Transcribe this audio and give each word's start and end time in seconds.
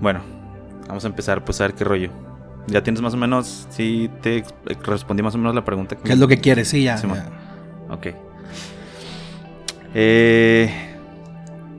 Bueno, 0.00 0.20
vamos 0.88 1.04
a 1.04 1.08
empezar 1.08 1.44
pues 1.44 1.60
a 1.60 1.64
ver 1.64 1.74
qué 1.74 1.84
rollo. 1.84 2.10
Ya 2.68 2.82
tienes 2.82 3.00
más 3.00 3.14
o 3.14 3.16
menos, 3.16 3.66
sí 3.70 4.10
te 4.22 4.44
respondí 4.84 5.22
más 5.22 5.34
o 5.34 5.38
menos 5.38 5.54
la 5.54 5.64
pregunta. 5.64 5.96
¿Qué 5.96 6.12
es 6.12 6.18
lo 6.18 6.26
que 6.26 6.40
quieres? 6.40 6.68
Sí, 6.68 6.82
ya. 6.82 6.96
Ya. 6.96 7.30
Ok. 7.88 8.08
Eh, 9.94 10.70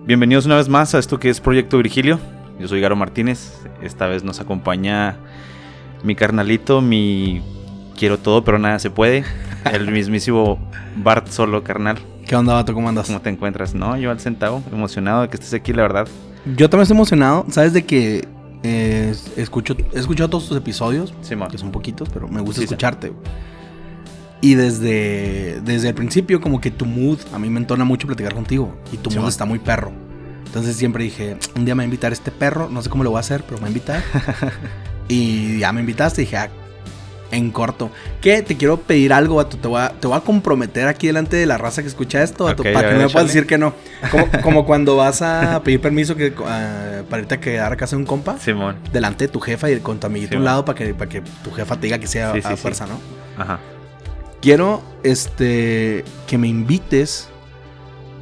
bienvenidos 0.05 0.45
una 0.45 0.55
vez 0.55 0.69
más 0.69 0.95
a 0.95 0.99
esto 0.99 1.19
que 1.19 1.29
es 1.29 1.41
Proyecto 1.41 1.77
Virgilio. 1.77 2.19
Yo 2.59 2.67
soy 2.67 2.79
Garo 2.79 2.95
Martínez. 2.95 3.61
Esta 3.82 4.07
vez 4.07 4.23
nos 4.23 4.39
acompaña 4.39 5.18
mi 6.04 6.15
carnalito, 6.15 6.81
mi 6.81 7.41
quiero 7.97 8.18
todo 8.18 8.43
pero 8.43 8.57
nada 8.57 8.79
se 8.79 8.89
puede. 8.89 9.25
El 9.71 9.91
mismísimo 9.91 10.57
Bart 10.95 11.27
solo, 11.27 11.63
carnal. 11.63 11.97
¿Qué 12.25 12.36
onda, 12.36 12.54
vato? 12.54 12.73
¿Cómo 12.73 12.89
andas? 12.89 13.07
¿Cómo 13.07 13.21
te 13.21 13.29
encuentras? 13.29 13.75
No, 13.75 13.97
yo 13.97 14.09
al 14.09 14.20
centavo, 14.20 14.63
emocionado 14.71 15.21
de 15.23 15.29
que 15.29 15.36
estés 15.36 15.54
aquí, 15.54 15.73
la 15.73 15.84
verdad. 15.84 16.07
Yo 16.55 16.70
también 16.70 16.84
estoy 16.84 16.95
emocionado. 16.95 17.45
¿Sabes 17.50 17.73
de 17.73 17.86
que 17.86 18.27
eh, 18.64 19.14
escucho, 19.36 19.75
he 19.93 20.00
escuchado 20.00 20.29
todos 20.29 20.47
tus 20.47 20.57
episodios? 20.57 21.14
Que 21.51 21.57
son 21.57 21.71
poquitos, 21.71 22.10
pero 22.10 22.28
me 22.28 22.42
gusta 22.42 22.61
Sí, 22.61 22.65
escucharte. 22.65 23.14
Y 24.39 24.54
desde, 24.54 25.61
desde 25.61 25.89
el 25.89 25.96
principio, 25.96 26.39
como 26.39 26.61
que 26.61 26.70
tu 26.70 26.86
mood, 26.86 27.20
a 27.33 27.39
mí 27.39 27.50
me 27.50 27.60
entona 27.60 27.83
mucho 27.83 28.07
platicar 28.07 28.33
contigo. 28.33 28.75
Y 28.92 28.97
tu 28.97 29.10
mood 29.10 29.21
man. 29.21 29.29
está 29.29 29.46
muy 29.46 29.60
perro. 29.60 29.92
Entonces 30.46 30.75
siempre 30.75 31.04
dije, 31.04 31.37
un 31.56 31.65
día 31.65 31.75
me 31.75 31.79
va 31.79 31.83
a 31.83 31.86
invitar 31.86 32.14
este 32.14 32.31
perro, 32.31 32.70
no 32.70 32.81
sé 32.81 32.89
cómo 32.89 33.03
lo 33.03 33.09
voy 33.11 33.17
a 33.17 33.20
hacer, 33.22 33.44
pero 33.44 33.58
me 33.58 33.61
va 33.61 33.67
a 33.67 33.70
invitar. 33.70 34.03
y 35.08 35.59
ya 35.59 35.73
me 35.73 35.81
invitaste 35.81 36.22
y 36.22 36.25
dije, 36.25 36.38
ah, 36.38 36.50
en 37.31 37.52
corto. 37.52 37.91
¿Qué? 38.22 38.41
Te 38.41 38.55
quiero 38.58 38.77
pedir 38.77 39.11
algo, 39.13 39.36
vato. 39.36 39.58
Te 39.58 39.67
voy 39.67 39.81
a, 39.81 39.89
te 39.89 40.08
voy 40.08 40.17
a 40.17 40.22
comprometer 40.22 40.88
aquí 40.88 41.08
delante 41.08 41.36
de 41.38 41.45
la 41.45 41.58
raza 41.58 41.81
que 41.81 41.88
escucha 41.88 42.23
esto, 42.23 42.45
vato, 42.45 42.63
para 42.63 42.89
que 42.89 42.95
no 42.95 43.02
me 43.02 43.09
puedas 43.09 43.27
decir 43.27 43.45
que 43.45 43.58
no. 43.58 43.73
Como, 44.11 44.27
como 44.44 44.66
cuando 44.66 44.95
vas 44.95 45.22
a 45.22 45.61
pedir 45.63 45.81
permiso 45.81 46.16
que, 46.16 46.33
ah, 46.45 47.02
para 47.09 47.22
irte 47.22 47.36
a 47.36 47.39
quedar 47.39 47.72
a 47.73 47.75
casa 47.75 47.95
de 47.95 48.02
un 48.02 48.05
compa. 48.08 48.38
Simón. 48.39 48.77
Delante 48.94 49.25
de 49.25 49.31
tu 49.31 49.39
jefa 49.39 49.69
y 49.69 49.80
con 49.80 50.00
tu 50.00 50.08
amiguito 50.08 50.36
a 50.36 50.39
un 50.39 50.45
lado 50.45 50.63
para 50.66 50.77
que, 50.77 50.94
para 50.94 51.09
que 51.09 51.22
tu 51.44 51.52
jefa 51.52 51.75
te 51.75 51.81
diga 51.88 52.00
que 52.00 52.08
sea 52.08 52.34
Sí, 52.34 52.42
a 52.44 52.50
sí. 52.52 52.56
fuerza, 52.58 52.86
¿no? 52.88 53.00
Ajá. 53.41 53.59
Quiero 54.41 54.81
este 55.03 56.06
que 56.28 56.38
me 56.38 56.47
invites 56.47 57.30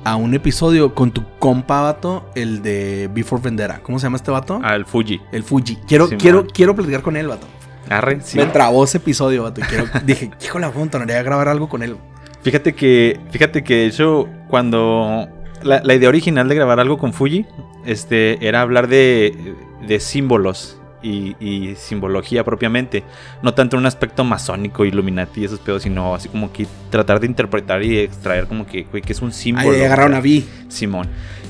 a 0.06 0.16
un 0.17 0.34
episodio 0.36 0.94
con 0.94 1.12
tu 1.12 1.23
compa 1.40 1.81
vato, 1.81 2.30
el 2.36 2.62
de 2.62 3.09
Before 3.14 3.42
Vendetta. 3.42 3.80
¿Cómo 3.81 3.97
se 4.00 4.03
llama 4.06 4.17
este 4.17 4.30
vato? 4.31 4.59
Al 4.64 4.86
Fuji. 4.86 5.19
El 5.31 5.44
Fuji. 5.44 5.78
Quiero, 5.88 6.06
Simón. 6.06 6.19
quiero, 6.19 6.47
quiero 6.47 6.75
platicar 6.75 7.02
con 7.02 7.17
él, 7.17 7.28
vato. 7.28 7.47
Arre, 7.89 8.19
sí. 8.22 8.38
Me 8.38 8.45
trabó 8.45 8.83
ese 8.83 8.97
episodio, 8.97 9.44
vato. 9.44 9.61
Y 9.61 9.64
quiero, 9.64 9.86
dije, 10.05 10.31
hijo 10.44 10.59
la 10.59 10.72
puta, 10.72 11.00
no 11.00 11.05
grabar 11.05 11.47
algo 11.47 11.69
con 11.69 11.83
él. 11.83 11.97
Fíjate 12.44 12.73
que, 12.73 13.19
fíjate 13.31 13.64
que 13.64 13.75
de 13.75 13.86
hecho, 13.88 14.28
cuando 14.47 15.28
la, 15.64 15.81
la 15.83 15.95
idea 15.95 16.09
original 16.09 16.47
de 16.47 16.56
grabar 16.56 16.80
algo 16.80 16.97
con 16.97 17.11
Fuji, 17.11 17.45
este, 17.86 18.45
era 18.47 18.61
hablar 18.61 18.88
de, 18.88 19.56
de 19.88 20.00
símbolos 20.00 20.80
y, 21.02 21.36
y 21.39 21.75
simbología 21.75 22.44
propiamente, 22.44 23.03
no 23.41 23.53
tanto 23.53 23.78
un 23.78 23.86
aspecto 23.86 24.23
masónico, 24.23 24.86
Illuminati 24.86 25.41
y 25.41 25.45
esos 25.45 25.59
pedos, 25.59 25.83
sino 25.83 26.16
así 26.16 26.30
como 26.30 26.52
que 26.52 26.67
tratar 26.89 27.19
de 27.19 27.28
interpretar 27.28 27.83
y 27.83 28.00
extraer 28.00 28.47
como 28.47 28.66
que, 28.66 28.83
güey, 28.83 29.02
que 29.02 29.13
es 29.13 29.22
un 29.22 29.31
símbolo. 29.31 29.72
Ahí 29.72 29.83
agarraron 29.83 30.16
a 30.16 30.22
Vi. 30.22 30.45
Simón. 30.67 31.08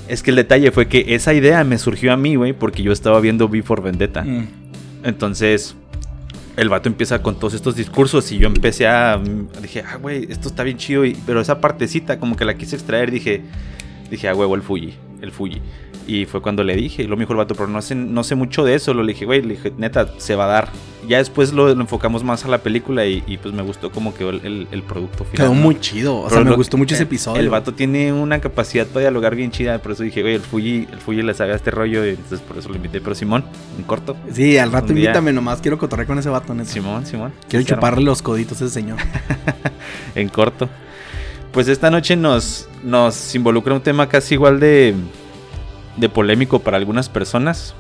Es 0.08 0.22
que 0.22 0.30
el 0.30 0.36
detalle 0.36 0.72
fue 0.72 0.88
que 0.88 1.16
esa 1.16 1.34
idea 1.34 1.64
me 1.64 1.78
surgió 1.78 2.14
a 2.14 2.18
mí, 2.18 2.36
güey, 2.36 2.54
porque 2.54 2.84
yo 2.84 2.92
estaba 2.92 3.20
viendo 3.20 3.46
V 3.48 3.64
for 3.64 3.82
Vendetta. 3.82 4.24
Mm. 4.24 4.48
Entonces, 5.04 5.76
el 6.58 6.70
vato 6.70 6.88
empieza 6.90 7.22
con 7.22 7.38
todos 7.40 7.54
estos 7.54 7.76
discursos 7.76 8.32
y 8.32 8.38
yo 8.38 8.48
empecé 8.48 8.88
a... 8.88 9.22
Dije, 9.62 9.84
ah, 9.86 9.98
güey, 9.98 10.26
esto 10.30 10.48
está 10.50 10.64
bien 10.64 10.78
chido. 10.78 11.04
y- 11.06 11.16
pero 11.26 11.42
esa 11.42 11.60
partecita 11.62 12.20
como 12.20 12.36
que 12.36 12.46
la 12.46 12.56
quise 12.56 12.76
extraer, 12.76 13.12
dije, 13.12 13.42
dije, 14.10 14.28
ah, 14.30 14.36
huevo, 14.36 14.56
el 14.56 14.62
Fuji, 14.62 14.94
el 15.22 15.32
Fuji. 15.32 15.62
Y 16.08 16.26
fue 16.26 16.42
cuando 16.42 16.64
le 16.64 16.76
dije, 16.76 17.04
y 17.04 17.08
lo 17.08 17.16
me 17.18 17.22
dijo 17.24 17.34
el 17.34 17.38
vato, 17.38 17.56
pero 17.56 17.68
no 17.68 17.82
sé, 17.82 17.96
no 17.96 18.24
sé 18.24 18.36
mucho 18.36 18.64
de 18.64 18.76
eso. 18.76 18.94
Lo 18.94 19.02
le 19.04 19.14
dije, 19.14 19.26
güey, 19.26 19.42
le 19.42 19.56
dije, 19.56 19.74
neta, 19.78 20.08
se 20.18 20.36
va 20.36 20.46
a 20.46 20.48
dar. 20.48 20.70
Ya 21.08 21.18
después 21.20 21.54
lo, 21.54 21.74
lo 21.74 21.82
enfocamos 21.82 22.24
más 22.24 22.46
a 22.46 22.48
la 22.48 22.60
película 22.60 23.06
y, 23.06 23.24
y, 23.28 23.38
pues 23.38 23.54
me 23.54 23.62
gustó 23.62 23.92
como 23.92 24.14
quedó 24.16 24.32
el, 24.32 24.42
el- 24.44 24.68
el 24.72 24.82
producto 24.84 25.24
final. 25.24 25.48
Quedó 25.48 25.56
¿no? 25.56 25.62
muy 25.62 25.80
chido. 25.80 26.16
O 26.18 26.24
Pero 26.28 26.42
sea, 26.42 26.50
me 26.50 26.56
gustó 26.56 26.78
mucho 26.78 26.96
ese 26.96 27.04
episodio. 27.04 27.40
El 27.42 27.50
vato 27.50 27.74
tiene 27.74 28.12
una 28.12 28.40
capacidad 28.40 28.88
para 28.88 29.02
dialogar 29.02 29.36
bien 29.36 29.52
chida, 29.52 29.78
por 29.80 29.92
eso 29.92 30.02
dije, 30.04 30.22
güey, 30.22 30.34
el 30.36 30.42
Fuji, 30.42 30.88
el 30.92 30.98
Fuji 31.00 31.22
le 31.22 31.34
sabe 31.36 31.54
a 31.54 31.56
este 31.56 31.70
rollo, 31.72 32.06
y 32.06 32.10
entonces 32.10 32.40
por 32.42 32.58
eso 32.58 32.70
lo 32.70 32.76
invité. 32.76 33.02
Pero 33.02 33.14
Simón, 33.16 33.44
en 33.78 33.84
corto. 33.84 34.16
Sí, 34.32 34.58
al 34.58 34.72
rato 34.72 34.94
invítame 34.94 35.32
nomás. 35.34 35.62
Quiero 35.62 35.78
cotorrear 35.78 36.08
con 36.08 36.18
ese 36.20 36.30
vato, 36.30 36.54
neta. 36.56 36.70
Simón, 36.72 37.06
Simón. 37.06 37.34
Quiero 37.48 37.66
chuparle 37.66 38.04
los 38.04 38.22
coditos 38.24 38.62
a 38.62 38.66
ese 38.66 38.74
señor. 38.74 38.98
En 40.16 40.30
corto. 40.30 40.70
Pues 41.52 41.68
esta 41.68 41.90
noche 41.90 42.16
nos, 42.16 42.68
nos 42.84 43.34
involucra 43.36 43.74
un 43.74 43.82
tema 43.82 44.08
casi 44.10 44.34
igual 44.36 44.60
de, 44.60 44.94
de 45.98 46.10
polémico 46.10 46.60
para 46.60 46.78
algunas 46.78 47.10
personas. 47.10 47.76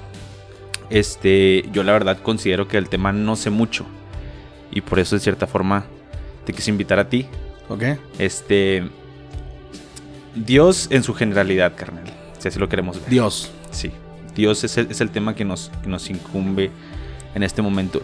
Este, 0.89 1.67
yo 1.71 1.83
la 1.83 1.93
verdad 1.93 2.19
considero 2.21 2.67
que 2.67 2.77
el 2.77 2.89
tema 2.89 3.11
no 3.11 3.35
sé 3.35 3.49
mucho. 3.49 3.85
Y 4.71 4.81
por 4.81 4.99
eso, 4.99 5.15
de 5.15 5.21
cierta 5.21 5.47
forma, 5.47 5.85
te 6.45 6.53
quise 6.53 6.69
invitar 6.69 6.99
a 6.99 7.09
ti. 7.09 7.27
¿Ok? 7.69 7.83
Este. 8.19 8.87
Dios 10.35 10.87
en 10.91 11.03
su 11.03 11.13
generalidad, 11.13 11.75
carnal. 11.75 12.05
Si 12.39 12.47
así 12.47 12.59
lo 12.59 12.69
queremos 12.69 12.99
ver. 12.99 13.09
Dios. 13.09 13.51
Sí, 13.71 13.91
Dios 14.35 14.63
es 14.63 14.77
el, 14.77 14.91
es 14.91 15.01
el 15.01 15.09
tema 15.09 15.33
que 15.33 15.45
nos, 15.45 15.71
que 15.81 15.89
nos 15.89 16.09
incumbe 16.09 16.71
en 17.33 17.43
este 17.43 17.61
momento. 17.61 18.01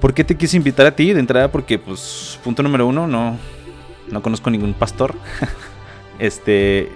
¿Por 0.00 0.14
qué 0.14 0.24
te 0.24 0.36
quise 0.36 0.56
invitar 0.56 0.86
a 0.86 0.96
ti? 0.96 1.12
De 1.12 1.20
entrada, 1.20 1.52
porque, 1.52 1.78
pues, 1.78 2.38
punto 2.42 2.62
número 2.62 2.86
uno, 2.86 3.06
no, 3.06 3.38
no 4.10 4.22
conozco 4.22 4.50
ningún 4.50 4.74
pastor. 4.74 5.14
este, 6.18 6.90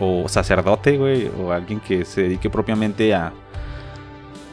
o 0.00 0.28
sacerdote, 0.28 0.96
güey, 0.96 1.30
o 1.38 1.52
alguien 1.52 1.80
que 1.80 2.04
se 2.04 2.22
dedique 2.22 2.50
propiamente 2.50 3.14
a, 3.14 3.32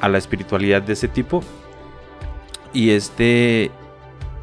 a 0.02 0.10
la 0.10 0.18
espiritualidad 0.18 0.82
de 0.82 0.94
ese 0.94 1.08
tipo. 1.08 1.44
Y 2.74 2.92
este. 2.92 3.72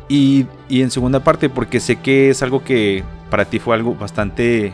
Y, 0.08 0.46
y 0.68 0.82
en 0.82 0.90
segunda 0.90 1.20
parte, 1.20 1.48
porque 1.48 1.78
sé 1.78 1.96
que 1.96 2.30
es 2.30 2.42
algo 2.42 2.64
que 2.64 3.04
para 3.30 3.44
ti 3.44 3.60
fue 3.60 3.76
algo 3.76 3.94
bastante 3.94 4.72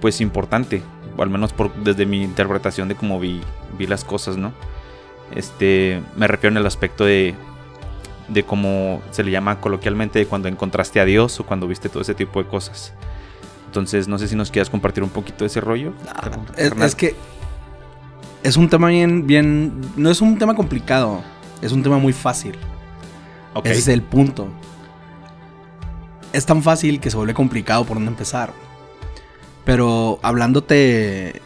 pues 0.00 0.20
importante, 0.20 0.82
o 1.16 1.22
al 1.22 1.30
menos 1.30 1.52
por, 1.52 1.74
desde 1.74 2.06
mi 2.06 2.22
interpretación 2.22 2.88
de 2.88 2.94
cómo 2.94 3.18
vi, 3.18 3.40
vi 3.78 3.86
las 3.86 4.04
cosas, 4.04 4.36
¿no? 4.36 4.52
Este, 5.34 6.00
me 6.16 6.28
refiero 6.28 6.52
en 6.52 6.58
el 6.58 6.66
aspecto 6.66 7.04
de, 7.04 7.34
de 8.28 8.42
cómo 8.44 9.02
se 9.10 9.24
le 9.24 9.30
llama 9.30 9.60
coloquialmente 9.60 10.26
cuando 10.26 10.48
encontraste 10.48 11.00
a 11.00 11.04
Dios 11.04 11.40
o 11.40 11.46
cuando 11.46 11.66
viste 11.66 11.88
todo 11.88 12.02
ese 12.02 12.14
tipo 12.14 12.42
de 12.42 12.48
cosas. 12.48 12.92
Entonces, 13.74 14.06
no 14.06 14.18
sé 14.18 14.28
si 14.28 14.36
nos 14.36 14.52
quieras 14.52 14.70
compartir 14.70 15.02
un 15.02 15.10
poquito 15.10 15.38
de 15.42 15.46
ese 15.46 15.60
rollo. 15.60 15.94
Es, 16.56 16.94
que 16.94 17.16
es 18.44 18.56
un 18.56 18.70
tema 18.70 18.86
bien, 18.86 19.26
bien. 19.26 19.80
No 19.96 20.10
es 20.12 20.20
un 20.20 20.38
tema 20.38 20.54
complicado. 20.54 21.24
Es 21.60 21.72
un 21.72 21.82
tema 21.82 21.98
muy 21.98 22.12
fácil. 22.12 22.56
Ok. 23.52 23.66
Ese 23.66 23.78
es 23.80 23.88
el 23.88 24.02
punto. 24.02 24.46
Es 26.32 26.46
tan 26.46 26.62
fácil 26.62 27.00
que 27.00 27.10
se 27.10 27.16
vuelve 27.16 27.34
complicado 27.34 27.84
por 27.84 27.96
dónde 27.96 28.12
empezar. 28.12 28.52
Pero 29.64 30.20
hablándote. 30.22 31.42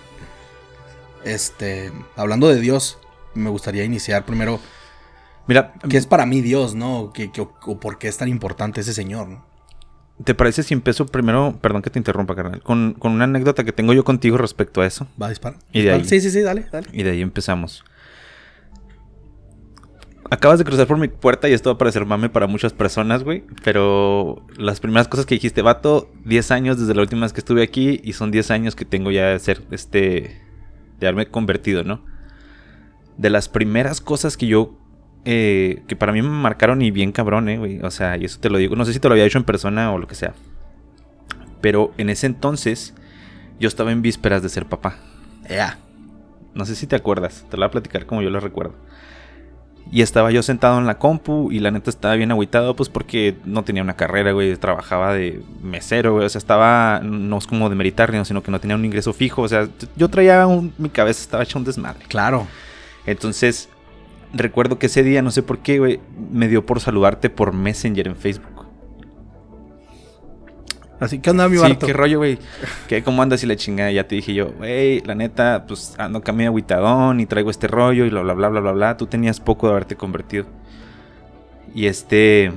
Este. 1.24 1.92
Hablando 2.14 2.48
de 2.48 2.60
Dios, 2.60 2.98
me 3.32 3.48
gustaría 3.48 3.84
iniciar 3.84 4.26
primero. 4.26 4.60
Mira, 5.46 5.72
¿Qué 5.88 5.96
es 5.96 6.04
para 6.06 6.26
mí 6.26 6.42
Dios, 6.42 6.74
no? 6.74 7.10
¿Qué, 7.14 7.30
qué- 7.32 7.40
o 7.40 7.80
por 7.80 7.96
qué 7.96 8.08
es 8.08 8.18
tan 8.18 8.28
importante 8.28 8.82
ese 8.82 8.92
señor, 8.92 9.28
no? 9.28 9.47
¿Te 10.24 10.34
parece 10.34 10.62
si 10.62 10.74
empiezo 10.74 11.06
primero, 11.06 11.58
perdón 11.60 11.82
que 11.82 11.90
te 11.90 11.98
interrumpa, 11.98 12.34
carnal, 12.34 12.62
con, 12.62 12.94
con 12.94 13.12
una 13.12 13.24
anécdota 13.24 13.64
que 13.64 13.72
tengo 13.72 13.92
yo 13.92 14.04
contigo 14.04 14.36
respecto 14.36 14.80
a 14.80 14.86
eso? 14.86 15.06
Va 15.20 15.26
a 15.26 15.30
disparar. 15.30 15.58
Y 15.72 15.82
de 15.82 15.92
ahí. 15.92 16.04
Sí, 16.04 16.20
sí, 16.20 16.30
sí, 16.30 16.40
dale, 16.40 16.66
dale. 16.70 16.88
Y 16.92 17.02
de 17.02 17.10
ahí 17.10 17.22
empezamos. 17.22 17.84
Acabas 20.30 20.58
de 20.58 20.64
cruzar 20.66 20.86
por 20.86 20.98
mi 20.98 21.08
puerta 21.08 21.48
y 21.48 21.54
esto 21.54 21.70
va 21.70 21.74
a 21.74 21.78
parecer 21.78 22.04
mame 22.04 22.28
para 22.28 22.46
muchas 22.46 22.74
personas, 22.74 23.24
güey. 23.24 23.44
Pero 23.64 24.44
las 24.58 24.78
primeras 24.78 25.08
cosas 25.08 25.24
que 25.24 25.36
dijiste, 25.36 25.62
vato, 25.62 26.10
10 26.26 26.50
años 26.50 26.78
desde 26.78 26.94
la 26.94 27.00
última 27.00 27.22
vez 27.22 27.32
que 27.32 27.40
estuve 27.40 27.62
aquí 27.62 28.00
y 28.04 28.12
son 28.12 28.30
10 28.30 28.50
años 28.50 28.76
que 28.76 28.84
tengo 28.84 29.10
ya 29.10 29.28
de 29.28 29.38
ser, 29.38 29.62
este, 29.70 30.42
de 31.00 31.06
haberme 31.06 31.28
convertido, 31.28 31.82
¿no? 31.82 32.04
De 33.16 33.30
las 33.30 33.48
primeras 33.48 34.02
cosas 34.02 34.36
que 34.36 34.46
yo, 34.46 34.77
eh, 35.24 35.82
que 35.86 35.96
para 35.96 36.12
mí 36.12 36.22
me 36.22 36.28
marcaron 36.28 36.82
y 36.82 36.90
bien 36.90 37.12
cabrón, 37.12 37.48
eh, 37.48 37.58
güey. 37.58 37.80
O 37.80 37.90
sea, 37.90 38.16
y 38.16 38.24
eso 38.24 38.38
te 38.40 38.50
lo 38.50 38.58
digo, 38.58 38.76
no 38.76 38.84
sé 38.84 38.92
si 38.92 39.00
te 39.00 39.08
lo 39.08 39.12
había 39.12 39.24
dicho 39.24 39.38
en 39.38 39.44
persona 39.44 39.92
o 39.92 39.98
lo 39.98 40.06
que 40.06 40.14
sea. 40.14 40.34
Pero 41.60 41.92
en 41.98 42.10
ese 42.10 42.26
entonces 42.26 42.94
yo 43.58 43.68
estaba 43.68 43.92
en 43.92 44.02
vísperas 44.02 44.42
de 44.42 44.48
ser 44.48 44.66
papá. 44.66 44.96
Ya. 45.48 45.78
No 46.54 46.64
sé 46.64 46.74
si 46.74 46.86
te 46.86 46.96
acuerdas, 46.96 47.44
te 47.50 47.56
lo 47.56 47.62
voy 47.62 47.68
a 47.68 47.70
platicar 47.70 48.06
como 48.06 48.22
yo 48.22 48.30
lo 48.30 48.40
recuerdo. 48.40 48.74
Y 49.90 50.02
estaba 50.02 50.30
yo 50.30 50.42
sentado 50.42 50.78
en 50.78 50.86
la 50.86 50.98
compu 50.98 51.50
y 51.50 51.60
la 51.60 51.70
neta 51.70 51.88
estaba 51.88 52.14
bien 52.14 52.30
agüitado, 52.30 52.76
pues 52.76 52.90
porque 52.90 53.36
no 53.46 53.64
tenía 53.64 53.82
una 53.82 53.96
carrera, 53.96 54.32
güey. 54.32 54.54
Trabajaba 54.56 55.14
de 55.14 55.40
mesero, 55.62 56.14
güey. 56.14 56.26
O 56.26 56.28
sea, 56.28 56.38
estaba, 56.38 57.00
no 57.02 57.38
es 57.38 57.46
como 57.46 57.70
de 57.70 57.74
meritarnio, 57.74 58.22
sino 58.26 58.42
que 58.42 58.50
no 58.50 58.60
tenía 58.60 58.76
un 58.76 58.84
ingreso 58.84 59.14
fijo. 59.14 59.42
O 59.42 59.48
sea, 59.48 59.66
yo 59.96 60.08
traía 60.08 60.46
un, 60.46 60.74
mi 60.76 60.90
cabeza 60.90 61.22
estaba 61.22 61.42
hecha 61.42 61.58
un 61.58 61.64
desmadre. 61.64 62.04
Claro. 62.06 62.46
Entonces, 63.06 63.70
recuerdo 64.32 64.78
que 64.78 64.86
ese 64.86 65.02
día, 65.02 65.22
no 65.22 65.30
sé 65.30 65.42
por 65.42 65.58
qué, 65.58 65.78
güey, 65.78 66.00
me 66.30 66.48
dio 66.48 66.64
por 66.66 66.80
saludarte 66.80 67.30
por 67.30 67.52
Messenger 67.52 68.08
en 68.08 68.16
Facebook. 68.16 68.66
Así 71.00 71.20
que 71.20 71.30
anda 71.30 71.48
mi 71.48 71.56
Sí, 71.56 71.62
Barto. 71.62 71.86
qué 71.86 71.92
rollo, 71.92 72.18
güey. 72.18 72.38
¿Qué, 72.88 73.04
¿Cómo 73.04 73.22
andas? 73.22 73.42
Y 73.44 73.46
la 73.46 73.54
chingada. 73.54 73.90
Ya 73.92 74.08
te 74.08 74.16
dije 74.16 74.34
yo, 74.34 74.50
güey, 74.52 75.00
la 75.02 75.14
neta, 75.14 75.64
pues 75.66 75.94
ando 75.98 76.20
camino 76.22 76.48
agüitadón 76.48 77.20
y 77.20 77.26
traigo 77.26 77.50
este 77.50 77.68
rollo 77.68 78.04
y 78.04 78.10
bla, 78.10 78.22
bla, 78.22 78.34
bla, 78.34 78.48
bla, 78.48 78.60
bla, 78.60 78.72
bla. 78.72 78.96
Tú 78.96 79.06
tenías 79.06 79.38
poco 79.38 79.68
de 79.68 79.72
haberte 79.74 79.94
convertido. 79.96 80.46
Y 81.74 81.86
este. 81.86 82.52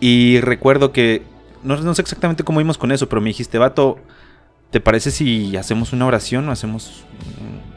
Y 0.00 0.40
recuerdo 0.40 0.92
que. 0.92 1.22
No, 1.64 1.76
no 1.76 1.94
sé 1.94 2.02
exactamente 2.02 2.44
cómo 2.44 2.60
íbamos 2.60 2.78
con 2.78 2.92
eso, 2.92 3.08
pero 3.08 3.20
me 3.20 3.28
dijiste, 3.28 3.58
vato, 3.58 3.98
¿te 4.70 4.80
parece 4.80 5.10
si 5.10 5.56
hacemos 5.56 5.92
una 5.92 6.06
oración 6.06 6.48
o 6.48 6.52
hacemos 6.52 7.04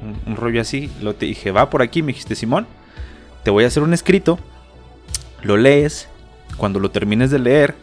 un, 0.01 0.09
un- 0.09 0.19
un 0.25 0.35
rollo 0.35 0.61
así? 0.61 0.89
Lo 1.01 1.15
te 1.15 1.25
dije, 1.25 1.51
va 1.51 1.69
por 1.69 1.81
aquí, 1.81 2.01
me 2.01 2.07
dijiste, 2.07 2.35
Simón, 2.35 2.67
te 3.43 3.51
voy 3.51 3.63
a 3.63 3.67
hacer 3.67 3.83
un 3.83 3.93
escrito, 3.93 4.39
lo 5.43 5.57
lees, 5.57 6.07
cuando 6.57 6.79
lo 6.79 6.91
termines 6.91 7.31
de 7.31 7.39
leer, 7.39 7.75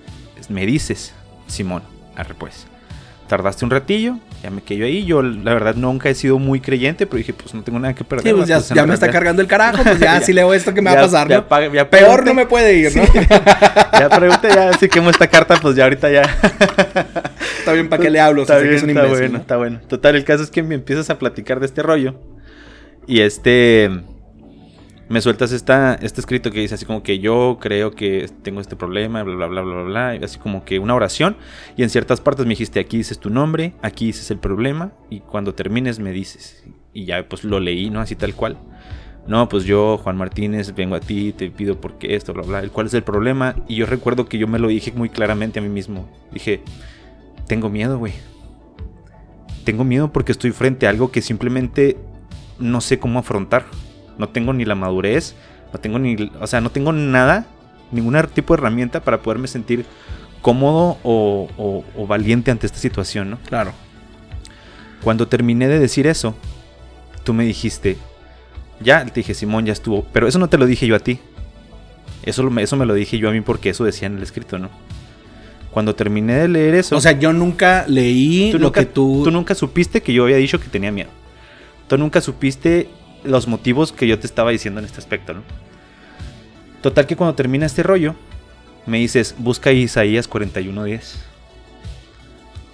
me 0.49 0.65
dices, 0.67 1.13
Simón, 1.47 1.83
arre 2.17 2.35
pues. 2.35 2.67
Tardaste 3.29 3.63
un 3.67 3.71
ratillo, 3.71 4.17
ya 4.43 4.49
me 4.51 4.63
quedé 4.63 4.87
ahí. 4.87 5.05
Yo, 5.05 5.21
la 5.23 5.53
verdad, 5.53 5.75
nunca 5.75 6.09
he 6.09 6.15
sido 6.15 6.39
muy 6.39 6.61
creyente, 6.61 7.07
pero 7.07 7.19
dije, 7.19 7.35
pues 7.35 7.53
no 7.53 7.63
tengo 7.63 7.79
nada 7.79 7.93
que 7.95 8.03
perder. 8.03 8.27
Sí, 8.27 8.33
pues 8.35 8.49
ya, 8.49 8.59
ya 8.75 8.87
me 8.87 8.95
está 8.95 9.11
cargando 9.11 9.43
el 9.43 9.49
carajo, 9.49 9.83
pues 9.83 9.99
ya, 10.01 10.19
Ya- 10.19 10.25
si 10.25 10.33
leo 10.33 10.55
esto 10.55 10.73
que 10.73 10.81
me 10.81 10.89
va 10.89 10.95
ya- 10.97 11.01
a 11.01 11.05
pasar, 11.05 11.29
¿no? 11.29 11.47
Peor 11.47 11.91
pregunté- 11.91 12.25
no 12.25 12.35
me 12.35 12.47
puede 12.47 12.75
ir, 12.79 12.97
¿no? 12.97 13.03
Ya 14.01 14.09
pregunté, 14.09 14.49
ya 14.49 14.73
si 14.79 14.89
quemo 14.89 15.11
esta 15.11 15.27
carta, 15.29 15.57
pues 15.61 15.77
ya 15.77 15.85
ahorita 15.85 16.11
ya. 16.11 16.23
Está 17.69 17.75
bien, 17.75 17.91
¿para 17.91 18.03
qué 18.03 18.09
le 18.09 18.19
hablo? 18.19 18.43
Está 18.43 18.55
sé 18.55 18.63
que 18.63 18.69
bien, 18.69 18.77
es 18.79 18.83
un 18.83 18.91
está 18.91 19.03
imbécil, 19.03 19.21
bueno, 19.21 19.33
¿no? 19.35 19.41
está 19.43 19.57
bueno. 19.59 19.81
Total, 19.89 20.17
el 20.17 20.25
caso 20.25 20.43
es 20.43 20.51
que 20.51 20.63
me 20.63 20.75
empiezas 20.75 21.11
a 21.11 21.19
platicar 21.19 21.61
de 21.61 21.67
este 21.67 21.83
rollo. 21.83 22.15
Y 23.07 23.21
este. 23.21 23.91
Me 25.11 25.21
sueltas 25.21 25.53
esta, 25.53 25.95
este 25.95 26.21
escrito 26.21 26.51
que 26.51 26.61
dice 26.61 26.75
así 26.75 26.85
como 26.85 27.03
que 27.03 27.19
yo 27.19 27.59
creo 27.61 27.93
que 27.93 28.29
tengo 28.43 28.61
este 28.61 28.77
problema, 28.77 29.23
bla, 29.23 29.35
bla, 29.35 29.47
bla, 29.47 29.63
bla, 29.63 29.75
bla, 29.75 29.83
bla. 29.83 30.25
Así 30.25 30.39
como 30.39 30.65
que 30.65 30.79
una 30.79 30.95
oración. 30.95 31.37
Y 31.77 31.83
en 31.83 31.91
ciertas 31.91 32.23
partes 32.23 32.47
me 32.47 32.51
dijiste, 32.51 32.81
aquí 32.81 32.97
dices 32.97 33.19
tu 33.19 33.29
nombre, 33.29 33.75
aquí 33.83 34.07
dices 34.07 34.31
el 34.31 34.39
problema. 34.39 34.93
Y 35.11 35.21
cuando 35.21 35.55
termines 35.55 35.99
me 35.99 36.13
dices. 36.13 36.65
Y 36.95 37.05
ya 37.05 37.29
pues 37.29 37.45
lo 37.45 37.61
leí, 37.61 37.91
¿no? 37.91 38.01
Así 38.01 38.17
tal 38.17 38.35
cual. 38.35 38.57
No, 39.27 39.47
pues 39.51 39.65
yo, 39.65 39.99
Juan 39.99 40.17
Martínez, 40.17 40.75
vengo 40.75 40.95
a 40.95 41.01
ti, 41.01 41.35
te 41.35 41.51
pido 41.51 41.79
porque 41.79 42.15
esto, 42.15 42.33
bla, 42.33 42.45
bla. 42.45 42.61
¿El 42.61 42.71
cuál 42.71 42.87
es 42.87 42.95
el 42.95 43.03
problema? 43.03 43.57
Y 43.69 43.77
yo 43.77 43.85
recuerdo 43.85 44.27
que 44.27 44.39
yo 44.39 44.47
me 44.47 44.59
lo 44.59 44.69
dije 44.69 44.91
muy 44.93 45.11
claramente 45.11 45.59
a 45.59 45.63
mí 45.63 45.69
mismo. 45.69 46.09
Dije, 46.33 46.63
tengo 47.49 47.69
miedo, 47.69 47.99
güey. 47.99 48.13
Tengo 49.65 49.85
miedo 49.85 50.13
porque 50.13 50.33
estoy 50.33 50.53
frente 50.53 50.87
a 50.87 50.91
algo 50.91 51.11
que 51.11 51.21
simplemente 51.21 51.97
no 52.59 52.81
sé 52.81 52.99
cómo 52.99 53.19
afrontar. 53.19 53.65
No 54.17 54.29
tengo 54.29 54.53
ni 54.53 54.65
la 54.65 54.75
madurez, 54.75 55.35
no 55.73 55.79
tengo 55.81 55.99
ni, 55.99 56.31
o 56.41 56.47
sea, 56.47 56.61
no 56.61 56.71
tengo 56.71 56.93
nada, 56.93 57.47
ningún 57.93 58.17
tipo 58.35 58.55
de 58.55 58.61
herramienta 58.61 59.01
para 59.03 59.21
poderme 59.23 59.49
sentir 59.49 59.85
cómodo 60.43 60.99
o, 61.03 61.49
o- 61.59 61.85
o 61.97 62.07
valiente 62.07 62.51
ante 62.51 62.67
esta 62.67 62.79
situación, 62.79 63.31
¿no? 63.31 63.39
Claro. 63.49 63.73
Cuando 65.03 65.29
terminé 65.29 65.69
de 65.69 65.79
decir 65.79 66.07
eso, 66.07 66.35
tú 67.25 67.35
me 67.35 67.45
dijiste, 67.45 67.97
ya, 68.81 69.05
te 69.05 69.13
dije, 69.21 69.35
Simón, 69.35 69.67
ya 69.67 69.73
estuvo, 69.73 70.05
pero 70.13 70.27
eso 70.27 70.39
no 70.39 70.49
te 70.49 70.59
lo 70.59 70.67
dije 70.67 70.87
yo 70.87 70.97
a 70.97 71.01
ti. 71.01 71.21
Eso, 72.25 72.49
eso 72.59 72.77
me 72.77 72.87
lo 72.87 72.95
dije 72.95 73.19
yo 73.19 73.29
a 73.29 73.33
mí 73.33 73.41
porque 73.41 73.71
eso 73.71 73.85
decía 73.85 74.07
en 74.07 74.17
el 74.17 74.23
escrito, 74.23 74.59
¿no? 74.59 74.71
Cuando 75.79 75.95
terminé 75.95 76.35
de 76.35 76.49
leer 76.49 76.75
eso... 76.75 76.97
O 76.97 77.01
sea, 77.01 77.13
yo 77.13 77.33
nunca 77.33 77.85
leí 77.87 78.51
tú 78.51 78.59
lo 78.59 78.65
nunca, 78.65 78.81
que 78.81 78.87
tú... 78.87 79.21
tú 79.23 79.31
nunca 79.31 79.55
supiste 79.55 80.03
que 80.03 80.13
yo 80.13 80.25
había 80.25 80.35
dicho 80.35 80.59
que 80.59 80.67
tenía 80.67 80.91
miedo. 80.91 81.11
Tú 81.87 81.97
nunca 81.97 82.21
supiste 82.21 82.89
los 83.23 83.47
motivos 83.47 83.93
que 83.93 84.09
yo 84.09 84.19
te 84.19 84.27
estaba 84.27 84.51
diciendo 84.51 84.81
en 84.81 84.87
este 84.87 84.99
aspecto, 84.99 85.35
¿no? 85.35 85.43
Total 86.83 87.07
que 87.07 87.15
cuando 87.15 87.37
termina 87.37 87.65
este 87.65 87.85
rollo, 87.85 88.17
me 88.87 88.99
dices, 88.99 89.37
busca 89.39 89.71
Isaías 89.71 90.29
41.10. 90.29 91.15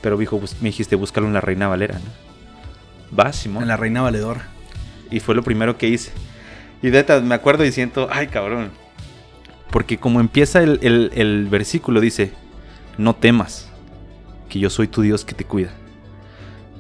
Pero 0.01 0.23
hijo, 0.23 0.39
bus- 0.39 0.57
me 0.63 0.71
dijiste, 0.71 0.97
búscalo 0.97 1.27
en 1.27 1.35
la 1.35 1.43
Reina 1.43 1.69
Valera, 1.69 1.97
¿no? 1.99 3.19
Va, 3.19 3.35
Simón. 3.35 3.65
En 3.65 3.69
la 3.69 3.77
Reina 3.77 4.01
Valedora. 4.01 4.49
Y 5.11 5.21
fue 5.21 5.35
lo 5.35 5.43
primero 5.43 5.77
que 5.77 5.89
hice. 5.89 6.11
Y 6.81 6.89
de 6.89 7.05
me 7.21 7.35
acuerdo 7.35 7.65
diciendo, 7.65 8.09
ay 8.11 8.29
cabrón. 8.29 8.71
Porque 9.71 9.99
como 9.99 10.21
empieza 10.21 10.63
el, 10.63 10.79
el- 10.81 11.11
el 11.15 11.49
versículo, 11.49 12.01
dice, 12.01 12.33
no 12.99 13.15
temas, 13.15 13.69
que 14.49 14.59
yo 14.59 14.71
soy 14.71 14.89
tu 14.89 15.03
Dios 15.03 15.25
que 15.25 15.35
te 15.35 15.45
cuida. 15.45 15.71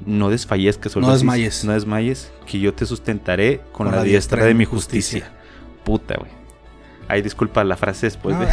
No 0.07 0.29
desfallezcas. 0.29 0.97
o 0.97 1.01
No 1.01 1.09
así. 1.09 1.15
desmayes. 1.17 1.65
No 1.65 1.73
desmayes, 1.73 2.31
que 2.47 2.59
yo 2.61 2.75
te 2.75 2.85
sustentaré 2.87 3.61
con, 3.73 3.91
la, 3.91 4.03
diestra, 4.03 4.45
de 4.45 4.55
mi 4.55 4.65
justicia. 4.65 5.31
Puta, 5.85 6.15
güey. 6.19 6.31
Ay, 7.09 7.23
disculpa 7.23 7.65
la 7.65 7.77
frase 7.77 8.07
después 8.07 8.35
No, 8.37 8.43
de... 8.43 8.49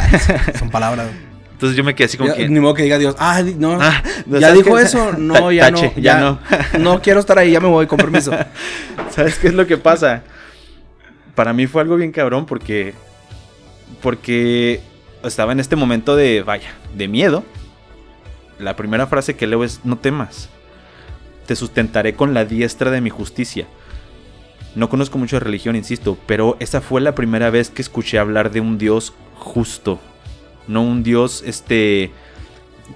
son 0.58 0.70
palabras. 0.70 1.08
Entonces 1.52 1.76
yo 1.76 1.84
me 1.84 1.94
quedé 1.94 2.06
así 2.06 2.16
como 2.16 2.30
Ya, 2.30 2.36
que... 2.36 2.48
Ni 2.48 2.58
modo 2.58 2.74
que 2.74 2.82
diga 2.82 2.98
Dios, 2.98 3.14
ah, 3.18 3.40
no, 3.56 3.78
Ah, 3.80 4.02
no, 4.26 4.40
ya 4.40 4.48
¿sabes 4.48 4.64
dijo 4.64 4.78
eso, 4.78 5.12
no, 5.18 5.52
ya 5.52 5.70
tache, 5.70 5.92
no, 5.94 6.02
ya 6.02 6.18
no. 6.20 6.38
no 6.80 7.00
quiero 7.00 7.20
estar 7.20 7.38
ahí, 7.38 7.52
ya 7.52 7.60
me 7.60 7.68
voy, 7.68 7.86
con 7.86 7.98
permiso. 7.98 8.32
¿Sabes 9.10 9.38
qué 9.38 9.46
es 9.48 9.54
lo 9.54 9.66
que 9.66 9.76
pasa? 9.76 10.22
Para 11.36 11.52
mí 11.52 11.66
fue 11.66 11.82
algo 11.82 11.96
bien 11.96 12.10
cabrón 12.12 12.46
porque. 12.46 12.94
Porque 14.00 14.80
estaba 15.24 15.52
en 15.52 15.60
este 15.60 15.76
momento 15.76 16.16
de, 16.16 16.42
vaya, 16.42 16.70
de 16.94 17.08
miedo. 17.08 17.44
La 18.58 18.76
primera 18.76 19.06
frase 19.06 19.36
que 19.36 19.46
leo 19.46 19.64
es: 19.64 19.80
No 19.84 19.98
temas. 19.98 20.48
Te 21.46 21.56
sustentaré 21.56 22.14
con 22.14 22.34
la 22.34 22.44
diestra 22.44 22.90
de 22.90 23.00
mi 23.00 23.10
justicia. 23.10 23.66
No 24.74 24.88
conozco 24.88 25.18
mucho 25.18 25.36
de 25.36 25.40
religión, 25.40 25.76
insisto, 25.76 26.16
pero 26.26 26.56
esa 26.60 26.80
fue 26.80 27.00
la 27.00 27.14
primera 27.14 27.50
vez 27.50 27.68
que 27.68 27.82
escuché 27.82 28.18
hablar 28.18 28.50
de 28.50 28.60
un 28.60 28.78
Dios 28.78 29.12
justo. 29.38 30.00
No 30.68 30.82
un 30.82 31.02
Dios, 31.02 31.42
este. 31.46 32.10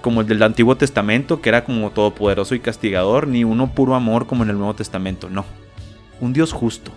Como 0.01 0.21
el 0.21 0.27
del 0.27 0.43
Antiguo 0.43 0.77
Testamento, 0.77 1.41
que 1.41 1.49
era 1.49 1.63
como 1.63 1.89
todopoderoso 1.91 2.53
y 2.53 2.59
castigador, 2.59 3.27
ni 3.27 3.43
uno 3.43 3.73
puro 3.73 3.95
amor 3.95 4.27
como 4.27 4.43
en 4.43 4.49
el 4.49 4.57
Nuevo 4.57 4.75
Testamento, 4.75 5.29
no 5.29 5.45
un 6.19 6.33
Dios 6.33 6.53
justo, 6.53 6.91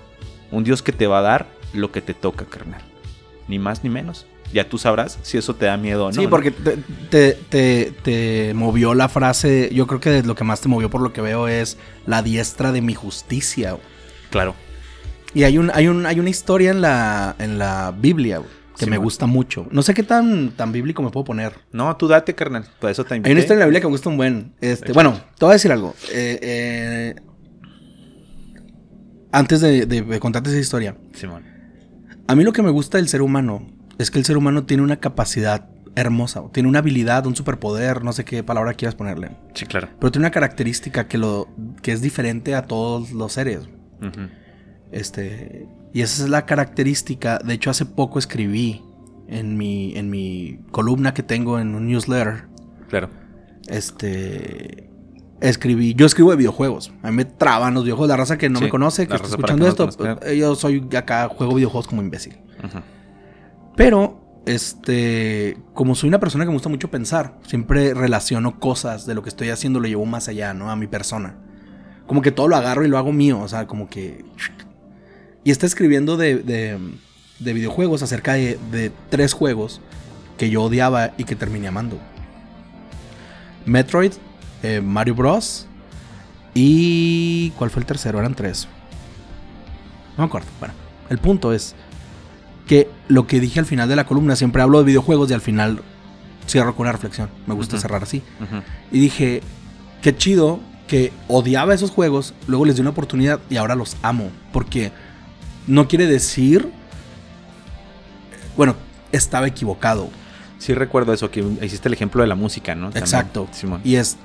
un 0.50 0.64
Dios 0.64 0.82
que 0.82 0.92
te 0.92 1.06
va 1.06 1.18
a 1.18 1.22
dar 1.22 1.46
lo 1.72 1.92
que 1.92 2.00
te 2.00 2.14
toca, 2.14 2.44
carnal. 2.44 2.82
Ni 3.48 3.58
más 3.58 3.84
ni 3.84 3.90
menos. 3.90 4.26
Ya 4.52 4.68
tú 4.68 4.78
sabrás 4.78 5.18
si 5.22 5.38
eso 5.38 5.54
te 5.54 5.66
da 5.66 5.76
miedo 5.76 6.06
o 6.06 6.12
no. 6.12 6.20
sí, 6.20 6.26
porque 6.26 6.50
te, 6.50 6.76
te, 7.10 7.32
te- 7.48 7.92
te 8.02 8.52
movió 8.54 8.94
la 8.94 9.08
frase, 9.08 9.70
yo 9.72 9.86
creo 9.86 10.00
que 10.00 10.22
lo 10.24 10.34
que 10.34 10.42
más 10.44 10.60
te 10.60 10.68
movió 10.68 10.90
por 10.90 11.00
lo 11.02 11.12
que 11.12 11.20
veo 11.20 11.46
es 11.48 11.76
la 12.06 12.22
diestra 12.22 12.72
de 12.72 12.80
mi 12.82 12.94
justicia. 12.94 13.72
güey. 13.72 13.82
Claro. 14.30 14.54
Y 15.34 15.44
hay, 15.44 15.58
un, 15.58 15.70
hay, 15.72 15.86
un, 15.86 16.04
hay 16.06 16.18
una 16.18 16.30
historia 16.30 16.70
en 16.72 16.80
la, 16.80 17.36
en 17.38 17.58
la 17.58 17.94
Biblia 17.96 18.38
güey, 18.38 18.50
que 18.76 18.84
Sí, 18.86 18.90
me 18.90 18.96
man. 18.96 19.04
gusta 19.04 19.26
mucho. 19.26 19.68
No 19.70 19.82
sé 19.82 19.94
qué 19.94 20.02
tan, 20.02 20.50
tan 20.50 20.72
bíblico 20.72 21.02
me 21.02 21.10
puedo 21.10 21.22
poner. 21.24 21.52
No, 21.70 21.96
tú 21.96 22.08
date, 22.08 22.34
carnal. 22.34 22.64
Por 22.80 22.90
eso 22.90 23.04
te 23.04 23.14
invité. 23.14 23.28
Hay 23.28 23.32
una 23.34 23.40
historia 23.40 23.54
en 23.54 23.60
la 23.60 23.66
Biblia 23.66 23.80
que 23.80 23.86
me 23.86 23.92
gusta 23.92 24.08
un 24.08 24.16
buen. 24.16 24.52
Este, 24.60 24.92
bueno, 24.92 25.12
te 25.38 25.44
voy 25.44 25.50
a 25.50 25.54
decir 25.54 25.70
algo. 25.70 25.94
Eh, 26.12 26.38
eh, 26.42 27.14
antes 29.32 29.60
de, 29.60 29.86
de- 29.86 30.02
de 30.02 30.20
contarte 30.20 30.50
esa 30.50 30.58
historia, 30.58 30.96
Simón. 31.12 31.44
a 32.26 32.34
mí 32.34 32.42
lo 32.42 32.52
que 32.52 32.62
me 32.62 32.70
gusta 32.70 32.98
del 32.98 33.08
ser 33.08 33.22
humano 33.22 33.66
es 34.02 34.10
que 34.10 34.18
el 34.18 34.24
ser 34.24 34.36
humano 34.36 34.64
tiene 34.64 34.82
una 34.82 34.96
capacidad 35.00 35.68
hermosa, 35.96 36.42
tiene 36.52 36.68
una 36.68 36.78
habilidad, 36.78 37.26
un 37.26 37.34
superpoder, 37.36 38.04
no 38.04 38.12
sé 38.12 38.24
qué 38.24 38.42
palabra 38.44 38.74
quieras 38.74 38.94
ponerle, 38.94 39.30
Sí, 39.54 39.66
claro. 39.66 39.88
pero 39.98 40.12
tiene 40.12 40.24
una 40.26 40.30
característica 40.30 41.08
que 41.08 41.18
lo 41.18 41.48
que 41.82 41.92
es 41.92 42.00
diferente 42.00 42.54
a 42.54 42.66
todos 42.66 43.10
los 43.12 43.32
seres. 43.32 43.68
Ujú. 44.00 44.28
Este, 44.92 45.68
y 45.92 46.00
esa 46.02 46.24
es 46.24 46.30
la 46.30 46.46
característica. 46.46 47.38
De 47.38 47.54
hecho, 47.54 47.70
hace 47.70 47.86
poco 47.86 48.18
escribí 48.18 48.82
en 49.28 49.56
mi, 49.56 49.96
en 49.96 50.10
mi 50.10 50.60
columna 50.70 51.12
que 51.14 51.22
tengo 51.22 51.58
en 51.58 51.74
un 51.74 51.86
newsletter. 51.88 52.44
Claro. 52.88 53.10
Este. 53.68 54.88
Escribí. 55.40 55.94
Yo 55.94 56.04
escribo 56.06 56.30
de 56.32 56.36
videojuegos. 56.36 56.92
A 57.02 57.10
mí 57.10 57.16
me 57.16 57.24
traban 57.24 57.74
los 57.74 57.84
videojuegos. 57.84 58.08
La 58.10 58.16
raza 58.16 58.36
que 58.36 58.48
no 58.50 58.58
Sí, 58.58 58.64
me 58.66 58.70
conoce, 58.70 59.06
que 59.08 59.14
está 59.14 59.26
escuchando 59.28 59.64
que 59.64 59.70
esto. 59.70 59.88
pues, 60.18 60.36
yo 60.36 60.54
soy 60.54 60.86
acá, 60.96 61.28
juego 61.28 61.54
videojuegos 61.54 61.86
como 61.86 62.02
imbécil. 62.02 62.38
Ujú. 62.62 62.78
Pero, 63.76 64.42
este. 64.46 65.58
Como 65.74 65.94
soy 65.94 66.08
una 66.08 66.20
persona 66.20 66.44
que 66.44 66.48
me 66.48 66.54
gusta 66.54 66.68
mucho 66.68 66.90
pensar, 66.90 67.38
siempre 67.46 67.94
relaciono 67.94 68.58
cosas 68.58 69.06
de 69.06 69.14
lo 69.14 69.22
que 69.22 69.28
estoy 69.28 69.50
haciendo, 69.50 69.80
lo 69.80 69.88
llevo 69.88 70.06
más 70.06 70.28
allá, 70.28 70.54
¿no? 70.54 70.70
A 70.70 70.76
mi 70.76 70.86
persona. 70.86 71.36
Como 72.06 72.22
que 72.22 72.32
todo 72.32 72.48
lo 72.48 72.56
agarro 72.56 72.84
y 72.84 72.88
lo 72.88 72.98
hago 72.98 73.12
mío. 73.12 73.40
O 73.40 73.48
sea, 73.48 73.66
como 73.66 73.88
que. 73.88 74.24
Y 75.44 75.50
está 75.50 75.66
escribiendo 75.66 76.16
de, 76.16 76.36
de, 76.38 76.78
de 77.38 77.52
videojuegos 77.52 78.02
acerca 78.02 78.34
de, 78.34 78.58
de 78.70 78.92
tres 79.08 79.32
juegos 79.32 79.80
que 80.36 80.50
yo 80.50 80.62
odiaba 80.64 81.12
y 81.16 81.24
que 81.24 81.36
terminé 81.36 81.68
amando. 81.68 81.98
Metroid, 83.66 84.12
eh, 84.62 84.80
Mario 84.80 85.14
Bros. 85.14 85.66
Y. 86.54 87.52
¿Cuál 87.56 87.70
fue 87.70 87.80
el 87.80 87.86
tercero? 87.86 88.18
Eran 88.18 88.34
tres. 88.34 88.66
No 90.16 90.24
me 90.24 90.28
acuerdo. 90.28 90.48
Bueno, 90.58 90.74
el 91.08 91.18
punto 91.18 91.52
es 91.52 91.74
que 92.70 92.88
lo 93.08 93.26
que 93.26 93.40
dije 93.40 93.58
al 93.58 93.66
final 93.66 93.88
de 93.88 93.96
la 93.96 94.06
columna, 94.06 94.36
siempre 94.36 94.62
hablo 94.62 94.78
de 94.78 94.84
videojuegos 94.84 95.28
y 95.28 95.34
al 95.34 95.40
final 95.40 95.82
cierro 96.46 96.76
con 96.76 96.84
una 96.84 96.92
reflexión. 96.92 97.28
Me 97.48 97.54
gusta 97.54 97.80
cerrar 97.80 98.04
así. 98.04 98.22
Y 98.92 99.00
dije, 99.00 99.42
qué 100.02 100.16
chido 100.16 100.60
que 100.86 101.12
odiaba 101.26 101.74
esos 101.74 101.90
juegos, 101.90 102.32
luego 102.46 102.64
les 102.66 102.76
di 102.76 102.82
una 102.82 102.90
oportunidad 102.90 103.40
y 103.50 103.56
ahora 103.56 103.74
los 103.74 103.96
amo. 104.02 104.30
Porque 104.52 104.92
no 105.66 105.88
quiere 105.88 106.06
decir. 106.06 106.70
Bueno, 108.56 108.76
estaba 109.10 109.48
equivocado. 109.48 110.08
Sí 110.58 110.72
recuerdo 110.72 111.12
eso, 111.12 111.28
que 111.28 111.40
hiciste 111.62 111.88
el 111.88 111.94
ejemplo 111.94 112.22
de 112.22 112.28
la 112.28 112.36
música, 112.36 112.76
¿no? 112.76 112.90
También, 112.90 113.02
Exacto. 113.02 113.48
Simón. 113.50 113.80
Y 113.82 113.96
es 113.96 114.16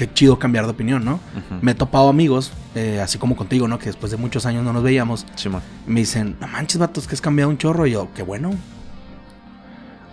qué 0.00 0.10
chido 0.14 0.38
cambiar 0.38 0.64
de 0.64 0.70
opinión, 0.70 1.04
¿no? 1.04 1.20
Me 1.60 1.72
he 1.72 1.74
topado 1.74 2.08
amigos, 2.08 2.52
eh, 2.74 3.02
así 3.02 3.18
como 3.18 3.36
contigo, 3.36 3.68
¿no? 3.68 3.78
Que 3.78 3.86
después 3.86 4.10
de 4.10 4.16
muchos 4.16 4.46
años 4.46 4.64
no 4.64 4.72
nos 4.72 4.82
veíamos. 4.82 5.26
Simón. 5.34 5.60
Me 5.86 6.00
dicen, 6.00 6.38
no 6.40 6.48
manches, 6.48 6.78
vatos, 6.78 7.06
que 7.06 7.14
has 7.14 7.20
cambiado 7.20 7.50
un 7.50 7.58
chorro. 7.58 7.86
Y 7.86 7.90
yo, 7.90 8.08
qué 8.14 8.22
bueno. 8.22 8.50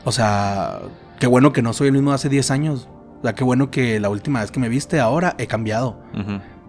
O 0.04 0.12
sea, 0.12 0.80
qué 1.20 1.28
bueno 1.28 1.54
que 1.54 1.62
no 1.62 1.72
soy 1.72 1.88
el 1.88 1.94
mismo 1.94 2.10
de 2.10 2.16
hace 2.16 2.28
10 2.28 2.52
años. 2.52 2.90
O 3.20 3.22
sea, 3.24 3.34
qué 3.34 3.46
bueno 3.46 3.72
que 3.72 4.02
la 4.02 4.10
última 4.10 4.42
vez 4.42 4.52
que 4.52 4.60
me 4.60 4.68
viste 4.68 5.00
ahora 5.00 5.36
he 5.38 5.48
cambiado. 5.48 6.02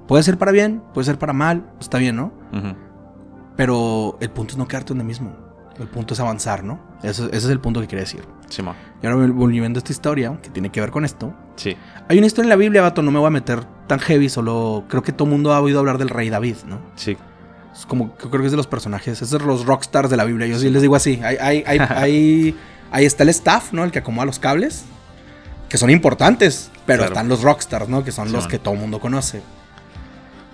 Puede 0.06 0.22
ser 0.22 0.38
para 0.38 0.52
bien, 0.52 0.80
puede 0.94 1.04
ser 1.04 1.18
para 1.18 1.32
mal, 1.32 1.68
está 1.80 1.98
bien, 1.98 2.14
¿no? 2.14 2.32
Pero 3.56 4.16
el 4.20 4.30
punto 4.30 4.52
es 4.52 4.58
no 4.58 4.68
quedarte 4.68 4.90
donde 4.90 5.02
mismo. 5.02 5.32
El 5.76 5.88
punto 5.88 6.14
es 6.14 6.20
avanzar, 6.20 6.62
¿no? 6.62 6.78
Ese 7.02 7.28
es 7.32 7.44
el 7.46 7.58
punto 7.58 7.80
que 7.80 7.88
quería 7.88 8.04
decir. 8.04 8.22
Simón. 8.48 8.76
Y 9.02 9.06
ahora 9.06 9.26
volviendo 9.32 9.78
a 9.78 9.80
esta 9.80 9.92
historia, 9.92 10.36
que 10.42 10.50
tiene 10.50 10.70
que 10.70 10.80
ver 10.80 10.90
con 10.90 11.04
esto. 11.04 11.32
Sí. 11.56 11.76
Hay 12.08 12.18
una 12.18 12.26
historia 12.26 12.46
en 12.46 12.50
la 12.50 12.56
Biblia, 12.56 12.82
vato, 12.82 13.00
no 13.02 13.10
me 13.12 13.18
voy 13.18 13.28
a 13.28 13.30
meter 13.30 13.60
tan 13.86 13.98
heavy, 14.00 14.28
solo 14.28 14.84
creo 14.88 15.02
que 15.02 15.12
todo 15.12 15.24
el 15.26 15.30
mundo 15.32 15.52
ha 15.52 15.60
oído 15.60 15.78
hablar 15.78 15.98
del 15.98 16.08
rey 16.08 16.30
David, 16.30 16.56
¿no? 16.66 16.80
Sí. 16.96 17.16
Es 17.72 17.86
como, 17.86 18.16
yo 18.22 18.28
creo 18.30 18.40
que 18.40 18.46
es 18.46 18.50
de 18.52 18.56
los 18.56 18.66
personajes, 18.66 19.22
es 19.22 19.30
de 19.30 19.38
los 19.38 19.64
rockstars 19.66 20.10
de 20.10 20.16
la 20.16 20.24
Biblia. 20.24 20.46
Yo 20.48 20.58
sí 20.58 20.68
les 20.68 20.82
digo 20.82 20.96
así. 20.96 21.20
Hay, 21.22 21.36
hay, 21.40 21.62
hay, 21.66 21.78
hay- 21.88 22.56
ahí 22.90 23.04
está 23.04 23.22
el 23.22 23.28
staff, 23.28 23.72
¿no? 23.72 23.84
El 23.84 23.92
que 23.92 24.00
acomoda 24.00 24.24
los 24.26 24.40
cables, 24.40 24.84
que 25.68 25.78
son 25.78 25.90
importantes, 25.90 26.70
pero 26.86 26.98
Claro. 27.00 27.12
están 27.12 27.28
los 27.28 27.42
rockstars, 27.42 27.88
¿no? 27.88 28.02
Que 28.02 28.10
son 28.10 28.26
Sí, 28.28 28.32
los 28.32 28.44
man. 28.44 28.50
que 28.50 28.58
todo 28.58 28.74
el 28.74 28.80
mundo 28.80 28.98
conoce. 28.98 29.42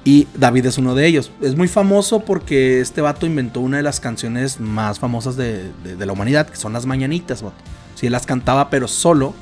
Y 0.04 0.28
David 0.34 0.66
es 0.66 0.76
uno 0.76 0.94
de 0.94 1.06
ellos. 1.06 1.32
Es 1.40 1.56
muy 1.56 1.66
famoso 1.68 2.20
porque 2.26 2.80
este 2.82 3.00
vato 3.00 3.24
inventó 3.24 3.60
una 3.60 3.78
de 3.78 3.82
las 3.82 4.00
canciones 4.00 4.60
más 4.60 4.98
famosas 4.98 5.34
de, 5.36 5.72
de- 5.82 5.96
de 5.96 6.06
la 6.06 6.12
humanidad, 6.12 6.46
que 6.46 6.56
son 6.56 6.74
las 6.74 6.84
mañanitas, 6.84 7.40
vato. 7.42 7.56
Sí, 7.94 8.06
él 8.06 8.12
las 8.12 8.26
cantaba, 8.26 8.70
pero 8.70 8.88
solo 8.88 9.34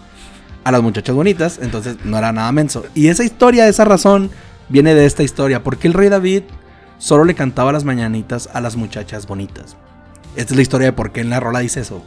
a 0.64 0.70
las 0.70 0.82
muchachas 0.82 1.14
bonitas, 1.14 1.58
entonces 1.62 1.96
no 2.04 2.16
era 2.18 2.32
nada 2.32 2.52
menso. 2.52 2.84
Y 2.94 3.08
esa 3.08 3.24
historia, 3.24 3.66
esa 3.68 3.84
razón, 3.84 4.30
viene 4.68 4.94
de 4.94 5.06
esta 5.06 5.22
historia. 5.22 5.62
Porque 5.64 5.88
el 5.88 5.94
rey 5.94 6.08
David 6.08 6.42
solo 6.98 7.24
le 7.24 7.34
cantaba 7.34 7.72
las 7.72 7.84
mañanitas 7.84 8.48
a 8.52 8.60
las 8.60 8.76
muchachas 8.76 9.26
bonitas. 9.26 9.76
Esta 10.36 10.52
es 10.54 10.56
la 10.56 10.62
historia 10.62 10.86
de 10.86 10.92
por 10.92 11.10
qué 11.12 11.20
en 11.20 11.30
la 11.30 11.40
rola 11.40 11.58
dice 11.58 11.80
eso. 11.80 12.02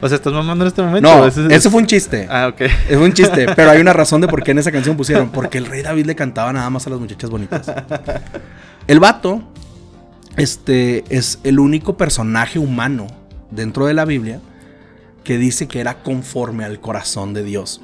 O 0.00 0.08
sea, 0.08 0.16
¿estás 0.16 0.32
mamando 0.32 0.64
en 0.64 0.68
este 0.68 0.82
momento? 0.82 1.08
No, 1.08 1.24
Ese 1.26 1.46
es- 1.46 1.52
eso 1.52 1.70
fue 1.70 1.80
un 1.80 1.86
chiste. 1.86 2.26
Ah, 2.28 2.48
ok. 2.52 2.62
Es 2.90 2.96
un 2.96 3.12
chiste, 3.12 3.46
pero 3.56 3.70
hay 3.70 3.80
una 3.80 3.92
razón 3.92 4.20
de 4.20 4.26
por 4.28 4.42
qué 4.42 4.50
en 4.50 4.58
esa 4.58 4.72
canción 4.72 4.96
pusieron. 4.96 5.30
Porque 5.30 5.58
el 5.58 5.66
rey 5.66 5.82
David 5.82 6.06
le 6.06 6.16
cantaba 6.16 6.52
nada 6.52 6.68
más 6.68 6.86
a 6.86 6.90
las 6.90 6.98
muchachas 6.98 7.30
bonitas. 7.30 7.70
El 8.88 8.98
vato, 9.00 9.42
este, 10.36 11.04
es 11.16 11.38
el 11.44 11.58
único 11.60 11.96
personaje 11.96 12.58
humano 12.58 13.06
dentro 13.50 13.86
de 13.86 13.94
la 13.94 14.04
Biblia 14.04 14.40
que 15.24 15.38
dice 15.38 15.66
que 15.66 15.80
era 15.80 16.02
conforme 16.02 16.64
al 16.64 16.80
corazón 16.80 17.32
de 17.34 17.42
Dios. 17.42 17.80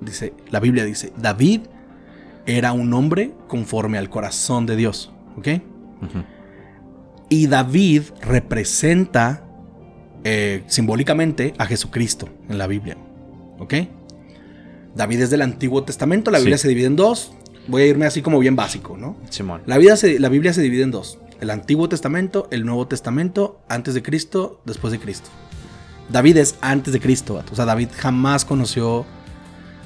Dice, 0.00 0.32
la 0.50 0.60
Biblia 0.60 0.84
dice, 0.84 1.12
David 1.18 1.62
era 2.46 2.72
un 2.72 2.94
hombre 2.94 3.32
conforme 3.48 3.98
al 3.98 4.08
corazón 4.08 4.64
de 4.66 4.76
Dios. 4.76 5.12
¿Ok? 5.36 5.48
Y 7.28 7.46
David 7.46 8.02
representa 8.22 9.44
eh, 10.24 10.62
simbólicamente 10.66 11.54
a 11.58 11.66
Jesucristo 11.66 12.28
en 12.48 12.58
la 12.58 12.66
Biblia. 12.66 12.96
¿Ok? 13.58 13.74
David 14.94 15.20
es 15.22 15.30
del 15.30 15.42
Antiguo 15.42 15.84
Testamento, 15.84 16.30
la 16.30 16.38
Sí. 16.38 16.44
Biblia 16.44 16.58
se 16.58 16.68
divide 16.68 16.86
en 16.86 16.96
dos. 16.96 17.32
Voy 17.68 17.82
a 17.82 17.86
irme 17.86 18.06
así 18.06 18.22
como 18.22 18.38
bien 18.40 18.56
básico, 18.56 18.96
¿no? 18.96 19.16
Simón. 19.28 19.62
La, 19.66 19.78
vida 19.78 19.96
se- 19.96 20.18
la 20.18 20.28
Biblia 20.28 20.52
se 20.52 20.62
divide 20.62 20.82
en 20.82 20.90
dos. 20.90 21.18
El 21.40 21.50
Antiguo 21.50 21.88
Testamento, 21.88 22.48
el 22.50 22.64
Nuevo 22.66 22.86
Testamento, 22.88 23.60
antes 23.68 23.94
de 23.94 24.02
Cristo, 24.02 24.60
después 24.64 24.92
de 24.92 24.98
Cristo. 24.98 25.28
David 26.10 26.36
es 26.38 26.56
antes 26.60 26.92
de 26.92 27.00
Cristo. 27.00 27.34
vato. 27.34 27.52
O 27.52 27.56
sea, 27.56 27.64
David 27.64 27.88
jamás 27.96 28.44
conoció... 28.44 29.06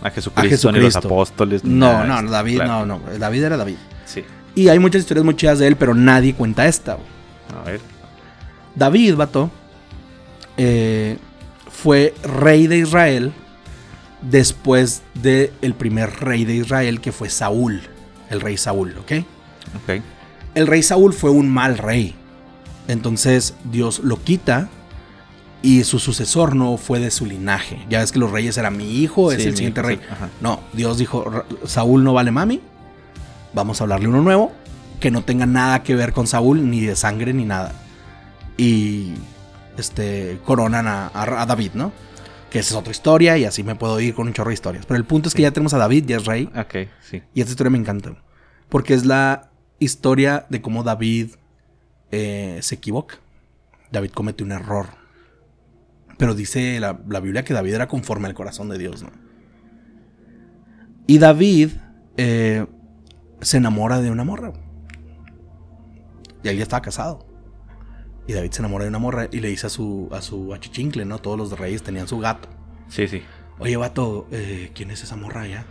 A 0.02 0.11
Jesucristo, 0.11 0.71
ni 0.71 0.78
los 0.81 0.88
Jesucristo. 0.88 1.09
apóstoles. 1.09 1.64
ni 1.64 1.73
No, 1.75 1.87
nada 1.87 2.02
de 2.02 2.09
no, 2.09 2.19
esto. 2.19 2.31
David, 2.33 2.54
Claro. 2.57 2.87
no, 2.87 2.99
no. 2.99 3.19
David 3.19 3.43
era 3.45 3.57
David. 3.57 3.76
Sí. 4.04 4.23
Y 4.54 4.69
hay 4.69 4.78
muchas 4.78 5.00
historias 5.00 5.25
muy 5.25 5.35
chidas 5.35 5.59
de 5.61 5.66
él, 5.66 5.76
pero 5.76 5.95
nadie 5.95 6.35
cuenta 6.35 6.66
esta. 6.66 6.95
güey. 6.95 7.07
A 7.59 7.64
ver. 7.64 7.81
David, 8.75 9.14
vato, 9.14 9.50
eh, 10.57 11.16
fue 11.71 12.14
rey 12.23 12.66
de 12.66 12.78
Israel 12.78 13.33
después 14.21 15.02
del 15.14 15.52
el 15.62 15.75
primer 15.75 16.11
rey 16.21 16.45
de 16.45 16.54
Israel 16.57 17.00
que 17.00 17.12
fue 17.12 17.28
Saúl, 17.31 17.83
el 18.31 18.40
rey 18.40 18.57
Saúl, 18.57 18.95
¿ok? 18.99 19.12
Ok. 19.83 20.02
El 20.54 20.66
rey 20.66 20.83
Saúl 20.83 21.12
fue 21.12 21.31
un 21.31 21.49
mal 21.50 21.78
rey. 21.78 22.14
Entonces 22.88 23.54
Dios 23.64 24.00
lo 24.00 24.23
quita 24.23 24.69
y 25.64 25.83
su 25.85 25.99
sucesor 25.99 26.54
no 26.54 26.76
fue 26.76 27.00
de 27.00 27.11
su 27.11 27.25
linaje. 27.26 27.85
Ya 27.88 28.00
ves 28.00 28.12
que 28.12 28.18
los 28.18 28.30
reyes 28.30 28.56
eran 28.59 28.76
mi 28.76 28.99
hijo, 28.99 29.33
es 29.33 29.42
Sí, 29.42 29.49
el 29.49 29.56
siguiente 29.56 29.80
hijo 29.80 29.88
rey. 29.88 30.00
No, 30.40 30.61
Dios 30.75 30.99
dijo, 30.99 31.25
"Ra- 31.25 31.47
Saúl 31.64 32.04
no 32.04 32.12
vale 32.12 32.30
mami. 32.30 32.61
Vamos 33.54 33.80
a 33.80 33.85
hablarle 33.85 34.09
uno 34.09 34.21
nuevo 34.23 34.52
que 35.00 35.11
no 35.11 35.23
tenga 35.25 35.47
nada 35.47 35.83
que 35.83 35.94
ver 35.94 36.12
con 36.12 36.26
Saúl, 36.26 36.71
ni 36.71 36.80
de 36.83 36.94
sangre, 36.97 37.33
ni 37.33 37.44
nada. 37.44 37.73
Y 38.56 39.14
este 39.78 40.38
coronan 40.44 40.87
a, 40.87 41.06
a- 41.09 41.42
a 41.42 41.47
David, 41.47 41.71
¿no? 41.75 41.92
Que 42.50 42.59
esa 42.61 42.75
es 42.75 42.78
otra 42.78 42.92
historia 42.92 43.37
y 43.38 43.44
así 43.44 43.62
me 43.64 43.75
puedo 43.75 43.99
ir 44.00 44.14
con 44.14 44.26
un 44.28 44.33
chorro 44.33 44.50
de 44.50 44.54
historias. 44.54 44.87
Pero 44.87 44.97
el 44.99 45.04
punto 45.04 45.28
es 45.28 45.35
que 45.35 45.42
ya 45.42 45.50
tenemos 45.50 45.75
a 45.75 45.78
David, 45.78 46.04
ya 46.06 46.16
es 46.18 46.26
rey. 46.26 46.49
Ok, 46.56 46.88
sí. 47.00 47.23
Y 47.35 47.40
esta 47.40 47.50
historia 47.52 47.71
me 47.71 47.78
encanta. 47.78 48.14
Porque 48.68 48.94
es 48.94 49.04
la 49.04 49.50
historia 49.78 50.47
de 50.50 50.61
cómo 50.62 50.83
David 50.85 51.30
eh, 52.12 52.59
se 52.62 52.76
equivoca. 52.76 53.16
David 53.90 54.11
comete 54.11 54.44
un 54.44 54.52
error. 54.52 54.87
Pero 56.18 56.35
dice 56.35 56.78
la, 56.80 57.00
la 57.09 57.21
Biblia 57.21 57.44
que 57.44 57.54
David 57.54 57.75
era 57.75 57.88
conforme 57.88 58.28
al 58.28 58.35
corazón 58.35 58.68
de 58.68 58.78
Dios, 58.78 59.02
¿no? 59.02 59.11
Y 61.06 61.18
David 61.18 61.71
eh, 62.16 62.66
se 63.40 63.59
enamora 63.59 64.00
de 64.00 64.11
una 64.11 64.25
morra. 64.25 64.52
Y 66.42 66.49
él 66.49 66.56
ya 66.56 66.62
estaba 66.62 66.83
casado. 66.83 67.26
Y 68.26 68.33
David 68.33 68.52
se 68.52 68.62
enamora 68.62 68.85
de 68.85 68.88
una 68.88 68.99
morra 68.99 69.28
y 69.30 69.40
le 69.40 69.49
dice 69.49 69.66
a 69.66 69.71
su, 69.71 70.09
a 70.12 70.23
su 70.23 70.54
achichincle, 70.54 71.04
¿no? 71.04 71.18
Todos 71.18 71.38
los 71.38 71.59
reyes 71.59 71.83
tenían 71.83 72.09
su 72.09 72.18
gato. 72.18 72.49
Sí, 72.88 73.06
sí. 73.06 73.23
Oye, 73.59 73.76
vato, 73.76 74.26
eh, 74.30 74.71
¿quién 74.75 74.90
es 74.90 75.02
esa 75.02 75.16
morra 75.16 75.42
allá? 75.42 75.66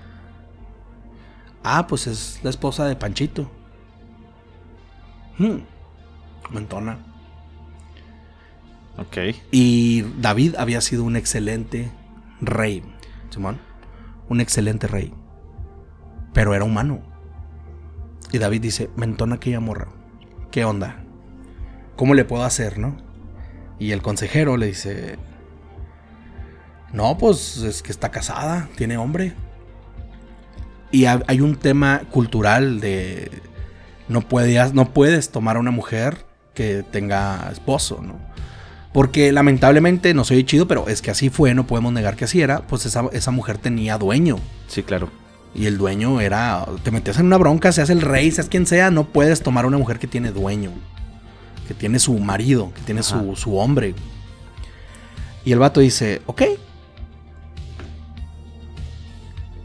Ah, 1.63 1.87
pues 1.87 2.07
es 2.07 2.39
la 2.43 2.49
esposa 2.49 2.85
de 2.85 2.95
Panchito. 2.95 3.49
Hmm. 5.37 5.59
Mentona. 6.51 7.12
Ok. 8.97 9.17
Y 9.51 10.03
David 10.19 10.55
había 10.57 10.81
sido 10.81 11.03
un 11.03 11.15
excelente 11.15 11.91
rey, 12.41 12.83
Simón. 13.29 13.59
Un 14.29 14.39
excelente 14.41 14.87
rey. 14.87 15.13
Pero 16.33 16.53
era 16.53 16.63
humano. 16.63 17.01
Y 18.31 18.37
David 18.39 18.61
dice, 18.61 18.89
mentona 18.95 19.35
aquella 19.35 19.59
morra. 19.59 19.87
¿Qué 20.51 20.65
onda? 20.65 21.03
¿Cómo 21.95 22.13
le 22.15 22.25
puedo 22.25 22.43
hacer, 22.43 22.77
no? 22.79 22.97
Y 23.79 23.91
el 23.91 24.01
consejero 24.01 24.57
le 24.57 24.67
dice, 24.67 25.17
no, 26.91 27.17
pues 27.17 27.57
es 27.57 27.81
que 27.81 27.91
está 27.91 28.11
casada, 28.11 28.69
tiene 28.75 28.97
hombre. 28.97 29.33
Y 30.91 31.05
ha- 31.05 31.23
hay 31.27 31.41
un 31.41 31.55
tema 31.55 32.01
cultural 32.11 32.79
de 32.79 33.31
no 34.07 34.21
puedes, 34.21 34.73
no 34.73 34.93
puedes 34.93 35.31
tomar 35.31 35.57
a 35.57 35.59
una 35.59 35.71
mujer 35.71 36.25
que 36.53 36.83
tenga 36.83 37.49
esposo, 37.51 38.01
¿no? 38.03 38.19
Porque 38.93 39.31
lamentablemente, 39.31 40.13
no 40.13 40.23
soy 40.23 40.43
chido, 40.43 40.67
pero 40.67 40.87
es 40.87 41.01
que 41.01 41.09
así 41.09 41.29
fue, 41.29 41.55
no 41.55 41.65
podemos 41.65 41.91
negar 41.91 42.15
que 42.15 42.25
así 42.25 42.41
era. 42.41 42.61
Pues 42.61 42.85
esa, 42.85 43.05
esa 43.11 43.31
mujer 43.31 43.57
tenía 43.57 43.97
dueño. 43.97 44.37
Sí, 44.67 44.83
claro. 44.83 45.09
Y 45.55 45.65
el 45.65 45.79
dueño 45.79 46.21
era. 46.21 46.65
Te 46.83 46.91
metías 46.91 47.17
en 47.19 47.25
una 47.25 47.37
bronca, 47.37 47.71
seas 47.71 47.89
el 47.89 48.01
rey, 48.01 48.31
seas 48.31 48.49
quien 48.49 48.67
sea, 48.67 48.91
no 48.91 49.05
puedes 49.05 49.41
tomar 49.41 49.65
a 49.65 49.67
una 49.67 49.79
mujer 49.79 49.97
que 49.97 50.07
tiene 50.07 50.31
dueño. 50.31 50.71
Que 51.67 51.73
tiene 51.73 51.97
su 51.97 52.17
marido, 52.19 52.71
que 52.75 52.81
tiene 52.81 53.01
su, 53.01 53.35
su 53.35 53.57
hombre. 53.57 53.95
Y 55.43 55.51
el 55.51 55.59
vato 55.59 55.79
dice: 55.79 56.21
Ok. 56.27 56.43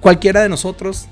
Cualquiera 0.00 0.40
de 0.40 0.49
nosotros 0.49 1.06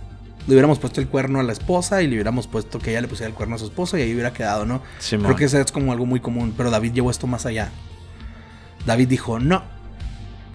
le 0.47 0.55
hubiéramos 0.55 0.79
puesto 0.79 1.01
el 1.01 1.09
cuerno 1.09 1.41
a 1.41 1.43
la 1.43 1.53
esposa 1.53 2.03
y 2.03 2.07
le 2.07 2.15
hubiéramos 2.15 2.47
puesto 2.47 2.79
que 2.79 2.91
ella 2.91 3.01
le 3.01 3.09
pusiera 3.09 3.29
el 3.29 3.35
cuerno 3.35 3.57
a 3.57 3.59
su 3.59 3.65
esposo 3.67 3.99
y 3.99 4.03
ahí 4.03 4.13
hubiera 4.13 4.33
quedado, 4.33 4.65
¿no? 4.65 4.81
Simón. 5.01 5.27
Creo 5.27 5.37
que 5.37 5.45
eso 5.45 5.59
es 5.59 5.73
como 5.73 5.93
algo 5.93 6.07
muy 6.07 6.21
común, 6.21 6.55
pero 6.57 6.71
David 6.71 6.93
llevó 6.93 7.11
esto 7.11 7.27
más 7.27 7.47
allá. 7.47 7.73
David 8.87 9.09
dijo, 9.09 9.39
no, 9.39 9.63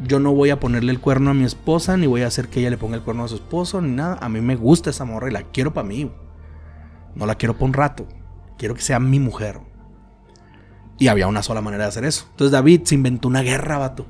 yo 0.03 0.19
no 0.19 0.33
voy 0.33 0.49
a 0.49 0.59
ponerle 0.59 0.91
el 0.91 0.99
cuerno 0.99 1.29
a 1.31 1.33
mi 1.33 1.43
esposa, 1.43 1.97
ni 1.97 2.07
voy 2.07 2.21
a 2.21 2.27
hacer 2.27 2.47
que 2.47 2.61
ella 2.61 2.69
le 2.71 2.77
ponga 2.77 2.95
el 2.95 3.03
cuerno 3.03 3.23
a 3.23 3.27
su 3.27 3.35
esposo, 3.35 3.81
ni 3.81 3.91
nada. 3.91 4.17
A 4.21 4.29
mí 4.29 4.41
me 4.41 4.55
gusta 4.55 4.89
esa 4.89 5.05
morra 5.05 5.29
y 5.29 5.33
la 5.33 5.43
quiero 5.43 5.73
para 5.73 5.87
mí. 5.87 6.09
No 7.13 7.25
la 7.25 7.35
quiero 7.35 7.53
para 7.53 7.65
un 7.65 7.73
rato. 7.73 8.07
Quiero 8.57 8.73
que 8.73 8.81
sea 8.81 8.99
mi 8.99 9.19
mujer. 9.19 9.59
Y 10.97 11.07
había 11.07 11.27
una 11.27 11.43
sola 11.43 11.61
manera 11.61 11.83
de 11.83 11.89
hacer 11.89 12.05
eso. 12.05 12.25
Entonces 12.31 12.51
David 12.51 12.81
se 12.85 12.95
inventó 12.95 13.27
una 13.27 13.41
guerra, 13.41 13.77
vato. 13.77 14.05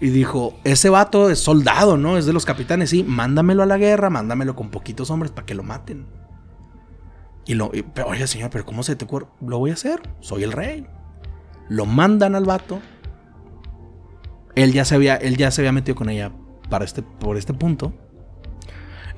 Y 0.00 0.08
dijo, 0.10 0.54
ese 0.64 0.88
vato 0.88 1.28
es 1.30 1.40
soldado, 1.40 1.96
¿no? 1.98 2.16
Es 2.16 2.24
de 2.24 2.32
los 2.32 2.46
capitanes, 2.46 2.90
sí, 2.90 3.02
mándamelo 3.04 3.62
a 3.62 3.66
la 3.66 3.76
guerra, 3.76 4.08
mándamelo 4.08 4.56
con 4.56 4.70
poquitos 4.70 5.10
hombres 5.10 5.30
para 5.30 5.44
que 5.46 5.54
lo 5.54 5.62
maten. 5.62 6.06
Y 7.44 7.54
lo, 7.54 7.70
y- 7.74 7.82
pero, 7.82 8.08
oye, 8.08 8.26
señor, 8.26 8.48
pero 8.50 8.64
¿cómo 8.64 8.82
se 8.82 8.96
te 8.96 9.04
ocurre? 9.04 9.26
Lo 9.46 9.58
voy 9.58 9.70
a 9.70 9.74
hacer, 9.74 10.00
soy 10.20 10.42
el 10.44 10.52
rey. 10.52 10.86
Lo 11.68 11.84
mandan 11.86 12.34
al 12.34 12.44
vato. 12.44 12.80
Él 14.54 14.72
ya 14.72 14.84
se 14.84 14.94
había, 14.94 15.16
él 15.16 15.36
ya 15.36 15.50
se 15.50 15.60
había 15.60 15.72
metido 15.72 15.94
con 15.94 16.08
ella 16.10 16.32
para 16.68 16.84
este, 16.84 17.02
por 17.02 17.36
este 17.36 17.54
punto. 17.54 17.92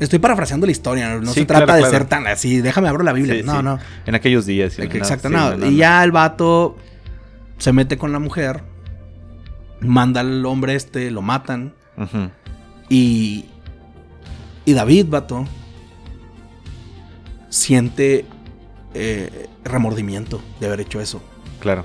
Estoy 0.00 0.18
parafraseando 0.18 0.66
la 0.66 0.72
historia, 0.72 1.18
no 1.20 1.32
Sí, 1.32 1.40
se 1.40 1.46
trata 1.46 1.64
claro, 1.64 1.76
de 1.76 1.82
claro. 1.82 1.96
ser 1.98 2.08
tan 2.08 2.26
así, 2.26 2.60
déjame 2.60 2.88
abrir 2.88 3.04
la 3.04 3.12
Biblia. 3.12 3.36
Sí, 3.36 3.42
no, 3.44 3.58
sí. 3.58 3.62
no. 3.62 3.78
En 4.06 4.14
aquellos 4.14 4.46
días. 4.46 4.78
Exacto, 4.78 5.28
no. 5.28 5.64
y 5.66 5.76
ya 5.76 6.02
el 6.02 6.10
vato 6.10 6.76
se 7.58 7.72
mete 7.72 7.96
con 7.98 8.10
la 8.12 8.18
mujer, 8.18 8.62
manda 9.80 10.20
al 10.20 10.44
hombre 10.46 10.74
este, 10.74 11.10
lo 11.10 11.22
matan. 11.22 11.74
Y, 12.88 13.44
y 14.64 14.72
David, 14.72 15.06
vato, 15.08 15.46
siente 17.48 18.24
eh, 18.94 19.48
remordimiento 19.64 20.42
de 20.58 20.66
haber 20.66 20.80
hecho 20.80 21.00
eso. 21.00 21.22
Claro. 21.60 21.84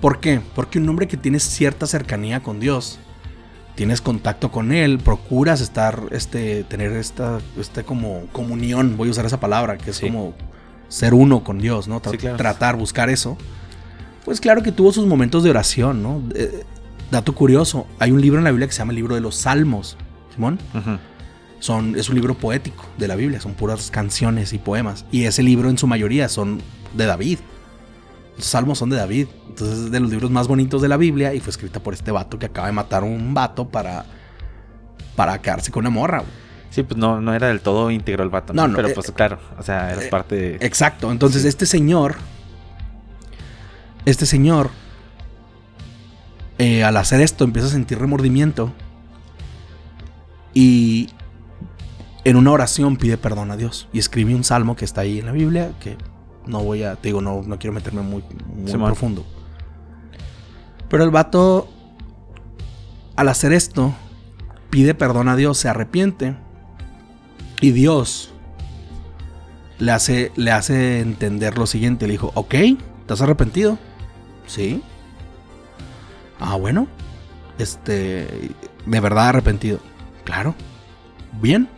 ¿Por 0.00 0.20
qué? 0.20 0.40
Porque 0.54 0.78
un 0.78 0.88
hombre 0.88 1.08
que 1.08 1.16
tiene 1.16 1.38
cierta 1.40 1.86
cercanía 1.86 2.42
con 2.42 2.58
Dios, 2.60 2.98
tienes 3.74 4.00
contacto 4.00 4.50
con 4.50 4.72
Él, 4.72 4.98
procuras 4.98 5.60
estar, 5.60 6.02
este, 6.10 6.64
tener 6.64 6.92
esta, 6.92 7.38
este 7.58 7.84
como 7.84 8.22
comunión, 8.32 8.96
voy 8.96 9.08
a 9.08 9.10
usar 9.12 9.26
esa 9.26 9.40
palabra, 9.40 9.76
que 9.78 9.90
es 9.90 9.96
Sí. 9.96 10.06
como 10.06 10.34
ser 10.88 11.14
uno 11.14 11.44
con 11.44 11.58
Dios, 11.58 11.86
¿no? 11.86 12.00
Tra- 12.00 12.10
Sí, 12.12 12.18
claro. 12.18 12.36
Tratar, 12.36 12.76
buscar 12.76 13.10
eso. 13.10 13.36
Pues 14.24 14.40
claro 14.40 14.62
que 14.62 14.72
tuvo 14.72 14.92
sus 14.92 15.06
momentos 15.06 15.42
de 15.44 15.50
oración, 15.50 16.02
¿no? 16.02 16.22
Eh, 16.34 16.64
dato 17.10 17.34
curioso, 17.34 17.86
hay 17.98 18.10
un 18.10 18.20
libro 18.20 18.38
en 18.38 18.44
la 18.44 18.50
Biblia 18.50 18.66
que 18.66 18.72
se 18.72 18.78
llama 18.78 18.92
el 18.92 18.96
libro 18.96 19.14
de 19.14 19.20
los 19.20 19.34
Salmos, 19.36 19.96
Simón. 20.34 20.58
Son, 21.58 21.94
es 21.98 22.08
un 22.08 22.14
libro 22.14 22.34
poético 22.38 22.84
de 22.96 23.06
la 23.06 23.16
Biblia, 23.16 23.38
son 23.40 23.52
puras 23.52 23.90
canciones 23.90 24.54
y 24.54 24.58
poemas. 24.58 25.04
Y 25.12 25.24
ese 25.24 25.42
libro 25.42 25.68
en 25.68 25.76
su 25.76 25.86
mayoría 25.86 26.28
son 26.30 26.62
de 26.96 27.04
David. 27.04 27.38
Los 28.36 28.46
salmos 28.46 28.78
son 28.78 28.88
de 28.90 28.96
David. 28.96 29.26
Entonces 29.50 29.78
es 29.78 29.90
de 29.90 30.00
los 30.00 30.10
libros 30.10 30.30
más 30.30 30.46
bonitos 30.48 30.80
de 30.80 30.88
la 30.88 30.96
Biblia 30.96 31.34
y 31.34 31.40
fue 31.40 31.50
escrita 31.50 31.80
por 31.82 31.92
este 31.92 32.10
vato 32.12 32.38
que 32.38 32.46
acaba 32.46 32.68
de 32.68 32.72
matar 32.72 33.02
a 33.02 33.06
un 33.06 33.34
vato 33.34 33.68
para, 33.68 34.06
para 35.16 35.40
quedarse 35.42 35.70
con 35.72 35.80
una 35.82 35.90
morra. 35.90 36.18
güey. 36.18 36.30
Sí, 36.70 36.84
pues 36.84 36.96
no, 36.96 37.20
no 37.20 37.34
era 37.34 37.48
del 37.48 37.60
todo 37.60 37.90
íntegro 37.90 38.22
el 38.22 38.30
vato. 38.30 38.52
No, 38.54 38.68
no, 38.68 38.76
Pero 38.76 38.88
eh, 38.88 38.92
pues 38.94 39.10
claro, 39.10 39.40
o 39.58 39.62
sea, 39.62 39.92
era 39.92 40.04
eh, 40.04 40.08
parte 40.08 40.36
de... 40.36 40.54
Exacto. 40.60 41.10
Entonces 41.10 41.42
Sí. 41.42 41.48
este 41.48 41.66
señor, 41.66 42.14
este 44.04 44.24
señor, 44.24 44.70
eh, 46.58 46.84
al 46.84 46.96
hacer 46.96 47.20
esto 47.20 47.42
empieza 47.42 47.66
a 47.66 47.70
sentir 47.72 47.98
remordimiento 47.98 48.72
y 50.54 51.08
en 52.24 52.36
una 52.36 52.52
oración 52.52 52.96
pide 52.96 53.16
perdón 53.16 53.50
a 53.50 53.56
Dios 53.56 53.88
y 53.92 53.98
escribe 53.98 54.34
un 54.34 54.44
salmo 54.44 54.76
que 54.76 54.84
está 54.84 55.00
ahí 55.00 55.18
en 55.18 55.26
la 55.26 55.32
Biblia 55.32 55.72
que 55.80 55.96
no 56.46 56.62
voy 56.62 56.84
a, 56.84 56.94
te 56.96 57.08
digo, 57.08 57.20
no, 57.20 57.42
no 57.42 57.58
quiero 57.58 57.74
meterme 57.74 58.02
muy, 58.02 58.22
muy 58.54 58.72
profundo. 58.72 59.26
Pero 60.90 61.04
el 61.04 61.10
vato, 61.10 61.68
al 63.16 63.28
hacer 63.28 63.52
esto, 63.52 63.94
pide 64.68 64.94
perdón 64.94 65.28
a 65.28 65.36
Dios, 65.36 65.56
se 65.56 65.68
arrepiente 65.68 66.34
y 67.60 67.70
Dios 67.70 68.32
le 69.78 69.92
hace, 69.92 70.32
le 70.36 70.50
hace 70.50 71.00
entender 71.00 71.56
lo 71.56 71.66
siguiente. 71.66 72.06
Le 72.06 72.12
dijo, 72.12 72.32
ok, 72.34 72.54
¿te 73.06 73.12
has 73.12 73.20
arrepentido? 73.22 73.78
Sí. 74.46 74.82
Ah, 76.40 76.56
bueno. 76.56 76.88
Este, 77.58 78.50
de 78.84 79.00
verdad 79.00 79.28
arrepentido. 79.28 79.78
Claro. 80.24 80.54
Bien. 81.40 81.68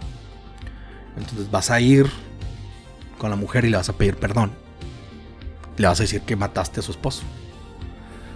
Entonces 1.19 1.51
vas 1.51 1.71
a 1.71 1.81
ir 1.81 2.11
con 3.19 3.29
la 3.29 3.37
mujer 3.37 3.67
y 3.67 3.71
le 3.71 3.77
vas 3.77 3.91
a 3.91 3.93
pedir 3.93 4.17
perdón. 4.17 4.53
Le 5.77 5.87
vas 5.87 6.01
a 6.01 6.05
decir 6.05 6.23
que 6.23 6.35
mataste 6.35 6.81
a 6.81 6.83
su 6.83 6.93
esposo. 6.93 7.23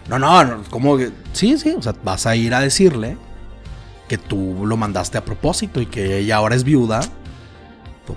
No, 0.09 0.19
no, 0.19 0.45
no, 0.45 0.63
¿cómo? 0.71 0.97
que? 0.97 1.11
Sí, 1.33 1.59
sí, 1.59 1.71
o 1.71 1.83
sea, 1.83 1.95
vas 2.05 2.27
a 2.27 2.37
ir 2.37 2.55
a 2.55 2.61
decirle 2.61 3.17
que 4.09 4.19
tú 4.19 4.65
lo 4.65 4.77
mandaste 4.77 5.19
a 5.19 5.25
propósito 5.25 5.81
y 5.81 5.87
que 5.87 6.19
ella 6.19 6.37
ahora 6.37 6.55
es 6.55 6.65
viuda 6.65 7.01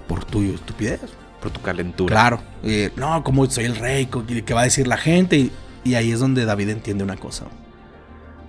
por, 0.07 0.23
tu 0.23 0.41
estupidez. 0.43 1.01
Por 1.41 1.51
tu 1.51 1.61
calentura. 1.61 2.13
Claro. 2.13 2.41
Eh, 2.63 2.91
no, 2.95 3.23
como 3.23 3.49
soy 3.49 3.65
el 3.65 3.75
rey, 3.75 4.07
¿qué 4.45 4.53
va 4.53 4.61
a 4.61 4.65
decir 4.65 4.87
la 4.87 4.97
gente? 4.97 5.37
Y, 5.37 5.51
y 5.83 5.95
ahí 5.95 6.11
es 6.11 6.19
donde 6.19 6.45
David 6.45 6.69
entiende 6.69 7.03
una 7.03 7.17
cosa. 7.17 7.45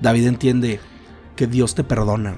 David 0.01 0.27
entiende 0.27 0.81
que 1.37 1.47
Dios 1.47 1.75
te 1.75 1.85
perdona. 1.85 2.35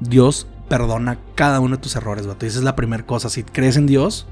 Dios 0.00 0.46
perdona 0.68 1.18
cada 1.34 1.60
uno 1.60 1.76
de 1.76 1.82
tus 1.82 1.96
errores, 1.96 2.26
vato. 2.26 2.46
Y 2.46 2.48
esa 2.48 2.58
es 2.58 2.64
la 2.64 2.76
primera 2.76 3.04
cosa. 3.04 3.30
Si 3.30 3.42
crees 3.42 3.76
en 3.76 3.86
Dios, 3.86 4.26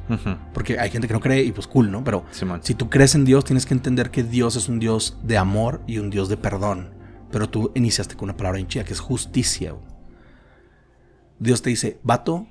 porque 0.53 0.79
hay 0.79 0.91
gente 0.91 1.09
que 1.09 1.15
no 1.15 1.21
cree 1.21 1.43
y 1.43 1.53
pues 1.53 1.67
cool, 1.67 1.91
¿no? 1.91 2.05
Pero 2.05 2.25
Simón. 2.31 2.61
si 2.63 2.75
tú 2.75 2.91
crees 2.91 3.15
en 3.15 3.25
Dios, 3.25 3.45
tienes 3.45 3.67
que 3.67 3.75
entender 3.75 4.11
que 4.11 4.23
Dios 4.23 4.57
es 4.57 4.69
un 4.69 4.79
Dios 4.79 5.17
de 5.23 5.39
amor 5.39 5.83
y 5.87 5.99
un 5.99 6.11
Dios 6.11 6.29
de 6.29 6.37
perdón. 6.37 6.95
Pero 7.33 7.49
tú 7.49 7.73
iniciaste 7.75 8.15
con 8.17 8.31
una 8.31 8.37
palabra 8.37 8.61
en 8.61 8.69
chida 8.69 8.85
que 8.85 8.93
es 8.93 9.01
justicia. 9.01 9.75
Dios 11.39 11.63
te 11.63 11.71
dice, 11.71 11.99
vato, 12.03 12.47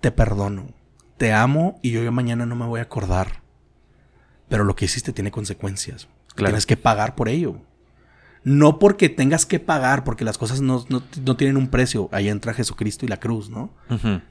te 0.00 0.10
perdono. 0.10 0.68
Te 1.16 1.32
amo 1.32 1.78
y 1.82 1.90
yo, 1.90 2.02
yo 2.02 2.12
mañana 2.12 2.46
no 2.46 2.56
me 2.56 2.66
voy 2.66 2.80
a 2.80 2.84
acordar. 2.84 3.42
Pero 4.48 4.64
lo 4.64 4.74
que 4.74 4.86
hiciste 4.86 5.12
tiene 5.12 5.30
consecuencias. 5.30 6.08
Claro. 6.34 6.52
Tienes 6.52 6.66
que 6.66 6.76
pagar 6.76 7.14
por 7.14 7.28
ello. 7.28 7.56
No 8.42 8.78
porque 8.78 9.08
tengas 9.10 9.44
que 9.44 9.60
pagar, 9.60 10.02
porque 10.04 10.24
las 10.24 10.38
cosas 10.38 10.60
no, 10.62 10.84
no- 10.88 11.02
no 11.24 11.36
tienen 11.36 11.56
un 11.58 11.68
precio. 11.68 12.08
Ahí 12.12 12.28
entra 12.28 12.54
Jesucristo 12.54 13.04
y 13.04 13.08
la 13.08 13.20
cruz, 13.20 13.50
¿no? 13.50 13.70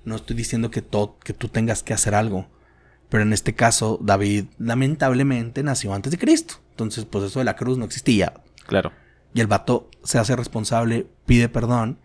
No 0.04 0.16
estoy 0.16 0.36
diciendo 0.36 0.72
que, 0.72 0.82
to- 0.82 1.18
que 1.24 1.34
tú 1.34 1.48
tengas 1.48 1.84
que 1.84 1.94
hacer 1.94 2.16
algo. 2.16 2.48
Pero 3.10 3.24
en 3.24 3.34
este 3.34 3.54
caso, 3.56 4.00
David 4.02 4.46
lamentablemente 4.58 5.62
nació 5.64 5.94
antes 5.94 6.12
de 6.12 6.18
Cristo. 6.18 6.56
Entonces, 6.72 7.06
pues 7.06 7.24
eso 7.26 7.40
de 7.40 7.46
la 7.46 7.56
cruz 7.56 7.78
no 7.78 7.86
existía. 7.86 8.34
Claro. 8.68 8.92
Y 9.34 9.42
el 9.42 9.48
vato 9.48 9.90
se 10.04 10.18
hace 10.18 10.36
responsable, 10.36 11.08
pide 11.28 11.50
perdón. 11.50 12.00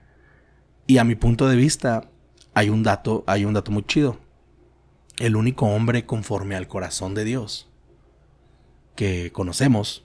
Y 0.87 0.99
a 0.99 1.05
mi 1.05 1.14
punto 1.14 1.49
de 1.49 1.57
vista, 1.57 2.11
hay 2.53 2.69
un 2.69 2.83
dato, 2.83 3.25
hay 3.27 3.47
un 3.47 3.55
dato 3.55 3.71
muy 3.71 3.83
chido. 3.85 4.19
El 5.19 5.37
único 5.37 5.67
hombre 5.67 6.05
conforme 6.05 6.55
al 6.57 6.69
corazón 6.69 7.14
de 7.14 7.25
Dios 7.25 7.71
que 8.97 9.33
conocemos, 9.33 10.04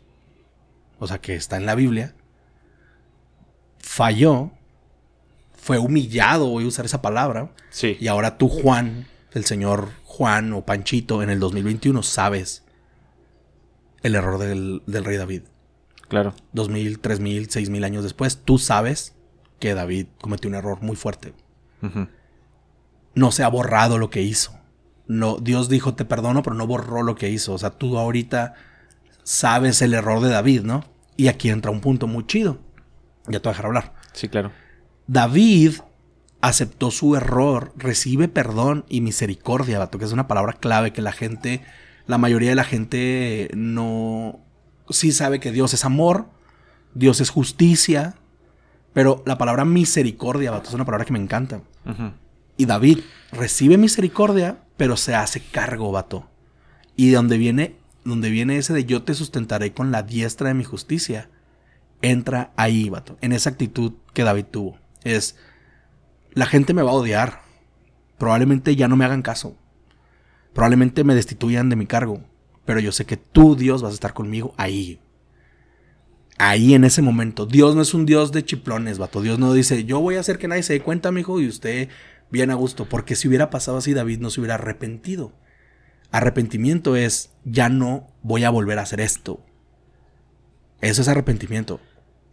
o 1.00 1.08
sea, 1.08 1.20
que 1.20 1.36
está 1.36 1.58
en 1.58 1.66
la 1.66 1.76
Biblia, 1.76 2.14
falló, 3.80 4.52
fue 5.54 5.78
humillado, 5.80 6.48
voy 6.48 6.66
a 6.66 6.68
usar 6.68 6.86
esa 6.86 7.02
palabra, 7.02 7.52
Sí. 7.70 7.98
y 8.00 8.08
ahora 8.08 8.38
tú, 8.38 8.50
Juan, 8.50 9.08
el 9.34 9.46
señor 9.46 9.90
Juan 10.06 10.54
o 10.54 10.66
Panchito, 10.66 11.22
en 11.24 11.30
el 11.30 11.40
2021 11.40 12.02
sabes 12.04 12.64
el 14.02 14.16
error 14.16 14.40
del, 14.40 14.82
del 14.88 15.06
rey 15.06 15.18
David. 15.18 15.44
Claro. 16.08 16.34
Dos 16.54 16.70
mil, 16.70 17.00
tres 17.00 17.20
mil, 17.20 17.50
seis 17.50 17.70
mil 17.70 17.84
años 17.84 18.04
después, 18.04 18.40
tú 18.44 18.58
sabes 18.58 19.16
que 19.60 19.74
David 19.76 20.08
cometió 20.22 20.50
un 20.50 20.56
error 20.56 20.80
muy 20.82 20.96
fuerte. 20.96 21.34
No 23.14 23.32
se 23.32 23.44
ha 23.44 23.48
borrado 23.50 23.98
lo 23.98 24.10
que 24.10 24.22
hizo. 24.22 24.58
No, 25.08 25.38
Dios 25.38 25.70
dijo 25.70 25.96
te 25.96 26.06
perdono, 26.06 26.42
pero 26.44 26.56
no 26.56 26.66
borró 26.68 27.04
lo 27.04 27.16
que 27.16 27.30
hizo. 27.30 27.54
O 27.54 27.58
sea, 27.58 27.72
tú 27.72 27.98
ahorita 27.98 28.54
sabes 29.24 29.82
el 29.82 29.94
error 29.94 30.22
de 30.22 30.30
David, 30.30 30.62
¿no? 30.62 30.86
Y 31.19 31.27
aquí 31.27 31.49
entra 31.49 31.69
un 31.69 31.82
punto 31.82 32.08
muy 32.08 32.25
chido. 32.25 32.60
Ya 33.27 33.41
te 33.41 33.49
voy 33.49 33.49
a 33.49 33.51
dejar 33.51 33.65
hablar. 33.65 33.93
Sí, 34.13 34.29
claro. 34.29 34.53
David 35.05 35.73
aceptó 36.39 36.91
su 36.91 37.13
error, 37.17 37.73
recibe 37.75 38.29
perdón 38.29 38.86
y 38.88 39.01
misericordia, 39.01 39.79
vato, 39.79 39.99
que 39.99 40.05
es 40.05 40.13
una 40.13 40.29
palabra 40.29 40.53
clave 40.53 40.93
que 40.93 41.01
la 41.01 41.12
gente, 41.12 41.62
la 42.08 42.17
mayoría 42.17 42.51
de 42.51 42.55
la 42.55 42.63
gente 42.63 43.51
no, 43.53 44.39
sí 44.89 45.12
sabe 45.12 45.41
que 45.41 45.51
Dios 45.51 45.73
es 45.73 45.84
amor, 45.84 46.27
Dios 46.93 47.19
es 47.19 47.32
justicia, 47.32 48.15
pero 48.93 49.21
la 49.25 49.38
palabra 49.38 49.65
misericordia, 49.65 50.51
vato, 50.51 50.69
es 50.69 50.73
una 50.73 50.86
palabra 50.86 51.03
que 51.03 51.12
me 51.12 51.19
encanta. 51.19 51.60
Y 52.55 52.65
David 52.65 52.99
recibe 53.34 53.77
misericordia, 53.77 54.63
pero 54.77 54.95
se 54.95 55.15
hace 55.15 55.41
cargo, 55.41 55.91
vato. 55.91 56.29
Y 56.95 57.10
donde 57.10 57.38
viene, 57.38 57.75
donde 58.10 58.30
viene 58.30 58.58
ese 58.58 58.74
de 58.74 58.86
yo 58.86 59.04
te 59.04 59.13
sustentaré 59.13 59.74
con 59.74 59.91
la 59.91 60.04
diestra 60.04 60.50
de 60.50 60.54
mi 60.54 60.63
justicia, 60.63 61.30
entra 62.02 62.52
ahí, 62.56 62.89
vato. 62.89 63.17
En 63.22 63.32
esa 63.32 63.50
actitud 63.50 63.93
que 64.13 64.24
David 64.24 64.45
tuvo. 64.52 64.78
Es, 65.04 65.38
la 66.34 66.45
gente 66.45 66.74
me 66.74 66.82
va 66.82 66.91
a 66.91 66.95
odiar. 66.95 67.41
Probablemente 68.17 68.76
ya 68.76 68.88
no 68.88 68.95
me 68.95 69.06
hagan 69.06 69.22
caso. 69.22 69.58
Probablemente 70.54 71.04
me 71.04 71.15
destituyan 71.15 71.69
de 71.69 71.76
mi 71.76 71.86
cargo. 71.86 72.24
Pero 72.65 72.80
yo 72.80 72.91
sé 72.91 73.06
que 73.06 73.17
tú, 73.17 73.56
Dios, 73.56 73.82
vas 73.82 73.91
a 73.91 73.95
estar 73.95 74.13
conmigo 74.13 74.54
ahí. 74.58 75.00
Ahí 76.38 76.74
en 76.74 76.84
ese 76.84 77.02
momento. 77.02 77.45
Dios 77.45 77.76
no 77.76 77.82
es 77.82 77.93
un 77.93 78.06
Dios 78.06 78.32
de 78.32 78.45
chiplones, 78.45 78.98
vato. 78.98 79.22
Dios 79.22 79.39
no 79.39 79.54
dice, 79.54 79.86
yo 79.86 80.00
voy 80.00 80.15
a 80.15 80.19
hacer 80.19 80.38
que 80.38 80.48
nadie 80.48 80.63
se 80.63 80.74
dé 80.74 80.82
cuenta, 80.82 81.12
mijo, 81.12 81.39
y 81.41 81.48
usted 81.48 81.89
bien 82.30 82.52
a 82.52 82.56
gusto. 82.56 82.86
Porque 82.86 83.15
si 83.15 83.28
hubiera 83.28 83.50
pasado 83.50 83.78
así, 83.78 83.93
David 83.93 84.19
no 84.19 84.30
se 84.30 84.39
hubiera 84.39 84.56
arrepentido. 84.56 85.34
Arrepentimiento 86.12 86.95
es, 86.95 87.32
ya 87.45 87.69
no 87.69 88.08
voy 88.24 88.43
a 88.43 88.50
volver 88.50 88.80
a 88.80 88.84
hacer 88.84 89.00
esto. 89.02 89.43
Eso 90.82 91.02
es 91.02 91.08
arrepentimiento. 91.08 91.80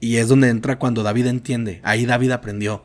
Y 0.01 0.17
es 0.17 0.29
donde 0.29 0.49
entra 0.49 0.79
cuando 0.79 1.03
David 1.03 1.27
entiende. 1.27 1.81
Ahí 1.83 2.07
David 2.07 2.31
aprendió. 2.33 2.85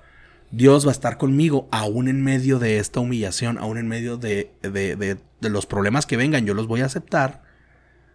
Dios 0.51 0.85
va 0.85 0.89
a 0.89 0.93
estar 0.93 1.17
conmigo 1.17 1.69
aún 1.71 2.07
en 2.07 2.21
medio 2.23 2.59
de 2.59 2.77
esta 2.79 2.99
humillación, 2.99 3.57
aún 3.57 3.77
en 3.77 3.87
medio 3.87 4.17
de, 4.17 4.51
de- 4.61 4.95
de- 4.95 5.17
de 5.39 5.49
los 5.49 5.65
problemas 5.65 6.05
que 6.05 6.17
vengan. 6.17 6.45
Yo 6.45 6.53
los 6.53 6.67
voy 6.67 6.81
a 6.81 6.85
aceptar 6.85 7.49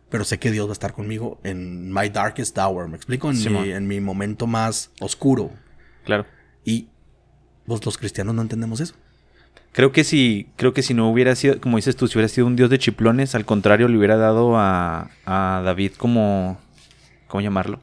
pero 0.08 0.22
sé 0.24 0.38
que 0.38 0.52
Dios 0.52 0.66
va 0.68 0.70
a 0.70 0.72
estar 0.72 0.92
conmigo 0.92 1.40
en 1.42 1.92
my 1.92 2.08
darkest 2.10 2.56
hour, 2.58 2.88
¿me 2.88 2.94
explico? 2.96 3.28
En, 3.28 3.36
mi, 3.60 3.70
en 3.72 3.88
mi 3.88 4.00
momento 4.00 4.46
más 4.46 4.92
oscuro. 5.00 5.50
Claro. 6.04 6.26
Y 6.64 6.90
pues 7.66 7.84
los 7.84 7.98
cristianos 7.98 8.32
no 8.32 8.40
entendemos 8.42 8.78
eso. 8.78 8.94
Creo 9.76 9.92
que 9.92 10.04
si, 10.04 10.48
creo 10.56 10.72
que 10.72 10.82
si 10.82 10.94
no 10.94 11.10
hubiera 11.10 11.34
sido, 11.34 11.60
como 11.60 11.76
dices 11.76 11.96
tú, 11.96 12.08
si 12.08 12.16
hubiera 12.16 12.30
sido 12.30 12.46
un 12.46 12.56
dios 12.56 12.70
de 12.70 12.78
chiplones, 12.78 13.34
al 13.34 13.44
contrario, 13.44 13.88
le 13.88 13.98
hubiera 13.98 14.16
dado 14.16 14.56
a, 14.56 15.10
a 15.26 15.60
David 15.62 15.92
como, 15.98 16.58
¿cómo 17.26 17.42
llamarlo? 17.42 17.80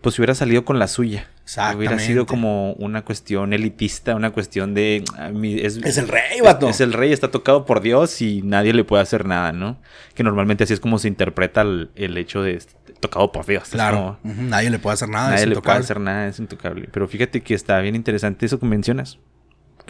Pues 0.00 0.18
hubiera 0.18 0.34
salido 0.34 0.64
con 0.64 0.78
la 0.78 0.88
suya. 0.88 1.28
Hubiera 1.76 1.98
sido 1.98 2.24
como 2.24 2.72
una 2.72 3.02
cuestión 3.04 3.52
elitista, 3.52 4.16
una 4.16 4.30
cuestión 4.30 4.72
de... 4.72 5.04
ah, 5.18 5.30
es, 5.44 5.76
Es 5.84 5.98
el 5.98 6.08
rey, 6.08 6.40
vato. 6.42 6.70
Es 6.70 6.80
el 6.80 6.94
rey, 6.94 7.12
está 7.12 7.30
tocado 7.30 7.66
por 7.66 7.82
Dios 7.82 8.22
y 8.22 8.40
nadie 8.40 8.72
le 8.72 8.84
puede 8.84 9.02
hacer 9.02 9.26
nada, 9.26 9.52
¿no? 9.52 9.76
Que 10.14 10.22
normalmente 10.22 10.64
así 10.64 10.72
es 10.72 10.80
como 10.80 10.98
se 10.98 11.08
interpreta 11.08 11.60
el, 11.60 11.90
el 11.96 12.16
hecho 12.16 12.42
de 12.42 12.62
tocado 13.00 13.30
por 13.30 13.44
Dios. 13.44 13.68
Claro. 13.68 14.18
como, 14.22 14.42
Nadie 14.44 14.70
le 14.70 14.78
puede 14.78 14.94
hacer 14.94 15.10
nada. 15.10 15.32
nadie 15.32 15.42
es 15.42 15.48
le 15.50 15.60
puede 15.60 15.76
hacer 15.76 16.00
nada, 16.00 16.28
es 16.28 16.38
intocable. 16.38 16.88
Pero 16.90 17.06
fíjate 17.08 17.42
que 17.42 17.52
está 17.52 17.78
bien 17.80 17.94
interesante 17.94 18.46
eso 18.46 18.58
que 18.58 18.64
mencionas. 18.64 19.18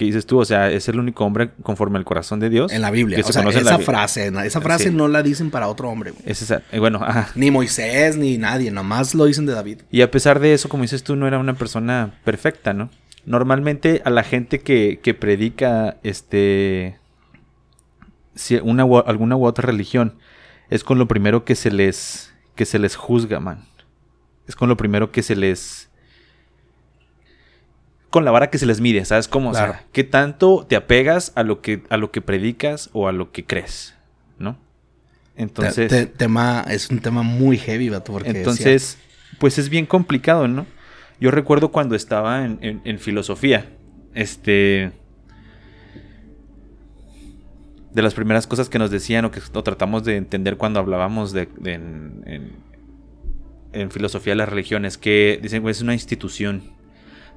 Que 0.00 0.06
dices 0.06 0.24
tú, 0.24 0.38
o 0.38 0.46
sea, 0.46 0.70
es 0.70 0.88
el 0.88 0.98
único 0.98 1.26
hombre 1.26 1.50
conforme 1.62 1.98
al 1.98 2.06
corazón 2.06 2.40
de 2.40 2.48
Dios. 2.48 2.72
En 2.72 2.80
la 2.80 2.90
Biblia. 2.90 3.16
que 3.16 3.22
O 3.22 3.26
se 3.26 3.34
sea, 3.34 3.42
conoce 3.42 3.58
la 3.58 3.68
esa 3.72 3.76
Biblia. 3.76 3.84
frase, 3.98 4.30
no, 4.30 4.40
esa 4.40 4.62
frase 4.62 4.84
Sí. 4.84 4.90
no 4.94 5.08
la 5.08 5.22
dicen 5.22 5.50
para 5.50 5.68
otro 5.68 5.90
hombre. 5.90 6.12
güey. 6.12 6.22
Es 6.24 6.40
esa- 6.40 6.62
bueno, 6.78 7.00
ajá. 7.06 7.28
Ni 7.34 7.50
Moisés, 7.50 8.16
ni 8.16 8.38
nadie. 8.38 8.70
Nomás 8.70 9.14
lo 9.14 9.26
dicen 9.26 9.44
de 9.44 9.52
David. 9.52 9.80
Y 9.90 10.00
a 10.00 10.10
pesar 10.10 10.40
de 10.40 10.54
eso, 10.54 10.70
como 10.70 10.84
dices 10.84 11.02
tú, 11.04 11.16
no 11.16 11.26
era 11.26 11.38
una 11.38 11.52
persona 11.52 12.14
perfecta, 12.24 12.72
¿no? 12.72 12.88
Normalmente 13.26 14.00
a 14.06 14.08
la 14.08 14.22
gente 14.22 14.60
que, 14.60 15.00
que 15.02 15.12
predica 15.12 15.98
este 16.02 16.96
si 18.34 18.56
una 18.56 18.84
alguna 19.04 19.36
u 19.36 19.44
otra 19.44 19.66
religión 19.66 20.14
es 20.70 20.82
con 20.82 20.98
lo 20.98 21.08
primero 21.08 21.44
que 21.44 21.54
se 21.56 21.70
les 21.70 22.32
que 22.54 22.64
se 22.64 22.78
les 22.78 22.96
juzga, 22.96 23.38
man. 23.38 23.66
Es 24.48 24.56
con 24.56 24.70
lo 24.70 24.78
primero 24.78 25.12
que 25.12 25.22
se 25.22 25.36
les 25.36 25.89
con 28.10 28.24
la 28.24 28.30
vara 28.32 28.50
que 28.50 28.58
se 28.58 28.66
les 28.66 28.80
mide, 28.80 29.04
¿sabes 29.04 29.28
cómo? 29.28 29.50
O 29.50 29.54
sea, 29.54 29.66
Claro. 29.66 29.78
¿qué 29.92 30.04
tanto 30.04 30.66
te 30.68 30.76
apegas 30.76 31.32
a 31.36 31.42
lo 31.44 31.60
que 31.62 31.82
a 31.90 31.96
lo 31.96 32.10
que 32.10 32.20
predicas 32.20 32.90
o 32.92 33.06
a 33.08 33.12
lo 33.12 33.30
que 33.32 33.44
crees, 33.44 33.94
¿no? 34.38 34.58
Entonces, 35.36 35.88
Te- 35.88 36.06
te- 36.06 36.12
tema, 36.12 36.64
es 36.68 36.90
un 36.90 36.98
tema 36.98 37.22
muy 37.22 37.56
heavy, 37.56 37.88
vato. 37.88 38.12
Porque 38.12 38.30
entonces, 38.30 38.98
pues 39.38 39.58
es 39.58 39.68
bien 39.70 39.86
complicado, 39.86 40.48
¿no? 40.48 40.66
Yo 41.20 41.30
recuerdo 41.30 41.70
cuando 41.70 41.94
estaba 41.94 42.44
en, 42.44 42.58
en- 42.62 42.80
en 42.84 42.98
filosofía, 42.98 43.66
este... 44.14 44.92
De 47.92 48.02
las 48.02 48.14
primeras 48.14 48.46
cosas 48.46 48.68
que 48.68 48.78
nos 48.78 48.90
decían 48.90 49.24
o 49.24 49.30
que 49.32 49.40
o 49.52 49.62
tratamos 49.64 50.04
de 50.04 50.16
entender 50.16 50.56
cuando 50.56 50.78
hablábamos 50.78 51.32
de, 51.32 51.48
de- 51.58 51.72
en, 51.74 52.22
en- 52.26 52.52
en 53.72 53.90
filosofía 53.90 54.32
de 54.32 54.36
las 54.36 54.48
religiones, 54.48 54.96
que 54.98 55.38
dicen, 55.42 55.62
güey, 55.62 55.72
es 55.72 55.80
una 55.82 55.92
institución. 55.94 56.62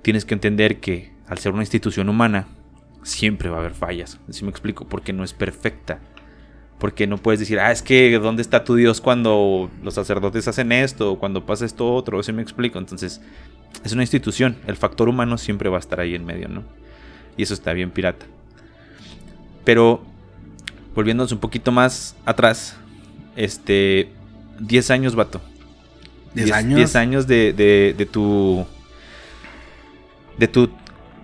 Tienes 0.03 0.25
que 0.25 0.35
entender 0.35 0.79
que 0.79 1.11
al 1.27 1.39
ser 1.39 1.53
una 1.53 1.63
institución 1.63 2.09
humana, 2.09 2.47
siempre 3.03 3.49
va 3.49 3.57
a 3.57 3.59
haber 3.59 3.73
fallas. 3.73 4.19
Así 4.29 4.43
me 4.43 4.49
explico, 4.49 4.85
porque 4.87 5.13
no 5.13 5.23
es 5.23 5.33
perfecta. 5.33 5.99
Porque 6.79 7.07
no 7.07 7.17
puedes 7.17 7.39
decir, 7.39 7.59
ah, 7.59 7.71
es 7.71 7.81
que 7.81 8.17
¿dónde 8.19 8.41
está 8.41 8.63
tu 8.63 8.75
Dios 8.75 8.99
cuando 8.99 9.69
los 9.83 9.93
sacerdotes 9.93 10.47
hacen 10.47 10.71
esto? 10.71 11.13
O 11.13 11.19
cuando 11.19 11.45
pasa 11.45 11.65
esto 11.65 11.93
otro, 11.93 12.19
así 12.19 12.33
me 12.33 12.41
explico. 12.41 12.79
Entonces, 12.79 13.21
es 13.83 13.93
una 13.93 14.03
institución. 14.03 14.57
El 14.67 14.75
factor 14.75 15.07
humano 15.07 15.37
siempre 15.37 15.69
va 15.69 15.77
a 15.77 15.79
estar 15.79 15.99
ahí 15.99 16.15
en 16.15 16.25
medio, 16.25 16.49
¿no? 16.49 16.63
Y 17.37 17.43
eso 17.43 17.53
está 17.53 17.73
bien 17.73 17.91
pirata. 17.91 18.25
Pero, 19.63 20.03
volviéndonos 20.93 21.31
un 21.31 21.39
poquito 21.39 21.71
más 21.71 22.15
atrás, 22.25 22.75
este, 23.35 24.09
10 24.59 24.91
años, 24.91 25.15
vato. 25.15 25.41
10 26.35 26.51
años. 26.51 26.75
10 26.75 26.95
años 26.95 27.27
de, 27.27 27.53
de, 27.53 27.95
de 27.97 28.05
tu... 28.05 28.65
De 30.37 30.47
tu... 30.47 30.69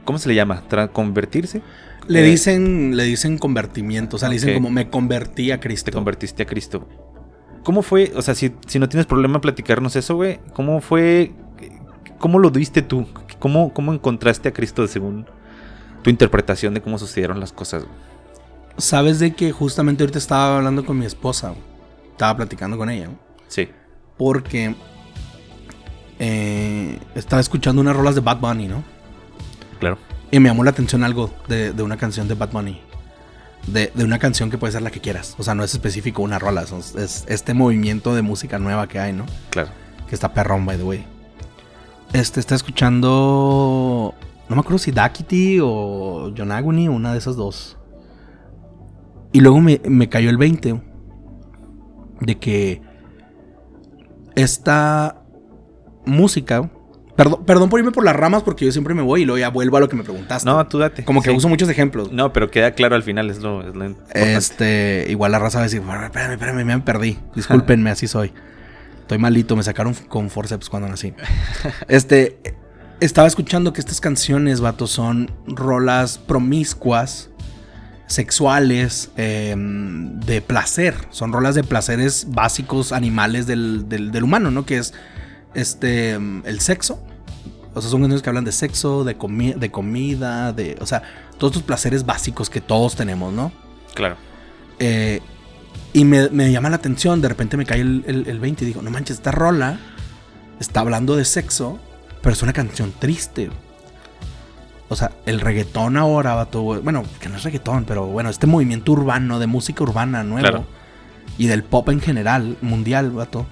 ¿Cómo 0.06 0.18
se 0.18 0.30
le 0.30 0.36
llama? 0.36 0.64
¿Convertirse? 0.92 1.62
Le 2.08 2.22
Eh, 2.22 2.24
dicen, 2.24 2.98
le 2.98 3.04
dicen 3.04 3.38
convertimiento. 3.38 4.16
O 4.16 4.20
sea, 4.20 4.30
le 4.30 4.36
dicen 4.36 4.56
como 4.56 4.72
me 4.72 4.90
convertí 4.90 5.52
a 5.52 5.60
Cristo. 5.60 5.86
te 5.86 5.92
convertiste 5.92 6.44
a 6.44 6.46
Cristo. 6.46 6.88
¿Cómo 7.64 7.82
fue? 7.84 8.12
O 8.16 8.22
sea, 8.22 8.34
si, 8.34 8.54
si 8.68 8.80
no 8.80 8.90
tienes 8.90 9.06
problema 9.06 9.42
platicarnos 9.42 9.96
eso, 9.96 10.16
güey. 10.16 10.40
¿Cómo 10.54 10.82
fue? 10.82 11.34
¿Cómo 12.18 12.40
lo 12.40 12.50
viste 12.50 12.82
tú? 12.82 13.06
¿Cómo, 13.38 13.74
¿Cómo 13.74 13.94
encontraste 13.94 14.50
a 14.50 14.54
Cristo 14.54 14.88
según 14.88 15.26
tu 16.02 16.10
interpretación 16.10 16.74
de 16.74 16.82
cómo 16.82 16.98
sucedieron 16.98 17.40
las 17.40 17.52
cosas? 17.54 17.84
güey? 17.84 17.96
Sabes 18.78 19.20
de 19.20 19.34
que 19.36 19.52
justamente 19.52 20.04
ahorita 20.04 20.18
estaba 20.18 20.58
hablando 20.58 20.86
con 20.86 20.98
mi 20.98 21.06
esposa. 21.06 21.50
güey. 21.50 21.62
Estaba 22.12 22.38
platicando 22.38 22.78
con 22.78 22.90
ella. 22.90 23.06
güey. 23.06 23.18
Sí. 23.48 23.70
Porque 24.18 24.74
eh, 26.20 26.98
estaba 27.16 27.40
escuchando 27.40 27.82
unas 27.82 27.96
rolas 27.96 28.16
de 28.16 28.22
Bad 28.22 28.40
Bunny, 28.40 28.68
¿no? 28.68 28.84
Claro. 29.80 29.98
Y 30.32 30.40
me 30.40 30.50
llamó 30.50 30.64
la 30.64 30.72
atención 30.72 31.04
algo 31.04 31.34
de, 31.48 31.74
de 31.74 31.84
una 31.84 31.98
canción 31.98 32.28
de 32.28 32.36
Bad 32.36 32.52
Bunny. 32.52 32.82
De, 33.68 33.92
de 33.94 34.04
una 34.04 34.20
canción 34.20 34.50
que 34.50 34.58
puede 34.58 34.74
ser 34.74 34.82
la 34.82 34.92
que 34.92 35.02
quieras. 35.02 35.36
O 35.38 35.44
sea, 35.44 35.56
no 35.56 35.64
es 35.64 35.74
específico 35.74 36.22
una 36.22 36.40
rola. 36.40 36.64
Es 36.98 37.26
este 37.28 37.54
movimiento 37.54 38.16
de 38.16 38.22
música 38.22 38.60
nueva 38.60 38.88
que 38.88 39.00
hay, 39.00 39.14
¿no? 39.14 39.26
Claro. 39.50 39.70
Que 40.08 40.16
está 40.16 40.34
perrón, 40.34 40.66
by 40.66 40.78
the 40.78 40.84
way. 40.84 41.06
Este 42.14 42.40
está 42.40 42.56
escuchando. 42.56 44.16
No 44.48 44.56
me 44.56 44.62
acuerdo 44.62 44.80
si 44.80 44.92
Dakiti 44.92 45.60
o 45.62 46.34
Yonaguni, 46.34 46.88
una 46.88 47.12
de 47.12 47.20
esas 47.20 47.36
dos. 47.36 47.78
Y 49.32 49.42
luego 49.42 49.60
me, 49.60 49.80
me 49.88 50.10
cayó 50.10 50.30
el 50.30 50.38
20 50.38 50.82
de 52.22 52.38
que 52.38 52.82
esta 54.36 55.24
música. 56.06 56.70
Perdón, 57.20 57.44
perdón 57.46 57.70
por 57.70 57.80
irme 57.82 57.92
por 57.92 58.06
las 58.06 58.16
ramas 58.16 58.44
porque 58.44 58.64
yo 58.66 58.72
siempre 58.72 58.94
me 58.94 59.02
voy 59.02 59.24
y 59.24 59.26
luego 59.26 59.38
ya 59.40 59.50
vuelvo 59.50 59.76
a 59.76 59.82
lo 59.82 59.90
que 59.90 59.98
me 59.98 60.04
preguntaste. 60.04 60.48
No, 60.50 60.66
tú 60.68 60.78
date. 60.80 61.04
Como 61.04 61.22
que 61.22 61.32
Sí. 61.32 61.36
uso 61.36 61.50
muchos 61.50 61.68
ejemplos. 61.68 62.14
No, 62.14 62.32
pero 62.32 62.50
queda 62.50 62.72
claro 62.72 62.96
al 62.96 63.04
final, 63.04 63.30
es 63.30 63.40
lo, 63.40 63.68
es 63.68 63.76
lo 63.76 63.86
importante. 63.86 64.36
Este, 64.36 65.06
igual 65.10 65.34
la 65.34 65.40
raza 65.40 65.58
va 65.58 65.64
a 65.64 65.68
decir, 65.68 65.82
espérame, 65.82 66.32
espérame, 66.34 66.64
me 66.66 66.80
perdí. 66.80 67.20
Discúlpenme, 67.36 67.90
así 67.90 68.08
soy. 68.08 68.32
Estoy 69.02 69.18
malito, 69.18 69.58
me 69.58 69.64
sacaron 69.64 69.94
con 70.08 70.30
forceps 70.30 70.70
cuando 70.70 70.88
nací. 70.88 71.14
Este, 71.90 72.40
estaba 73.02 73.28
escuchando 73.28 73.74
que 73.74 73.82
estas 73.82 74.00
canciones, 74.00 74.62
vato, 74.62 74.88
son 74.88 75.30
rolas 75.46 76.20
promiscuas, 76.20 77.32
sexuales, 78.08 79.12
eh, 79.18 79.56
de 79.58 80.42
placer. 80.42 80.96
Son 81.10 81.34
rolas 81.34 81.56
de 81.56 81.64
placeres 81.64 82.28
básicos 82.30 82.92
animales 82.92 83.46
del, 83.46 83.90
del- 83.90 84.12
del 84.12 84.24
humano, 84.24 84.52
¿no? 84.52 84.66
Que 84.66 84.78
es 84.78 84.94
este, 85.54 86.12
el 86.14 86.60
sexo. 86.60 87.02
O 87.74 87.82
sea, 87.82 87.90
son 87.92 88.02
canciones 88.02 88.22
que 88.24 88.30
hablan 88.30 88.46
de 88.46 88.52
sexo, 88.52 89.04
de, 89.04 89.18
comi- 89.18 89.56
de 89.56 89.72
comida, 89.72 90.52
de... 90.54 90.78
O 90.82 90.86
sea, 90.86 91.04
todos 91.38 91.52
estos 91.54 91.64
placeres 91.64 92.06
básicos 92.06 92.50
que 92.50 92.62
todos 92.62 92.96
tenemos, 92.96 93.32
¿no? 93.32 93.52
Claro. 93.94 94.18
Eh, 94.80 95.22
y 95.94 96.04
me, 96.06 96.30
me 96.30 96.52
llama 96.52 96.70
la 96.70 96.76
atención, 96.78 97.22
de 97.22 97.30
repente 97.30 97.58
me 97.58 97.66
cae 97.66 97.82
el, 97.82 98.04
el, 98.08 98.28
el 98.28 98.40
20 98.40 98.64
y 98.64 98.68
digo, 98.68 98.82
no 98.82 98.90
manches, 98.92 99.18
esta 99.18 99.32
rola 99.32 99.80
está 100.60 100.80
hablando 100.82 101.16
de 101.16 101.26
sexo, 101.26 101.80
pero 102.22 102.34
es 102.34 102.42
una 102.44 102.54
canción 102.54 102.92
triste. 102.98 103.50
O 104.90 104.96
sea, 104.96 105.12
el 105.28 105.40
reggaetón 105.40 105.96
ahora, 105.98 106.34
vato, 106.34 106.62
güey, 106.62 106.82
bueno, 106.82 107.04
que 107.20 107.30
no 107.30 107.38
es 107.38 107.44
reggaetón, 107.44 107.86
pero 107.86 108.08
bueno, 108.08 108.30
este 108.30 108.48
movimiento 108.48 108.92
urbano, 108.92 109.38
de 109.40 109.46
música 109.48 109.84
urbana 109.84 110.24
nuevo, 110.24 110.48
Claro. 110.48 110.66
y 111.38 111.46
del 111.48 111.64
pop 111.64 111.88
en 111.90 112.02
general, 112.02 112.58
mundial, 112.62 113.12
vato, 113.12 113.46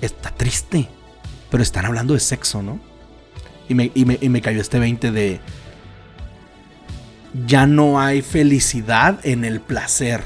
está 0.00 0.30
triste, 0.30 0.88
pero 1.52 1.62
están 1.62 1.84
hablando 1.84 2.14
de 2.14 2.20
sexo, 2.20 2.62
¿no? 2.62 2.80
Y 3.68 3.74
me, 3.74 3.92
y 3.94 4.06
me, 4.06 4.16
y 4.22 4.30
me 4.30 4.40
cayó 4.40 4.58
este 4.62 4.78
20 4.78 5.12
de... 5.12 5.38
Ya 7.46 7.66
no 7.66 8.00
hay 8.00 8.22
felicidad 8.22 9.20
en 9.22 9.44
el 9.44 9.60
placer. 9.60 10.22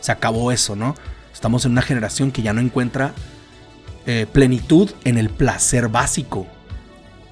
Se 0.00 0.10
acabó 0.10 0.50
eso, 0.50 0.74
¿no? 0.74 0.96
Estamos 1.32 1.64
en 1.64 1.72
una 1.72 1.82
generación 1.82 2.32
que 2.32 2.42
ya 2.42 2.52
no 2.52 2.60
encuentra 2.60 3.12
eh, 4.06 4.26
plenitud 4.32 4.90
en 5.04 5.16
el 5.16 5.30
placer 5.30 5.88
básico. 5.88 6.48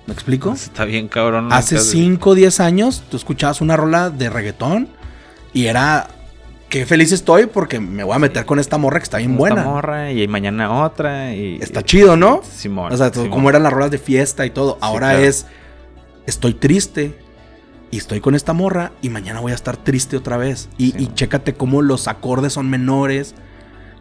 ¿Me 0.07 0.15
explico? 0.15 0.53
Está 0.53 0.85
bien, 0.85 1.09
cabrón. 1.09 1.53
Hace 1.53 1.75
Nunca- 1.75 1.91
5 1.91 2.31
o 2.31 2.35
10 2.37 2.61
años 2.61 3.03
tú 3.11 3.17
escuchabas 3.17 3.61
una 3.61 3.77
rola 3.77 4.11
de 4.11 4.31
reggaetón 4.31 4.89
y 5.53 5.67
era 5.67 6.09
qué 6.73 6.87
feliz 6.87 7.13
estoy 7.13 7.45
porque 7.47 7.81
me 7.81 8.03
voy 8.03 8.17
a 8.17 8.19
meter 8.19 8.47
con 8.47 8.59
esta 8.59 8.79
morra 8.79 8.99
que 8.99 9.03
está 9.05 9.19
bien 9.19 9.37
buena. 9.37 9.63
morra 9.63 10.11
y 10.11 10.27
mañana 10.27 10.85
otra 10.87 11.35
y... 11.35 11.59
Está 11.61 11.83
chido, 11.83 12.17
¿no? 12.17 12.41
Simón. 12.51 12.91
O 12.91 12.97
sea, 12.97 13.13
Simón. 13.13 13.29
como 13.29 13.51
eran 13.51 13.63
las 13.63 13.75
rolas 13.75 13.91
de 13.91 13.99
fiesta 13.99 14.47
y 14.47 14.51
todo. 14.51 14.79
Ahora 14.81 15.11
claro. 15.11 15.23
es 15.27 15.45
estoy 16.27 16.55
triste 16.55 17.15
y 17.91 17.99
estoy 17.99 18.21
con 18.21 18.35
esta 18.35 18.55
morra 18.55 18.93
y 19.03 19.11
mañana 19.11 19.41
voy 19.41 19.53
a 19.53 19.55
estar 19.55 19.77
triste 19.77 20.17
otra 20.17 20.39
vez. 20.39 20.71
Y, 20.79 20.93
Sí. 20.93 20.97
y 21.01 21.07
chécate 21.15 21.53
cómo 21.53 21.83
los 21.83 22.09
acordes 22.09 22.55
son 22.55 22.71
menores, 22.71 23.35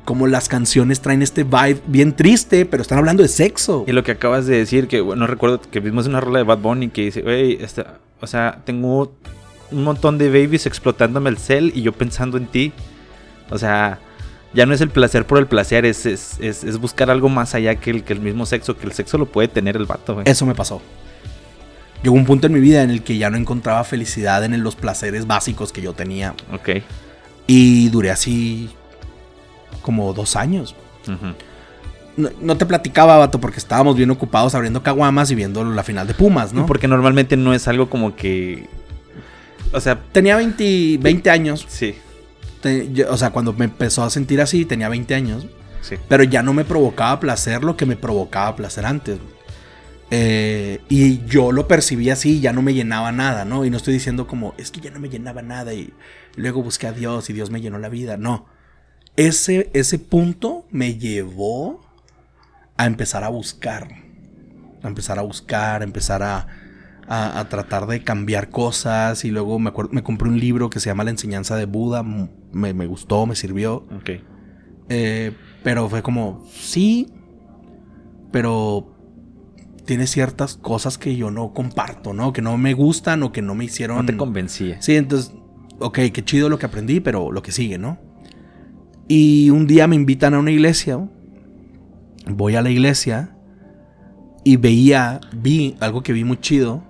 cómo 0.05 0.27
las 0.27 0.47
canciones 0.47 1.01
traen 1.01 1.21
este 1.23 1.43
vibe 1.43 1.81
bien 1.87 2.15
triste, 2.15 2.65
pero 2.65 2.83
están 2.83 2.99
hablando 2.99 3.21
de 3.21 3.27
sexo. 3.27 3.83
Y 3.85 3.91
lo 3.91 4.05
que 4.05 4.13
acabas 4.13 4.45
de 4.45 4.55
decir, 4.55 4.87
que 4.87 5.01
bueno, 5.01 5.27
recuerdo 5.27 5.59
que 5.59 5.81
vimos 5.81 6.07
una 6.07 6.21
rola 6.21 6.37
de 6.39 6.45
Bad 6.45 6.59
Bunny 6.59 6.87
que 6.87 7.01
dice, 7.01 7.21
güey, 7.21 7.61
esta- 7.61 7.99
o 8.21 8.27
sea, 8.27 8.61
tengo 8.63 9.11
un 9.71 9.83
montón 9.83 10.17
de 10.17 10.29
babies 10.29 10.65
explotándome 10.65 11.29
el 11.29 11.37
cel 11.37 11.71
y 11.75 11.81
yo 11.81 11.91
pensando 11.91 12.37
en 12.37 12.47
ti. 12.47 12.73
O 13.49 13.57
sea, 13.57 13.99
ya 14.53 14.65
no 14.65 14.73
es 14.73 14.81
el 14.81 14.89
placer 14.89 15.25
por 15.25 15.37
el 15.39 15.47
placer, 15.47 15.85
es, 15.85 16.05
es, 16.05 16.37
es, 16.39 16.63
es 16.63 16.77
buscar 16.77 17.09
algo 17.09 17.29
más 17.29 17.55
allá 17.55 17.75
que 17.75 17.91
el, 17.91 18.03
que 18.03 18.13
el 18.13 18.19
mismo 18.19 18.45
sexo, 18.45 18.77
que 18.77 18.85
el 18.85 18.93
sexo 18.93 19.17
lo 19.17 19.25
puede 19.25 19.47
tener 19.47 19.75
el 19.75 19.85
vato, 19.85 20.15
güey. 20.15 20.25
Eso 20.27 20.45
me 20.45 20.55
pasó. 20.55 20.81
Llegó 22.03 22.15
un 22.15 22.25
punto 22.25 22.47
en 22.47 22.53
mi 22.53 22.59
vida 22.59 22.81
en 22.81 22.89
el 22.89 23.03
que 23.03 23.17
ya 23.17 23.29
no 23.29 23.37
encontraba 23.37 23.83
felicidad 23.83 24.43
en 24.43 24.63
los 24.63 24.75
placeres 24.75 25.27
básicos 25.27 25.71
que 25.71 25.81
yo 25.81 25.93
tenía. 25.93 26.33
Ok. 26.51 26.81
Y 27.45 27.89
duré 27.89 28.11
así 28.11 28.69
como 29.81 30.13
dos 30.13 30.35
años. 30.35 30.75
No 32.17 32.57
te 32.57 32.65
platicaba, 32.65 33.17
vato, 33.17 33.39
porque 33.39 33.59
estábamos 33.59 33.95
bien 33.95 34.09
ocupados 34.11 34.55
abriendo 34.55 34.83
caguamas 34.83 35.31
y 35.31 35.35
viendo 35.35 35.63
la 35.63 35.83
final 35.83 36.07
de 36.07 36.13
Pumas, 36.13 36.53
¿no? 36.53 36.65
Porque 36.65 36.87
normalmente 36.87 37.37
no 37.37 37.53
es 37.53 37.67
algo 37.67 37.89
como 37.89 38.15
que. 38.15 38.67
O 39.73 39.79
sea, 39.79 40.01
Tenía 40.11 40.35
20, 40.35 40.97
20 40.99 41.29
años. 41.29 41.65
sí, 41.69 41.95
Te- 42.61 42.91
yo- 42.93 43.11
o 43.11 43.17
sea, 43.17 43.31
cuando 43.31 43.53
me 43.53 43.65
empezó 43.65 44.03
a 44.03 44.09
sentir 44.09 44.39
así, 44.41 44.65
tenía 44.65 44.89
20 44.89 45.15
años. 45.15 45.47
sí. 45.81 45.95
Pero 46.07 46.23
ya 46.23 46.43
no 46.43 46.53
me 46.53 46.63
provocaba 46.63 47.19
placer 47.19 47.63
lo 47.63 47.75
que 47.77 47.85
me 47.87 47.95
provocaba 47.95 48.55
placer 48.55 48.85
antes. 48.85 49.17
Eh, 50.13 50.81
y 50.89 51.23
yo 51.25 51.51
lo 51.53 51.67
percibí 51.69 52.09
así, 52.09 52.41
ya 52.41 52.51
no 52.51 52.61
me 52.61 52.73
llenaba 52.73 53.11
nada, 53.13 53.45
¿no? 53.45 53.63
Y 53.65 53.69
no 53.69 53.77
estoy 53.77 53.93
diciendo 53.93 54.27
como, 54.27 54.53
es 54.57 54.69
que 54.69 54.81
ya 54.81 54.91
no 54.91 54.99
me 54.99 55.07
llenaba 55.09 55.41
nada 55.41 55.73
y 55.73 55.93
luego 56.35 56.61
busqué 56.61 56.87
a 56.87 56.91
Dios 56.91 57.29
y 57.29 57.33
Dios 57.33 57.49
me 57.49 57.61
llenó 57.61 57.79
la 57.79 57.87
vida. 57.89 58.17
No. 58.17 58.45
Ese, 59.15 59.69
ese 59.73 59.99
punto 59.99 60.65
me 60.69 60.95
llevó 60.97 61.81
a 62.77 62.85
empezar 62.85 63.23
a 63.23 63.29
buscar. 63.29 63.87
A 64.83 64.87
empezar 64.87 65.17
a 65.17 65.21
buscar, 65.21 65.81
a 65.81 65.83
empezar 65.85 66.21
a, 66.23 66.47
a- 67.13 67.39
a 67.39 67.49
tratar 67.49 67.87
de 67.87 68.03
cambiar 68.03 68.49
cosas. 68.49 69.25
Y 69.25 69.31
luego 69.31 69.59
me, 69.59 69.69
acuerdo, 69.69 69.91
me 69.93 70.03
compré 70.03 70.29
un 70.29 70.39
libro 70.39 70.69
que 70.69 70.79
se 70.79 70.89
llama 70.89 71.03
La 71.03 71.11
enseñanza 71.11 71.55
de 71.55 71.65
Buda. 71.65 72.03
Me, 72.03 72.73
me 72.73 72.85
gustó, 72.87 73.25
me 73.25 73.35
sirvió. 73.35 73.85
Ok. 73.97 74.09
Eh, 74.89 75.31
pero 75.63 75.87
fue 75.89 76.01
como, 76.01 76.43
sí, 76.53 77.07
pero 78.31 78.95
tiene 79.85 80.07
ciertas 80.07 80.55
cosas 80.55 80.97
que 80.97 81.15
yo 81.15 81.31
no 81.31 81.53
comparto, 81.53 82.13
¿no? 82.13 82.33
Que 82.33 82.41
no 82.41 82.57
me 82.57 82.73
gustan 82.73 83.23
o 83.23 83.31
que 83.31 83.41
no 83.41 83.55
me 83.55 83.65
hicieron... 83.65 83.97
No 83.97 84.05
te 84.05 84.15
convencía. 84.17 84.81
Sí, 84.81 84.95
entonces, 84.95 85.33
ok, 85.79 85.99
qué 86.13 86.23
chido 86.23 86.49
lo 86.49 86.57
que 86.59 86.65
aprendí, 86.65 86.99
pero 86.99 87.31
lo 87.31 87.41
que 87.41 87.51
sigue, 87.51 87.77
¿no? 87.77 87.99
Y 89.07 89.49
un 89.49 89.67
día 89.67 89.87
me 89.87 89.95
invitan 89.95 90.33
a 90.33 90.39
una 90.39 90.51
iglesia, 90.51 90.97
voy 92.27 92.55
a 92.55 92.61
la 92.61 92.69
iglesia 92.69 93.35
y 94.43 94.55
veía, 94.55 95.19
vi 95.35 95.75
algo 95.81 96.01
que 96.03 96.13
vi 96.13 96.23
muy 96.23 96.37
chido, 96.39 96.83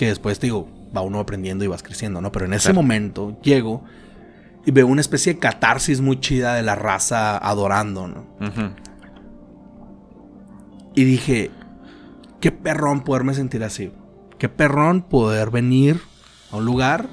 que 0.00 0.06
después 0.06 0.38
te 0.38 0.46
digo, 0.46 0.66
va 0.96 1.02
uno 1.02 1.20
aprendiendo 1.20 1.62
y 1.62 1.68
vas 1.68 1.82
creciendo, 1.82 2.22
¿no? 2.22 2.32
Pero 2.32 2.46
en 2.46 2.54
ese 2.54 2.68
Claro. 2.70 2.76
momento 2.76 3.38
llego 3.42 3.84
y 4.64 4.70
veo 4.70 4.86
una 4.86 5.02
especie 5.02 5.34
de 5.34 5.38
catarsis 5.38 6.00
muy 6.00 6.18
chida 6.20 6.54
de 6.54 6.62
la 6.62 6.74
raza 6.74 7.36
adorando, 7.36 8.08
¿no? 8.08 8.24
Y 10.94 11.04
dije, 11.04 11.50
qué 12.40 12.50
perrón 12.50 13.02
poderme 13.02 13.34
sentir 13.34 13.62
así. 13.62 13.92
Qué 14.38 14.48
perrón 14.48 15.02
poder 15.02 15.50
venir 15.50 16.00
a 16.50 16.56
un 16.56 16.64
lugar 16.64 17.06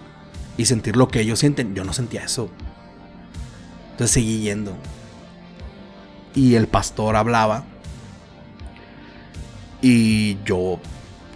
y 0.55 0.63
sentir 0.63 0.95
lo 0.95 1.09
que 1.09 1.19
ellos 1.19 1.39
sienten. 1.39 1.75
Yo 1.75 1.83
no 1.83 1.91
sentía 1.91 2.23
eso. 2.23 2.49
Entonces 3.91 4.11
seguí 4.11 4.39
yendo. 4.39 4.77
Y 6.33 6.55
el 6.55 6.67
pastor 6.67 7.17
hablaba. 7.17 7.65
Y 9.81 10.37
yo 10.45 10.79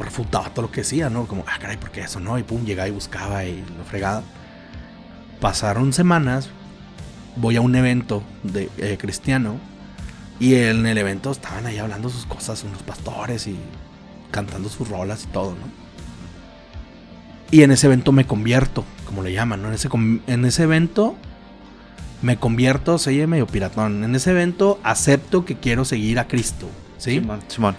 refutaba 0.01 0.49
todo 0.49 0.63
lo 0.63 0.71
que 0.71 0.81
decía, 0.81 1.09
¿no? 1.09 1.25
Como, 1.27 1.43
ah, 1.47 1.57
caray, 1.59 1.77
¿por 1.77 1.91
qué 1.91 2.01
eso 2.01 2.19
no? 2.19 2.37
Y 2.37 2.43
pum, 2.43 2.65
llegaba 2.65 2.87
y 2.87 2.91
buscaba 2.91 3.45
y 3.45 3.63
lo 3.77 3.83
fregaba. 3.85 4.23
Pasaron 5.39 5.93
semanas. 5.93 6.49
Voy 7.35 7.55
a 7.55 7.61
un 7.61 7.75
evento 7.75 8.23
de, 8.43 8.69
eh, 8.77 8.97
cristiano. 8.99 9.57
Y 10.39 10.55
en 10.55 10.85
el 10.85 10.97
evento 10.97 11.31
estaban 11.31 11.65
ahí 11.65 11.77
hablando 11.77 12.09
sus 12.09 12.25
cosas, 12.25 12.63
unos 12.63 12.83
pastores 12.83 13.47
y 13.47 13.57
cantando 14.31 14.69
sus 14.69 14.87
rolas 14.87 15.23
y 15.23 15.27
todo, 15.27 15.51
¿no? 15.51 15.81
Y 17.51 17.63
en 17.63 17.71
ese 17.71 17.87
evento 17.87 18.11
me 18.11 18.25
convierto, 18.25 18.85
como 19.05 19.23
le 19.23 19.33
llaman, 19.33 19.61
¿no? 19.61 19.67
En 19.67 19.73
ese, 19.73 19.89
en 20.27 20.45
ese 20.45 20.63
evento 20.63 21.15
me 22.21 22.37
convierto, 22.37 22.97
se 22.97 23.09
oye 23.09 23.27
medio 23.27 23.47
piratón. 23.47 24.03
En 24.03 24.15
ese 24.15 24.31
evento 24.31 24.79
acepto 24.83 25.43
que 25.43 25.57
quiero 25.57 25.85
seguir 25.85 26.19
a 26.19 26.27
Cristo, 26.27 26.69
¿sí? 26.97 27.19
Simón, 27.19 27.41
Simón. 27.47 27.75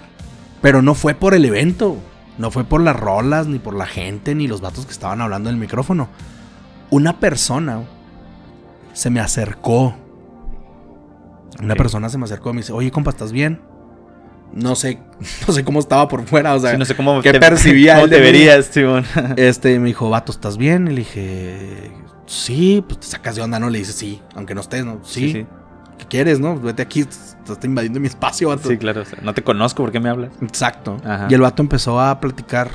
Pero 0.60 0.82
no 0.82 0.94
fue 0.94 1.14
por 1.14 1.34
el 1.34 1.44
evento, 1.44 1.96
no 2.42 2.50
fue 2.50 2.64
por 2.64 2.80
las 2.80 2.98
rolas, 2.98 3.46
ni 3.46 3.60
por 3.60 3.72
la 3.72 3.86
gente, 3.86 4.34
ni 4.34 4.48
los 4.48 4.60
vatos 4.60 4.84
que 4.84 4.90
estaban 4.90 5.20
hablando 5.20 5.48
en 5.48 5.54
el 5.54 5.60
micrófono. 5.60 6.08
Una 6.90 7.20
persona 7.20 7.84
se 8.92 9.10
me 9.10 9.20
acercó. 9.20 9.94
Una 11.62 11.76
persona 11.76 12.08
se 12.08 12.18
me 12.18 12.24
acercó 12.24 12.50
y 12.50 12.54
me 12.54 12.60
dice, 12.62 12.72
oye, 12.72 12.90
compa, 12.90 13.10
¿estás 13.12 13.30
bien? 13.30 13.60
No 14.52 14.74
sé, 14.74 14.98
no 15.46 15.54
sé 15.54 15.62
cómo 15.62 15.78
estaba 15.78 16.08
por 16.08 16.26
fuera, 16.26 16.56
o 16.56 16.58
sea, 16.58 16.72
Sí, 16.72 16.78
no 16.78 16.84
sé 16.84 16.96
cómo 16.96 17.22
¿qué 17.22 17.32
percibía 17.34 17.94
cómo 17.94 18.08
te 18.08 18.20
verías, 18.20 18.66
Simón. 18.66 19.04
este, 19.36 19.78
me 19.78 19.86
dijo, 19.86 20.10
vato, 20.10 20.32
¿estás 20.32 20.56
bien? 20.56 20.88
Y 20.88 20.90
le 20.90 20.96
dije, 20.96 21.92
sí, 22.26 22.84
pues 22.84 22.98
te 22.98 23.06
sacas 23.06 23.36
de 23.36 23.42
onda, 23.42 23.60
¿no? 23.60 23.70
Le 23.70 23.78
dice, 23.78 23.92
sí, 23.92 24.20
aunque 24.34 24.56
no 24.56 24.62
estés, 24.62 24.84
¿no? 24.84 24.98
Sí, 25.04 25.30
sí. 25.30 25.46
¿Qué 26.02 26.06
quieres, 26.08 26.40
no? 26.40 26.58
Vete 26.58 26.82
aquí, 26.82 27.04
te 27.04 27.52
está 27.52 27.66
invadiendo 27.66 27.98
mi 28.00 28.06
espacio, 28.08 28.48
vato. 28.48 28.68
Sí, 28.68 28.76
claro. 28.76 29.02
o 29.02 29.04
sea, 29.04 29.18
no 29.22 29.32
te 29.34 29.42
conozco, 29.42 29.82
¿por 29.82 29.92
qué 29.92 30.00
me 30.00 30.08
hablas? 30.08 30.30
Exacto. 30.42 30.96
Ajá. 31.04 31.26
Y 31.30 31.34
el 31.34 31.40
vato 31.40 31.62
empezó 31.62 32.00
a 32.00 32.20
platicar 32.20 32.70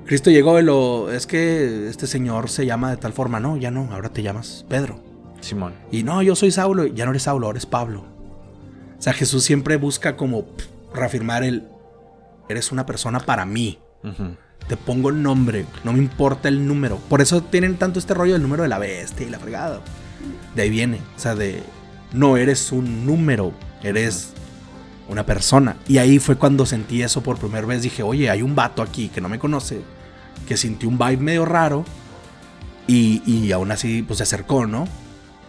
Cristo 0.06 0.32
llegó 0.32 0.58
y 0.58 0.63
lo. 0.63 1.12
Es 1.12 1.28
que 1.28 1.89
este 1.89 2.08
señor 2.08 2.49
se 2.49 2.65
llama 2.65 2.91
de 2.91 2.95
tal 2.97 3.12
forma. 3.12 3.41
No, 3.41 3.58
ya 3.58 3.71
no, 3.71 3.89
ahora 3.91 4.08
te 4.10 4.23
llamas 4.23 4.65
Pedro. 4.69 5.02
Simón. 5.41 5.73
Y 5.91 6.04
no, 6.04 6.21
yo 6.23 6.36
soy 6.36 6.52
Saulo. 6.52 6.86
Ya 6.88 7.04
no 7.04 7.12
eres 7.12 7.23
Saulo, 7.23 7.47
ahora 7.47 7.58
eres 7.58 7.65
Pablo. 7.65 8.06
O 8.97 9.02
sea, 9.02 9.12
Jesús 9.12 9.43
siempre 9.43 9.75
busca 9.75 10.15
como 10.15 10.45
pff, 10.45 10.65
reafirmar 10.95 11.43
el. 11.43 11.67
Eres 12.47 12.71
una 12.71 12.86
persona 12.86 13.19
para 13.19 13.45
mí. 13.45 13.80
Ujú. 14.04 14.36
Te 14.69 14.77
pongo 14.77 15.12
nombre, 15.12 15.65
no 15.84 15.93
me 15.93 15.99
importa 15.99 16.47
el 16.47 16.67
número. 16.67 16.97
Por 17.10 17.21
eso 17.21 17.41
tienen 17.41 17.77
tanto 17.77 17.97
este 17.97 18.13
rollo 18.13 18.34
del 18.34 18.43
número 18.43 18.62
de 18.62 18.69
la 18.69 18.77
bestia 18.77 19.25
y 19.25 19.29
la 19.32 19.39
fregada. 19.39 19.82
De 20.55 20.62
ahí 20.62 20.69
viene. 20.69 21.01
O 21.17 21.19
sea, 21.19 21.34
de. 21.34 21.63
No 22.13 22.38
eres 22.38 22.71
un 22.71 23.03
número, 23.05 23.51
eres 23.82 24.34
una 25.08 25.25
persona. 25.25 25.75
Y 25.88 25.97
ahí 25.97 26.19
fue 26.19 26.36
cuando 26.36 26.67
sentí 26.67 27.01
eso 27.01 27.21
por 27.21 27.39
primera 27.39 27.65
vez. 27.65 27.82
Dije, 27.82 28.03
oye, 28.03 28.29
hay 28.29 28.43
un 28.43 28.53
vato 28.53 28.84
aquí 28.84 29.10
que 29.10 29.21
no 29.21 29.27
me 29.27 29.39
conoce, 29.39 29.82
que 30.47 30.55
sintió 30.55 30.88
un 30.88 30.99
vibe 30.99 31.17
medio 31.17 31.45
raro. 31.45 31.84
Y, 32.86 33.23
y 33.25 33.51
aún 33.51 33.71
así, 33.71 34.03
pues 34.03 34.17
se 34.17 34.23
acercó, 34.23 34.67
¿no? 34.67 34.88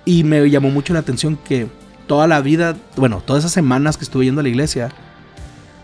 Y 0.06 0.24
me 0.24 0.48
llamó 0.48 0.70
mucho 0.70 0.94
la 0.94 1.00
atención 1.00 1.36
que 1.36 1.68
toda 2.06 2.26
la 2.26 2.40
vida, 2.40 2.74
bueno, 2.96 3.22
todas 3.24 3.42
esas 3.42 3.52
semanas 3.52 3.98
que 3.98 4.04
estuve 4.04 4.24
yendo 4.24 4.40
a 4.40 4.42
la 4.42 4.48
iglesia, 4.48 4.90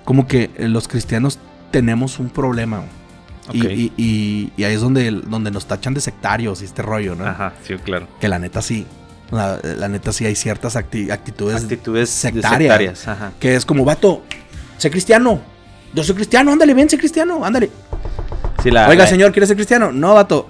como 0.06 0.26
que 0.26 0.50
los 0.56 0.88
cristianos 0.88 1.38
tenemos 1.70 2.18
un 2.18 2.30
problema. 2.30 2.84
Y, 3.52 3.60
Ok. 3.60 3.70
y- 3.72 3.92
y- 3.96 4.52
y 4.56 4.64
ahí 4.64 4.74
es 4.74 4.80
donde, 4.80 5.10
donde 5.10 5.50
nos 5.50 5.66
tachan 5.66 5.94
de 5.94 6.00
sectarios 6.00 6.62
y 6.62 6.64
este 6.64 6.82
rollo, 6.82 7.14
¿no? 7.14 7.26
Ajá, 7.26 7.52
sí, 7.62 7.74
claro. 7.76 8.08
Que 8.20 8.28
la 8.28 8.38
neta 8.38 8.60
sí. 8.62 8.86
La, 9.30 9.58
la 9.62 9.88
neta 9.88 10.12
sí 10.12 10.24
hay 10.24 10.34
ciertas 10.36 10.76
acti- 10.76 11.10
actitudes 11.10 11.62
Actitudes 11.62 12.10
sectarias. 12.10 12.58
sectarias. 12.58 13.08
Ajá. 13.08 13.32
que 13.40 13.56
es 13.56 13.64
como, 13.66 13.84
vato, 13.84 14.22
sé 14.78 14.90
cristiano. 14.90 15.40
Yo 15.94 16.04
soy 16.04 16.14
cristiano, 16.14 16.52
ándale, 16.52 16.74
ven, 16.74 16.88
sé 16.90 16.98
cristiano, 16.98 17.44
ándale. 17.44 17.70
Sí, 18.62 18.70
la, 18.70 18.88
Oiga, 18.88 19.04
la- 19.04 19.10
señor, 19.10 19.32
¿quieres 19.32 19.48
ser 19.48 19.56
cristiano? 19.56 19.92
No, 19.92 20.14
vato. 20.14 20.48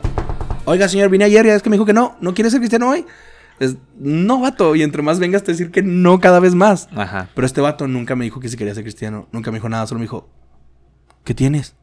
Oiga, 0.64 0.88
señor, 0.88 1.08
vine 1.10 1.24
ayer 1.24 1.46
y 1.46 1.50
es 1.50 1.62
que 1.62 1.70
me 1.70 1.76
dijo 1.76 1.86
que 1.86 1.92
no. 1.92 2.16
¿No 2.20 2.34
quiere 2.34 2.50
ser 2.50 2.58
cristiano 2.60 2.90
hoy? 2.90 3.06
Es, 3.60 3.76
no, 3.98 4.40
vato. 4.40 4.74
Y 4.74 4.82
entre 4.82 5.00
más 5.02 5.18
vengas 5.18 5.42
te 5.44 5.52
decir 5.52 5.70
que 5.70 5.82
no 5.82 6.18
cada 6.20 6.40
vez 6.40 6.54
más. 6.54 6.88
Ajá. 6.96 7.28
Pero 7.34 7.46
este 7.46 7.60
vato 7.60 7.86
nunca 7.86 8.16
me 8.16 8.24
dijo 8.24 8.40
que 8.40 8.48
si 8.48 8.56
quería 8.56 8.74
ser 8.74 8.82
cristiano. 8.82 9.28
Nunca 9.32 9.50
me 9.50 9.58
dijo 9.58 9.68
nada. 9.68 9.86
Solo 9.86 10.00
me 10.00 10.04
dijo, 10.04 10.28
¿qué 11.24 11.32
tienes? 11.34 11.74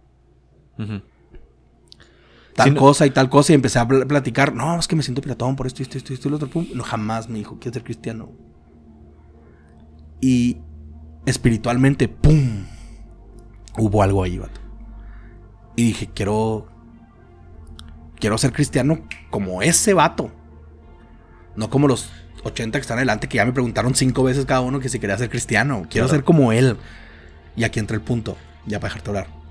Tal 0.77 2.69
Sí, 2.69 2.75
cosa 2.75 3.05
y 3.05 3.09
tal 3.09 3.29
cosa. 3.29 3.51
Y 3.51 3.55
empecé 3.55 3.79
a 3.79 3.87
pl- 3.87 4.05
platicar. 4.05 4.53
No, 4.53 4.77
es 4.79 4.87
que 4.87 4.95
me 4.95 5.01
siento 5.03 5.21
piratón 5.21 5.55
por 5.55 5.65
esto, 5.67 5.81
esto, 5.81 5.97
esto, 5.97 6.13
esto 6.13 6.27
y 6.27 6.31
lo 6.31 6.37
otro. 6.37 6.49
Pum. 6.49 6.67
No, 6.75 6.83
jamás 6.83 7.27
me 7.29 7.39
dijo, 7.39 7.57
¿quieres 7.59 7.73
ser 7.73 7.83
cristiano? 7.83 8.29
Y 10.21 10.57
espiritualmente, 11.25 12.07
¡pum! 12.07 12.65
Hubo 13.77 14.03
algo 14.03 14.23
ahí, 14.23 14.37
vato. 14.37 14.61
Y 15.75 15.83
dije, 15.85 16.09
quiero. 16.13 16.67
Quiero 18.19 18.37
ser 18.37 18.53
cristiano 18.53 18.99
como 19.31 19.61
ese 19.63 19.93
vato. 19.93 20.31
No 21.55 21.69
como 21.69 21.87
los 21.87 22.09
80 22.43 22.77
que 22.77 22.81
están 22.81 22.97
adelante, 22.97 23.27
que 23.27 23.37
ya 23.37 23.45
me 23.45 23.51
preguntaron 23.51 23.95
cinco 23.95 24.23
veces 24.23 24.45
cada 24.45 24.61
uno 24.61 24.79
que 24.79 24.89
si 24.89 24.99
quería 24.99 25.17
ser 25.17 25.29
cristiano. 25.29 25.81
Quiero 25.89 26.07
Claro. 26.07 26.09
ser 26.19 26.23
como 26.23 26.51
él. 26.51 26.77
Y 27.55 27.63
aquí 27.63 27.79
entra 27.79 27.95
el 27.95 28.01
punto, 28.01 28.37
ya 28.65 28.79
para 28.79 28.89
dejarte 28.93 29.09
hablar. 29.09 29.42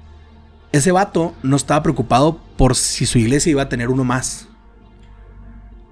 Ese 0.73 0.91
vato 0.91 1.35
no 1.43 1.57
estaba 1.57 1.83
preocupado 1.83 2.41
por 2.57 2.75
si 2.75 3.07
su 3.07 3.19
iglesia 3.19 3.51
iba 3.51 3.63
a 3.63 3.69
tener 3.69 3.89
uno 3.89 4.05
más. 4.05 4.49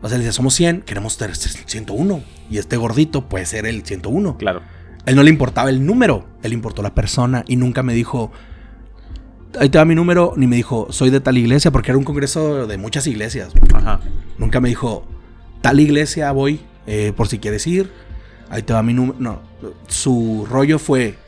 O 0.02 0.08
sea, 0.08 0.16
él 0.16 0.22
decía, 0.22 0.32
somos 0.32 0.54
100, 0.54 0.82
queremos 0.82 1.18
tener 1.18 1.36
101. 1.36 2.22
Y 2.50 2.58
este 2.58 2.76
gordito 2.76 3.28
puede 3.28 3.44
ser 3.44 3.66
el 3.66 3.84
101. 3.84 4.38
Claro. 4.38 4.62
Él 5.06 5.16
no 5.16 5.22
le 5.22 5.30
importaba 5.30 5.70
el 5.70 5.84
número, 5.84 6.26
él 6.42 6.50
le 6.50 6.54
importó 6.54 6.82
la 6.82 6.94
persona 6.94 7.44
y 7.46 7.56
nunca 7.56 7.82
me 7.82 7.94
dijo, 7.94 8.30
ahí 9.58 9.68
te 9.68 9.78
va 9.78 9.84
mi 9.84 9.94
número, 9.94 10.34
ni 10.36 10.46
me 10.46 10.56
dijo, 10.56 10.88
soy 10.90 11.10
de 11.10 11.20
tal 11.20 11.38
iglesia, 11.38 11.70
porque 11.70 11.90
era 11.90 11.98
un 11.98 12.04
congreso 12.04 12.66
de 12.66 12.78
muchas 12.78 13.06
iglesias. 13.06 13.52
Ajá. 13.74 14.00
Nunca 14.38 14.60
me 14.60 14.68
dijo, 14.68 15.06
tal 15.62 15.80
iglesia 15.80 16.30
voy, 16.32 16.60
eh, 16.86 17.12
por 17.16 17.28
si 17.28 17.38
quieres 17.38 17.66
ir, 17.66 17.90
ahí 18.50 18.62
te 18.62 18.72
va 18.72 18.82
mi 18.82 18.94
número. 18.94 19.18
No, 19.18 19.40
su 19.88 20.46
rollo 20.48 20.78
fue, 20.78 21.18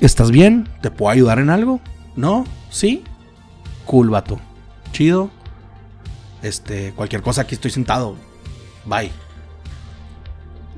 ¿estás 0.00 0.30
bien? 0.30 0.68
¿Te 0.82 0.90
puedo 0.90 1.10
ayudar 1.10 1.38
en 1.38 1.50
algo? 1.50 1.80
¿No? 2.14 2.44
¿Sí? 2.70 3.04
Cool, 3.84 4.10
vato. 4.10 4.40
Chido. 4.92 5.30
Este, 6.42 6.92
cualquier 6.92 7.22
cosa, 7.22 7.42
aquí 7.42 7.54
estoy 7.54 7.70
sentado. 7.70 8.16
Bye. 8.84 9.10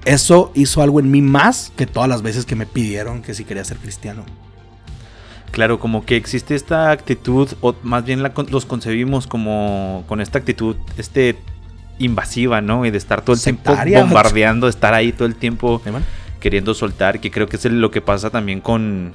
Eso 0.05 0.53
hizo 0.55 0.83
algo 0.83 1.01
en 1.01 1.11
mí 1.11 1.21
más 1.21 1.73
que 1.77 1.87
todas 1.87 2.09
las 2.09 2.23
veces 2.23 2.47
que 2.47 2.55
me 2.55 2.67
pidieron 2.67 3.23
que 3.23 3.35
si 3.35 3.45
quería 3.45 3.65
ser 3.65 3.79
cristiano. 3.79 4.25
Claro, 5.51 5.81
como 5.81 6.05
que 6.05 6.17
existe 6.17 6.55
esta 6.55 6.91
actitud, 6.91 7.49
o 7.61 7.75
más 7.83 8.05
bien 8.05 8.23
la 8.23 8.33
los 8.49 8.65
concebimos 8.65 9.27
como 9.27 10.05
con 10.07 10.21
esta 10.21 10.39
actitud 10.39 10.77
este 10.97 11.39
invasiva, 11.99 12.61
¿no? 12.61 12.87
Y 12.87 12.91
de 12.91 12.99
estar 12.99 13.23
todo 13.23 13.35
el 13.35 13.41
Sectaria. 13.41 13.85
tiempo 13.85 14.15
bombardeando, 14.15 14.67
de 14.67 14.71
estar 14.71 14.95
ahí 14.95 15.13
todo 15.13 15.27
el 15.27 15.35
tiempo 15.35 15.83
¿Eh? 15.85 15.93
Queriendo 16.41 16.75
soltar, 16.75 17.21
que 17.21 17.31
creo 17.31 17.49
que 17.49 17.57
es 17.57 17.65
lo 17.65 17.91
que 17.91 18.01
pasa 18.01 18.31
también 18.31 18.61
con, 18.61 19.15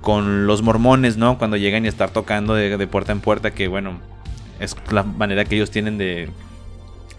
con 0.00 0.46
los 0.46 0.62
mormones, 0.62 1.16
¿no? 1.16 1.38
Cuando 1.38 1.56
llegan 1.56 1.84
y 1.84 1.88
estar 1.88 2.10
tocando 2.10 2.54
de, 2.54 2.86
puerta 2.86 3.12
en 3.12 3.20
puerta, 3.20 3.52
que 3.52 3.68
bueno, 3.68 4.00
es 4.60 4.76
la 4.90 5.02
manera 5.02 5.44
que 5.44 5.56
ellos 5.56 5.70
tienen 5.70 5.98
de, 5.98 6.30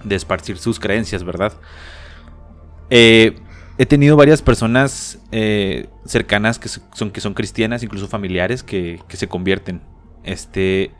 de 0.03 0.15
esparcir 0.15 0.57
sus 0.57 0.79
creencias, 0.79 1.23
¿verdad? 1.23 1.53
Eh, 2.89 3.35
he 3.77 3.85
tenido 3.85 4.15
varias 4.15 4.41
personas 4.41 5.19
eh, 5.31 5.87
cercanas 6.05 6.59
que 6.59 6.69
son, 6.69 7.11
que 7.11 7.21
son 7.21 7.33
cristianas, 7.33 7.83
incluso 7.83 8.07
familiares, 8.07 8.63
que, 8.63 8.99
que 9.07 9.17
se 9.17 9.27
convierten. 9.27 9.81
Este. 10.23 10.91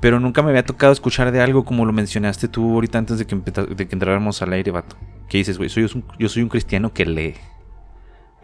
Pero 0.00 0.20
nunca 0.20 0.42
me 0.42 0.50
había 0.50 0.64
tocado 0.64 0.92
escuchar 0.92 1.32
de 1.32 1.40
algo 1.40 1.64
como 1.64 1.86
lo 1.86 1.92
mencionaste 1.92 2.48
tú 2.48 2.74
ahorita 2.74 2.98
antes 2.98 3.18
de 3.18 3.26
que, 3.26 3.34
de 3.34 3.88
que 3.88 3.94
entráramos 3.94 4.42
al 4.42 4.52
aire, 4.52 4.70
vato. 4.70 4.96
Que 5.28 5.38
dices, 5.38 5.56
güey, 5.56 5.70
yo 5.70 6.28
soy 6.28 6.42
un 6.42 6.48
cristiano 6.48 6.92
que 6.92 7.06
lee. 7.06 7.34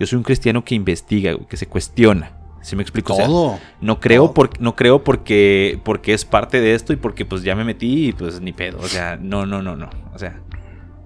Yo 0.03 0.07
soy 0.09 0.17
un 0.17 0.25
cristiano 0.25 0.65
que 0.65 0.75
investiga, 0.75 1.33
güey, 1.33 1.47
que 1.47 1.57
se 1.57 1.67
cuestiona. 1.69 2.33
¿Sí 2.61 2.75
me 2.75 2.83
explico? 2.83 3.13
O 3.13 3.17
sea, 3.17 3.27
Todo. 3.27 3.59
no 3.81 4.01
creo, 4.01 4.25
Todo. 4.25 4.35
por- 4.35 4.61
no 4.61 4.75
creo 4.75 5.05
porque, 5.05 5.81
porque 5.85 6.13
es 6.13 6.25
parte 6.25 6.61
de 6.61 6.75
esto 6.75 6.93
y 6.93 6.97
porque 6.97 7.25
pues 7.25 7.45
ya 7.45 7.55
me 7.55 7.63
metí 7.63 8.09
y 8.09 8.13
pues 8.13 8.41
ni 8.41 8.53
pedo. 8.53 8.79
O 8.81 8.89
sea, 8.89 9.17
no, 9.17 9.47
no, 9.47 9.63
no, 9.63 9.77
no. 9.77 9.89
O 10.13 10.19
sea, 10.19 10.41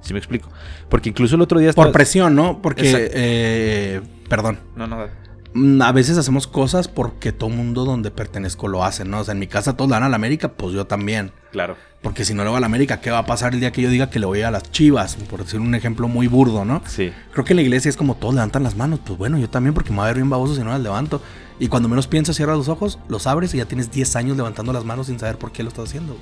¿sí 0.00 0.14
me 0.14 0.18
explico? 0.18 0.48
Porque 0.88 1.10
incluso 1.10 1.34
el 1.34 1.42
otro 1.42 1.58
día... 1.60 1.74
Por 1.74 1.92
presión, 1.92 2.34
¿no? 2.34 2.62
Porque, 2.62 3.10
eh, 3.12 4.00
perdón. 4.30 4.58
No, 4.76 4.86
no, 4.86 5.04
Mm, 5.52 5.80
A 5.82 5.92
veces 5.92 6.16
hacemos 6.18 6.46
cosas 6.46 6.88
porque 6.88 7.32
todo 7.32 7.50
mundo 7.50 7.84
donde 7.84 8.10
pertenezco 8.10 8.66
lo 8.68 8.82
hace, 8.82 9.04
¿no? 9.04 9.20
O 9.20 9.24
sea, 9.24 9.32
en 9.32 9.38
mi 9.40 9.46
casa 9.46 9.76
todos 9.76 9.90
le 9.90 9.94
dan 9.96 10.02
a 10.04 10.08
la 10.08 10.16
América, 10.16 10.52
pues 10.52 10.72
yo 10.74 10.86
también. 10.86 11.32
claro. 11.52 11.76
Porque 12.06 12.24
si 12.24 12.34
no 12.34 12.44
le 12.44 12.50
voy 12.50 12.58
a 12.58 12.60
la 12.60 12.66
América, 12.66 13.00
¿qué 13.00 13.10
va 13.10 13.18
a 13.18 13.26
pasar 13.26 13.52
el 13.52 13.58
día 13.58 13.72
que 13.72 13.82
yo 13.82 13.90
diga 13.90 14.08
que 14.10 14.20
le 14.20 14.26
voy 14.26 14.40
a 14.42 14.52
las 14.52 14.70
chivas? 14.70 15.16
Por 15.16 15.42
decir 15.42 15.58
un 15.58 15.74
ejemplo 15.74 16.06
muy 16.06 16.28
burdo, 16.28 16.64
¿no? 16.64 16.80
Sí. 16.86 17.12
Creo 17.32 17.44
que 17.44 17.52
en 17.52 17.56
la 17.56 17.62
iglesia 17.62 17.88
es 17.88 17.96
como 17.96 18.14
todos 18.14 18.32
levantan 18.32 18.62
las 18.62 18.76
manos. 18.76 19.00
Pues 19.04 19.18
bueno, 19.18 19.38
yo 19.38 19.50
también, 19.50 19.74
porque 19.74 19.90
me 19.90 19.96
va 19.96 20.04
a 20.04 20.06
ver 20.06 20.18
bien 20.18 20.30
baboso 20.30 20.54
si 20.54 20.60
no 20.60 20.70
las 20.70 20.80
levanto. 20.80 21.20
Y 21.58 21.66
cuando 21.66 21.88
menos 21.88 22.06
piensas, 22.06 22.36
cierras 22.36 22.56
los 22.58 22.68
ojos, 22.68 23.00
los 23.08 23.26
abres 23.26 23.54
y 23.54 23.56
ya 23.56 23.64
tienes 23.64 23.90
10 23.90 24.14
años 24.14 24.36
levantando 24.36 24.72
las 24.72 24.84
manos 24.84 25.08
sin 25.08 25.18
saber 25.18 25.36
por 25.36 25.50
qué 25.50 25.64
lo 25.64 25.68
estás 25.70 25.88
haciendo. 25.88 26.16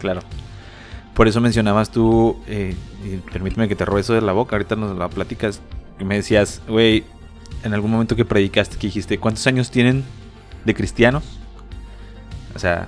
Claro. 0.00 0.20
Por 1.14 1.26
eso 1.26 1.40
mencionabas 1.40 1.90
tú, 1.90 2.36
eh, 2.46 2.76
y 3.02 3.16
permíteme 3.32 3.68
que 3.68 3.74
te 3.74 3.86
robe 3.86 4.02
eso 4.02 4.12
de 4.12 4.20
la 4.20 4.32
boca, 4.32 4.56
ahorita 4.56 4.76
nos 4.76 4.98
la 4.98 5.08
platicas, 5.08 5.62
que 5.96 6.04
me 6.04 6.16
decías, 6.16 6.60
güey, 6.68 7.04
en 7.64 7.72
algún 7.72 7.90
momento 7.90 8.16
que 8.16 8.26
predicaste, 8.26 8.76
que 8.76 8.88
dijiste, 8.88 9.16
¿cuántos 9.16 9.46
años 9.46 9.70
tienen 9.70 10.04
de 10.66 10.74
cristianos? 10.74 11.24
O 12.54 12.58
sea, 12.58 12.86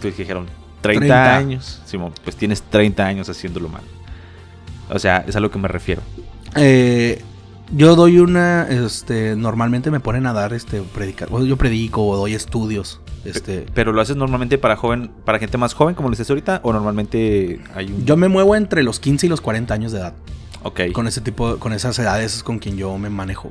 tú 0.00 0.10
dijeron, 0.10 0.46
30, 0.80 1.00
30. 1.00 1.36
años. 1.36 1.82
Simón, 1.84 2.12
pues 2.24 2.36
tienes 2.36 2.62
30 2.62 3.04
años 3.04 3.28
haciéndolo 3.28 3.68
mal. 3.68 3.82
O 4.90 4.98
sea, 4.98 5.24
es 5.26 5.36
a 5.36 5.40
lo 5.40 5.50
que 5.50 5.58
me 5.58 5.68
refiero. 5.68 6.02
Eh, 6.56 7.22
yo 7.72 7.96
doy 7.96 8.18
una, 8.18 8.66
este, 8.68 9.36
normalmente 9.36 9.90
me 9.90 10.00
ponen 10.00 10.26
a 10.26 10.32
dar, 10.32 10.52
este, 10.52 10.80
predicar. 10.82 11.28
Yo 11.30 11.56
predico 11.56 12.06
o 12.06 12.16
doy 12.16 12.34
estudios. 12.34 13.00
Este, 13.24 13.66
Pero 13.74 13.92
lo 13.92 14.00
haces 14.00 14.16
normalmente 14.16 14.56
para 14.56 14.76
joven, 14.76 15.10
para 15.24 15.38
gente 15.38 15.58
más 15.58 15.74
joven, 15.74 15.94
como 15.94 16.08
lo 16.08 16.12
dices 16.12 16.30
ahorita, 16.30 16.60
o 16.62 16.72
normalmente 16.72 17.60
hay 17.74 17.86
un... 17.86 18.06
yo 18.06 18.16
me 18.16 18.28
muevo 18.28 18.56
entre 18.56 18.82
los 18.82 19.00
15 19.00 19.26
y 19.26 19.28
los 19.28 19.40
40 19.40 19.74
años 19.74 19.92
de 19.92 19.98
edad. 19.98 20.14
Ok. 20.62 20.80
Con 20.92 21.06
ese 21.06 21.20
tipo, 21.20 21.58
con 21.58 21.72
esas 21.72 21.98
edades 21.98 22.36
es 22.36 22.42
con 22.42 22.58
quien 22.58 22.76
yo 22.76 22.96
me 22.96 23.10
manejo 23.10 23.50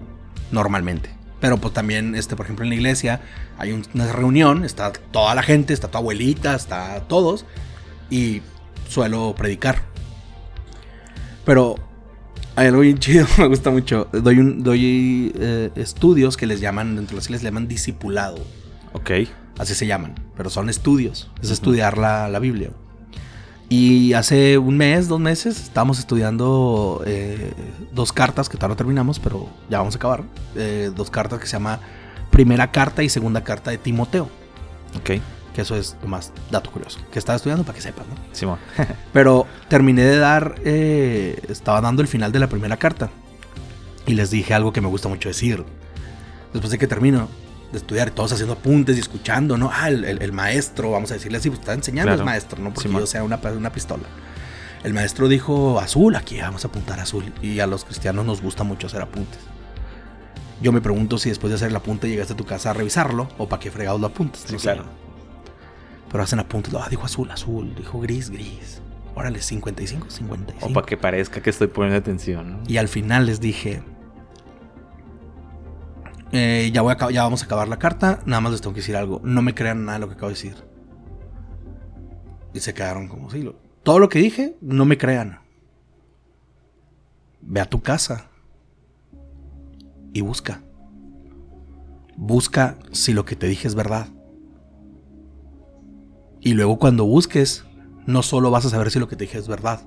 normalmente. 0.51 1.16
Pero 1.39 1.57
pues 1.57 1.73
también, 1.73 2.15
este, 2.15 2.35
por 2.35 2.45
ejemplo, 2.45 2.63
en 2.65 2.69
la 2.69 2.75
iglesia 2.75 3.21
hay 3.59 3.71
un- 3.71 3.85
una 3.93 4.11
reunión, 4.11 4.63
está 4.65 4.91
toda 4.91 5.35
la 5.35 5.43
gente, 5.43 5.73
está 5.73 5.87
tu 5.89 5.97
abuelita, 5.97 6.55
está 6.55 7.01
todos, 7.07 7.45
y 8.09 8.41
suelo 8.89 9.35
predicar. 9.37 9.83
Pero 11.45 11.75
hay 12.55 12.67
algo 12.67 12.81
bien 12.81 12.97
chido, 12.97 13.25
me 13.37 13.47
gusta 13.47 13.69
mucho. 13.69 14.07
Doy, 14.11 14.39
un, 14.39 14.63
doy 14.63 15.31
eh, 15.39 15.69
estudios 15.75 16.37
que 16.37 16.47
les 16.47 16.59
llaman, 16.59 16.95
dentro 16.95 17.15
de 17.15 17.17
las 17.17 17.25
iglesias 17.25 17.43
les 17.43 17.51
llaman 17.51 17.67
discipulado. 17.67 18.37
Ok. 18.93 19.11
Así 19.57 19.73
se 19.75 19.87
llaman, 19.87 20.15
pero 20.35 20.49
son 20.49 20.69
estudios. 20.69 21.31
Es 21.41 21.49
estudiar 21.51 21.97
la, 21.97 22.29
la 22.29 22.39
Biblia. 22.39 22.71
Y 23.69 24.13
hace 24.13 24.57
un 24.57 24.77
mes, 24.77 25.09
dos 25.09 25.19
meses, 25.19 25.61
estábamos 25.61 25.99
estudiando 25.99 27.03
eh, 27.05 27.51
dos 27.91 28.13
cartas 28.13 28.47
que 28.47 28.55
todavía 28.55 28.73
no 28.73 28.77
terminamos, 28.77 29.19
pero 29.19 29.49
ya 29.69 29.79
vamos 29.79 29.95
a 29.95 29.97
acabar. 29.97 30.23
Eh, 30.55 30.89
dos 30.95 31.09
cartas 31.09 31.39
que 31.39 31.47
se 31.47 31.53
llama 31.53 31.79
Primera 32.31 32.71
Carta 32.71 33.03
y 33.03 33.09
Segunda 33.09 33.43
Carta 33.43 33.71
de 33.71 33.77
Timoteo. 33.77 34.29
Ok. 34.95 35.21
Que 35.53 35.61
eso 35.61 35.75
es 35.75 35.97
más 36.05 36.31
dato 36.49 36.71
curioso. 36.71 36.99
Que 37.11 37.19
estaba 37.19 37.35
estudiando 37.35 37.65
para 37.65 37.75
que 37.75 37.81
sepas, 37.81 38.07
¿no? 38.07 38.15
Simón. 38.31 38.59
Pero 39.11 39.45
terminé 39.67 40.03
de 40.03 40.17
dar, 40.17 40.55
eh, 40.63 41.41
estaba 41.49 41.81
dando 41.81 42.01
el 42.01 42.07
final 42.07 42.31
de 42.31 42.39
la 42.39 42.47
primera 42.47 42.77
carta. 42.77 43.09
Y 44.05 44.13
les 44.13 44.31
dije 44.31 44.53
algo 44.53 44.71
que 44.71 44.79
me 44.79 44.87
gusta 44.87 45.09
mucho 45.09 45.27
decir. 45.27 45.65
Después 46.53 46.71
de 46.71 46.77
que 46.77 46.87
termino 46.87 47.27
de 47.71 47.77
estudiar, 47.77 48.11
todos 48.11 48.31
haciendo 48.31 48.53
apuntes 48.53 48.95
y 48.97 48.99
escuchando, 48.99 49.57
¿no? 49.57 49.69
Ah, 49.73 49.89
el, 49.89 50.03
el- 50.05 50.21
el 50.21 50.31
maestro, 50.31 50.91
vamos 50.91 51.11
a 51.11 51.15
decirle 51.15 51.37
así, 51.37 51.49
pues 51.49 51.59
está 51.59 51.73
enseñando 51.73 52.09
Claro. 52.09 52.21
el 52.21 52.25
maestro, 52.25 52.61
no 52.61 52.73
porque 52.73 52.89
yo 52.89 53.05
sea 53.05 53.23
una, 53.23 53.37
una 53.55 53.71
pistola. 53.71 54.03
El 54.83 54.93
maestro 54.93 55.27
dijo 55.27 55.79
azul, 55.79 56.15
aquí 56.15 56.39
vamos 56.39 56.63
a 56.63 56.69
apuntar 56.69 56.99
azul. 56.99 57.33
Y 57.41 57.59
a 57.59 57.67
los 57.67 57.83
cristianos 57.83 58.25
nos 58.25 58.41
gusta 58.41 58.63
mucho 58.63 58.87
hacer 58.87 59.01
apuntes. 59.01 59.39
Yo 60.61 60.71
me 60.71 60.81
pregunto 60.81 61.17
si 61.17 61.29
después 61.29 61.49
de 61.51 61.55
hacer 61.55 61.69
el 61.69 61.75
apunte 61.75 62.07
llegaste 62.09 62.33
a 62.33 62.37
tu 62.37 62.45
casa 62.45 62.69
a 62.69 62.73
revisarlo 62.73 63.27
o 63.37 63.47
para 63.49 63.59
qué 63.59 63.69
fregados 63.69 63.99
lo 63.99 64.07
apuntes. 64.07 64.41
Sí, 64.47 64.53
no 64.53 64.59
sé. 64.59 64.63
claro. 64.73 64.85
Pero 66.09 66.23
hacen 66.23 66.39
apuntes, 66.39 66.73
ah, 66.73 66.87
dijo 66.89 67.03
azul, 67.05 67.29
azul, 67.31 67.75
dijo 67.75 67.99
gris, 67.99 68.29
gris. 68.29 68.81
Órale, 69.13 69.41
55, 69.41 70.09
55. 70.09 70.65
O 70.65 70.73
para 70.73 70.85
que 70.85 70.95
parezca 70.95 71.41
que 71.41 71.49
estoy 71.49 71.67
poniendo 71.67 71.97
atención, 71.97 72.51
¿no? 72.51 72.59
Y 72.67 72.77
al 72.77 72.87
final 72.87 73.25
les 73.25 73.39
dije, 73.41 73.81
eh, 76.31 76.69
ya, 76.73 76.81
voy 76.81 76.93
a, 76.97 77.23
vamos 77.23 77.41
a 77.41 77.45
acabar 77.45 77.67
la 77.67 77.79
carta, 77.79 78.19
nada 78.25 78.41
más 78.41 78.51
les 78.51 78.61
tengo 78.61 78.73
que 78.73 78.81
decir 78.81 78.95
algo. 78.95 79.21
No 79.23 79.41
me 79.41 79.55
crean 79.55 79.85
nada 79.85 79.97
de 79.97 80.01
lo 80.01 80.07
que 80.09 80.13
acabo 80.15 80.27
de 80.29 80.35
decir. 80.35 80.55
Y 82.53 82.59
se 82.59 82.73
quedaron 82.73 83.07
como, 83.07 83.29
lo- 83.31 83.55
todo 83.83 83.99
lo 83.99 84.09
que 84.09 84.19
dije, 84.19 84.57
no 84.61 84.85
me 84.85 84.97
crean. 84.97 85.39
Ve 87.41 87.61
a 87.61 87.65
tu 87.69 87.81
casa 87.81 88.27
y 90.13 90.21
busca. 90.21 90.61
Busca 92.15 92.77
si 92.91 93.13
lo 93.13 93.25
que 93.25 93.35
te 93.35 93.47
dije 93.47 93.67
es 93.67 93.75
verdad. 93.75 94.07
Y 96.41 96.53
luego 96.53 96.77
cuando 96.79 97.05
busques, 97.05 97.65
no 98.05 98.23
solo 98.23 98.51
vas 98.51 98.65
a 98.65 98.69
saber 98.69 98.89
si 98.91 98.99
lo 98.99 99.07
que 99.07 99.15
te 99.15 99.25
dije 99.25 99.37
es 99.37 99.47
verdad 99.47 99.81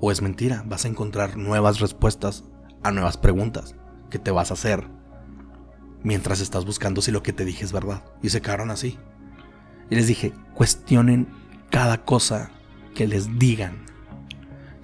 o 0.00 0.10
es 0.12 0.20
mentira, 0.20 0.62
vas 0.66 0.84
a 0.84 0.88
encontrar 0.88 1.36
nuevas 1.36 1.80
respuestas 1.80 2.44
a 2.82 2.90
nuevas 2.90 3.16
preguntas 3.16 3.74
que 4.10 4.18
te 4.18 4.30
vas 4.30 4.50
a 4.50 4.54
hacer 4.54 4.86
mientras 6.06 6.40
estás 6.40 6.64
buscando 6.64 7.02
si 7.02 7.10
lo 7.10 7.24
que 7.24 7.32
te 7.32 7.44
dije 7.44 7.64
es 7.64 7.72
verdad. 7.72 8.04
Y 8.22 8.28
se 8.28 8.40
quedaron 8.40 8.70
así. 8.70 8.96
Y 9.90 9.96
les 9.96 10.06
dije, 10.06 10.32
cuestionen 10.54 11.26
cada 11.68 12.04
cosa 12.04 12.52
que 12.94 13.08
les 13.08 13.40
digan. 13.40 13.84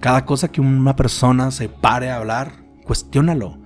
Cada 0.01 0.25
cosa 0.25 0.51
que 0.51 0.59
una 0.59 0.97
persona 0.97 1.49
se 1.51 1.69
pare 1.69 2.11
a 2.11 2.17
hablar, 2.17 2.65
cuestiónalo. 2.83 3.57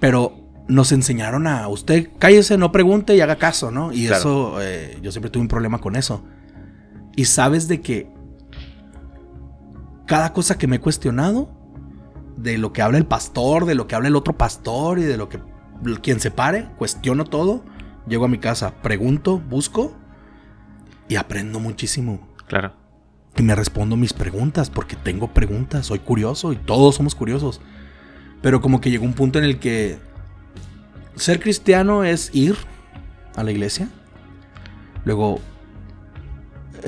Pero 0.00 0.40
nos 0.66 0.90
enseñaron 0.90 1.46
a 1.46 1.68
usted 1.68 2.10
cállese, 2.18 2.58
no 2.58 2.72
pregunte 2.72 3.14
y 3.14 3.20
haga 3.20 3.36
caso, 3.36 3.70
¿no? 3.70 3.92
Y 3.92 4.08
eso, 4.08 4.60
eh, 4.60 4.98
yo 5.02 5.12
siempre 5.12 5.30
tuve 5.30 5.42
un 5.42 5.48
problema 5.48 5.78
con 5.78 5.94
eso. 5.94 6.24
Y 7.14 7.26
sabes 7.26 7.68
de 7.68 7.80
que 7.80 8.12
cada 10.04 10.32
cosa 10.32 10.58
que 10.58 10.66
me 10.66 10.76
he 10.76 10.80
cuestionado, 10.80 11.48
de 12.36 12.58
lo 12.58 12.72
que 12.72 12.82
habla 12.82 12.98
el 12.98 13.06
pastor, 13.06 13.66
de 13.66 13.76
lo 13.76 13.86
que 13.86 13.94
habla 13.94 14.08
el 14.08 14.16
otro 14.16 14.36
pastor 14.36 14.98
y 14.98 15.04
de 15.04 15.16
lo 15.16 15.28
que 15.28 15.38
quien 16.02 16.20
se 16.20 16.30
pare, 16.30 16.68
cuestiono 16.76 17.24
todo, 17.24 17.64
llego 18.06 18.24
a 18.24 18.28
mi 18.28 18.38
casa, 18.38 18.74
pregunto, 18.82 19.38
busco 19.38 19.94
y 21.08 21.16
aprendo 21.16 21.60
muchísimo. 21.60 22.28
Claro. 22.46 22.74
Y 23.36 23.42
me 23.42 23.54
respondo 23.54 23.96
mis 23.96 24.12
preguntas 24.12 24.70
porque 24.70 24.96
tengo 24.96 25.28
preguntas, 25.28 25.86
soy 25.86 26.00
curioso 26.00 26.52
y 26.52 26.56
todos 26.56 26.96
somos 26.96 27.14
curiosos. 27.14 27.60
Pero 28.42 28.60
como 28.60 28.80
que 28.80 28.90
llegó 28.90 29.04
un 29.04 29.14
punto 29.14 29.38
en 29.38 29.44
el 29.44 29.58
que 29.58 29.98
ser 31.16 31.40
cristiano 31.40 32.04
es 32.04 32.34
ir 32.34 32.56
a 33.36 33.44
la 33.44 33.50
iglesia. 33.50 33.88
Luego, 35.04 35.40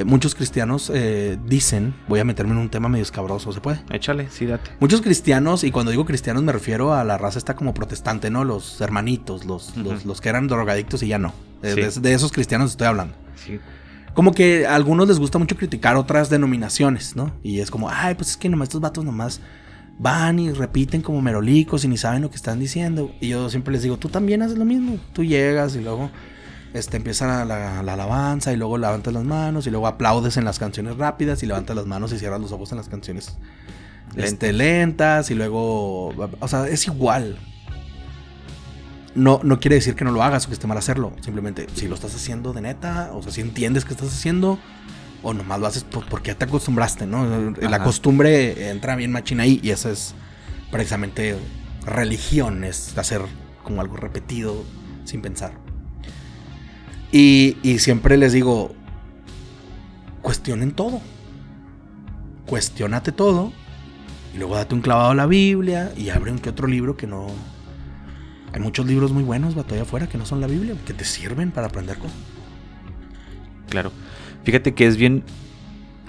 muchos 0.05 0.35
cristianos 0.35 0.91
eh, 0.95 1.39
dicen, 1.47 1.95
voy 2.09 2.21
a 2.21 2.25
meterme 2.25 2.53
en 2.53 2.59
un 2.59 2.69
tema 2.69 2.89
medio 2.89 3.03
escabroso, 3.03 3.53
¿se 3.53 3.61
puede? 3.61 3.81
Échale, 3.91 4.29
sí, 4.31 4.47
date. 4.47 4.71
Muchos 4.81 5.03
cristianos, 5.03 5.65
y 5.65 5.71
cuando 5.71 5.91
digo 5.91 6.05
cristianos 6.05 6.43
me 6.43 6.53
refiero 6.53 6.95
a 6.95 7.05
la 7.05 7.19
raza 7.19 7.39
esta 7.39 7.57
como 7.57 7.75
protestante, 7.75 8.31
¿no? 8.31 8.45
Los 8.45 8.81
hermanitos, 8.81 9.45
los, 9.45 9.77
los, 9.77 10.21
que 10.21 10.29
eran 10.29 10.49
drogadictos 10.49 11.03
y 11.03 11.09
ya 11.09 11.19
no. 11.19 11.33
De, 11.63 12.13
esos 12.13 12.33
cristianos 12.33 12.73
estoy 12.73 12.87
hablando. 12.89 13.15
Sí. 13.37 13.61
Como 14.15 14.33
que 14.33 14.67
a 14.67 14.75
algunos 14.75 15.09
les 15.09 15.19
gusta 15.19 15.39
mucho 15.39 15.57
criticar 15.57 15.97
otras 15.97 16.29
denominaciones, 16.29 17.17
¿no? 17.17 17.33
Y 17.43 17.61
es 17.61 17.71
como, 17.71 17.89
ay, 17.89 18.15
pues 18.15 18.31
es 18.31 18.37
que 18.37 18.49
nomás 18.49 18.67
estos 18.69 18.81
vatos 18.81 19.05
nomás 19.05 19.41
van 19.99 20.39
y 20.39 20.51
repiten 20.53 21.01
como 21.01 21.23
merolicos 21.23 21.85
y 21.85 21.89
ni 21.89 21.97
saben 21.97 22.23
lo 22.23 22.31
que 22.31 22.37
están 22.37 22.59
diciendo. 22.59 23.13
Y 23.21 23.29
yo 23.29 23.49
siempre 23.49 23.73
les 23.73 23.83
digo, 23.83 23.97
tú 23.97 24.09
también 24.09 24.43
haces 24.43 24.59
lo 24.59 24.65
mismo. 24.65 24.99
Tú 25.13 25.25
llegas 25.25 25.77
y 25.77 25.81
luego 25.81 26.11
este, 26.75 26.97
empieza 26.97 27.45
la, 27.45 27.81
alabanza 27.81 28.53
y 28.53 28.57
luego 28.57 28.79
levantas 28.79 29.13
las 29.13 29.25
manos 29.25 29.67
y 29.67 29.71
luego 29.71 29.87
aplaudes 29.87 30.37
en 30.37 30.45
las 30.45 30.59
canciones 30.59 30.97
rápidas 30.97 31.43
y 31.43 31.47
levantas 31.47 31.77
las 31.77 31.87
manos 31.87 32.13
y 32.13 32.19
cierras 32.19 32.41
los 32.41 32.53
ojos 32.53 32.73
en 32.73 32.79
las 32.79 32.89
canciones 32.89 33.37
este, 34.17 34.53
lentas 34.53 35.31
y 35.31 35.35
luego, 35.35 36.09
o 36.09 36.49
sea, 36.49 36.69
es 36.69 36.87
igual. 36.87 37.39
No, 39.15 39.41
no 39.43 39.61
quiere 39.61 39.77
decir 39.77 39.95
que 39.95 40.05
no 40.05 40.11
lo 40.11 40.23
hagas 40.23 40.47
o 40.47 40.49
que 40.49 40.55
esté 40.55 40.67
mal 40.67 40.79
hacerlo. 40.79 41.13
Simplemente, 41.21 41.67
si 41.75 41.87
lo 41.87 41.95
estás 41.95 42.15
haciendo 42.15 42.55
de 42.55 42.63
neta, 42.63 43.11
o 43.13 43.23
sea, 43.23 43.31
si 43.31 43.43
entiendes 43.43 43.85
que 43.85 43.93
estás 43.93 44.09
haciendo, 44.09 44.59
o 45.23 45.35
nomás 45.35 45.61
lo 45.61 45.67
haces 45.67 45.85
porque 45.85 46.29
ya 46.29 46.39
te 46.39 46.47
acostumbraste, 46.47 47.07
¿no? 47.07 47.53
La 47.61 47.85
costumbre 47.85 48.71
entra 48.71 48.97
bien 48.97 49.13
machina 49.13 49.43
ahí 49.45 49.61
y 49.63 49.71
eso 49.71 49.91
es 49.91 50.15
precisamente 50.71 51.37
religión, 51.85 52.65
es 52.65 52.97
hacer 52.97 53.23
como 53.63 53.81
algo 53.81 53.97
repetido 53.97 54.65
sin 55.05 55.21
pensar. 55.21 55.62
Y, 57.13 57.57
siempre 57.79 58.17
les 58.17 58.33
digo, 58.33 58.75
cuestionen 60.23 60.73
todo. 60.73 61.01
Cuestionate 62.47 63.13
todo. 63.13 63.53
Y 64.35 64.39
luego 64.39 64.57
date 64.57 64.75
un 64.75 64.81
clavado 64.81 65.11
a 65.11 65.15
la 65.15 65.27
Biblia 65.27 65.93
y 65.97 66.09
abre 66.09 66.33
un 66.33 66.39
que 66.39 66.49
otro 66.49 66.67
libro 66.67 66.97
que 66.97 67.07
no... 67.07 67.27
Hay 68.55 68.61
muchos 68.61 68.87
libros 68.87 69.13
muy 69.13 69.23
buenos, 69.23 69.55
vato, 69.55 69.75
allá 69.75 69.83
afuera, 69.83 70.09
que 70.09 70.19
no 70.19 70.27
son 70.27 70.41
la 70.41 70.47
Biblia, 70.47 70.75
que 70.87 70.93
te 70.93 71.05
sirven 71.05 71.51
para 71.53 71.69
aprender 71.69 71.99
cosas. 71.99 72.17
Claro. 73.69 73.93
Fíjate 74.45 74.75
que 74.75 74.87
es 74.87 74.97
bien 74.97 75.23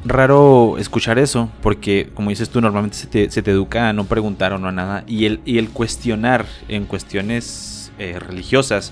raro 0.06 0.78
escuchar 0.78 1.20
eso, 1.20 1.50
porque 1.62 2.10
como 2.14 2.30
dices 2.30 2.50
tú, 2.50 2.60
normalmente 2.60 2.98
se 2.98 3.08
te, 3.08 3.30
se 3.30 3.42
te 3.42 3.52
educa 3.52 3.90
a 3.90 3.94
no 3.94 4.06
preguntar 4.06 4.54
o 4.54 4.58
no 4.58 4.70
a 4.70 4.72
nada. 4.72 5.04
Y 5.08 5.26
el, 5.26 5.42
y 5.46 5.58
el 5.58 5.70
cuestionar 5.70 6.46
en 6.68 6.86
cuestiones 6.86 7.92
eh, 8.00 8.20
religiosas 8.20 8.92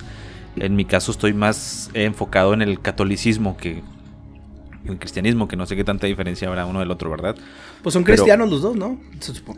en 0.55 0.75
mi 0.75 0.85
caso 0.85 1.11
estoy 1.11 1.33
más 1.33 1.89
enfocado 1.93 2.53
en 2.53 2.61
el 2.61 2.81
catolicismo 2.81 3.57
que 3.57 3.83
en 4.83 4.93
el 4.93 4.99
cristianismo, 4.99 5.47
que 5.47 5.55
no 5.55 5.65
sé 5.65 5.75
qué 5.75 5.83
tanta 5.83 6.07
diferencia 6.07 6.47
habrá 6.47 6.65
uno 6.65 6.79
del 6.79 6.89
otro, 6.89 7.09
¿verdad? 7.09 7.35
Pues 7.83 7.93
son 7.93 8.03
cristianos 8.03 8.49
los 8.49 8.61
dos, 8.61 8.75
¿no? 8.75 8.99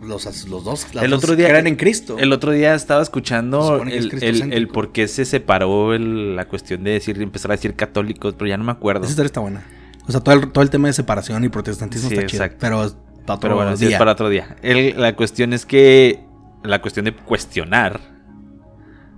Los, 0.01 0.25
los 0.47 0.63
dos. 0.63 0.87
El 1.01 1.13
otro 1.13 1.35
día 1.35 1.59
en 1.59 1.75
Cristo. 1.75 2.17
El 2.19 2.33
otro 2.33 2.51
día 2.51 2.75
estaba 2.75 3.01
escuchando 3.01 3.83
el, 3.83 4.67
por 4.67 4.91
qué 4.91 5.07
se 5.07 5.25
separó 5.25 5.97
la 5.97 6.45
cuestión 6.47 6.83
de 6.83 6.91
decir 6.91 7.21
empezar 7.21 7.51
a 7.51 7.55
decir 7.55 7.75
católicos, 7.75 8.35
pero 8.37 8.49
ya 8.49 8.57
no 8.57 8.63
me 8.63 8.71
acuerdo. 8.71 9.03
Esa 9.03 9.11
historia 9.11 9.27
está 9.27 9.39
buena. 9.39 9.63
O 10.07 10.11
sea, 10.11 10.19
todo 10.19 10.35
el, 10.35 10.51
todo 10.51 10.63
el 10.63 10.69
tema 10.69 10.89
de 10.89 10.93
separación 10.93 11.43
y 11.45 11.49
protestantismo 11.49 12.09
está 12.09 12.25
chido. 12.25 12.43
Pero 12.59 12.93
para 13.25 13.37
otro 13.37 13.39
pero 13.39 13.55
bueno, 13.55 13.77
día. 13.77 13.87
Sí, 13.87 13.93
es 13.93 13.99
para 13.99 14.11
otro 14.11 14.27
día. 14.27 14.57
la 14.61 15.15
cuestión 15.15 15.53
es 15.53 15.65
que 15.65 16.19
la 16.63 16.81
cuestión 16.81 17.05
de 17.05 17.15
cuestionar 17.15 18.12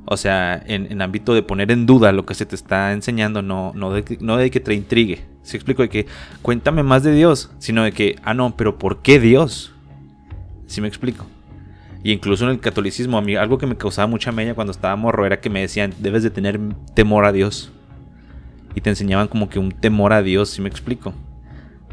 o 0.06 0.18
sea, 0.18 0.62
en, 0.66 1.02
ámbito 1.02 1.34
de 1.34 1.44
poner 1.44 1.72
en 1.72 1.86
duda 1.86 2.12
lo 2.12 2.26
que 2.26 2.36
se 2.36 2.46
te 2.46 2.56
está 2.56 2.92
enseñando, 2.92 3.42
no, 3.42 3.72
no, 3.76 3.92
de, 3.92 4.04
que, 4.04 4.18
no 4.22 4.38
de 4.38 4.52
que 4.52 4.60
te 4.60 4.74
intrigue. 4.74 5.26
Si 5.44 5.58
explico 5.58 5.82
de 5.82 5.90
que 5.90 6.06
cuéntame 6.42 6.84
más 6.84 7.04
de 7.04 7.14
Dios, 7.14 7.52
sino 7.60 7.84
de 7.84 7.92
que, 7.92 8.16
ah, 8.24 8.34
no, 8.34 8.56
pero 8.56 8.78
¿por 8.78 9.02
qué 9.02 9.20
Dios? 9.20 9.74
Si 10.68 10.82
me 10.82 10.88
explico. 10.88 11.26
Y 12.04 12.12
incluso 12.12 12.46
en 12.46 12.52
el 12.52 12.60
catolicismo, 12.60 13.18
a 13.18 13.22
mí 13.22 13.36
algo 13.36 13.58
que 13.58 13.66
me 13.66 13.78
causaba 13.78 14.08
mucha 14.08 14.32
media 14.32 14.54
cuando 14.54 14.72
estaba 14.72 14.96
morro 14.96 15.26
era 15.26 15.40
que 15.40 15.50
me 15.50 15.62
decían, 15.62 15.94
debes 16.00 16.24
de 16.24 16.30
tener 16.30 16.60
temor 16.94 17.26
a 17.26 17.32
Dios. 17.32 17.72
Y 18.76 18.82
te 18.82 18.90
enseñaban 18.90 19.28
como 19.28 19.50
que 19.50 19.58
un 19.58 19.72
temor 19.72 20.14
a 20.14 20.22
Dios, 20.22 20.50
si 20.50 20.62
me 20.62 20.70
explico 20.70 21.14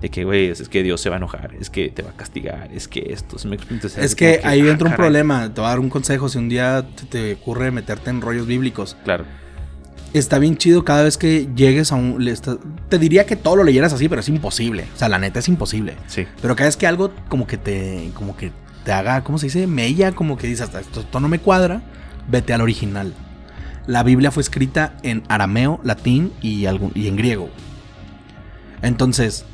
de 0.03 0.11
que, 0.11 0.25
güey, 0.25 0.49
es, 0.49 0.69
que 0.69 0.83
Dios 0.83 1.01
se 1.01 1.09
va 1.09 1.17
a 1.17 1.19
enojar, 1.19 1.55
es 1.61 1.71
que 1.71 1.89
te 1.89 2.03
va 2.03 2.11
a 2.11 2.13
castigar, 2.15 2.69
es 2.75 2.89
que 2.89 3.13
esto, 3.13 3.37
me 3.49 3.57
Es 3.97 4.17
que 4.17 4.41
ahí 4.43 4.61
entra 4.69 4.89
un 4.89 4.97
problema, 4.97 5.55
te 5.55 5.61
voy 5.61 5.67
a 5.67 5.71
dar 5.71 5.79
un 5.79 5.89
consejo, 5.89 6.29
si 6.29 6.39
un 6.39 6.49
día 6.49 6.85
te, 7.09 7.35
ocurre 7.35 7.71
meterte 7.71 8.11
en 8.11 8.21
rollos 8.21 8.49
bíblicos. 8.49 8.97
Claro. 9.05 9.25
Está 10.13 10.41
bien 10.41 10.57
chido 10.57 10.85
cada 10.85 11.05
vez 11.05 11.17
que 11.17 11.49
llegues 11.55 11.93
a 11.93 11.95
un... 11.95 12.29
te 12.89 12.99
diría 12.99 13.25
que 13.25 13.37
todo 13.37 13.55
lo 13.55 13.65
leyeras 13.65 13.93
así, 13.93 14.09
pero 14.09 14.21
es 14.21 14.29
imposible. 14.29 14.87
O 14.95 14.99
sea, 14.99 15.09
la 15.09 15.19
neta 15.19 15.39
es 15.39 15.49
imposible. 15.49 15.95
Sí. 16.09 16.27
Pero 16.43 16.55
cada 16.57 16.67
vez 16.69 16.77
que 16.77 16.87
algo 16.87 17.13
como 17.29 17.47
que 17.47 17.57
te... 17.57 18.11
Como 18.13 18.37
que 18.37 18.51
te 18.85 18.93
haga, 18.93 19.23
¿cómo 19.23 19.39
se 19.39 19.47
dice? 19.47 19.67
Mella, 19.69 20.13
como 20.13 20.37
que 20.37 20.49
dices, 20.49 20.69
esto, 20.75 21.01
esto 21.01 21.21
no 21.21 21.29
me 21.29 21.39
cuadra, 21.39 21.81
vete 22.29 22.53
al 22.53 22.61
original. 22.61 23.15
La 23.87 24.03
Biblia 24.03 24.33
fue 24.33 24.43
escrita 24.43 24.97
en 25.03 25.23
arameo, 25.29 25.81
latín 25.85 26.33
y, 26.43 26.67
algún, 26.67 26.91
y 26.95 27.07
en 27.07 27.17
griego. 27.17 27.49
Entonces, 28.83 29.47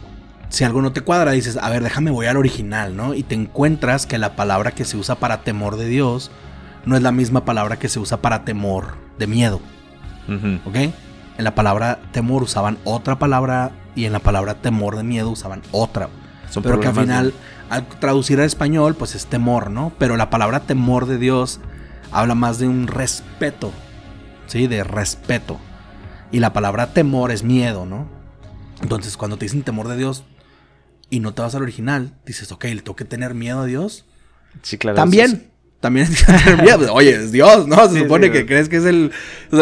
si 0.49 0.65
algo 0.65 0.81
no 0.83 0.93
te 0.93 1.03
cuadra, 1.03 1.33
dices, 1.33 1.59
a 1.61 1.69
ver, 1.69 1.83
déjame 1.83 2.11
voy 2.11 2.27
al 2.27 2.37
original, 2.37 2.97
¿no? 2.97 3.15
Y 3.15 3.23
te 3.23 3.35
encuentras 3.35 4.07
que 4.07 4.19
la 4.19 4.35
palabra 4.35 4.73
que 4.73 4.85
se 4.85 4.97
usa 4.97 5.17
para 5.17 5.43
temor 5.43 5.77
de 5.77 5.87
Dios 5.87 6.31
no 6.87 6.97
es 6.97 7.03
la 7.03 7.13
misma 7.13 7.45
palabra 7.45 7.79
que 7.79 7.89
se 7.89 7.99
usa 7.99 8.23
para 8.23 8.45
temor 8.45 8.97
de 9.19 9.27
miedo. 9.27 9.61
¿Ok? 10.67 10.77
En 10.77 11.45
la 11.45 11.55
palabra 11.55 12.01
temor 12.13 12.43
usaban 12.43 12.79
otra 12.85 13.19
palabra 13.19 13.73
y 13.95 14.05
en 14.05 14.13
la 14.13 14.19
palabra 14.19 14.55
temor 14.55 14.97
de 14.97 15.05
miedo 15.05 15.31
usaban 15.31 15.63
otra. 15.71 16.09
Pero 16.63 16.81
que 16.81 16.89
al 16.89 16.95
final, 16.95 17.35
al 17.71 17.87
traducir 17.87 18.39
al 18.41 18.47
español, 18.47 18.95
pues 18.95 19.15
es 19.15 19.27
temor, 19.27 19.71
¿no? 19.71 19.93
Pero 19.99 20.17
la 20.17 20.31
palabra 20.31 20.61
temor 20.61 21.07
de 21.07 21.19
Dios 21.19 21.61
habla 22.11 22.35
más 22.35 22.59
de 22.59 22.69
un 22.69 22.87
respeto, 22.87 23.71
¿sí? 24.47 24.67
De 24.67 24.83
respeto. 24.83 25.59
Y 26.33 26.41
la 26.41 26.53
palabra 26.53 26.93
temor 26.93 27.31
es 27.31 27.43
miedo, 27.43 27.87
¿no? 27.87 28.07
Entonces, 28.83 29.17
cuando 29.17 29.37
te 29.37 29.45
dicen 29.45 29.63
temor 29.63 29.89
de 29.89 29.97
Dios, 29.97 30.25
y 31.11 31.21
no 31.21 31.35
te 31.35 31.43
vas 31.43 31.55
al 31.55 31.63
original, 31.63 32.15
dices, 32.27 32.51
ok, 32.53 32.65
le 32.65 32.77
tengo 32.77 32.97
que 32.97 33.05
tener 33.05 33.35
miedo 33.35 33.61
a 33.61 33.67
Dios. 33.67 34.05
Sí, 34.63 34.79
claro. 34.79 34.97
También. 34.97 35.51
También 35.81 36.09
tener 36.27 36.61
miedo. 36.61 36.93
Oye, 36.93 37.15
es 37.15 37.31
Dios, 37.31 37.69
¿no? 37.69 37.89
Se 37.89 38.01
supone 38.01 38.33
que 38.33 38.47
crees 38.47 38.69
que 38.69 38.79
es 38.79 38.85
el. 38.85 39.13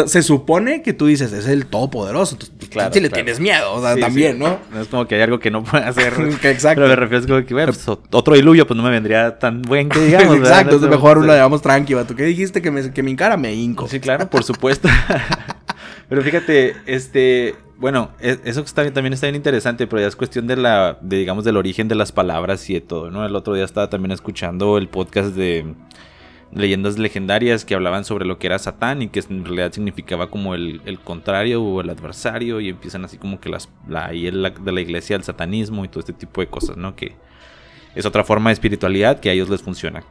se 0.07 0.23
supone 0.23 0.81
que 0.81 0.91
tú 0.93 1.05
dices, 1.05 1.31
es 1.31 1.45
el 1.45 1.67
todopoderoso. 1.67 2.33
Entonces, 2.33 2.55
pues, 2.57 2.71
claro, 2.71 2.91
si 2.91 2.99
le 2.99 3.09
tienes 3.09 3.39
miedo, 3.39 3.73
o 3.73 3.81
sea, 3.81 3.95
también, 3.97 4.39
¿no? 4.39 4.59
No 4.71 4.81
es 4.81 4.87
como 4.87 5.07
que 5.07 5.13
hay 5.13 5.21
algo 5.21 5.37
que 5.37 5.51
no 5.51 5.63
puede 5.63 5.83
hacer. 5.83 6.13
Exacto. 6.43 6.81
Pero 6.81 6.87
me 6.87 6.95
refiero 6.95 7.23
a 7.23 7.27
como 7.27 7.45
que, 7.45 7.53
bueno, 7.53 7.71
pues, 7.71 7.87
otro 7.87 8.33
diluvio, 8.33 8.65
pues 8.65 8.75
no 8.75 8.81
me 8.81 8.89
vendría 8.89 9.37
tan 9.37 9.61
buen 9.61 9.89
que 9.89 9.99
digamos. 9.99 10.37
Exacto, 10.39 10.75
entonces 10.75 10.89
mejor 10.89 11.23
lo 11.23 11.31
llevamos 11.31 11.61
tranquilo. 11.61 12.03
¿Tú 12.05 12.15
qué 12.15 12.23
dijiste 12.23 12.63
que 12.63 12.71
me, 12.71 12.91
que 12.91 13.03
me 13.03 13.11
encara? 13.11 13.37
Me 13.37 13.53
hinco. 13.53 13.87
Sí, 13.87 13.99
claro, 13.99 14.27
por 14.27 14.43
supuesto. 14.43 14.89
Pero 16.09 16.23
fíjate, 16.23 16.77
este 16.87 17.53
bueno, 17.79 18.11
e, 18.19 18.39
eso 18.45 18.63
también 18.63 19.13
está 19.13 19.27
bien 19.27 19.35
interesante, 19.35 19.87
pero 19.87 20.01
ya 20.01 20.07
es 20.07 20.15
cuestión 20.15 20.47
de 20.47 20.57
la, 20.57 20.97
de, 21.01 21.17
digamos, 21.17 21.43
del 21.43 21.57
origen 21.57 21.87
de 21.87 21.95
las 21.95 22.11
palabras 22.11 22.69
y 22.69 22.73
de 22.73 22.81
todo, 22.81 23.11
¿no? 23.11 23.25
El 23.25 23.35
otro 23.35 23.53
día 23.53 23.65
estaba 23.65 23.89
también 23.89 24.11
escuchando 24.11 24.77
el 24.77 24.87
podcast 24.87 25.35
de, 25.35 25.75
leyendas 26.51 26.97
legendarias 26.97 27.65
que 27.65 27.75
hablaban 27.75 28.05
sobre 28.05 28.25
lo 28.25 28.39
que 28.39 28.47
era 28.47 28.59
Satán 28.59 29.01
y 29.01 29.09
que 29.09 29.19
en 29.29 29.43
realidad 29.43 29.71
significaba 29.71 30.29
como 30.29 30.55
el, 30.55 30.81
el 30.85 30.99
contrario 30.99 31.61
o 31.61 31.81
el 31.81 31.89
adversario 31.89 32.59
y 32.61 32.69
empiezan 32.69 33.05
así 33.05 33.17
como 33.17 33.39
que 33.39 33.49
las, 33.49 33.69
la, 33.87 34.05
ahí 34.07 34.29
la, 34.31 34.51
de 34.51 34.71
la 34.71 34.81
iglesia 34.81 35.15
el 35.15 35.23
satanismo 35.23 35.85
y 35.85 35.87
todo 35.87 35.99
este 35.99 36.13
tipo 36.13 36.41
de 36.41 36.47
cosas, 36.47 36.77
¿no? 36.77 36.95
Que 36.95 37.15
es 37.95 38.05
otra 38.05 38.23
forma 38.23 38.49
de 38.49 38.55
espiritualidad 38.55 39.19
que 39.19 39.29
a 39.29 39.33
ellos 39.33 39.49
les 39.49 39.61
funciona. 39.61 40.03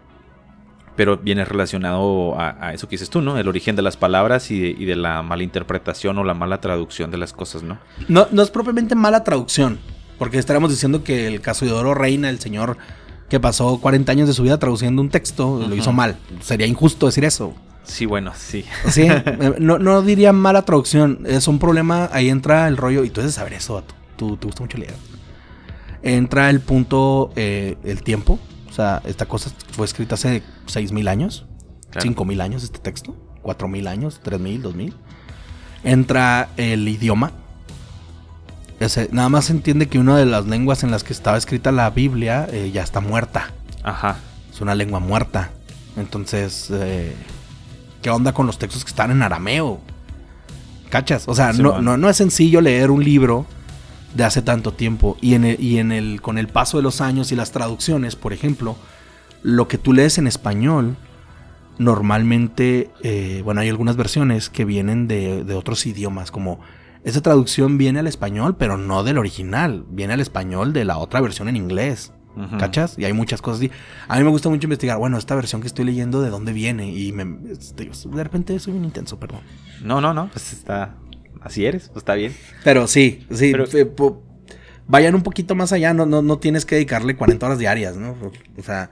Pero 0.96 1.18
viene 1.18 1.44
relacionado 1.44 2.40
a, 2.40 2.72
eso 2.72 2.88
que 2.88 2.94
dices 2.94 3.10
tú, 3.10 3.20
¿no? 3.20 3.38
El 3.38 3.48
origen 3.48 3.76
de 3.76 3.82
las 3.82 3.96
palabras 3.96 4.50
y 4.50 4.58
de, 4.58 4.68
y 4.68 4.86
de, 4.86 4.96
la 4.96 5.22
mala 5.22 5.42
interpretación 5.42 6.18
o 6.18 6.24
la 6.24 6.34
mala 6.34 6.60
traducción 6.60 7.10
de 7.10 7.18
las 7.18 7.32
cosas, 7.32 7.62
¿no? 7.62 7.78
No, 8.08 8.26
no 8.32 8.42
es 8.42 8.50
propiamente 8.50 8.94
mala 8.94 9.22
traducción, 9.22 9.78
porque 10.18 10.38
estaremos 10.38 10.70
diciendo 10.70 11.04
que 11.04 11.26
el 11.26 11.42
caso 11.42 11.66
de 11.66 11.72
Oro 11.72 11.94
Reina, 11.94 12.30
el 12.30 12.40
señor 12.40 12.78
que 13.28 13.40
pasó 13.40 13.78
40 13.78 14.10
años 14.12 14.28
de 14.28 14.34
su 14.34 14.42
vida 14.42 14.58
traduciendo 14.58 15.02
un 15.02 15.10
texto, 15.10 15.64
lo 15.68 15.74
hizo 15.74 15.92
mal. 15.92 16.16
Sería 16.40 16.66
injusto 16.66 17.06
decir 17.06 17.24
eso. 17.24 17.54
Sí, 17.86 18.06
bueno, 18.06 18.32
sí. 18.36 18.64
Sí, 18.88 19.02
eh, 19.08 19.54
no, 19.58 19.78
no 19.78 20.02
diría 20.02 20.32
mala 20.32 20.62
traducción. 20.62 21.20
Es 21.26 21.48
un 21.48 21.58
problema, 21.58 22.08
ahí 22.12 22.28
entra 22.28 22.68
el 22.68 22.76
rollo, 22.76 23.04
y 23.04 23.10
tú 23.10 23.20
debes 23.20 23.34
saber 23.34 23.54
eso, 23.54 23.82
tú, 24.16 24.36
te 24.36 24.46
gusta 24.46 24.62
mucho 24.62 24.78
leer. 24.78 24.94
Entra 26.02 26.50
el 26.50 26.60
punto, 26.60 27.32
eh, 27.36 27.76
el 27.84 28.02
tiempo. 28.02 28.38
O 28.76 28.82
sea, 28.82 29.00
esta 29.06 29.24
cosa 29.24 29.50
fue 29.72 29.86
escrita 29.86 30.16
hace 30.16 30.42
6.000 30.66 31.08
años, 31.08 31.46
claro. 31.90 32.10
5.000 32.10 32.42
años 32.42 32.62
este 32.62 32.78
texto, 32.78 33.16
4.000 33.42 33.88
años, 33.88 34.20
3.000, 34.22 34.62
2.000. 34.62 34.92
Entra 35.82 36.50
el 36.58 36.86
idioma 36.86 37.32
nada 39.10 39.28
más 39.28 39.46
se 39.46 39.52
entiende 39.52 39.88
que 39.88 39.98
una 39.98 40.16
de 40.16 40.26
las 40.26 40.46
lenguas 40.46 40.82
en 40.82 40.90
las 40.90 41.02
que 41.04 41.12
estaba 41.12 41.36
escrita 41.36 41.72
la 41.72 41.90
Biblia 41.90 42.46
eh, 42.50 42.70
ya 42.72 42.82
está 42.82 43.00
muerta. 43.00 43.52
Ajá. 43.82 44.16
Es 44.52 44.60
una 44.60 44.74
lengua 44.74 45.00
muerta. 45.00 45.50
Entonces, 45.96 46.68
eh, 46.70 47.14
¿qué 48.02 48.10
onda 48.10 48.32
con 48.32 48.46
los 48.46 48.58
textos 48.58 48.84
que 48.84 48.90
están 48.90 49.10
en 49.10 49.22
arameo? 49.22 49.80
¿Cachas? 50.90 51.24
O 51.26 51.34
sea, 51.34 51.52
no, 51.52 51.80
no, 51.80 52.08
es 52.08 52.16
sencillo 52.16 52.60
leer 52.60 52.90
un 52.90 53.02
libro 53.02 53.46
de 54.16 54.24
hace 54.24 54.42
tanto 54.42 54.72
tiempo. 54.72 55.16
Y, 55.20 55.34
en 55.34 55.44
el, 55.44 55.62
y 55.62 55.78
en 55.78 55.92
el, 55.92 56.20
con 56.20 56.38
el 56.38 56.48
paso 56.48 56.76
de 56.76 56.82
los 56.82 57.00
años 57.00 57.32
y 57.32 57.36
las 57.36 57.52
traducciones, 57.52 58.16
por 58.16 58.32
ejemplo, 58.32 58.76
lo 59.42 59.68
que 59.68 59.78
tú 59.78 59.92
lees 59.92 60.18
en 60.18 60.26
español, 60.26 60.96
normalmente, 61.78 62.90
eh, 63.02 63.42
bueno, 63.44 63.60
hay 63.60 63.68
algunas 63.68 63.96
versiones 63.96 64.50
que 64.50 64.64
vienen 64.64 65.08
de, 65.08 65.44
de 65.44 65.54
otros 65.54 65.86
idiomas, 65.86 66.30
como 66.30 66.60
esa 67.04 67.20
traducción 67.20 67.78
viene 67.78 68.00
al 68.00 68.08
español, 68.08 68.56
pero 68.58 68.76
no 68.76 69.04
del 69.04 69.18
original. 69.18 69.84
Viene 69.90 70.14
al 70.14 70.20
español 70.20 70.72
de 70.72 70.84
la 70.84 70.98
otra 70.98 71.20
versión 71.20 71.48
en 71.48 71.54
inglés. 71.54 72.12
¿Cachas? 72.58 72.98
Y 72.98 73.04
hay 73.06 73.14
muchas 73.14 73.40
cosas 73.40 73.60
así. 73.60 73.70
A 74.08 74.18
mí 74.18 74.24
me 74.24 74.28
gusta 74.28 74.50
mucho 74.50 74.66
investigar, 74.66 74.98
bueno, 74.98 75.16
esta 75.16 75.34
versión 75.34 75.62
que 75.62 75.68
estoy 75.68 75.86
leyendo, 75.86 76.20
¿de 76.20 76.28
dónde 76.28 76.52
viene? 76.52 76.90
Y 76.90 77.12
me, 77.12 77.24
de 77.24 78.24
repente 78.24 78.58
soy 78.58 78.74
bien 78.74 78.84
intenso, 78.84 79.18
perdón. 79.18 79.40
No, 79.82 80.02
no, 80.02 80.12
no, 80.12 80.28
pues 80.30 80.52
está... 80.52 80.96
Así 81.46 81.64
eres, 81.64 81.86
pues 81.90 81.98
está 81.98 82.14
bien. 82.14 82.34
Pero 82.64 82.88
sí, 82.88 83.24
sí. 83.30 83.54
vayan 84.88 85.14
un 85.14 85.22
poquito 85.22 85.54
más 85.54 85.72
allá, 85.72 85.94
no, 85.94 86.04
no, 86.04 86.20
no 86.20 86.38
tienes 86.40 86.66
que 86.66 86.74
dedicarle 86.74 87.14
40 87.14 87.46
horas 87.46 87.58
diarias, 87.60 87.94
¿no? 87.94 88.16
O 88.58 88.62
sea, 88.64 88.90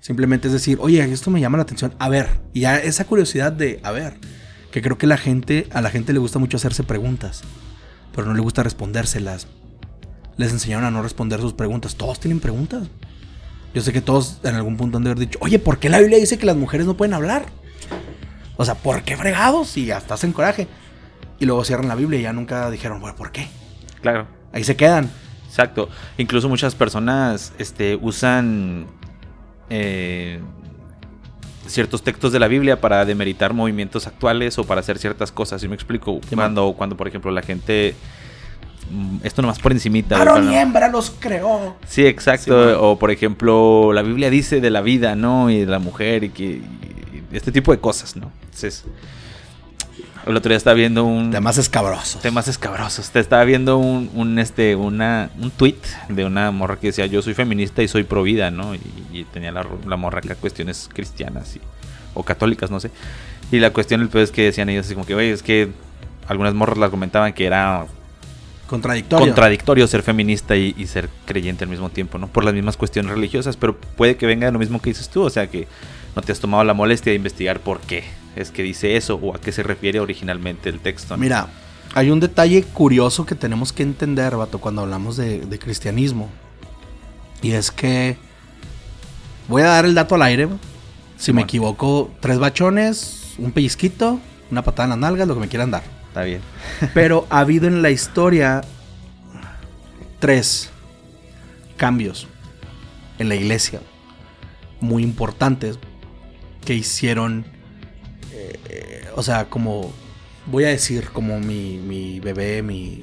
simplemente 0.00 0.48
es 0.48 0.54
decir, 0.54 0.78
oye, 0.80 1.02
esto 1.12 1.30
me 1.30 1.42
llama 1.42 1.58
la 1.58 1.64
atención. 1.64 1.92
A 1.98 2.08
ver, 2.08 2.40
y 2.54 2.60
ya 2.60 2.78
esa 2.78 3.04
curiosidad 3.04 3.52
de, 3.52 3.80
a 3.82 3.90
ver, 3.90 4.14
que 4.72 4.80
creo 4.80 4.96
que 4.96 5.06
la 5.06 5.18
gente, 5.18 5.66
a 5.74 5.82
la 5.82 5.90
gente 5.90 6.14
le 6.14 6.20
gusta 6.20 6.38
mucho 6.38 6.56
hacerse 6.56 6.84
preguntas, 6.84 7.42
pero 8.14 8.26
no 8.26 8.32
le 8.32 8.40
gusta 8.40 8.62
respondérselas. 8.62 9.46
Les 10.38 10.52
enseñaron 10.52 10.86
a 10.86 10.90
no 10.90 11.02
responder 11.02 11.38
sus 11.42 11.52
preguntas. 11.52 11.96
Todos 11.96 12.18
tienen 12.18 12.40
preguntas. 12.40 12.88
Yo 13.74 13.82
sé 13.82 13.92
que 13.92 14.00
todos 14.00 14.40
en 14.42 14.54
algún 14.54 14.78
punto 14.78 14.96
han 14.96 15.04
de 15.04 15.10
haber 15.10 15.20
dicho, 15.20 15.38
oye, 15.42 15.58
¿por 15.58 15.78
qué 15.78 15.90
la 15.90 15.98
Biblia 16.00 16.16
dice 16.16 16.38
que 16.38 16.46
las 16.46 16.56
mujeres 16.56 16.86
no 16.86 16.96
pueden 16.96 17.12
hablar? 17.12 17.44
O 18.56 18.64
sea, 18.64 18.74
¿por 18.74 19.02
qué 19.02 19.18
fregados? 19.18 19.76
Y 19.76 19.90
hasta 19.90 20.14
hacen 20.14 20.32
coraje. 20.32 20.66
Y 21.40 21.46
luego 21.46 21.64
cierran 21.64 21.88
la 21.88 21.94
Biblia 21.94 22.20
y 22.20 22.22
ya 22.22 22.32
nunca 22.34 22.70
dijeron, 22.70 23.00
bueno, 23.00 23.16
¿por 23.16 23.32
qué? 23.32 23.48
Claro. 24.02 24.26
Ahí 24.52 24.62
se 24.62 24.76
quedan. 24.76 25.10
Exacto. 25.48 25.88
Incluso 26.18 26.48
muchas 26.48 26.74
personas 26.74 27.54
este, 27.58 27.96
usan 27.96 28.86
eh, 29.70 30.38
ciertos 31.66 32.02
textos 32.02 32.32
de 32.32 32.38
la 32.38 32.46
Biblia 32.46 32.80
para 32.80 33.04
demeritar 33.06 33.54
movimientos 33.54 34.06
actuales 34.06 34.58
o 34.58 34.64
para 34.64 34.80
hacer 34.80 34.98
ciertas 34.98 35.32
cosas. 35.32 35.62
¿Sí 35.62 35.68
me 35.68 35.74
explico? 35.74 36.20
cuando, 36.34 36.74
cuando, 36.74 36.96
por 36.96 37.08
ejemplo, 37.08 37.30
la 37.30 37.42
gente... 37.42 37.94
Mm, 38.90 39.18
esto 39.22 39.40
nomás 39.40 39.58
por 39.58 39.72
encimita. 39.72 40.18
Varón 40.18 40.52
y 40.52 40.56
hembra 40.56 40.88
los 40.88 41.10
creó. 41.10 41.76
Sí, 41.86 42.06
exacto. 42.06 42.82
o 42.82 42.98
por 42.98 43.10
ejemplo, 43.10 43.92
la 43.94 44.02
Biblia 44.02 44.28
dice 44.28 44.60
de 44.60 44.68
la 44.68 44.82
vida, 44.82 45.14
¿no? 45.14 45.48
Y 45.48 45.60
de 45.60 45.66
la 45.66 45.78
mujer 45.78 46.22
y 46.22 46.28
que... 46.28 46.60
este 47.32 47.50
tipo 47.50 47.72
de 47.72 47.78
cosas, 47.78 48.14
¿no? 48.14 48.30
Entonces... 48.42 48.84
El 50.26 50.36
otro 50.36 50.50
día 50.50 50.58
estaba 50.58 50.74
viendo 50.74 51.04
un. 51.04 51.30
Temas 51.30 51.56
escabrosos. 51.56 52.20
Temas 52.20 52.46
escabrosos. 52.46 53.10
Te 53.10 53.20
estaba 53.20 53.42
viendo 53.44 53.78
un, 53.78 54.10
un, 54.14 54.38
este, 54.38 54.76
una, 54.76 55.30
un 55.40 55.50
tweet 55.50 55.78
de 56.08 56.24
una 56.24 56.50
morra 56.50 56.76
que 56.76 56.88
decía: 56.88 57.06
Yo 57.06 57.22
soy 57.22 57.34
feminista 57.34 57.82
y 57.82 57.88
soy 57.88 58.04
pro 58.04 58.22
vida, 58.22 58.50
¿no? 58.50 58.74
Y, 58.74 59.24
tenía 59.32 59.50
la, 59.52 59.66
la, 59.86 59.96
morra 59.96 60.18
acá 60.18 60.34
cuestiones 60.34 60.88
cristianas 60.92 61.56
y, 61.56 61.60
o 62.14 62.22
católicas, 62.22 62.70
no 62.70 62.80
sé. 62.80 62.90
Y 63.50 63.58
la 63.58 63.72
cuestión, 63.72 64.02
el 64.02 64.08
peor 64.08 64.24
es 64.24 64.30
que 64.30 64.44
decían 64.44 64.68
ellos 64.68 64.86
así 64.86 64.94
como 64.94 65.06
que, 65.06 65.14
oye, 65.14 65.32
es 65.32 65.42
que 65.42 65.70
algunas 66.28 66.54
morras 66.54 66.78
las 66.78 66.90
comentaban 66.90 67.32
que 67.32 67.46
era 67.46 67.86
contradictorio. 68.66 69.26
contradictorio 69.26 69.86
ser 69.86 70.02
feminista 70.02 70.54
y, 70.54 70.74
y, 70.76 70.86
ser 70.86 71.08
creyente 71.24 71.64
al 71.64 71.70
mismo 71.70 71.88
tiempo, 71.88 72.18
¿no? 72.18 72.28
Por 72.28 72.44
las 72.44 72.52
mismas 72.52 72.76
cuestiones 72.76 73.10
religiosas, 73.12 73.56
pero 73.56 73.76
puede 73.76 74.16
que 74.16 74.26
venga 74.26 74.46
de 74.46 74.52
lo 74.52 74.58
mismo 74.58 74.82
que 74.82 74.90
dices 74.90 75.08
tú, 75.08 75.22
o 75.22 75.30
sea 75.30 75.48
que 75.48 75.66
no 76.14 76.22
te 76.22 76.32
has 76.32 76.40
tomado 76.40 76.62
la 76.62 76.74
molestia 76.74 77.10
de 77.10 77.16
investigar 77.16 77.60
por 77.60 77.80
qué 77.80 78.04
es 78.40 78.50
que 78.50 78.62
dice 78.62 78.96
eso 78.96 79.16
o 79.16 79.34
a 79.34 79.40
qué 79.40 79.52
se 79.52 79.62
refiere 79.62 80.00
originalmente 80.00 80.68
el 80.68 80.80
texto. 80.80 81.16
Mira, 81.16 81.48
hay 81.94 82.10
un 82.10 82.20
detalle 82.20 82.62
curioso 82.62 83.26
que 83.26 83.34
tenemos 83.34 83.72
que 83.72 83.82
entender, 83.82 84.36
Vato, 84.36 84.58
cuando 84.58 84.82
hablamos 84.82 85.16
de, 85.16 85.58
cristianismo. 85.58 86.30
Y 87.42 87.52
es 87.52 87.70
que 87.70 88.16
voy 89.48 89.62
a 89.62 89.66
dar 89.66 89.84
el 89.84 89.94
dato 89.94 90.14
al 90.14 90.22
aire. 90.22 90.48
Si 91.16 91.32
me 91.32 91.42
equivoco, 91.42 92.10
tres 92.20 92.38
bachones, 92.38 93.34
un 93.38 93.52
pellizquito, 93.52 94.18
una 94.50 94.62
patada 94.62 94.84
en 94.84 94.90
las 94.90 94.98
nalgas, 94.98 95.28
lo 95.28 95.34
que 95.34 95.40
me 95.40 95.48
quieran 95.48 95.70
dar. 95.70 95.82
Está 96.08 96.22
bien. 96.22 96.40
Pero 96.94 97.26
ha 97.30 97.40
habido 97.40 97.66
en 97.66 97.82
la 97.82 97.90
historia 97.90 98.62
tres 100.18 100.70
cambios 101.76 102.26
en 103.18 103.28
la 103.28 103.34
iglesia 103.34 103.80
muy 104.80 105.02
importantes 105.02 105.78
que 106.64 106.74
hicieron, 106.74 107.44
o 109.16 109.22
sea, 109.22 109.46
como, 109.46 109.92
voy 110.46 110.64
a 110.64 110.68
decir, 110.68 111.10
como 111.10 111.40
mi, 111.40 111.78
mi 111.78 112.20
bebé, 112.20 112.62
mi, 112.62 113.00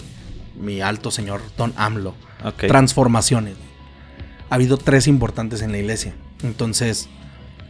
mi 0.60 0.82
alto 0.82 1.12
señor 1.12 1.41
Don 1.58 1.74
AMLO. 1.76 2.16
Transformaciones. 2.58 3.55
Ha 4.49 4.55
habido 4.55 4.78
tres 4.78 5.08
importantes 5.08 5.62
en 5.62 5.72
la 5.72 5.78
iglesia. 5.78 6.14
Entonces, 6.43 7.10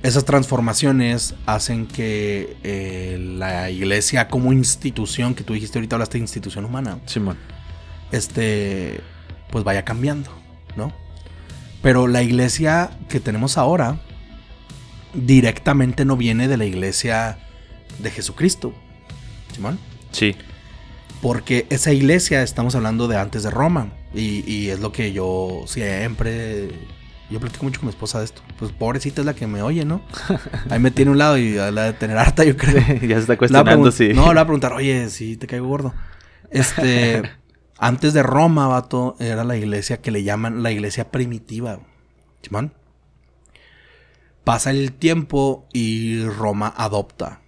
esas 0.03 0.25
transformaciones 0.25 1.35
hacen 1.45 1.87
que 1.87 2.57
eh, 2.63 3.17
la 3.19 3.69
iglesia 3.69 4.27
como 4.27 4.53
institución, 4.53 5.33
que 5.33 5.43
tú 5.43 5.53
dijiste 5.53 5.79
ahorita 5.79 5.95
hablaste 5.95 6.17
de 6.17 6.23
institución 6.23 6.65
humana. 6.65 6.99
Simón. 7.05 7.37
Este, 8.11 9.01
pues 9.49 9.63
vaya 9.63 9.83
cambiando, 9.83 10.29
¿no? 10.75 10.93
Pero 11.81 12.07
la 12.07 12.21
iglesia 12.21 12.91
que 13.09 13.19
tenemos 13.19 13.57
ahora 13.57 13.99
directamente 15.13 16.05
no 16.05 16.15
viene 16.15 16.47
de 16.47 16.57
la 16.57 16.65
iglesia 16.65 17.39
de 17.99 18.11
Jesucristo. 18.11 18.73
¿Simón? 19.53 19.79
Sí. 20.11 20.35
Porque 21.21 21.65
esa 21.69 21.91
iglesia 21.93 22.43
estamos 22.43 22.75
hablando 22.75 23.07
de 23.07 23.17
antes 23.17 23.43
de 23.43 23.49
Roma. 23.49 23.91
Y, 24.13 24.69
es 24.69 24.79
lo 24.79 24.91
que 24.91 25.11
yo 25.11 25.63
siempre. 25.67 26.69
Yo 27.29 27.39
platico 27.39 27.65
mucho 27.65 27.79
con 27.79 27.87
mi 27.87 27.91
esposa 27.91 28.19
de 28.19 28.25
esto. 28.25 28.41
Pues 28.57 28.71
pobrecita 28.71 29.21
es 29.21 29.25
la 29.25 29.33
que 29.33 29.47
me 29.47 29.61
oye, 29.61 29.83
¿no? 29.83 30.01
Ahí 30.69 30.79
me 30.79 30.91
tiene 30.91 31.11
un 31.11 31.17
lado 31.17 31.37
y 31.37 31.55
la 31.55 31.83
de 31.83 31.93
tener 31.93 32.17
harta, 32.17 32.43
yo 32.43 32.55
creo. 32.55 32.81
ya 33.01 33.15
se 33.15 33.21
está 33.21 33.37
cuestionando, 33.37 33.91
sí. 33.91 34.13
No, 34.13 34.29
le 34.29 34.35
va 34.35 34.41
a 34.41 34.45
preguntar, 34.45 34.73
oye, 34.73 35.09
si 35.09 35.37
te 35.37 35.47
caigo 35.47 35.67
gordo. 35.67 35.93
Este. 36.49 37.23
antes 37.77 38.13
de 38.13 38.23
Roma, 38.23 38.67
vato, 38.67 39.15
era 39.19 39.43
la 39.43 39.57
iglesia 39.57 40.01
que 40.01 40.11
le 40.11 40.23
llaman 40.23 40.63
la 40.63 40.71
iglesia 40.71 41.11
primitiva. 41.11 41.79
¿Simón? 42.41 42.73
Pasa 44.43 44.71
el 44.71 44.93
tiempo 44.93 45.67
y 45.73 46.23
Roma 46.23 46.73
adopta. 46.75 47.41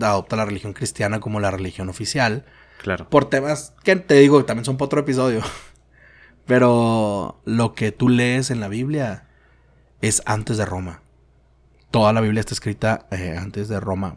Adopta 0.00 0.36
la 0.36 0.44
religión 0.44 0.72
cristiana 0.72 1.20
como 1.20 1.40
la 1.40 1.50
religión 1.50 1.88
oficial. 1.88 2.44
Claro. 2.82 3.08
Por 3.08 3.26
temas 3.26 3.74
que 3.84 3.96
te 3.96 4.14
digo 4.14 4.38
que 4.38 4.44
también 4.44 4.64
son 4.64 4.76
para 4.76 4.86
otro 4.86 5.00
episodio. 5.00 5.42
Pero 6.46 7.40
lo 7.44 7.74
que 7.74 7.92
tú 7.92 8.08
lees 8.08 8.50
en 8.50 8.60
la 8.60 8.68
Biblia 8.68 9.28
es 10.00 10.22
antes 10.26 10.56
de 10.56 10.66
Roma. 10.66 11.02
Toda 11.90 12.12
la 12.12 12.20
Biblia 12.20 12.40
está 12.40 12.54
escrita 12.54 13.06
eh, 13.10 13.36
antes 13.38 13.68
de 13.68 13.78
Roma. 13.78 14.16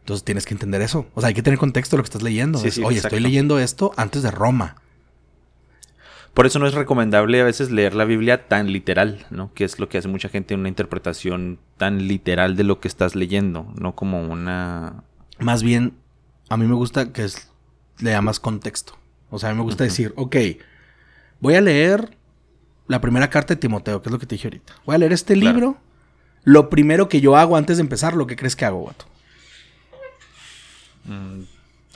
Entonces 0.00 0.24
tienes 0.24 0.46
que 0.46 0.54
entender 0.54 0.80
eso. 0.80 1.06
O 1.14 1.20
sea, 1.20 1.28
hay 1.28 1.34
que 1.34 1.42
tener 1.42 1.58
contexto 1.58 1.96
de 1.96 1.98
lo 1.98 2.02
que 2.04 2.08
estás 2.08 2.22
leyendo. 2.22 2.60
Oye, 2.84 2.98
estoy 2.98 3.20
leyendo 3.20 3.58
esto 3.58 3.92
antes 3.96 4.22
de 4.22 4.30
Roma. 4.30 4.76
Por 6.38 6.46
eso 6.46 6.60
no 6.60 6.68
es 6.68 6.74
recomendable 6.74 7.40
a 7.40 7.44
veces 7.44 7.72
leer 7.72 7.96
la 7.96 8.04
Biblia 8.04 8.46
tan 8.46 8.70
literal, 8.70 9.26
¿no? 9.28 9.52
Que 9.54 9.64
es 9.64 9.80
lo 9.80 9.88
que 9.88 9.98
hace 9.98 10.06
mucha 10.06 10.28
gente, 10.28 10.54
una 10.54 10.68
interpretación 10.68 11.58
tan 11.76 12.06
literal 12.06 12.54
de 12.54 12.62
lo 12.62 12.78
que 12.78 12.86
estás 12.86 13.16
leyendo, 13.16 13.72
no 13.74 13.96
como 13.96 14.22
una... 14.22 15.02
Más 15.40 15.64
bien, 15.64 15.94
a 16.48 16.56
mí 16.56 16.64
me 16.66 16.76
gusta 16.76 17.12
que 17.12 17.24
es, 17.24 17.50
le 17.98 18.12
llamas 18.12 18.38
contexto. 18.38 18.96
O 19.30 19.40
sea, 19.40 19.48
a 19.48 19.52
mí 19.52 19.58
me 19.58 19.64
gusta 19.64 19.82
decir, 19.82 20.12
ok, 20.14 20.36
voy 21.40 21.56
a 21.56 21.60
leer 21.60 22.16
la 22.86 23.00
primera 23.00 23.30
carta 23.30 23.54
de 23.54 23.60
Timoteo, 23.60 24.00
que 24.00 24.08
es 24.08 24.12
lo 24.12 24.20
que 24.20 24.26
te 24.26 24.36
dije 24.36 24.46
ahorita. 24.46 24.74
Voy 24.86 24.94
a 24.94 24.98
leer 24.98 25.12
este 25.12 25.34
libro. 25.34 25.76
Lo 26.44 26.70
primero 26.70 27.08
que 27.08 27.20
yo 27.20 27.36
hago 27.36 27.56
antes 27.56 27.78
de 27.78 27.80
empezar, 27.80 28.14
¿lo 28.14 28.28
que 28.28 28.36
crees 28.36 28.54
que 28.54 28.64
hago, 28.64 28.84
vato? 28.84 29.06
mm, 31.02 31.40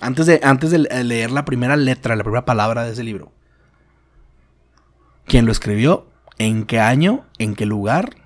Antes 0.01 0.27
de, 0.27 0.41
antes 0.43 0.73
de 0.73 0.79
leer 1.05 1.31
la 1.31 1.45
primera 1.45 1.77
letra, 1.77 2.17
la 2.17 2.25
primera 2.25 2.45
palabra 2.45 2.83
de 2.83 2.91
ese 2.91 3.05
libro. 3.05 3.31
¿Quién 5.27 5.47
lo 5.47 5.53
escribió? 5.53 6.07
¿En 6.39 6.65
qué 6.65 6.81
año? 6.81 7.25
¿En 7.39 7.55
qué 7.55 7.67
lugar? 7.67 8.17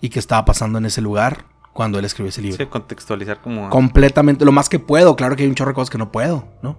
¿Y 0.00 0.10
qué 0.10 0.18
estaba 0.18 0.44
pasando 0.44 0.78
en 0.78 0.86
ese 0.86 1.00
lugar 1.00 1.46
cuando 1.72 1.98
él 1.98 2.04
escribió 2.04 2.28
ese 2.28 2.42
libro? 2.42 2.56
sí, 2.56 2.66
contextualizar 2.66 3.40
como... 3.40 3.68
Completamente, 3.70 4.44
lo 4.44 4.52
más 4.52 4.68
que 4.68 4.78
puedo. 4.78 5.16
Claro 5.16 5.36
que 5.36 5.42
hay 5.42 5.48
un 5.48 5.54
chorro 5.54 5.70
de 5.70 5.74
cosas 5.74 5.90
que 5.90 5.98
no 5.98 6.12
puedo, 6.12 6.48
¿no? 6.62 6.78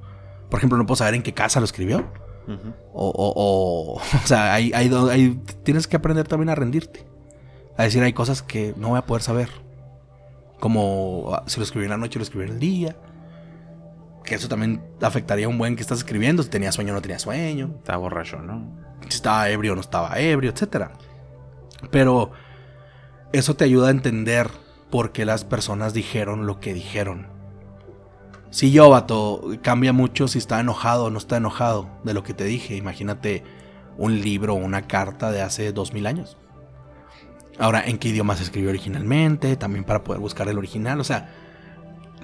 Por 0.49 0.59
ejemplo, 0.59 0.77
no 0.77 0.85
puedo 0.85 0.97
saber 0.97 1.15
en 1.15 1.23
qué 1.23 1.33
casa 1.33 1.59
lo 1.59 1.65
escribió. 1.65 2.11
O, 2.93 3.07
o, 3.09 3.33
o, 3.35 3.93
o 4.23 4.27
sea, 4.27 4.53
hay, 4.53 4.71
hay, 4.73 5.41
tienes 5.63 5.87
que 5.87 5.97
aprender 5.97 6.27
también 6.27 6.49
a 6.49 6.55
rendirte. 6.55 7.05
A 7.77 7.83
decir, 7.83 8.01
hay 8.03 8.13
cosas 8.13 8.41
que 8.41 8.73
no 8.75 8.89
voy 8.89 8.97
a 8.97 9.05
poder 9.05 9.21
saber. 9.21 9.49
Como 10.59 11.29
ah, 11.33 11.43
si 11.47 11.59
lo 11.59 11.63
escribí 11.63 11.85
en 11.85 11.91
la 11.91 11.97
noche, 11.97 12.19
lo 12.19 12.23
escribí 12.23 12.45
en 12.45 12.53
el 12.53 12.59
día. 12.59 12.95
Que 14.23 14.35
eso 14.35 14.49
también 14.49 14.81
afectaría 15.01 15.45
a 15.45 15.49
un 15.49 15.57
buen 15.57 15.75
que 15.75 15.81
estás 15.81 15.99
escribiendo. 15.99 16.43
Si 16.43 16.49
tenía 16.49 16.71
sueño 16.71 16.91
o 16.91 16.95
no 16.95 17.01
tenía 17.01 17.19
sueño. 17.19 17.75
Está 17.77 17.95
borracho, 17.97 18.39
¿no? 18.39 18.88
Si 19.09 19.17
estaba 19.17 19.49
ebrio 19.49 19.73
o 19.73 19.75
no 19.75 19.81
estaba 19.81 20.17
ebrio, 20.19 20.51
etc. 20.51 20.87
Pero 21.91 22.31
eso 23.33 23.55
te 23.55 23.65
ayuda 23.65 23.87
a 23.87 23.91
entender 23.91 24.49
por 24.89 25.11
qué 25.11 25.25
las 25.25 25.43
personas 25.43 25.93
dijeron 25.93 26.47
lo 26.47 26.59
que 26.59 26.73
dijeron. 26.73 27.27
Si 28.51 28.71
yo, 28.71 28.89
vato, 28.89 29.41
cambia 29.61 29.93
mucho 29.93 30.27
si 30.27 30.39
está 30.39 30.59
enojado 30.59 31.05
o 31.05 31.09
no 31.11 31.19
está 31.19 31.37
enojado 31.37 31.87
de 32.03 32.13
lo 32.13 32.23
que 32.23 32.33
te 32.33 32.45
dije. 32.45 32.75
Imagínate 32.75 33.43
un 33.97 34.21
libro 34.21 34.53
o 34.53 34.57
una 34.57 34.87
carta 34.87 35.31
de 35.31 35.41
hace 35.41 35.71
dos 35.71 35.93
mil 35.93 36.07
años. 36.07 36.37
Ahora, 37.59 37.83
¿en 37.85 37.97
qué 37.97 38.09
idioma 38.09 38.35
se 38.35 38.43
escribió 38.43 38.69
originalmente? 38.69 39.55
También 39.55 39.83
para 39.83 40.03
poder 40.03 40.21
buscar 40.21 40.47
el 40.47 40.57
original. 40.57 40.99
O 40.99 41.03
sea, 41.03 41.29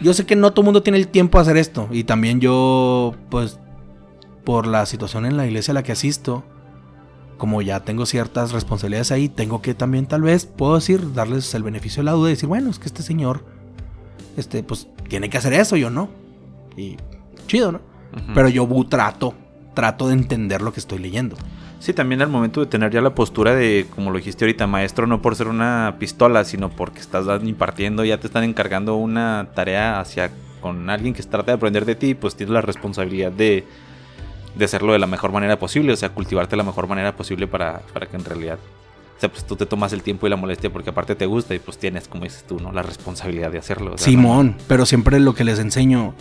yo 0.02 0.14
sé 0.14 0.26
que 0.26 0.36
no 0.36 0.52
todo 0.52 0.62
el 0.62 0.66
mundo 0.66 0.82
tiene 0.82 0.98
el 0.98 1.10
tiempo 1.10 1.38
de 1.38 1.44
hacer 1.44 1.58
esto. 1.58 1.88
Y 1.92 2.06
también 2.06 2.40
yo, 2.40 3.14
pues, 3.30 3.60
por 4.44 4.66
la 4.66 4.86
situación 4.86 5.26
en 5.26 5.38
la 5.38 5.46
iglesia 5.46 5.74
a 5.74 5.76
la 5.76 5.84
que 5.84 5.92
asisto, 5.92 6.44
como 7.38 7.62
ya 7.62 7.82
tengo 7.82 8.06
ciertas 8.06 8.52
responsabilidades 8.52 9.12
ahí, 9.12 9.30
tengo 9.30 9.62
que 9.62 9.74
también 9.74 10.06
tal 10.06 10.22
vez, 10.22 10.46
puedo 10.46 10.76
decir, 10.76 11.14
darles 11.14 11.54
el 11.54 11.64
beneficio 11.64 12.02
de 12.02 12.06
la 12.06 12.12
duda 12.14 12.30
y 12.30 12.34
decir, 12.34 12.48
bueno, 12.48 12.70
es 12.70 12.80
que 12.80 12.86
este 12.86 13.04
señor, 13.04 13.46
este, 14.38 14.64
pues, 14.64 14.88
tiene 15.10 15.30
que 15.30 15.38
hacer 15.38 15.54
eso, 15.54 15.76
yo 15.76 15.90
no. 15.90 16.10
Y 16.78 16.98
chido, 17.48 17.72
¿no? 17.72 17.82
Pero 18.34 18.48
yo 18.48 18.68
trato, 18.90 19.34
trato 19.74 20.08
de 20.08 20.14
entender 20.14 20.62
lo 20.62 20.72
que 20.72 20.80
estoy 20.80 21.00
leyendo. 21.00 21.36
Sí, 21.80 21.94
también 21.94 22.22
al 22.22 22.30
momento 22.30 22.62
de 22.62 22.66
tener 22.66 22.92
ya 22.92 23.02
la 23.02 23.14
postura 23.14 23.54
de, 23.54 23.86
como 23.94 24.10
lo 24.10 24.18
dijiste 24.18 24.46
ahorita, 24.46 24.66
maestro, 24.68 25.06
no 25.06 25.22
por 25.22 25.36
ser 25.36 25.50
una 25.50 25.98
pistola, 26.00 26.46
sino 26.46 26.70
porque 26.70 27.00
estás 27.00 27.28
impartiendo, 27.44 28.06
ya 28.06 28.20
te 28.20 28.28
están 28.28 28.44
encargando 28.44 28.96
una 28.96 29.50
tarea 29.54 30.00
hacia 30.00 30.32
con 30.62 30.90
alguien 30.90 31.14
que 31.14 31.22
trata 31.22 31.52
de 31.52 31.58
aprender 31.58 31.86
de 31.86 31.96
ti, 31.96 32.16
pues 32.16 32.36
tienes 32.36 32.54
la 32.54 32.62
responsabilidad 32.62 33.32
de, 33.32 33.66
de 34.56 34.66
hacerlo 34.66 34.94
de 34.94 35.00
la 35.00 35.08
mejor 35.08 35.32
manera 35.32 35.60
posible, 35.60 35.94
o 35.94 35.96
sea, 35.96 36.10
cultivarte 36.10 36.52
de 36.52 36.58
la 36.58 36.64
mejor 36.64 36.88
manera 36.88 37.16
posible 37.16 37.48
para, 37.48 37.80
para 37.94 38.08
que 38.08 38.16
en 38.16 38.24
realidad, 38.24 38.58
o 39.18 39.20
sea, 39.20 39.30
pues 39.30 39.46
tú 39.46 39.56
te 39.56 39.66
tomas 39.66 39.92
el 39.94 40.02
tiempo 40.02 40.28
y 40.28 40.30
la 40.30 40.38
molestia 40.38 40.72
porque 40.72 40.90
aparte 40.90 41.16
te 41.16 41.26
gusta 41.26 41.54
y 41.54 41.60
pues 41.60 41.78
tienes, 41.78 42.08
como 42.08 42.24
dices 42.24 42.46
tú, 42.48 42.60
¿no? 42.60 42.72
La 42.72 42.82
responsabilidad 42.82 43.52
de 43.52 43.58
hacerlo. 43.58 43.94
o 43.94 43.98
sea, 43.98 44.06
Simón, 44.06 44.56
pero 44.68 44.86
siempre 44.86 45.20
lo 45.20 45.36
que 45.36 45.44
les 45.44 45.60
enseño, 45.60 46.14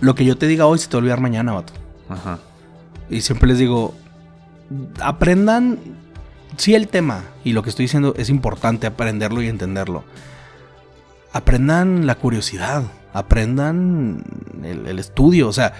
lo 0.00 0.14
que 0.14 0.24
yo 0.24 0.36
te 0.36 0.46
diga 0.46 0.66
hoy 0.66 0.78
se 0.78 0.88
te 0.88 0.92
va 0.92 0.98
a 0.98 1.00
olvidar 1.00 1.20
mañana, 1.20 1.52
vato. 1.52 1.72
Ajá. 2.08 2.38
Y 3.08 3.22
siempre 3.22 3.48
les 3.48 3.58
digo, 3.58 3.94
aprendan, 5.00 5.78
sí 6.56 6.74
el 6.74 6.88
tema, 6.88 7.24
y 7.44 7.52
lo 7.52 7.62
que 7.62 7.70
estoy 7.70 7.84
diciendo 7.84 8.14
es 8.16 8.28
importante 8.28 8.86
aprenderlo 8.86 9.42
y 9.42 9.48
entenderlo. 9.48 10.04
Aprendan 11.32 12.06
la 12.06 12.14
curiosidad, 12.16 12.84
aprendan 13.14 14.22
el, 14.62 14.86
el 14.86 14.98
estudio, 14.98 15.48
o 15.48 15.52
sea, 15.52 15.72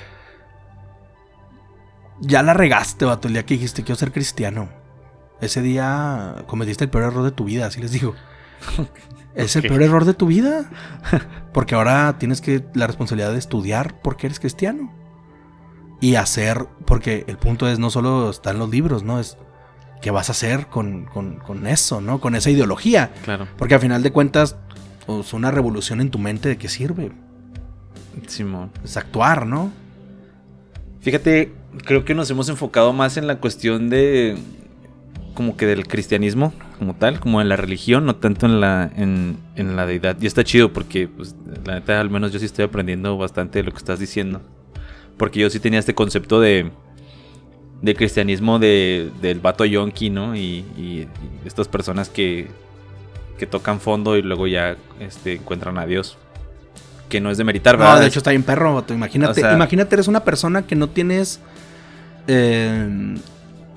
ya 2.22 2.42
la 2.42 2.54
regaste, 2.54 3.04
vato, 3.04 3.28
el 3.28 3.34
día 3.34 3.44
que 3.44 3.54
dijiste 3.54 3.82
quiero 3.82 3.98
ser 3.98 4.12
cristiano. 4.12 4.68
Ese 5.40 5.60
día 5.60 6.44
cometiste 6.46 6.84
el 6.84 6.90
peor 6.90 7.04
error 7.04 7.24
de 7.24 7.32
tu 7.32 7.44
vida, 7.44 7.66
así 7.66 7.80
les 7.80 7.92
digo. 7.92 8.14
Es 9.34 9.56
el 9.56 9.62
peor 9.62 9.80
error 9.82 10.04
de 10.04 10.12
tu 10.12 10.26
vida. 10.26 10.68
Porque 11.54 11.74
ahora 11.74 12.16
tienes 12.18 12.42
que 12.42 12.66
la 12.74 12.86
responsabilidad 12.86 13.32
de 13.32 13.38
estudiar 13.38 13.98
porque 14.02 14.26
eres 14.26 14.38
cristiano. 14.38 14.92
Y 16.02 16.16
hacer, 16.16 16.66
porque 16.84 17.24
el 17.28 17.38
punto 17.38 17.66
es 17.66 17.78
no 17.78 17.88
solo 17.88 18.28
está 18.28 18.50
en 18.50 18.58
los 18.58 18.68
libros, 18.68 19.04
¿no? 19.04 19.18
Es 19.18 19.38
qué 20.02 20.10
vas 20.10 20.28
a 20.28 20.32
hacer 20.32 20.66
con, 20.66 21.06
con- 21.06 21.36
con 21.38 21.66
eso, 21.66 22.02
¿no? 22.02 22.20
Con 22.20 22.34
esa 22.34 22.50
ideología. 22.50 23.10
Claro. 23.24 23.48
Porque 23.56 23.74
al 23.74 23.80
final 23.80 24.02
de 24.02 24.12
cuentas, 24.12 24.56
es 25.08 25.32
una 25.32 25.50
revolución 25.50 26.02
en 26.02 26.10
tu 26.10 26.18
mente 26.18 26.50
de 26.50 26.58
qué 26.58 26.68
sirve. 26.68 27.10
Simón. 28.26 28.70
Es 28.84 28.98
actuar, 28.98 29.46
¿no? 29.46 29.70
Fíjate, 31.00 31.54
creo 31.84 32.04
que 32.04 32.14
nos 32.14 32.30
hemos 32.30 32.48
enfocado 32.48 32.92
más 32.92 33.16
en 33.16 33.26
la 33.26 33.36
cuestión 33.36 33.90
de 33.90 34.36
como 35.34 35.56
que 35.56 35.64
del 35.66 35.86
cristianismo 35.86 36.52
como 36.78 36.94
tal, 36.94 37.18
como 37.20 37.40
en 37.40 37.48
la 37.48 37.56
religión, 37.56 38.04
no 38.04 38.16
tanto 38.16 38.44
en 38.46 38.60
la 38.60 38.90
en, 38.96 39.36
en 39.56 39.76
la 39.76 39.86
deidad. 39.86 40.16
Y 40.20 40.26
está 40.26 40.44
chido 40.44 40.72
porque 40.72 41.08
pues 41.08 41.34
la 41.64 41.74
neta 41.74 42.00
al 42.00 42.10
menos 42.10 42.32
yo 42.32 42.38
sí 42.38 42.44
estoy 42.44 42.64
aprendiendo 42.64 43.16
bastante 43.16 43.58
de 43.60 43.64
lo 43.64 43.70
que 43.72 43.78
estás 43.78 43.98
diciendo. 43.98 44.40
Porque 45.16 45.40
yo 45.40 45.48
sí 45.50 45.60
tenía 45.60 45.78
este 45.78 45.94
concepto 45.94 46.40
de 46.40 46.70
de 47.80 47.94
cristianismo 47.96 48.58
de, 48.60 49.10
del 49.20 49.40
vato 49.40 49.64
yonki, 49.64 50.08
¿no? 50.10 50.36
Y, 50.36 50.64
y- 50.78 51.08
y 51.08 51.08
estas 51.46 51.66
personas 51.66 52.08
que, 52.08 52.46
que 53.38 53.46
tocan 53.46 53.80
fondo 53.80 54.16
y 54.16 54.22
luego 54.22 54.46
ya 54.46 54.76
este, 55.00 55.34
encuentran 55.34 55.78
a 55.78 55.86
Dios. 55.86 56.16
Que 57.08 57.20
no 57.20 57.30
es 57.30 57.38
de 57.38 57.44
meritar, 57.44 57.76
¿verdad? 57.76 57.94
No, 57.96 58.00
de 58.00 58.06
hecho 58.06 58.20
está 58.20 58.30
bien 58.30 58.44
perro, 58.44 58.74
vato. 58.74 58.94
Imagínate, 58.94 59.32
O 59.32 59.34
sea- 59.34 59.54
imagínate, 59.54 59.96
eres 59.96 60.06
una 60.08 60.22
persona 60.24 60.62
que 60.66 60.76
no 60.76 60.88
tienes. 60.90 61.40
Eh, 62.26 63.16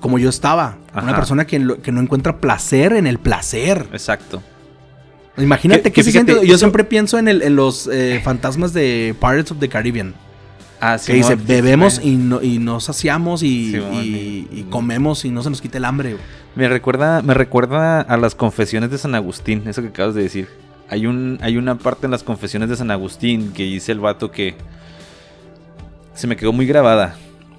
como 0.00 0.18
yo 0.18 0.28
estaba. 0.28 0.76
Una 0.94 1.14
persona 1.16 1.46
que, 1.46 1.58
lo- 1.58 1.80
que 1.82 1.92
no 1.92 2.00
encuentra 2.00 2.38
placer 2.38 2.92
en 2.94 3.06
el 3.06 3.18
placer. 3.18 3.86
Exacto. 3.92 4.42
Imagínate 5.38 5.82
Que- 5.82 5.90
que, 5.90 5.94
que 5.96 6.04
se 6.04 6.12
fíjate, 6.12 6.32
siente- 6.32 6.46
Yo 6.46 6.54
eso- 6.54 6.60
siempre 6.60 6.84
pienso 6.84 7.18
en, 7.18 7.28
el- 7.28 7.42
en 7.42 7.56
los 7.56 7.88
eh, 7.92 8.20
fantasmas 8.24 8.72
de 8.72 9.14
Pirates 9.20 9.50
of 9.52 9.58
the 9.58 9.68
Caribbean. 9.68 10.14
Ah, 10.80 10.98
Que 11.04 11.14
dice, 11.14 11.36
bebemos 11.36 12.00
y, 12.02 12.16
no, 12.16 12.42
y 12.42 12.58
nos 12.58 12.84
saciamos 12.84 13.42
y, 13.42 14.66
comemos 14.70 15.24
y 15.24 15.30
no 15.30 15.42
se 15.42 15.48
nos 15.50 15.60
quita 15.62 15.78
el 15.78 15.84
hambre. 15.86 16.16
Me 16.54 16.68
recuerda, 16.68 17.22
me 17.22 17.32
recuerda 17.34 18.00
a 18.00 18.16
las 18.18 18.34
confesiones 18.34 18.90
de 18.90 18.98
San 18.98 19.14
Agustín, 19.14 19.62
eso 19.66 19.80
que 19.82 19.88
acabas 19.88 20.14
de 20.14 20.22
decir. 20.22 20.48
Hay, 20.88 21.06
un, 21.06 21.38
hay 21.42 21.56
una 21.56 21.76
parte 21.76 22.06
en 22.06 22.10
las 22.12 22.22
confesiones 22.22 22.68
de 22.68 22.76
San 22.76 22.90
Agustín 22.90 23.52
que 23.52 23.64
dice 23.64 23.90
el 23.92 24.00
vato 24.00 24.30
que 24.30 24.54
se 26.14 26.26
me 26.26 26.36
quedó 26.36 26.52
muy 26.52 26.66
grabada 26.66 27.16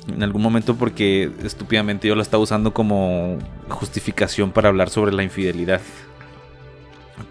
en 0.08 0.24
algún 0.24 0.42
momento 0.42 0.76
porque 0.76 1.32
estúpidamente 1.44 2.08
yo 2.08 2.16
la 2.16 2.22
estaba 2.22 2.42
usando 2.44 2.74
como 2.74 3.38
justificación 3.70 4.52
para 4.52 4.70
hablar 4.70 4.90
sobre 4.90 5.12
la 5.12 5.24
infidelidad. 5.24 5.82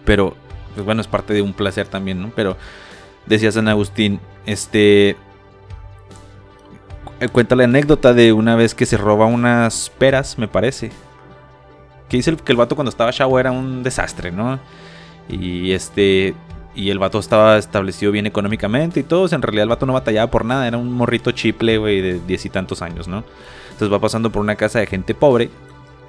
Pero, 0.05 0.35
pues 0.73 0.85
bueno, 0.85 1.01
es 1.01 1.07
parte 1.07 1.33
de 1.33 1.41
un 1.41 1.53
placer 1.53 1.87
también, 1.87 2.21
¿no? 2.21 2.31
Pero 2.35 2.57
decía 3.25 3.51
San 3.51 3.67
Agustín, 3.67 4.19
este... 4.45 5.15
eh, 7.19 7.27
Cuenta 7.31 7.55
la 7.55 7.63
anécdota 7.63 8.13
de 8.13 8.33
una 8.33 8.55
vez 8.55 8.75
que 8.75 8.85
se 8.85 8.97
roba 8.97 9.25
unas 9.25 9.89
peras, 9.97 10.37
me 10.37 10.47
parece. 10.47 10.91
Que 12.09 12.17
dice 12.17 12.35
que 12.37 12.51
el 12.51 12.57
vato 12.57 12.75
cuando 12.75 12.89
estaba 12.89 13.11
chavo 13.11 13.39
era 13.39 13.51
un 13.51 13.83
desastre, 13.83 14.31
¿no? 14.31 14.59
Y 15.27 15.71
este. 15.73 16.35
Y 16.77 16.91
el 16.91 16.99
vato 16.99 17.17
estaba 17.17 17.57
establecido 17.57 18.11
bien 18.11 18.27
económicamente 18.27 18.99
y 18.99 19.03
todo. 19.03 19.23
o 19.23 19.27
sea, 19.27 19.37
en 19.37 19.41
realidad 19.41 19.63
el 19.63 19.69
vato 19.69 19.85
no 19.87 19.93
batallaba 19.93 20.29
por 20.29 20.45
nada. 20.45 20.67
Era 20.67 20.77
un 20.77 20.91
morrito 20.93 21.31
chiple, 21.31 21.77
güey, 21.79 22.01
de 22.01 22.19
diez 22.19 22.45
y 22.45 22.49
tantos 22.49 22.81
años, 22.83 23.07
¿no? 23.07 23.23
Entonces 23.71 23.91
va 23.91 23.99
pasando 23.99 24.31
por 24.31 24.41
una 24.43 24.55
casa 24.55 24.77
de 24.79 24.85
gente 24.85 25.15
pobre 25.15 25.49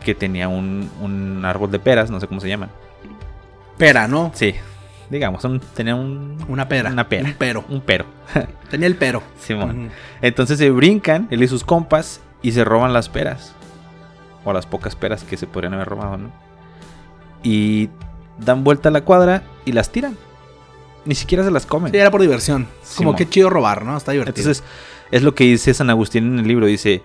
que 0.05 0.15
tenía 0.15 0.47
un, 0.49 0.91
un 1.01 1.43
árbol 1.47 1.71
de 1.71 1.79
peras, 1.79 2.11
no 2.11 2.21
sé 2.21 2.27
cómo 2.27 2.41
se 2.41 2.49
llaman. 2.49 2.69
Pera, 3.79 4.07
¿no? 4.09 4.31
Sí, 4.35 4.55
digamos, 5.09 5.43
un- 5.45 5.61
tenía 5.61 5.95
un. 5.95 6.37
Una 6.49 6.69
pera. 6.69 6.91
Una 6.91 7.09
pera. 7.09 7.25
Un 7.29 7.35
pero. 7.39 7.65
Un 7.71 7.81
pero. 7.81 8.05
Tenía 8.71 8.89
el 8.89 8.97
pero. 8.97 9.23
Simón. 9.41 9.89
Entonces 10.21 10.59
se 10.59 10.69
brincan, 10.71 11.29
él 11.31 11.43
y 11.43 11.49
sus 11.49 11.65
compas, 11.65 12.21
y 12.43 12.53
se 12.53 12.63
roban 12.65 12.93
las 12.93 13.09
peras. 13.09 13.55
O 14.45 14.53
las 14.53 14.67
pocas 14.67 14.95
peras 14.97 15.25
que 15.25 15.37
se 15.39 15.47
podrían 15.47 15.73
haber 15.75 15.89
robado, 15.89 16.19
¿no? 16.19 16.31
Y 17.43 17.89
dan 18.39 18.65
vuelta 18.65 18.91
a 18.91 18.93
la 18.93 19.01
cuadra 19.03 19.43
y 19.65 19.73
las 19.73 19.91
tiran. 19.91 20.17
Ni 21.09 21.15
siquiera 21.15 21.43
se 21.43 21.51
las 21.51 21.65
comen. 21.65 21.91
Sí, 21.91 21.97
era 21.97 22.11
por 22.11 22.21
diversión. 22.21 22.69
Como 22.95 23.17
que 23.17 23.27
chido 23.27 23.49
robar, 23.49 23.83
¿no? 23.83 23.97
Está 23.97 24.13
divertido. 24.13 24.43
Entonces, 24.43 24.63
es 25.11 25.23
lo 25.23 25.35
que 25.35 25.45
dice 25.45 25.73
San 25.73 25.89
Agustín 25.89 26.35
en 26.35 26.39
el 26.41 26.47
libro. 26.47 26.67
Dice, 26.67 27.03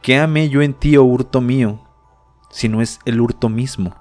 ¿qué 0.00 0.16
amé 0.16 0.48
yo 0.48 0.62
en 0.62 0.72
ti, 0.72 0.96
oh 0.96 1.04
hurto 1.04 1.42
mío, 1.42 1.86
si 2.50 2.70
no 2.70 2.80
es 2.80 2.98
el 3.04 3.20
hurto 3.20 3.50
mismo? 3.50 3.94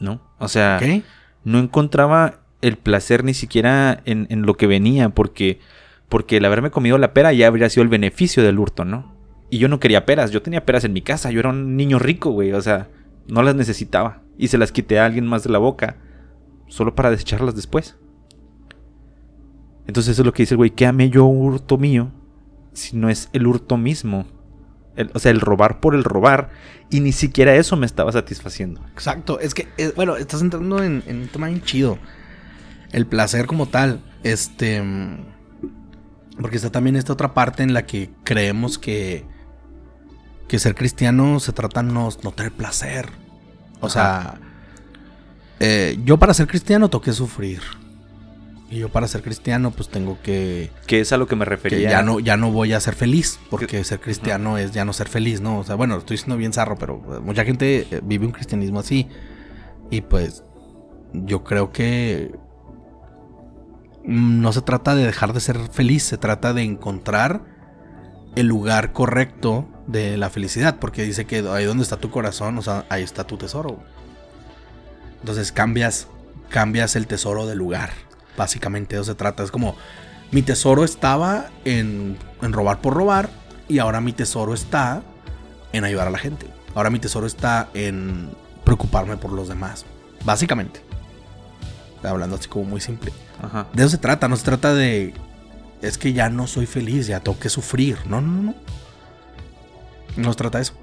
¿No? 0.00 0.22
O 0.38 0.48
sea, 0.48 0.80
¿Ok? 0.80 1.04
no 1.44 1.58
encontraba 1.58 2.40
el 2.62 2.78
placer 2.78 3.24
ni 3.24 3.34
siquiera 3.34 4.00
en, 4.06 4.26
en 4.30 4.46
lo 4.46 4.54
que 4.54 4.66
venía, 4.66 5.10
porque, 5.10 5.60
porque 6.08 6.38
el 6.38 6.46
haberme 6.46 6.70
comido 6.70 6.96
la 6.96 7.12
pera 7.12 7.34
ya 7.34 7.46
habría 7.46 7.68
sido 7.68 7.82
el 7.82 7.90
beneficio 7.90 8.42
del 8.42 8.58
hurto, 8.58 8.86
¿no? 8.86 9.14
Y 9.50 9.58
yo 9.58 9.68
no 9.68 9.80
quería 9.80 10.06
peras, 10.06 10.30
yo 10.30 10.40
tenía 10.40 10.64
peras 10.64 10.84
en 10.84 10.94
mi 10.94 11.02
casa, 11.02 11.30
yo 11.30 11.40
era 11.40 11.50
un 11.50 11.76
niño 11.76 11.98
rico, 11.98 12.30
güey, 12.30 12.54
o 12.54 12.62
sea, 12.62 12.88
no 13.28 13.42
las 13.42 13.54
necesitaba. 13.54 14.22
Y 14.38 14.48
se 14.48 14.56
las 14.56 14.72
quité 14.72 14.98
a 14.98 15.04
alguien 15.04 15.26
más 15.26 15.44
de 15.44 15.50
la 15.50 15.58
boca, 15.58 15.96
solo 16.68 16.94
para 16.94 17.10
desecharlas 17.10 17.54
después. 17.54 17.96
Entonces 19.86 20.12
eso 20.12 20.22
es 20.22 20.26
lo 20.26 20.32
que 20.32 20.42
dice 20.42 20.54
el 20.54 20.58
güey, 20.58 20.70
¿qué 20.70 20.86
amé 20.86 21.10
yo 21.10 21.24
hurto 21.26 21.78
mío 21.78 22.10
si 22.72 22.96
no 22.96 23.08
es 23.08 23.28
el 23.32 23.46
hurto 23.46 23.76
mismo? 23.76 24.26
El- 24.96 25.10
o 25.14 25.18
sea, 25.18 25.30
el 25.30 25.40
robar 25.40 25.80
por 25.80 25.94
el 25.94 26.04
robar, 26.04 26.50
y 26.90 27.00
ni 27.00 27.12
siquiera 27.12 27.54
eso 27.54 27.76
me 27.76 27.86
estaba 27.86 28.10
satisfaciendo. 28.12 28.80
Exacto. 28.92 29.38
Es 29.40 29.52
que, 29.54 29.68
eh, 29.76 29.92
bueno, 29.94 30.16
estás 30.16 30.40
entrando 30.40 30.82
en, 30.82 31.02
en 31.06 31.22
un 31.22 31.28
tema 31.28 31.48
bien 31.48 31.62
chido. 31.62 31.98
El 32.92 33.06
placer 33.06 33.46
como 33.46 33.66
tal. 33.66 34.00
Este. 34.22 34.82
Porque 36.40 36.56
está 36.56 36.70
también 36.70 36.96
esta 36.96 37.12
otra 37.12 37.34
parte 37.34 37.62
en 37.62 37.74
la 37.74 37.84
que 37.86 38.10
creemos 38.24 38.78
que. 38.78 39.26
Que 40.48 40.58
ser 40.58 40.74
cristiano 40.74 41.40
se 41.40 41.52
trata 41.52 41.82
no, 41.82 42.08
no 42.22 42.32
tener 42.32 42.52
placer. 42.52 43.08
O 43.80 43.88
sea. 43.90 44.40
Eh, 45.60 45.98
yo 46.04 46.18
para 46.18 46.34
ser 46.34 46.46
cristiano 46.46 46.88
tengo 46.88 47.02
que 47.02 47.12
sufrir. 47.12 47.60
Y 48.68 48.78
yo 48.80 48.88
para 48.88 49.06
ser 49.06 49.22
cristiano, 49.22 49.70
pues 49.70 49.88
tengo 49.88 50.18
que. 50.22 50.70
Que 50.86 51.00
es 51.00 51.12
a 51.12 51.16
lo 51.16 51.28
que 51.28 51.36
me 51.36 51.44
que 51.44 51.50
refería. 51.50 51.88
ya 51.88 52.02
no, 52.02 52.18
ya 52.18 52.36
no 52.36 52.50
voy 52.50 52.72
a 52.72 52.80
ser 52.80 52.94
feliz, 52.96 53.38
porque 53.48 53.84
ser 53.84 54.00
cristiano 54.00 54.58
es 54.58 54.72
ya 54.72 54.84
no 54.84 54.92
ser 54.92 55.08
feliz, 55.08 55.40
¿no? 55.40 55.58
O 55.58 55.64
sea, 55.64 55.76
bueno, 55.76 55.96
estoy 55.96 56.16
siendo 56.16 56.36
bien 56.36 56.52
zarro, 56.52 56.76
pero 56.76 57.00
eh, 57.16 57.20
mucha 57.20 57.44
gente 57.44 57.86
eh, 57.90 58.00
vive 58.02 58.26
un 58.26 58.32
cristianismo 58.32 58.80
así. 58.80 59.08
Y 59.90 60.00
pues 60.00 60.42
yo 61.12 61.44
creo 61.44 61.70
que 61.70 62.32
no 64.02 64.52
se 64.52 64.62
trata 64.62 64.96
de 64.96 65.04
dejar 65.04 65.32
de 65.32 65.40
ser 65.40 65.58
feliz, 65.70 66.02
se 66.02 66.18
trata 66.18 66.52
de 66.52 66.62
encontrar 66.62 67.44
el 68.34 68.46
lugar 68.46 68.92
correcto 68.92 69.68
de 69.86 70.16
la 70.16 70.28
felicidad, 70.28 70.78
porque 70.80 71.04
dice 71.04 71.24
que 71.24 71.38
ahí 71.48 71.64
donde 71.64 71.84
está 71.84 71.98
tu 71.98 72.10
corazón, 72.10 72.58
o 72.58 72.62
sea, 72.62 72.84
ahí 72.88 73.04
está 73.04 73.24
tu 73.24 73.36
tesoro. 73.36 73.78
Entonces 75.20 75.52
cambias, 75.52 76.08
cambias 76.48 76.96
el 76.96 77.06
tesoro 77.06 77.46
de 77.46 77.54
lugar. 77.54 77.90
Básicamente 78.36 78.96
de 78.96 79.02
eso 79.02 79.12
se 79.12 79.16
trata. 79.16 79.42
Es 79.42 79.50
como 79.50 79.76
mi 80.30 80.42
tesoro 80.42 80.84
estaba 80.84 81.50
en, 81.64 82.18
en 82.42 82.52
robar 82.52 82.80
por 82.80 82.94
robar 82.94 83.30
y 83.68 83.78
ahora 83.78 84.00
mi 84.00 84.12
tesoro 84.12 84.54
está 84.54 85.02
en 85.72 85.84
ayudar 85.84 86.08
a 86.08 86.10
la 86.10 86.18
gente. 86.18 86.46
Ahora 86.74 86.90
mi 86.90 86.98
tesoro 86.98 87.26
está 87.26 87.68
en 87.74 88.30
preocuparme 88.64 89.16
por 89.16 89.32
los 89.32 89.48
demás. 89.48 89.84
Básicamente. 90.24 90.82
Hablando 92.02 92.36
así 92.36 92.48
como 92.48 92.64
muy 92.66 92.80
simple. 92.80 93.12
Ajá. 93.42 93.66
De 93.72 93.82
eso 93.82 93.90
se 93.90 93.98
trata, 93.98 94.28
no 94.28 94.36
se 94.36 94.44
trata 94.44 94.74
de... 94.74 95.14
Es 95.82 95.98
que 95.98 96.12
ya 96.12 96.28
no 96.30 96.46
soy 96.46 96.66
feliz, 96.66 97.06
ya 97.06 97.20
tengo 97.20 97.38
que 97.38 97.48
sufrir. 97.48 97.98
No, 98.06 98.20
no, 98.20 98.42
no, 98.42 98.54
no. 100.16 100.32
Se 100.32 100.36
trata 100.36 100.58
de 100.58 100.62
eso. 100.62 100.74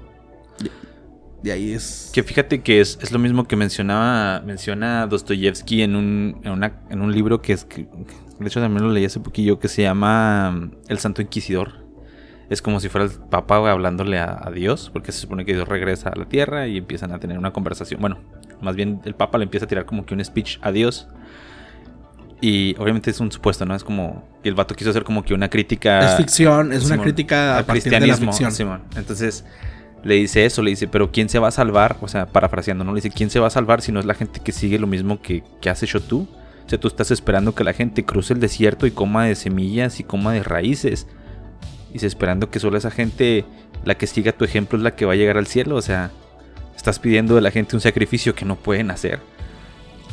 De, 1.44 1.52
ahí 1.52 1.72
es... 1.72 2.10
Que 2.12 2.22
fíjate 2.22 2.62
que 2.62 2.80
es, 2.80 2.98
es 3.02 3.12
lo 3.12 3.18
mismo 3.18 3.46
que 3.46 3.54
mencionaba 3.56 4.40
menciona 4.40 5.06
Dostoyevsky 5.06 5.82
en 5.82 5.94
un, 5.94 6.40
en, 6.42 6.52
una- 6.52 6.72
en 6.90 7.02
un 7.02 7.12
libro 7.12 7.42
que 7.42 7.52
es 7.52 7.64
que, 7.66 7.82
de 8.40 8.46
hecho 8.46 8.60
también 8.60 8.82
lo 8.84 8.90
leí 8.92 9.04
hace 9.04 9.20
poquillo 9.20 9.58
que 9.58 9.68
se 9.68 9.82
llama 9.82 10.50
mm, 10.50 10.70
El 10.88 10.98
Santo 10.98 11.20
Inquisidor. 11.22 11.84
Es 12.50 12.60
como 12.62 12.80
si 12.80 12.88
fuera 12.88 13.06
el 13.06 13.12
Papa 13.12 13.56
hablándole 13.70 14.18
a, 14.18 14.38
a 14.42 14.50
Dios, 14.50 14.90
porque 14.92 15.12
se 15.12 15.20
supone 15.20 15.44
que 15.44 15.54
Dios 15.54 15.66
regresa 15.68 16.10
a 16.10 16.16
la 16.16 16.26
Tierra 16.26 16.66
y 16.66 16.76
empiezan 16.78 17.12
a 17.12 17.18
tener 17.18 17.38
una 17.38 17.52
conversación. 17.52 18.00
Bueno, 18.00 18.18
más 18.60 18.76
bien 18.76 19.00
el 19.04 19.14
Papa 19.14 19.38
le 19.38 19.44
empieza 19.44 19.64
a 19.66 19.68
tirar 19.68 19.84
como 19.86 20.04
que 20.04 20.14
un 20.14 20.24
speech 20.24 20.58
a 20.62 20.70
Dios. 20.72 21.08
Y 22.40 22.74
obviamente 22.78 23.10
es 23.10 23.20
un 23.20 23.32
supuesto, 23.32 23.64
¿no? 23.64 23.74
Es 23.74 23.84
como 23.84 24.28
que 24.42 24.48
el 24.50 24.54
vato 24.54 24.74
quiso 24.74 24.90
hacer 24.90 25.04
como 25.04 25.22
que 25.24 25.32
una 25.32 25.48
crítica. 25.48 26.10
es 26.10 26.16
ficción, 26.16 26.72
es 26.72 26.84
una 26.84 26.98
crítica 26.98 27.54
a 27.54 27.58
al 27.58 27.64
partir 27.64 27.84
de 27.84 28.00
la 28.00 28.16
cristianismo, 28.16 28.32
ficción. 28.32 28.82
Entonces 28.96 29.44
le 30.04 30.16
dice 30.16 30.44
eso, 30.44 30.62
le 30.62 30.70
dice, 30.70 30.86
pero 30.86 31.10
¿quién 31.10 31.28
se 31.28 31.38
va 31.38 31.48
a 31.48 31.50
salvar? 31.50 31.96
O 32.02 32.08
sea, 32.08 32.26
parafraseando, 32.26 32.84
¿no? 32.84 32.92
Le 32.92 33.00
dice, 33.00 33.10
¿quién 33.10 33.30
se 33.30 33.40
va 33.40 33.46
a 33.46 33.50
salvar 33.50 33.80
si 33.80 33.90
no 33.90 34.00
es 34.00 34.06
la 34.06 34.14
gente 34.14 34.40
que 34.40 34.52
sigue 34.52 34.78
lo 34.78 34.86
mismo 34.86 35.20
que, 35.20 35.42
que 35.60 35.70
has 35.70 35.82
hecho 35.82 36.00
tú? 36.00 36.28
O 36.66 36.68
sea, 36.68 36.78
tú 36.78 36.88
estás 36.88 37.10
esperando 37.10 37.54
que 37.54 37.64
la 37.64 37.72
gente 37.72 38.04
cruce 38.04 38.34
el 38.34 38.40
desierto 38.40 38.86
y 38.86 38.90
coma 38.90 39.24
de 39.24 39.34
semillas 39.34 40.00
y 40.00 40.04
coma 40.04 40.32
de 40.32 40.42
raíces. 40.42 41.06
Y 41.92 41.98
se 41.98 42.06
esperando 42.06 42.50
que 42.50 42.60
solo 42.60 42.76
esa 42.76 42.90
gente, 42.90 43.44
la 43.84 43.96
que 43.96 44.06
siga 44.06 44.32
tu 44.32 44.44
ejemplo, 44.44 44.76
es 44.76 44.84
la 44.84 44.94
que 44.94 45.06
va 45.06 45.14
a 45.14 45.16
llegar 45.16 45.38
al 45.38 45.46
cielo. 45.46 45.76
O 45.76 45.82
sea, 45.82 46.10
estás 46.76 46.98
pidiendo 46.98 47.34
de 47.34 47.40
la 47.40 47.50
gente 47.50 47.74
un 47.74 47.80
sacrificio 47.80 48.34
que 48.34 48.44
no 48.44 48.56
pueden 48.56 48.90
hacer. 48.90 49.20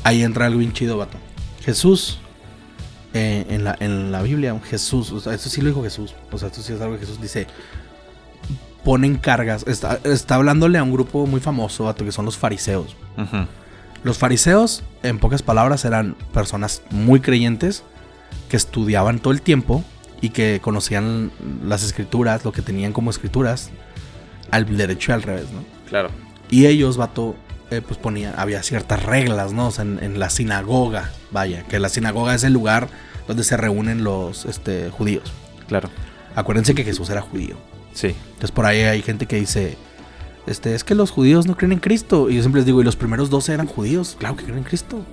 Ahí 0.03 0.23
entra 0.23 0.45
algo 0.45 0.59
bien 0.59 0.73
chido, 0.73 0.97
vato. 0.97 1.17
Jesús, 1.63 2.19
eh, 3.13 3.45
en, 3.49 3.65
la, 3.65 3.75
en 3.79 4.11
la 4.11 4.21
Biblia, 4.21 4.57
Jesús, 4.69 5.11
o 5.11 5.19
sea, 5.19 5.33
esto 5.33 5.49
sí 5.49 5.61
lo 5.61 5.67
dijo 5.67 5.83
Jesús, 5.83 6.15
o 6.31 6.37
sea, 6.37 6.47
esto 6.47 6.61
sí 6.61 6.73
es 6.73 6.81
algo 6.81 6.95
que 6.95 7.01
Jesús 7.01 7.21
dice, 7.21 7.45
ponen 8.84 9.17
cargas, 9.17 9.65
está, 9.67 9.99
está 10.03 10.36
hablándole 10.36 10.77
a 10.77 10.84
un 10.84 10.91
grupo 10.91 11.25
muy 11.27 11.39
famoso, 11.39 11.86
vato, 11.86 12.05
que 12.05 12.11
son 12.11 12.25
los 12.25 12.38
fariseos. 12.38 12.95
Los 14.03 14.17
fariseos, 14.17 14.84
en 15.03 15.19
pocas 15.19 15.43
palabras, 15.43 15.86
eran 15.86 16.15
personas 16.34 16.82
muy 16.89 17.19
creyentes 17.19 17.84
que 18.49 18.57
estudiaban 18.57 19.19
todo 19.19 19.34
el 19.34 19.41
tiempo 19.41 19.84
y 20.21 20.29
que 20.29 20.59
conocían 20.61 21.32
las 21.63 21.84
escrituras, 21.84 22.43
lo 22.43 22.51
que 22.51 22.61
tenían 22.61 22.93
como 22.93 23.11
escrituras, 23.11 23.69
al 24.49 24.75
derecho 24.75 25.11
y 25.11 25.13
al 25.13 25.21
revés, 25.21 25.45
¿no? 25.51 25.63
Claro. 25.88 26.09
Y 26.49 26.65
ellos, 26.65 26.97
vato, 26.97 27.36
eh, 27.69 27.82
pues 27.82 27.99
ponían, 27.99 28.34
había 28.38 28.63
ciertas 28.63 29.03
reglas, 29.03 29.53
¿no? 29.53 29.67
O 29.67 29.71
sea, 29.71 29.84
en, 29.84 29.99
en 30.01 30.19
la 30.19 30.29
sinagoga, 30.29 31.11
vaya, 31.32 31.63
que 31.63 31.79
la 31.79 31.89
sinagoga 31.89 32.36
es 32.36 32.43
el 32.43 32.53
lugar 32.53 32.89
donde 33.27 33.43
se 33.43 33.55
reúnen 33.55 34.03
los 34.03 34.45
este, 34.45 34.89
judíos. 34.89 35.32
Claro. 35.67 35.89
Acuérdense 36.36 36.75
que 36.75 36.84
Jesús 36.84 37.09
era 37.09 37.21
judío. 37.21 37.55
Sí. 37.93 38.15
Entonces 38.25 38.51
por 38.51 38.65
ahí 38.65 38.79
hay 38.81 39.01
gente 39.01 39.25
que 39.25 39.37
dice, 39.37 39.77
este, 40.47 40.75
es 40.75 40.83
que 40.83 40.95
los 40.95 41.11
judíos 41.11 41.47
no 41.47 41.55
creen 41.55 41.73
en 41.73 41.79
Cristo. 41.79 42.29
Y 42.29 42.35
yo 42.35 42.41
siempre 42.41 42.59
les 42.59 42.65
digo, 42.65 42.81
¿y 42.81 42.83
los 42.83 42.95
primeros 42.95 43.29
12 43.29 43.53
eran 43.53 43.67
judíos? 43.67 44.15
Claro 44.19 44.35
que 44.35 44.43
creen 44.43 44.59
en 44.59 44.63
Cristo. 44.63 45.03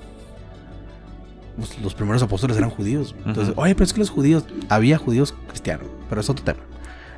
Pues, 1.57 1.79
los 1.81 1.95
primeros 1.95 2.22
apóstoles 2.22 2.57
eran 2.57 2.70
judíos. 2.70 3.14
Entonces, 3.26 3.53
oye, 3.57 3.74
pero 3.74 3.85
es 3.85 3.93
que 3.93 3.99
los 3.99 4.11
judíos, 4.11 4.45
había 4.68 4.97
judíos 4.97 5.35
cristianos, 5.49 5.87
pero 6.09 6.20
es 6.20 6.31
otro 6.31 6.45
tema. 6.45 6.61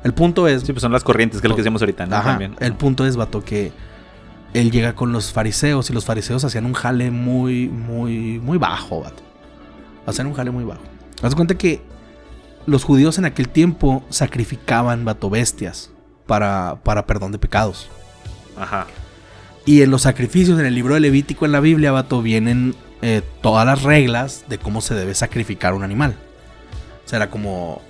El 0.03 0.13
punto 0.13 0.47
es, 0.47 0.63
Sí, 0.63 0.73
pues 0.73 0.81
son 0.81 0.91
las 0.91 1.03
corrientes, 1.03 1.41
que 1.41 1.47
es 1.47 1.49
lo 1.49 1.55
que 1.55 1.61
decíamos 1.61 1.81
ahorita, 1.81 2.07
¿no? 2.07 2.15
Ajá, 2.15 2.31
También. 2.31 2.55
el 2.59 2.73
punto 2.73 3.05
es, 3.05 3.15
vato, 3.15 3.43
que 3.43 3.71
él 4.53 4.71
llega 4.71 4.95
con 4.95 5.11
los 5.11 5.31
fariseos 5.31 5.89
y 5.91 5.93
los 5.93 6.05
fariseos 6.05 6.43
hacían 6.43 6.65
un 6.65 6.73
jale 6.73 7.11
muy, 7.11 7.69
muy, 7.69 8.39
muy 8.39 8.57
bajo, 8.57 9.01
vato. 9.01 9.21
Hacían 10.07 10.25
un 10.27 10.33
jale 10.33 10.49
muy 10.49 10.63
bajo. 10.63 10.81
Haz 11.21 11.35
cuenta 11.35 11.55
que 11.55 11.81
los 12.65 12.83
judíos 12.83 13.17
en 13.17 13.25
aquel 13.25 13.49
tiempo 13.49 14.03
sacrificaban, 14.09 15.05
vato, 15.05 15.29
bestias 15.29 15.91
para, 16.27 16.77
para 16.83 17.05
perdón 17.05 17.31
de 17.31 17.39
pecados. 17.39 17.89
Ajá. 18.57 18.87
Y 19.65 19.81
en 19.81 19.91
los 19.91 20.03
sacrificios, 20.03 20.59
en 20.59 20.65
el 20.65 20.75
libro 20.75 20.95
de 20.95 20.99
Levítico, 20.99 21.45
en 21.45 21.51
la 21.51 21.59
Biblia, 21.59 21.91
vato, 21.91 22.21
vienen 22.21 22.75
eh, 23.01 23.21
todas 23.41 23.65
las 23.65 23.83
reglas 23.83 24.45
de 24.47 24.57
cómo 24.57 24.81
se 24.81 24.95
debe 24.95 25.13
sacrificar 25.13 25.73
un 25.73 25.83
animal. 25.83 26.15
O 27.05 27.09
sea, 27.09 27.17
era 27.17 27.29
como, 27.29 27.81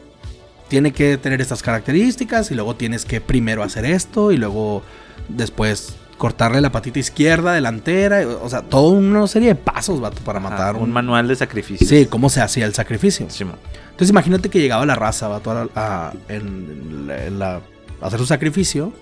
tiene 0.68 0.92
que 0.92 1.18
tener 1.18 1.42
estas 1.42 1.62
características 1.62 2.52
y 2.52 2.56
luego 2.56 2.76
tienes 2.76 3.06
que 3.06 3.22
primero 3.22 3.64
hacer 3.64 3.86
esto 3.86 4.32
y 4.32 4.38
luego 4.38 4.84
después 5.28 5.96
cortarle 6.18 6.62
la 6.62 6.72
patita 6.72 7.00
izquierda, 7.00 7.54
delantera, 7.54 8.22
o 8.42 8.50
sea, 8.50 8.62
toda 8.62 8.92
una 8.92 9.28
serie 9.28 9.50
de 9.50 9.56
pasos, 9.56 10.00
vato, 10.00 10.22
para 10.24 10.40
matar 10.40 10.76
un 10.76 10.92
manual 10.92 11.28
de 11.28 11.36
sacrificio. 11.36 11.88
Sí, 11.88 12.06
cómo 12.06 12.30
se 12.30 12.42
hacía 12.42 12.66
el 12.66 12.74
sacrificio. 12.74 13.30
Simón. 13.30 13.56
Entonces 14.02 14.14
imagínate 14.14 14.50
que 14.50 14.60
llegaba 14.60 14.84
la 14.88 14.96
raza, 14.96 15.28
vato, 15.28 15.52
a, 15.52 15.68
a- 15.76 16.14
en 16.28 17.06
la- 17.08 17.24
en 17.28 17.38
la- 17.38 17.62
a 18.02 18.08
hacer 18.08 18.18
su 18.18 18.26
sacrificio 18.26 18.94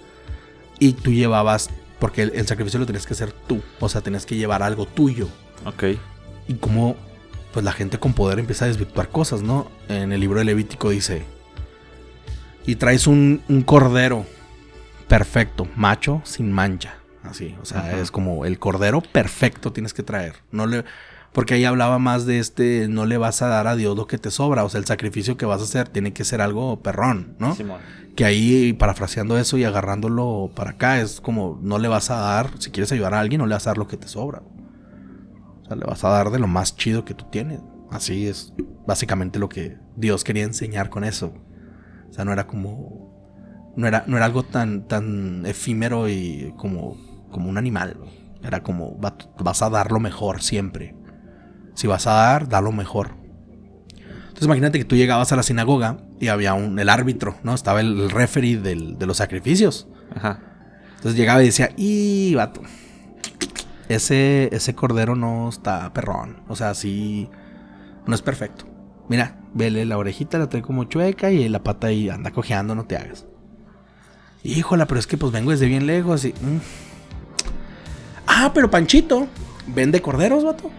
y 0.77 0.91
tú 0.91 1.13
llevabas, 1.13 1.69
porque 1.99 2.23
el, 2.23 2.31
el 2.35 2.45
sacrificio 2.45 2.81
lo 2.81 2.85
tenías 2.85 3.07
que 3.07 3.13
hacer 3.13 3.31
tú, 3.31 3.61
o 3.79 3.87
sea, 3.87 4.01
tenías 4.01 4.25
que 4.25 4.35
llevar 4.35 4.61
algo 4.61 4.85
tuyo. 4.85 5.29
Ok. 5.63 5.83
Y 6.49 6.55
como 6.55 6.97
pues 7.53 7.63
la 7.63 7.71
gente 7.71 7.97
con 7.97 8.11
poder 8.11 8.39
empieza 8.39 8.65
a 8.65 8.67
desvirtuar 8.67 9.07
cosas, 9.07 9.41
¿no? 9.41 9.71
En 9.87 10.11
el 10.11 10.19
libro 10.19 10.39
de 10.39 10.45
Levítico 10.45 10.89
dice, 10.89 11.23
y 12.65 12.75
traes 12.75 13.07
un, 13.07 13.41
un 13.47 13.61
cordero 13.61 14.25
perfecto, 15.07 15.65
macho, 15.77 16.21
sin 16.25 16.51
mancha. 16.51 16.95
Así, 17.23 17.55
o 17.61 17.65
sea, 17.65 17.79
Ajá. 17.79 17.99
es 18.01 18.11
como 18.11 18.45
el 18.45 18.59
cordero 18.59 18.99
perfecto 18.99 19.71
tienes 19.71 19.93
que 19.93 20.03
traer. 20.03 20.33
No 20.51 20.67
le, 20.67 20.83
porque 21.31 21.53
ahí 21.53 21.65
hablaba 21.65 21.99
más 21.99 22.25
de 22.25 22.39
este, 22.39 22.87
no 22.89 23.05
le 23.05 23.17
vas 23.17 23.41
a 23.41 23.47
dar 23.47 23.67
a 23.67 23.75
Dios 23.75 23.95
lo 23.95 24.07
que 24.07 24.17
te 24.17 24.31
sobra. 24.31 24.63
O 24.63 24.69
sea, 24.69 24.79
el 24.79 24.85
sacrificio 24.85 25.37
que 25.37 25.45
vas 25.45 25.61
a 25.61 25.65
hacer 25.65 25.87
tiene 25.87 26.13
que 26.13 26.25
ser 26.25 26.41
algo 26.41 26.81
perrón, 26.81 27.35
¿no? 27.39 27.55
Simón. 27.55 27.79
Que 28.15 28.25
ahí, 28.25 28.73
parafraseando 28.73 29.37
eso 29.37 29.57
y 29.57 29.63
agarrándolo 29.63 30.51
para 30.55 30.71
acá, 30.71 30.99
es 30.99 31.21
como 31.21 31.59
no 31.61 31.77
le 31.77 31.87
vas 31.87 32.09
a 32.09 32.15
dar, 32.15 32.51
si 32.59 32.71
quieres 32.71 32.91
ayudar 32.91 33.13
a 33.13 33.19
alguien, 33.19 33.39
no 33.39 33.47
le 33.47 33.53
vas 33.53 33.67
a 33.67 33.69
dar 33.69 33.77
lo 33.77 33.87
que 33.87 33.97
te 33.97 34.07
sobra. 34.07 34.41
O 35.61 35.65
sea, 35.67 35.75
le 35.75 35.85
vas 35.85 36.03
a 36.03 36.09
dar 36.09 36.31
de 36.31 36.39
lo 36.39 36.47
más 36.47 36.75
chido 36.75 37.05
que 37.05 37.13
tú 37.13 37.25
tienes. 37.31 37.59
Así 37.91 38.27
es 38.27 38.53
básicamente 38.85 39.37
lo 39.39 39.49
que 39.49 39.77
Dios 39.95 40.23
quería 40.23 40.43
enseñar 40.43 40.89
con 40.89 41.03
eso. 41.03 41.33
O 42.09 42.13
sea, 42.13 42.25
no 42.25 42.33
era 42.33 42.47
como, 42.47 43.71
No 43.77 43.87
era, 43.87 44.03
no 44.07 44.17
era 44.17 44.25
algo 44.25 44.43
tan, 44.43 44.87
tan 44.87 45.45
efímero 45.45 46.09
y 46.09 46.53
como, 46.57 46.97
como 47.29 47.49
un 47.49 47.57
animal. 47.57 47.97
Era 48.43 48.63
como, 48.63 48.97
vas 48.97 49.61
a 49.61 49.69
dar 49.69 49.91
lo 49.91 49.99
mejor 49.99 50.41
siempre. 50.41 50.95
Si 51.79 51.87
vas 51.87 52.07
a 52.07 52.11
dar, 52.11 52.49
da 52.49 52.59
lo 52.59 52.73
mejor. 52.73 53.11
Entonces 53.95 54.43
imagínate 54.43 54.79
que 54.79 54.83
tú 54.83 54.97
llegabas 54.97 55.31
a 55.31 55.37
la 55.37 55.43
sinagoga 55.43 55.99
y 56.19 56.27
había 56.27 56.53
un, 56.53 56.77
el 56.77 56.89
árbitro, 56.89 57.37
¿no? 57.43 57.53
Estaba 57.55 57.79
el, 57.79 58.11
referee 58.11 58.57
de 58.57 59.05
los 59.05 59.15
sacrificios. 59.15 59.87
Ajá. 60.13 60.41
Entonces 60.97 61.17
llegaba 61.17 61.41
y 61.41 61.45
decía, 61.45 61.69
y 61.77 62.35
vato, 62.35 62.63
ese, 63.87 64.49
ese 64.53 64.75
cordero 64.75 65.15
no 65.15 65.47
está 65.47 65.93
perrón. 65.93 66.43
O 66.49 66.57
sea, 66.57 66.73
sí, 66.73 67.29
no 68.05 68.13
es 68.13 68.21
perfecto. 68.21 68.65
Mira, 69.07 69.37
vele 69.53 69.85
la 69.85 69.97
orejita, 69.97 70.37
la 70.37 70.49
trae 70.49 70.61
como 70.61 70.83
chueca 70.83 71.31
y 71.31 71.47
la 71.47 71.63
pata 71.63 71.87
ahí 71.87 72.09
anda 72.09 72.31
cojeando, 72.31 72.75
no 72.75 72.83
te 72.83 72.97
hagas. 72.97 73.25
Híjola, 74.43 74.85
pero 74.85 74.99
es 74.99 75.07
que 75.07 75.15
pues 75.15 75.31
vengo 75.31 75.51
desde 75.51 75.67
bien 75.67 75.87
lejos 75.87 76.25
y... 76.25 76.33
Mm. 76.33 76.59
Ah, 78.27 78.51
pero 78.53 78.69
Panchito 78.69 79.29
vende 79.65 80.01
corderos, 80.01 80.43
vato. 80.43 80.69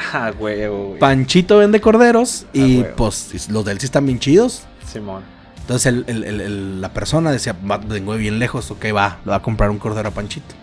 Ah, 0.12 0.32
huevo, 0.38 0.96
Panchito 0.98 1.58
vende 1.58 1.80
corderos 1.80 2.46
y 2.52 2.82
pues 2.96 3.48
los 3.48 3.64
de 3.64 3.72
él 3.72 3.80
sí 3.80 3.86
están 3.86 4.06
bien 4.06 4.18
chidos. 4.18 4.62
Simón. 4.90 5.22
Entonces 5.60 6.04
la 6.08 6.92
persona 6.92 7.30
decía, 7.30 7.54
vengo 7.86 8.14
de 8.14 8.18
bien 8.18 8.40
lejos, 8.40 8.70
ok, 8.72 8.86
va, 8.94 9.18
le 9.24 9.30
va 9.30 9.36
a 9.36 9.42
comprar 9.42 9.70
un 9.70 9.78
cordero 9.78 10.08
a 10.08 10.10
Panchito. 10.10 10.56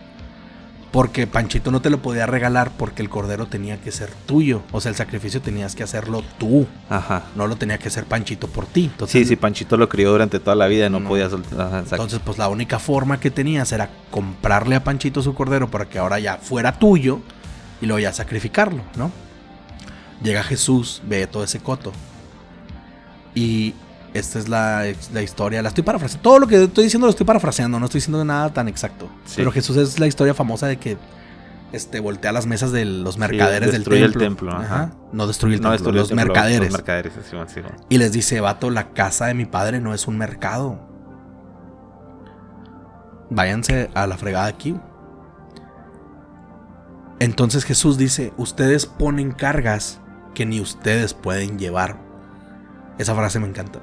Porque 0.91 1.27
Panchito 1.27 1.71
no 1.71 1.81
te 1.81 1.89
lo 1.89 2.01
podía 2.01 2.25
regalar 2.25 2.71
porque 2.77 3.01
el 3.03 3.09
cordero 3.09 3.45
tenía 3.45 3.79
que 3.79 3.91
ser 3.91 4.09
tuyo. 4.25 4.63
O 4.71 4.81
sea, 4.81 4.89
el 4.89 4.95
sacrificio 4.95 5.41
tenías 5.41 5.75
que 5.75 5.83
hacerlo 5.83 6.23
tú. 6.37 6.65
Ajá. 6.89 7.23
No 7.35 7.47
lo 7.47 7.55
tenía 7.55 7.77
que 7.77 7.89
hacer 7.89 8.05
Panchito 8.05 8.47
por 8.47 8.65
ti. 8.65 8.91
sí, 9.05 9.23
sí, 9.23 9.35
Panchito 9.35 9.77
lo 9.77 9.87
crió 9.89 10.11
durante 10.11 10.39
toda 10.39 10.55
la 10.55 10.67
vida 10.67 10.87
y 10.87 10.89
no, 10.89 11.01
podía 11.01 11.29
soltar. 11.29 11.83
Entonces, 11.89 12.19
pues 12.23 12.37
la 12.37 12.49
única 12.49 12.79
forma 12.79 13.19
que 13.19 13.31
tenías 13.31 13.71
era 13.71 13.89
comprarle 14.11 14.75
a 14.75 14.83
Panchito 14.83 15.21
su 15.21 15.33
cordero 15.33 15.69
para 15.69 15.85
que 15.85 15.99
ahora 15.99 16.19
ya 16.19 16.37
fuera 16.37 16.79
tuyo 16.79 17.19
y 17.81 17.85
luego 17.85 17.99
ya 17.99 18.11
sacrificarlo, 18.11 18.81
¿no? 18.95 19.11
Llega 20.23 20.43
Jesús, 20.43 21.01
ve 21.05 21.27
todo 21.27 21.43
ese 21.43 21.59
coto. 21.59 21.91
Y 23.35 23.73
esta 24.13 24.39
es 24.39 24.49
la, 24.49 24.87
historia, 25.21 25.61
la 25.61 25.69
estoy 25.69 25.83
parafraseando. 25.83 26.23
Todo 26.23 26.39
lo 26.39 26.47
que 26.47 26.63
estoy 26.63 26.85
diciendo 26.85 27.05
lo 27.05 27.11
estoy 27.11 27.25
parafraseando, 27.25 27.79
no 27.79 27.85
estoy 27.85 27.99
diciendo 27.99 28.23
nada 28.25 28.51
tan 28.51 28.67
exacto. 28.67 29.09
Pero 29.35 29.51
Jesús 29.51 29.77
es 29.77 29.99
la 29.99 30.07
historia 30.07 30.33
famosa 30.33 30.67
de 30.67 30.77
que 30.77 30.97
este, 31.71 31.99
voltea 31.99 32.31
las 32.31 32.47
mesas 32.47 32.71
de 32.71 32.85
los 32.85 33.17
mercaderes 33.17 33.71
del 33.71 33.83
templo. 33.83 34.05
el 34.05 34.13
templo. 34.13 34.59
No 35.11 35.27
destruye 35.27 35.55
el 35.55 35.61
templo, 35.61 35.91
los, 35.91 36.11
mercaderes. 36.11 36.73
Y 37.89 37.97
les 37.97 38.11
dice, 38.11 38.39
vato, 38.41 38.69
la 38.69 38.93
casa 38.93 39.27
de 39.27 39.33
mi 39.33 39.45
padre 39.45 39.79
no 39.79 39.93
es 39.93 40.07
un 40.07 40.17
mercado. 40.17 40.79
Váyanse 43.29 43.89
a 43.93 44.07
la 44.07 44.17
fregada 44.17 44.45
aquí. 44.47 44.75
Entonces 47.19 47.65
Jesús 47.65 47.97
dice, 47.97 48.31
ustedes 48.37 48.85
ponen 48.85 49.31
cargas 49.31 49.99
que 50.37 50.45
ni 50.45 50.61
ustedes 50.61 51.15
pueden 51.15 51.57
llevar. 51.57 51.97
Esa 52.99 53.15
frase 53.15 53.39
me 53.39 53.47
encanta. 53.47 53.79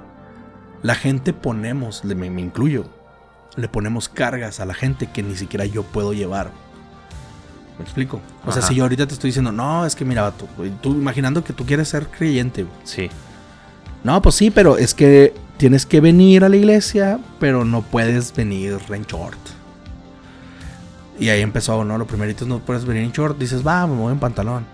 La 0.83 0.95
gente 0.95 1.33
ponemos, 1.33 2.05
me, 2.05 2.15
me 2.15 2.41
incluyo, 2.41 2.85
le 3.57 3.67
ponemos 3.67 4.09
cargas 4.09 4.61
a 4.61 4.65
la 4.65 4.73
gente 4.73 5.09
que 5.11 5.25
ni 5.25 5.35
siquiera 5.35 5.65
yo 5.67 5.83
puedo 5.83 6.13
llevar. 6.13 6.53
¿Me 7.77 7.83
explico? 7.83 8.21
O 8.47 8.53
sea, 8.53 8.63
si 8.63 8.77
yo 8.77 8.85
ahorita 8.85 9.05
te 9.09 9.15
estoy 9.15 9.31
diciendo, 9.31 9.51
no, 9.51 9.85
es 9.85 9.97
que 9.97 10.05
mira, 10.05 10.31
tú, 10.31 10.47
tú 10.81 10.93
imaginando 10.93 11.43
que 11.43 11.53
tú 11.53 11.67
quieres 11.67 11.89
ser 11.89 12.07
creyente. 12.07 12.67
Sí. 12.85 13.11
No, 14.05 14.23
pues 14.23 14.37
sí, 14.37 14.53
pero 14.53 14.79
es 14.79 14.95
que 14.95 15.35
tienes 15.57 15.85
que 15.85 16.01
venir 16.01 16.45
a 16.45 16.49
la 16.49 16.55
iglesia, 16.55 17.19
pero 17.41 17.65
no 17.65 17.83
puedes 17.83 18.33
venir 18.33 18.79
en 18.91 19.03
short. 19.03 19.41
Y 21.19 21.31
ahí 21.31 21.41
empezó, 21.41 21.85
¿no? 21.85 21.99
Lo 21.99 22.07
primerito 22.07 22.47
no 22.47 22.61
puedes 22.61 22.85
venir 22.85 23.03
en 23.03 23.11
short, 23.11 23.39
dices, 23.39 23.67
va, 23.67 23.85
me 23.89 23.97
voy 23.97 24.13
en 24.13 24.21
pantalón. 24.21 24.65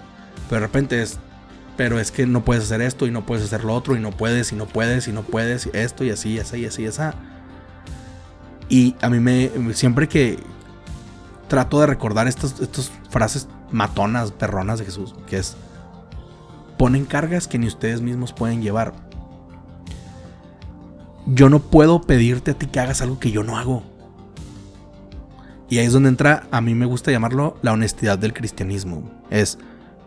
Pero 0.50 0.60
de 0.60 0.66
repente 0.66 1.00
es, 1.00 1.18
pero 1.80 1.98
es 1.98 2.12
que 2.12 2.26
no 2.26 2.44
puedes 2.44 2.64
hacer 2.64 2.82
esto 2.82 3.06
y 3.06 3.10
no 3.10 3.24
puedes 3.24 3.42
hacer 3.42 3.64
lo 3.64 3.74
otro 3.74 3.96
y 3.96 4.00
no 4.00 4.10
puedes 4.10 4.52
y 4.52 4.54
no 4.54 4.66
puedes 4.66 5.08
y 5.08 5.12
no 5.12 5.22
puedes 5.22 5.64
esto 5.72 6.04
y 6.04 6.10
así 6.10 6.32
y 6.34 6.38
así 6.38 6.58
y 6.58 6.66
así 6.66 6.82
y 6.82 6.86
así. 6.88 7.00
Y 8.68 8.96
a 9.00 9.08
mí 9.08 9.18
me 9.18 9.50
siempre 9.72 10.06
que 10.06 10.38
trato 11.48 11.80
de 11.80 11.86
recordar 11.86 12.28
estas, 12.28 12.60
estas 12.60 12.92
frases 13.08 13.48
matonas, 13.70 14.30
perronas 14.30 14.78
de 14.78 14.84
Jesús, 14.84 15.14
que 15.26 15.38
es 15.38 15.56
ponen 16.76 17.06
cargas 17.06 17.48
que 17.48 17.58
ni 17.58 17.66
ustedes 17.66 18.02
mismos 18.02 18.34
pueden 18.34 18.60
llevar. 18.60 18.92
Yo 21.24 21.48
no 21.48 21.60
puedo 21.60 22.02
pedirte 22.02 22.50
a 22.50 22.54
ti 22.58 22.66
que 22.66 22.78
hagas 22.78 23.00
algo 23.00 23.18
que 23.18 23.30
yo 23.30 23.42
no 23.42 23.56
hago. 23.56 23.84
Y 25.70 25.78
ahí 25.78 25.86
es 25.86 25.94
donde 25.94 26.10
entra, 26.10 26.46
a 26.50 26.60
mí 26.60 26.74
me 26.74 26.84
gusta 26.84 27.10
llamarlo 27.10 27.56
la 27.62 27.72
honestidad 27.72 28.18
del 28.18 28.34
cristianismo. 28.34 29.10
Es, 29.30 29.56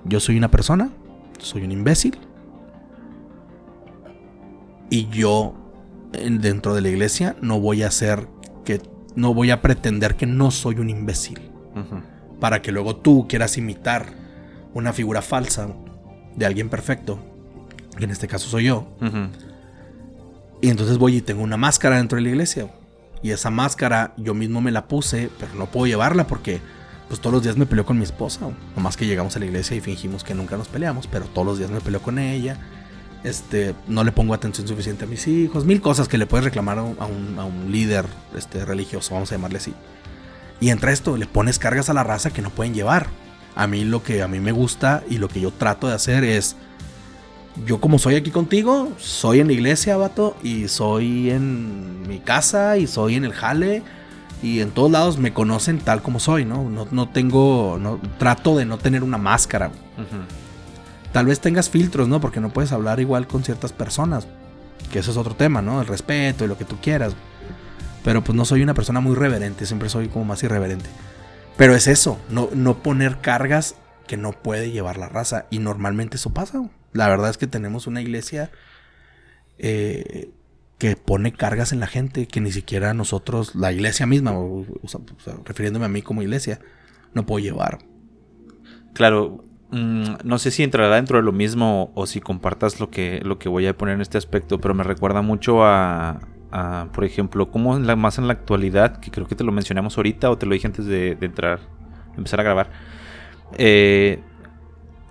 yo 0.05 0.19
soy 0.19 0.37
una 0.37 0.51
persona 0.51 0.91
soy 1.43 1.63
un 1.63 1.71
imbécil. 1.71 2.17
Y 4.89 5.07
yo 5.09 5.55
dentro 6.11 6.73
de 6.75 6.81
la 6.81 6.89
iglesia 6.89 7.35
no 7.41 7.59
voy 7.59 7.83
a 7.83 7.87
hacer 7.87 8.27
que 8.65 8.81
no 9.15 9.33
voy 9.33 9.51
a 9.51 9.61
pretender 9.61 10.15
que 10.15 10.25
no 10.25 10.51
soy 10.51 10.79
un 10.79 10.89
imbécil. 10.89 11.39
Para 12.39 12.61
que 12.61 12.71
luego 12.71 12.95
tú 12.95 13.27
quieras 13.27 13.57
imitar 13.57 14.07
una 14.73 14.93
figura 14.93 15.21
falsa 15.21 15.69
de 16.35 16.45
alguien 16.45 16.69
perfecto, 16.69 17.19
que 17.97 18.05
en 18.05 18.11
este 18.11 18.27
caso 18.27 18.49
soy 18.49 18.65
yo. 18.65 18.87
Y 20.61 20.69
entonces 20.69 20.97
voy 20.97 21.17
y 21.17 21.21
tengo 21.21 21.43
una 21.43 21.57
máscara 21.57 21.97
dentro 21.97 22.15
de 22.17 22.23
la 22.23 22.29
iglesia. 22.29 22.71
Y 23.21 23.31
esa 23.31 23.49
máscara 23.49 24.13
yo 24.17 24.33
mismo 24.33 24.61
me 24.61 24.71
la 24.71 24.87
puse, 24.87 25.29
pero 25.39 25.53
no 25.55 25.67
puedo 25.67 25.87
llevarla 25.87 26.27
porque 26.27 26.61
pues 27.13 27.21
todos 27.21 27.33
los 27.35 27.43
días 27.43 27.57
me 27.57 27.67
peleo 27.67 27.85
con 27.85 27.95
mi 27.95 28.03
esposa. 28.05 28.39
Nomás 28.75 28.97
que 28.97 29.05
llegamos 29.05 29.35
a 29.35 29.39
la 29.39 29.45
iglesia 29.45 29.77
y 29.77 29.81
fingimos 29.81 30.23
que 30.23 30.33
nunca 30.33 30.57
nos 30.57 30.67
peleamos, 30.67 31.05
pero 31.05 31.25
todos 31.25 31.45
los 31.45 31.59
días 31.59 31.69
me 31.69 31.79
peleo 31.79 32.01
con 32.01 32.17
ella. 32.17 32.57
Este, 33.23 33.75
no 33.87 34.03
le 34.03 34.11
pongo 34.11 34.33
atención 34.33 34.67
suficiente 34.67 35.03
a 35.03 35.07
mis 35.07 35.27
hijos, 35.27 35.63
mil 35.63 35.79
cosas 35.79 36.07
que 36.07 36.17
le 36.17 36.25
puedes 36.25 36.43
reclamar 36.43 36.79
a 36.79 36.81
un, 36.81 37.67
líder 37.69 38.07
este, 38.35 38.65
religioso, 38.65 39.13
vamos 39.13 39.31
a 39.31 39.35
llamarle 39.35 39.59
así. 39.59 39.75
Y 40.59 40.71
entra 40.71 40.91
esto, 40.91 41.15
le 41.15 41.27
pones 41.27 41.59
cargas 41.59 41.87
a 41.87 41.93
la 41.93 42.03
raza 42.03 42.31
que 42.31 42.41
no 42.41 42.49
pueden 42.49 42.73
llevar. 42.73 43.05
A 43.55 43.67
mí 43.67 43.83
lo 43.83 44.01
que 44.01 44.23
a 44.23 44.27
mí 44.27 44.39
me 44.39 44.51
gusta 44.51 45.03
y 45.07 45.19
lo 45.19 45.27
que 45.27 45.39
yo 45.39 45.51
trato 45.51 45.87
de 45.87 45.93
hacer 45.93 46.23
es, 46.23 46.55
yo 47.67 47.79
como 47.79 47.99
soy 47.99 48.15
aquí 48.15 48.31
contigo, 48.31 48.91
soy 48.97 49.39
en 49.39 49.45
la 49.45 49.53
iglesia, 49.53 49.97
vato, 49.97 50.35
y 50.41 50.67
soy 50.67 51.29
en 51.29 52.07
mi 52.07 52.21
casa, 52.21 52.79
y 52.79 52.87
soy 52.87 53.17
en 53.17 53.23
el 53.23 53.33
jale, 53.33 53.83
y 54.43 54.59
en 54.59 54.71
todos 54.71 54.91
lados 54.91 55.17
me 55.17 55.33
conocen 55.33 55.79
tal 55.79 56.01
como 56.01 56.19
soy, 56.19 56.43
¿no? 56.43 56.69
No, 56.69 57.09
tengo, 57.09 57.77
no, 57.79 57.99
trato 58.19 58.57
de 58.57 58.65
no 58.65 58.77
tener 58.77 59.01
una 59.01 59.17
máscara. 59.17 59.71
Tal 61.13 61.25
vez 61.25 61.39
tengas 61.39 61.69
filtros, 61.69 62.09
¿no? 62.09 62.19
Porque 62.19 62.41
no 62.41 62.49
puedes 62.49 62.73
hablar 62.73 62.99
igual 62.99 63.25
con 63.25 63.45
ciertas 63.45 63.71
personas, 63.71 64.27
que 64.91 64.99
eso 64.99 65.11
es 65.11 65.17
otro 65.17 65.33
tema, 65.35 65.61
¿no? 65.61 65.79
El 65.79 65.87
respeto 65.87 66.43
y 66.43 66.49
lo 66.49 66.57
que 66.57 66.65
tú 66.65 66.75
quieras. 66.81 67.15
Pero 68.03 68.21
pues 68.21 68.35
no 68.35 68.43
soy 68.43 68.61
una 68.61 68.73
persona 68.73 68.99
muy 68.99 69.15
reverente, 69.15 69.65
siempre 69.65 69.87
soy 69.87 70.09
como 70.09 70.25
más 70.25 70.43
irreverente. 70.43 70.89
Pero 71.55 71.73
es 71.73 71.87
eso, 71.87 72.19
no, 72.29 72.49
no 72.53 72.79
poner 72.79 73.21
cargas 73.21 73.75
que 74.07 74.17
no 74.17 74.33
puede 74.33 74.71
llevar 74.71 74.97
la 74.97 75.07
raza. 75.07 75.45
Y 75.51 75.59
normalmente 75.59 76.17
eso 76.17 76.31
pasa. 76.33 76.61
La 76.91 77.07
verdad 77.07 77.29
es 77.29 77.37
que 77.37 77.47
tenemos 77.47 77.87
una 77.87 78.01
iglesia 78.01 78.51
eh, 79.57 80.31
que 80.83 80.97
pone 80.97 81.31
cargas 81.31 81.71
en 81.71 81.79
la 81.79 81.87
gente 81.87 82.27
que 82.27 82.41
ni 82.41 82.51
siquiera 82.51 82.93
nosotros, 82.93 83.55
la 83.55 83.71
iglesia 83.71 84.05
misma, 84.05 84.33
refiriéndome 85.45 85.85
a 85.85 85.87
mí 85.87 86.01
como 86.01 86.21
iglesia, 86.21 86.59
no 87.13 87.25
puedo 87.25 87.41
llevar. 87.41 87.77
Claro, 88.91 89.45
mm, 89.71 90.15
no 90.25 90.37
sé 90.39 90.51
si 90.51 90.61
entrará 90.61 90.97
dentro 90.97 91.19
de 91.19 91.23
lo 91.23 91.31
mismo 91.31 91.93
o 91.95 92.05
si 92.05 92.19
compartas 92.19 92.81
lo 92.81 92.89
que, 92.89 93.21
lo 93.23 93.39
que 93.39 93.47
voy 93.47 93.65
a 93.65 93.77
poner 93.77 93.95
en 93.95 94.01
este 94.01 94.17
aspecto, 94.17 94.59
pero 94.59 94.73
me 94.73 94.83
recuerda 94.83 95.21
mucho 95.21 95.63
a, 95.63 96.19
por 96.91 97.05
ejemplo, 97.05 97.49
como 97.49 97.79
la, 97.79 97.95
más 97.95 98.17
en 98.17 98.27
la 98.27 98.33
actualidad, 98.33 98.97
que 98.97 99.09
creo 99.09 99.25
que 99.25 99.35
te 99.35 99.45
lo 99.45 99.53
mencionamos 99.53 99.95
ahorita 99.95 100.29
o 100.31 100.37
te 100.37 100.45
lo 100.45 100.53
dije 100.53 100.67
antes 100.67 100.85
de, 100.85 101.15
de 101.15 101.25
entrar, 101.25 101.61
empezar 102.17 102.41
a 102.41 102.43
grabar. 102.43 102.71
Eh, 103.57 104.21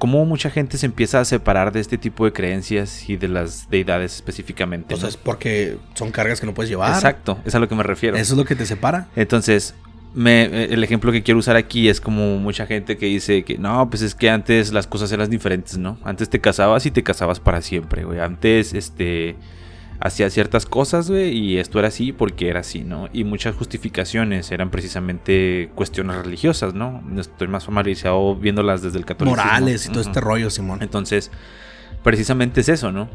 cómo 0.03 0.25
mucha 0.25 0.51
gente 0.51 0.79
se 0.79 0.87
empieza 0.87 1.21
a 1.21 1.25
separar 1.25 1.71
de 1.71 1.79
este 1.79 1.97
tipo 1.97 2.25
de 2.25 2.33
creencias 2.33 3.09
y 3.09 3.17
de 3.17 3.29
las 3.29 3.71
deidades 3.71 4.17
específicamente. 4.17 4.97
O 4.97 5.07
es 5.07 5.17
porque 5.17 5.79
son 5.95 6.11
cargas 6.11 6.41
que 6.41 6.47
no 6.47 6.55
puedes 6.55 6.69
llevar. 6.69 6.93
Exacto, 6.93 7.39
es 7.45 7.55
a 7.55 7.61
lo 7.61 7.69
que 7.69 7.77
me 7.77 7.85
refiero. 7.85 8.17
Eso 8.17 8.33
es 8.33 8.37
lo 8.37 8.45
que 8.45 8.57
te 8.57 8.67
separa. 8.67 9.07
Entonces, 9.15 9.77
me, 10.13 10.65
el 10.65 10.83
ejemplo 10.83 11.13
que 11.13 11.23
quiero 11.23 11.39
usar 11.39 11.55
aquí 11.55 11.89
es 11.89 12.01
como 12.01 12.39
mucha 12.39 12.67
gente 12.67 12.97
que 12.97 13.07
dice 13.07 13.45
que 13.45 13.59
no, 13.59 13.89
pues 13.91 14.03
es 14.03 14.17
que 14.17 14.29
antes 14.29 14.73
las 14.73 14.89
cosas 14.89 15.13
eran 15.13 15.31
diferentes, 15.31 15.79
¿no? 15.79 15.97
Antes 16.03 16.29
te 16.29 16.41
casabas 16.41 16.85
y 16.85 16.91
te 16.91 17.05
casabas 17.05 17.39
para 17.39 17.63
siempre, 17.63 18.03
güey. 18.03 18.19
Antes, 18.19 18.75
este 18.75 19.37
hacía 20.05 20.29
ciertas 20.31 20.67
cosas, 20.67 21.09
güey, 21.09 21.31
y 21.31 21.59
esto 21.59 21.79
era 21.79 21.89
así 21.89 22.13
porque 22.13 22.49
era 22.49 22.61
así, 22.61 22.83
¿no? 22.83 23.09
Y 23.13 23.23
muchas 23.23 23.55
justificaciones 23.55 24.51
eran 24.51 24.71
precisamente 24.71 25.71
cuestiones 25.77 26.17
religiosas, 26.17 26.75
¿no? 26.75 27.03
Estoy 27.17 27.47
más 27.47 27.65
familiarizado 27.65 28.35
viéndolas 28.35 28.83
desde 28.83 28.99
el 28.99 29.05
catolicismo. 29.05 29.45
Morales 29.45 29.87
y 29.87 29.91
todo 29.91 30.01
este 30.01 30.21
rollo, 30.21 30.51
Simón. 30.51 30.83
Entonces, 30.83 31.31
precisamente 32.03 32.63
es 32.63 32.69
eso, 32.69 32.91
¿no? 32.91 33.09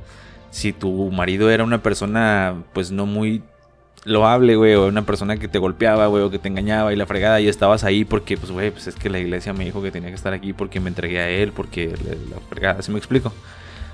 Si 0.50 0.72
tu 0.72 1.12
marido 1.12 1.52
era 1.52 1.66
una 1.66 1.84
persona, 1.84 2.64
pues 2.74 2.90
no 2.92 3.06
muy 3.06 3.44
loable, 4.06 4.56
güey, 4.56 4.76
o 4.76 4.88
una 4.88 5.06
persona 5.06 5.36
que 5.36 5.50
te 5.50 5.60
golpeaba, 5.60 6.08
güey, 6.08 6.24
o 6.24 6.32
que 6.32 6.40
te 6.40 6.48
engañaba 6.48 6.94
y 6.94 6.96
la 6.96 7.06
fregada, 7.06 7.42
y 7.42 7.50
estabas 7.50 7.84
ahí 7.84 8.06
porque, 8.06 8.38
pues, 8.38 8.50
güey, 8.50 8.72
pues 8.72 8.88
es 8.88 8.96
que 8.96 9.10
la 9.10 9.20
iglesia 9.20 9.52
me 9.52 9.66
dijo 9.66 9.82
que 9.82 9.92
tenía 9.92 10.08
que 10.08 10.16
estar 10.16 10.32
aquí 10.32 10.54
porque 10.54 10.80
me 10.80 10.88
entregué 10.88 11.20
a 11.20 11.30
él, 11.30 11.52
porque 11.52 11.94
la 12.30 12.40
fregada, 12.48 12.82
¿se 12.82 12.94
me 12.94 12.98
explico? 12.98 13.34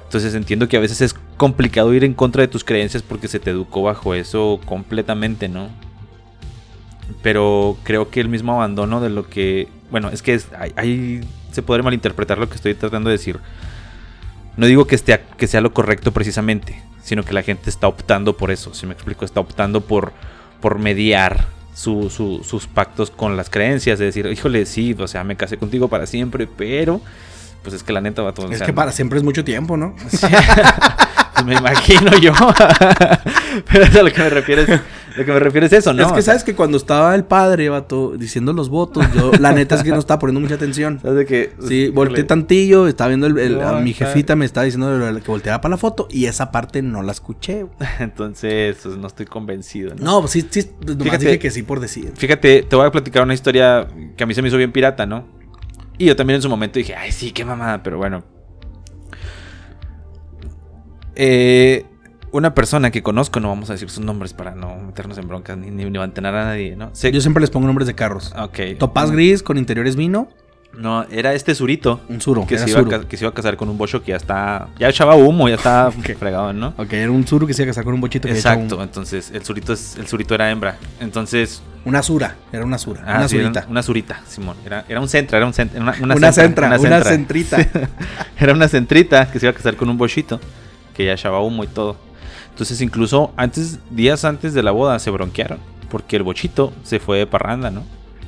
Entonces 0.05 0.35
entiendo 0.35 0.67
que 0.67 0.77
a 0.77 0.79
veces 0.79 1.01
es 1.01 1.15
complicado 1.37 1.93
ir 1.93 2.03
en 2.03 2.13
contra 2.13 2.41
de 2.41 2.47
tus 2.47 2.63
creencias 2.63 3.01
porque 3.03 3.27
se 3.27 3.39
te 3.39 3.49
educó 3.49 3.81
bajo 3.81 4.13
eso 4.13 4.59
completamente, 4.65 5.49
¿no? 5.49 5.69
Pero 7.21 7.77
creo 7.83 8.09
que 8.09 8.19
el 8.21 8.29
mismo 8.29 8.53
abandono 8.53 9.01
de 9.01 9.09
lo 9.09 9.27
que... 9.27 9.67
Bueno, 9.89 10.09
es 10.09 10.21
que 10.21 10.39
ahí 10.75 11.21
se 11.51 11.61
podría 11.61 11.83
malinterpretar 11.83 12.37
lo 12.37 12.49
que 12.49 12.55
estoy 12.55 12.73
tratando 12.75 13.09
de 13.09 13.17
decir. 13.17 13.39
No 14.55 14.67
digo 14.67 14.85
que, 14.85 14.95
esté, 14.95 15.19
que 15.37 15.47
sea 15.47 15.61
lo 15.61 15.73
correcto 15.73 16.11
precisamente, 16.11 16.81
sino 17.01 17.23
que 17.23 17.33
la 17.33 17.41
gente 17.41 17.69
está 17.69 17.87
optando 17.87 18.37
por 18.37 18.51
eso, 18.51 18.73
si 18.73 18.85
me 18.85 18.93
explico, 18.93 19.25
está 19.25 19.39
optando 19.39 19.81
por, 19.81 20.13
por 20.61 20.77
mediar 20.77 21.47
sus 21.73 22.67
pactos 22.71 23.09
con 23.09 23.35
las 23.35 23.49
creencias, 23.49 23.97
de 23.97 24.05
decir, 24.05 24.27
híjole, 24.27 24.65
sí, 24.65 24.95
o 24.97 25.07
sea, 25.07 25.23
me 25.23 25.35
casé 25.35 25.57
contigo 25.57 25.87
para 25.87 26.05
siempre, 26.05 26.47
pero 26.47 27.01
pues 27.63 27.75
es 27.75 27.83
que 27.83 27.93
la 27.93 28.01
neta 28.01 28.21
va 28.21 28.33
todo. 28.33 28.51
Es 28.51 28.61
que 28.61 28.73
para 28.73 28.91
siempre 28.91 29.17
es 29.17 29.23
mucho 29.23 29.43
tiempo, 29.43 29.77
¿no? 29.77 29.95
pues 31.33 31.45
me 31.45 31.55
imagino 31.55 32.17
yo. 32.17 32.33
Pero 33.71 33.85
a 33.85 34.03
lo 34.03 34.11
que 34.11 34.21
me 34.21 34.29
refieres, 34.29 34.81
lo 35.15 35.25
que 35.25 35.31
me 35.31 35.39
refieres 35.39 35.71
es 35.71 35.79
eso, 35.79 35.93
¿no? 35.93 36.05
Es 36.05 36.11
que 36.11 36.21
sabes 36.21 36.43
que 36.43 36.55
cuando 36.55 36.77
estaba 36.77 37.15
el 37.15 37.23
padre, 37.23 37.69
vato, 37.69 38.13
diciendo 38.17 38.51
los 38.53 38.69
votos, 38.69 39.05
yo 39.15 39.31
la 39.39 39.51
neta 39.51 39.75
es 39.75 39.83
que 39.83 39.89
no 39.89 39.99
estaba 39.99 40.19
poniendo 40.19 40.41
mucha 40.41 40.55
atención. 40.55 40.99
¿Sabes 41.01 41.17
de 41.17 41.25
que 41.25 41.51
Sí, 41.67 41.89
volteé 41.89 42.23
tantillo, 42.23 42.87
estaba 42.87 43.09
viendo 43.09 43.27
el, 43.27 43.61
a 43.61 43.73
mi 43.79 43.93
jefita 43.93 44.35
me 44.35 44.45
estaba 44.45 44.65
diciendo 44.65 44.89
que 45.21 45.31
volteara 45.31 45.61
para 45.61 45.71
la 45.71 45.77
foto 45.77 46.07
y 46.09 46.25
esa 46.25 46.51
parte 46.51 46.81
no 46.81 47.01
la 47.01 47.11
escuché. 47.11 47.65
Entonces, 47.99 48.77
pues, 48.83 48.97
no 48.97 49.07
estoy 49.07 49.25
convencido, 49.25 49.95
¿no? 49.95 50.03
No, 50.03 50.19
pues 50.21 50.31
sí, 50.31 50.45
sí, 50.49 50.69
nomás 50.85 51.19
dije 51.19 51.39
que 51.39 51.51
sí 51.51 51.63
por 51.63 51.79
decir. 51.79 52.11
Fíjate, 52.15 52.63
te 52.63 52.75
voy 52.75 52.85
a 52.85 52.91
platicar 52.91 53.23
una 53.23 53.33
historia 53.33 53.87
que 54.17 54.23
a 54.23 54.27
mí 54.27 54.33
se 54.33 54.41
me 54.41 54.47
hizo 54.47 54.57
bien 54.57 54.71
pirata, 54.71 55.05
¿no? 55.05 55.42
Y 55.97 56.05
yo 56.05 56.15
también 56.15 56.35
en 56.35 56.41
su 56.41 56.49
momento 56.49 56.79
dije, 56.79 56.95
ay, 56.95 57.11
sí, 57.11 57.31
qué 57.31 57.45
mamada, 57.45 57.83
pero 57.83 57.97
bueno. 57.97 58.23
Eh, 61.15 61.85
una 62.31 62.55
persona 62.55 62.89
que 62.89 63.03
conozco, 63.03 63.39
no 63.39 63.49
vamos 63.49 63.69
a 63.69 63.73
decir 63.73 63.89
sus 63.89 64.03
nombres 64.03 64.33
para 64.33 64.55
no 64.55 64.75
meternos 64.77 65.17
en 65.19 65.27
broncas 65.27 65.57
ni, 65.57 65.69
ni, 65.69 65.97
a 65.97 66.07
nadie, 66.07 66.75
¿no? 66.75 66.91
Yo 66.93 67.21
siempre 67.21 67.41
les 67.41 67.51
pongo 67.51 67.67
nombres 67.67 67.87
de 67.87 67.93
carros. 67.93 68.33
Ok. 68.37 68.59
Topaz 68.79 69.11
gris 69.11 69.43
con 69.43 69.57
interiores 69.57 69.95
vino. 69.95 70.29
No, 70.77 71.03
era 71.11 71.33
este 71.33 71.53
Zurito. 71.53 72.01
Un 72.09 72.19
Zuro. 72.19 72.47
Que, 72.47 72.57
se 72.57 72.69
iba, 72.69 72.79
A, 72.79 73.01
que 73.01 73.15
se 73.15 73.23
iba 73.23 73.29
a 73.29 73.33
casar 73.33 73.55
con 73.57 73.69
un 73.69 73.77
bocho 73.77 74.01
que 74.01 74.11
ya 74.11 74.17
está. 74.17 74.67
Ya 74.79 74.89
echaba 74.89 75.15
humo, 75.15 75.47
ya 75.47 75.55
está 75.55 75.91
fregado, 76.19 76.51
¿no? 76.51 76.73
Ok, 76.77 76.93
era 76.93 77.11
un 77.11 77.25
Zuro 77.25 77.45
que 77.45 77.53
se 77.53 77.61
iba 77.61 77.69
a 77.69 77.71
casar 77.71 77.83
con 77.83 77.93
un 77.93 78.01
bochito 78.01 78.27
que 78.27 78.33
Exacto, 78.33 78.81
entonces 78.81 79.31
el 79.31 79.43
Zurito, 79.43 79.73
es, 79.73 79.95
el 79.97 80.07
Zurito 80.07 80.33
era 80.35 80.49
hembra. 80.49 80.77
Entonces. 80.99 81.61
Una 81.85 82.01
Zura, 82.01 82.37
era 82.51 82.63
una 82.65 82.77
Zura. 82.77 83.03
Ah, 83.05 83.17
una 83.17 83.27
Zurita. 83.27 83.65
una 83.69 83.83
Zurita, 83.83 84.21
Simón. 84.27 84.55
Era, 84.65 84.85
era 84.87 85.01
un 85.01 85.09
centra, 85.09 85.37
era 85.37 85.45
un 85.45 85.53
centra. 85.53 85.81
Una, 85.81 85.91
una, 86.01 86.31
centra, 86.31 86.67
una, 86.79 87.03
centrita. 87.03 87.57
era 88.39 88.53
una 88.53 88.69
centrita 88.69 89.29
que 89.29 89.39
se 89.39 89.45
iba 89.45 89.51
a 89.51 89.55
casar 89.55 89.75
con 89.75 89.89
un 89.89 89.97
bochito 89.97 90.39
que 90.95 91.05
ya 91.05 91.13
echaba 91.13 91.41
humo 91.41 91.63
y 91.63 91.67
todo. 91.67 91.97
Entonces, 92.49 92.79
incluso 92.81 93.33
antes, 93.35 93.79
días 93.89 94.23
antes 94.25 94.53
de 94.53 94.63
la 94.63 94.71
boda, 94.71 94.97
se 94.99 95.11
bronquearon. 95.11 95.59
Porque 95.89 96.15
el 96.15 96.23
bochito 96.23 96.73
se 96.83 96.99
fue 96.99 97.17
de 97.17 97.27
parranda, 97.27 97.69
¿no? 97.69 97.83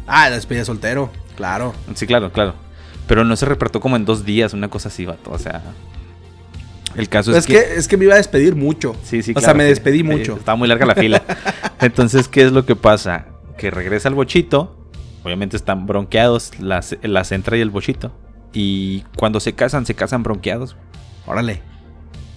Ah, 0.05 0.29
la 0.29 0.35
despedida 0.35 0.65
soltero, 0.65 1.11
claro. 1.35 1.73
Sí, 1.93 2.07
claro, 2.07 2.31
claro. 2.31 2.55
Pero 3.07 3.23
no 3.23 3.35
se 3.35 3.45
repartió 3.45 3.79
como 3.79 3.95
en 3.95 4.05
dos 4.05 4.25
días, 4.25 4.53
una 4.53 4.69
cosa 4.69 4.89
así, 4.89 5.05
vato. 5.05 5.31
O 5.31 5.39
sea. 5.39 5.61
El 6.95 7.09
caso 7.09 7.31
es, 7.31 7.37
es 7.39 7.45
que, 7.45 7.57
Es 7.57 7.87
que 7.87 7.97
me 7.97 8.05
iba 8.05 8.13
a 8.13 8.17
despedir 8.17 8.55
mucho. 8.55 8.95
Sí, 9.03 9.21
sí, 9.21 9.33
O 9.35 9.41
sea, 9.41 9.53
me 9.53 9.65
despedí 9.65 10.03
mucho. 10.03 10.37
Estaba 10.37 10.55
muy 10.55 10.67
larga 10.67 10.85
la 10.85 10.95
fila. 10.95 11.21
Entonces, 11.81 12.27
¿qué 12.27 12.43
es 12.43 12.51
lo 12.51 12.65
que 12.65 12.75
pasa? 12.75 13.25
Que 13.57 13.69
regresa 13.69 14.07
el 14.07 14.15
bochito. 14.15 14.89
Obviamente 15.23 15.57
están 15.57 15.87
bronqueados 15.87 16.57
la, 16.59 16.81
la 17.01 17.23
centra 17.23 17.57
y 17.57 17.61
el 17.61 17.69
bochito. 17.69 18.11
Y 18.53 19.01
cuando 19.17 19.39
se 19.39 19.53
casan, 19.53 19.85
se 19.85 19.93
casan 19.93 20.23
bronqueados. 20.23 20.75
Órale. 21.25 21.61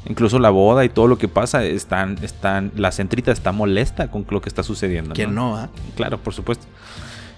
Incluso 0.06 0.38
la 0.38 0.50
boda 0.50 0.84
y 0.84 0.88
todo 0.88 1.06
lo 1.06 1.18
que 1.18 1.28
pasa, 1.28 1.64
están, 1.64 2.18
están, 2.22 2.72
la 2.76 2.92
centrita 2.92 3.30
está 3.30 3.52
molesta 3.52 4.10
con 4.10 4.26
lo 4.30 4.40
que 4.40 4.48
está 4.48 4.62
sucediendo. 4.62 5.14
Que 5.14 5.26
no, 5.26 5.56
¿ah? 5.56 5.68
Claro, 5.96 6.18
por 6.18 6.34
supuesto. 6.34 6.66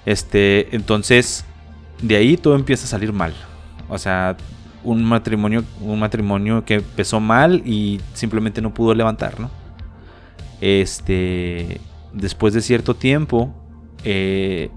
Este, 0.07 0.75
entonces, 0.75 1.45
de 2.03 2.17
ahí 2.17 2.37
todo 2.37 2.55
empieza 2.55 2.85
a 2.85 2.89
salir 2.89 3.13
mal. 3.13 3.35
O 3.89 3.99
sea, 3.99 4.37
un 4.83 5.05
matrimonio, 5.05 5.65
un 5.81 5.99
matrimonio 5.99 6.65
que 6.65 6.75
empezó 6.75 7.21
mal 7.21 7.63
y 7.65 8.01
simplemente 8.15 8.63
no 8.63 8.73
pudo 8.73 8.95
levantar, 8.95 9.39
¿no? 9.39 9.51
Este, 10.61 11.81
después 12.13 12.55
de 12.55 12.61
cierto 12.61 12.95
tiempo, 12.95 13.55
eh, 14.05 14.71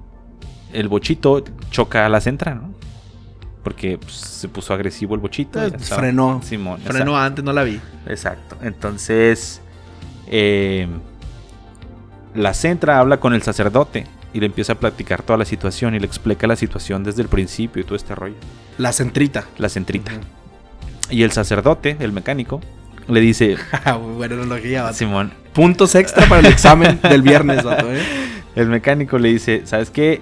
el 0.74 0.88
bochito 0.88 1.44
choca 1.70 2.06
a 2.06 2.10
la 2.10 2.22
centra, 2.22 2.56
¿no? 2.56 2.74
Porque 3.64 3.98
pues, 3.98 4.14
se 4.14 4.50
puso 4.50 4.74
agresivo 4.74 5.16
el 5.16 5.22
bochito. 5.22 5.64
Eh, 5.64 5.72
frenó. 5.80 6.42
Simón. 6.44 6.82
Frenó 6.82 7.18
antes, 7.18 7.44
no 7.46 7.54
la 7.54 7.64
vi. 7.64 7.80
Exacto. 8.08 8.58
Entonces, 8.62 9.62
eh, 10.28 10.88
la 12.36 12.54
centra 12.54 13.00
habla 13.00 13.20
con 13.20 13.34
el 13.34 13.42
sacerdote 13.42 14.06
y 14.34 14.40
le 14.40 14.48
empieza 14.48 14.74
a 14.74 14.76
platicar 14.76 15.22
toda 15.22 15.38
la 15.38 15.46
situación 15.46 15.96
y 15.96 16.00
le 16.00 16.06
explica 16.06 16.48
la 16.48 16.56
situación 16.56 17.04
desde 17.04 17.22
el 17.22 17.28
principio 17.28 17.82
y 17.82 17.86
todo 17.86 17.96
este 17.96 18.16
rollo. 18.16 18.36
La 18.78 18.92
centrita. 18.92 19.46
La 19.58 19.70
centrita. 19.70 20.12
Y 21.10 21.24
el 21.24 21.32
sacerdote, 21.32 21.98
el 22.00 22.12
mecánico, 22.12 22.60
le 23.08 23.20
dice... 23.20 23.58
Buena 24.18 24.36
analogía, 24.36 24.92
Simón. 24.94 25.32
Puntos 25.54 25.94
extra 25.96 26.28
para 26.28 26.40
el 26.40 26.48
examen 26.48 27.00
del 27.02 27.22
viernes, 27.22 27.64
vato, 27.64 27.94
¿eh? 27.94 28.02
El 28.56 28.68
mecánico 28.68 29.18
le 29.18 29.30
dice, 29.30 29.64
¿sabes 29.66 29.90
qué? 29.90 30.22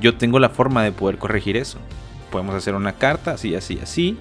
Yo 0.00 0.16
tengo 0.16 0.40
la 0.40 0.48
forma 0.48 0.82
de 0.82 0.90
poder 0.90 1.18
corregir 1.18 1.56
eso. 1.56 1.78
Podemos 2.30 2.56
hacer 2.56 2.74
una 2.74 2.94
carta, 2.94 3.32
así, 3.32 3.54
así, 3.54 3.78
así. 3.80 4.18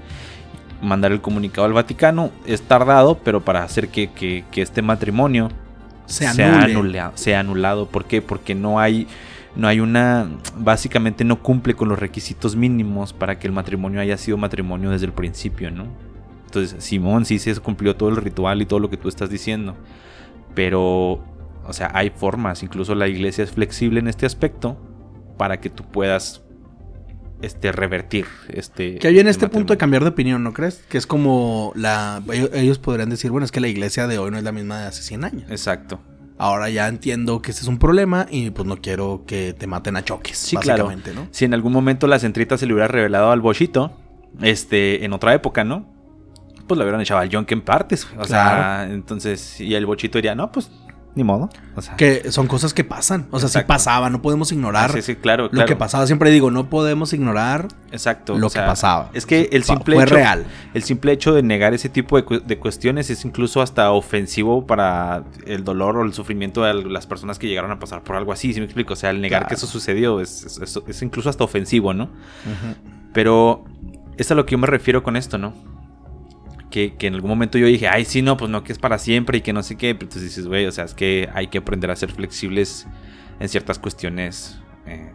Mandar 0.80 1.12
el 1.12 1.22
comunicado 1.22 1.66
al 1.66 1.74
Vaticano. 1.74 2.30
Es 2.46 2.62
tardado, 2.62 3.18
pero 3.18 3.42
para 3.42 3.64
hacer 3.64 3.90
que, 3.90 4.12
que, 4.12 4.46
que 4.52 4.62
este 4.62 4.84
matrimonio 4.84 5.50
se, 6.12 6.44
anulado, 6.44 7.12
se 7.16 7.36
anulado. 7.36 7.88
¿Por 7.88 8.06
qué? 8.06 8.22
Porque 8.22 8.56
no 8.56 8.80
hay, 8.80 9.08
no 9.56 9.68
hay 9.68 9.80
una, 9.80 10.30
básicamente 10.58 11.24
no 11.24 11.42
cumple 11.42 11.74
con 11.74 11.90
los 11.90 12.00
requisitos 12.00 12.56
mínimos 12.56 13.14
para 13.14 13.40
que 13.40 13.48
el 13.48 13.54
matrimonio 13.54 14.00
haya 14.02 14.18
sido 14.18 14.38
matrimonio 14.38 14.92
desde 14.92 15.06
el 15.06 15.14
principio, 15.14 15.72
¿no? 15.72 15.86
Entonces, 16.46 16.84
Simón 16.84 17.26
sí 17.26 17.40
se 17.40 17.56
cumplió 17.56 17.96
todo 17.96 18.10
el 18.10 18.18
ritual 18.18 18.62
y 18.62 18.66
todo 18.66 18.80
lo 18.80 18.90
que 18.90 18.98
tú 18.98 19.08
estás 19.08 19.30
diciendo, 19.30 19.76
pero, 20.54 21.24
o 21.66 21.72
sea, 21.72 21.92
hay 21.94 22.10
formas, 22.10 22.62
incluso 22.62 22.94
la 22.94 23.08
iglesia 23.08 23.44
es 23.44 23.52
flexible 23.52 24.02
en 24.02 24.10
este 24.10 24.26
aspecto 24.26 24.78
para 25.38 25.62
que 25.62 25.70
tú 25.70 25.86
puedas 25.86 26.44
este, 27.42 27.72
revertir 27.72 28.26
este... 28.50 28.96
Que 28.96 29.08
hay 29.08 29.20
en 29.20 29.28
este 29.28 29.48
punto 29.48 29.74
de 29.74 29.78
cambiar 29.78 30.04
de 30.04 30.10
opinión, 30.10 30.44
¿no 30.44 30.54
crees? 30.54 30.84
Que 30.90 30.98
es 30.98 31.08
como 31.08 31.72
la... 31.76 32.22
Ellos 32.54 32.80
podrían 32.80 33.10
decir, 33.10 33.32
bueno, 33.32 33.46
es 33.46 33.52
que 33.52 33.60
la 33.60 33.68
iglesia 33.68 34.08
de 34.08 34.18
hoy 34.18 34.32
no 34.32 34.38
es 34.38 34.44
la 34.44 34.52
misma 34.52 34.80
de 34.80 34.88
hace 34.88 35.02
100 35.02 35.24
años. 35.24 35.52
Exacto. 35.52 36.00
Ahora 36.38 36.70
ya 36.70 36.88
entiendo 36.88 37.42
que 37.42 37.52
este 37.52 37.62
es 37.62 37.68
un 37.68 37.78
problema 37.78 38.26
y 38.30 38.50
pues 38.50 38.68
no 38.68 38.78
quiero 38.78 39.26
que 39.28 39.54
te 39.54 39.68
maten 39.68 39.96
a 39.96 40.04
choques, 40.04 40.38
sí, 40.38 40.56
básicamente, 40.56 41.14
¿no? 41.14 41.28
Si 41.30 41.46
en 41.46 41.54
algún 41.54 41.72
momento 41.72 42.08
la 42.08 42.18
centrita 42.18 42.58
se 42.58 42.66
le 42.66 42.74
hubiera 42.74 42.88
revelado 42.88 43.30
al 43.30 43.42
bochito, 43.42 43.96
este, 44.42 45.06
en 45.06 45.14
otra 45.14 45.36
época, 45.36 45.64
¿no? 45.64 45.86
Pues 46.66 46.78
le 46.78 46.84
hubieran 46.84 47.02
echado 47.02 47.20
al 47.20 47.30
Yonk 47.30 47.52
en 47.52 47.62
partes. 47.62 48.08
O 48.18 48.26
sea, 48.26 48.88
entonces, 48.90 49.60
y 49.62 49.76
el 49.76 49.86
bochito 49.86 50.18
diría, 50.18 50.34
no, 50.34 50.52
pues 50.52 50.72
ni 51.14 51.24
modo. 51.24 51.50
O 51.76 51.82
sea, 51.82 51.96
que 51.96 52.32
son 52.32 52.48
cosas 52.48 52.74
que 52.74 52.84
pasan. 52.84 53.28
O 53.32 53.40
sea, 53.40 53.50
sí 53.50 53.60
pasaba, 53.68 54.10
no 54.10 54.22
podemos 54.22 54.52
ignorar. 54.52 54.92
sí, 54.94 55.02
sí, 55.02 55.16
claro, 55.16 55.50
Lo 55.52 55.66
que 55.66 55.76
pasaba, 55.76 56.08
siempre 56.08 56.32
digo, 56.32 56.52
no 56.52 56.70
podemos 56.70 57.14
ignorar 57.14 57.68
exacto, 57.92 58.38
lo 58.38 58.50
que 58.50 58.60
pasaba. 58.60 59.10
Es 59.14 59.26
que 59.26 59.50
el 59.52 59.64
simple 59.64 59.96
Fue 59.96 60.04
hecho, 60.06 60.16
real. 60.16 60.46
El 60.74 60.84
simple 60.84 61.12
hecho 61.12 61.34
de 61.34 61.44
negar 61.44 61.74
ese 61.74 61.90
tipo 61.90 62.22
de, 62.22 62.58
cuestiones 62.60 63.10
es 63.10 63.26
incluso 63.26 63.62
hasta 63.62 63.92
ofensivo 63.92 64.66
para 64.66 65.24
el 65.46 65.64
dolor 65.64 65.98
o 65.98 66.04
el 66.04 66.14
sufrimiento 66.14 66.64
de 66.64 66.74
las 66.74 67.08
personas 67.08 67.40
que 67.40 67.48
llegaron 67.48 67.72
a 67.72 67.80
pasar 67.80 68.04
por 68.04 68.16
algo 68.16 68.32
así. 68.32 68.54
Si 68.54 68.60
me 68.60 68.66
explico? 68.66 68.94
O 68.94 68.98
sea, 68.98 69.10
el 69.10 69.22
negar 69.22 69.48
que 69.48 69.56
eso 69.56 69.68
sucedió 69.68 70.22
es, 70.22 70.60
es, 70.62 71.02
incluso 71.02 71.30
hasta 71.30 71.44
ofensivo, 71.44 71.94
¿no? 71.94 72.10
Pero 73.14 73.66
es 74.18 74.32
a 74.32 74.36
lo 74.36 74.46
que 74.46 74.54
yo 74.54 74.58
me 74.58 74.68
refiero 74.68 75.04
con 75.04 75.18
esto, 75.18 75.38
¿no? 75.38 75.71
Que, 76.72 76.96
en 77.00 77.14
algún 77.14 77.30
momento 77.30 77.60
yo 77.60 77.68
dije, 77.68 77.88
ay, 77.88 78.06
sí, 78.06 78.24
no, 78.24 78.38
pues 78.38 78.50
no, 78.50 78.64
que 78.64 78.72
es 78.74 78.80
para 78.80 78.98
siempre 78.98 79.38
y 79.38 79.42
que 79.42 79.54
no 79.54 79.62
sé 79.62 79.78
qué. 79.78 79.94
Pero 79.94 80.06
entonces 80.06 80.24
dices, 80.24 80.48
güey, 80.48 80.66
o 80.66 80.72
sea, 80.72 80.86
es 80.86 80.96
que 80.96 81.30
hay 81.36 81.48
que 81.48 81.60
aprender 81.60 81.92
a 81.92 81.96
ser 81.96 82.12
flexibles 82.12 82.88
en 83.40 83.48
ciertas 83.48 83.78
cuestiones. 83.78 84.60
Eh, 84.88 85.12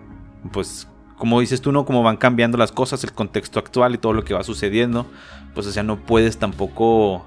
pues, 0.52 0.86
como 1.18 1.40
dices 1.40 1.60
tú, 1.60 1.72
¿no? 1.72 1.84
Como 1.84 2.04
van 2.04 2.18
cambiando 2.18 2.58
las 2.58 2.70
cosas, 2.70 3.02
el 3.02 3.12
contexto 3.12 3.58
actual 3.58 3.94
y 3.94 3.98
todo 3.98 4.12
lo 4.12 4.22
que 4.22 4.34
va 4.34 4.44
sucediendo. 4.44 5.10
Pues, 5.54 5.66
o 5.66 5.72
sea, 5.72 5.82
no 5.82 5.98
puedes 5.98 6.38
tampoco 6.38 7.26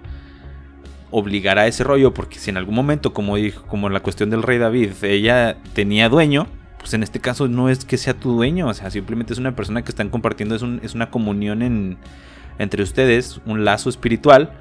obligar 1.11 1.57
a 1.57 1.67
ese 1.67 1.83
rollo, 1.83 2.13
porque 2.13 2.37
si 2.37 2.49
en 2.49 2.57
algún 2.57 2.75
momento, 2.75 3.13
como 3.13 3.35
dijo, 3.35 3.65
como 3.65 3.87
en 3.87 3.93
la 3.93 4.01
cuestión 4.01 4.29
del 4.29 4.43
rey 4.43 4.59
David, 4.59 4.91
ella 5.01 5.57
tenía 5.73 6.07
dueño, 6.07 6.47
pues 6.77 6.93
en 6.93 7.03
este 7.03 7.19
caso 7.19 7.47
no 7.47 7.69
es 7.69 7.83
que 7.83 7.97
sea 7.97 8.13
tu 8.13 8.33
dueño, 8.33 8.67
o 8.67 8.73
sea, 8.73 8.91
simplemente 8.91 9.33
es 9.33 9.39
una 9.39 9.55
persona 9.55 9.81
que 9.81 9.89
están 9.89 10.09
compartiendo, 10.09 10.55
es, 10.55 10.63
es 10.83 10.93
una 10.93 11.09
comunión 11.09 11.61
en 11.61 11.97
entre 12.59 12.83
ustedes 12.83 13.41
un 13.45 13.65
lazo 13.65 13.89
espiritual 13.89 14.51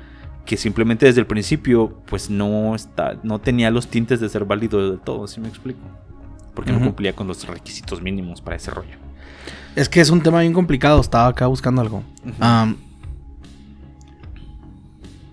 que 0.46 0.57
simplemente 0.57 1.05
desde 1.05 1.20
el 1.20 1.26
principio 1.26 1.99
pues 2.07 2.30
no 2.30 2.74
está 2.74 3.18
no 3.22 3.38
tenía 3.38 3.70
los 3.70 3.88
tintes 3.88 4.20
de 4.20 4.30
ser 4.30 4.46
válido 4.46 4.90
del 4.90 4.99
todo, 4.99 5.26
¿sí 5.26 5.40
me 5.40 5.49
explico? 5.49 5.80
Porque 6.55 6.72
no 6.72 6.80
cumplía 6.80 7.14
con 7.14 7.28
los 7.28 7.46
requisitos 7.46 8.03
mínimos 8.03 8.40
para 8.40 8.57
ese 8.57 8.72
rollo. 8.72 8.96
Es 9.76 9.88
que 9.88 10.01
es 10.01 10.11
un 10.11 10.22
tema 10.22 10.40
bien 10.40 10.53
complicado. 10.53 11.01
Estaba 11.01 11.28
acá 11.28 11.46
buscando 11.46 11.80
algo. 11.80 12.03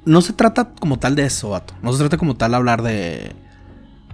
No 0.05 0.21
se 0.21 0.33
trata 0.33 0.69
como 0.79 0.99
tal 0.99 1.15
de 1.15 1.25
eso, 1.25 1.49
vato. 1.49 1.73
No 1.81 1.91
se 1.93 1.97
trata 1.97 2.17
como 2.17 2.35
tal 2.35 2.53
hablar 2.53 2.83
de, 2.83 3.31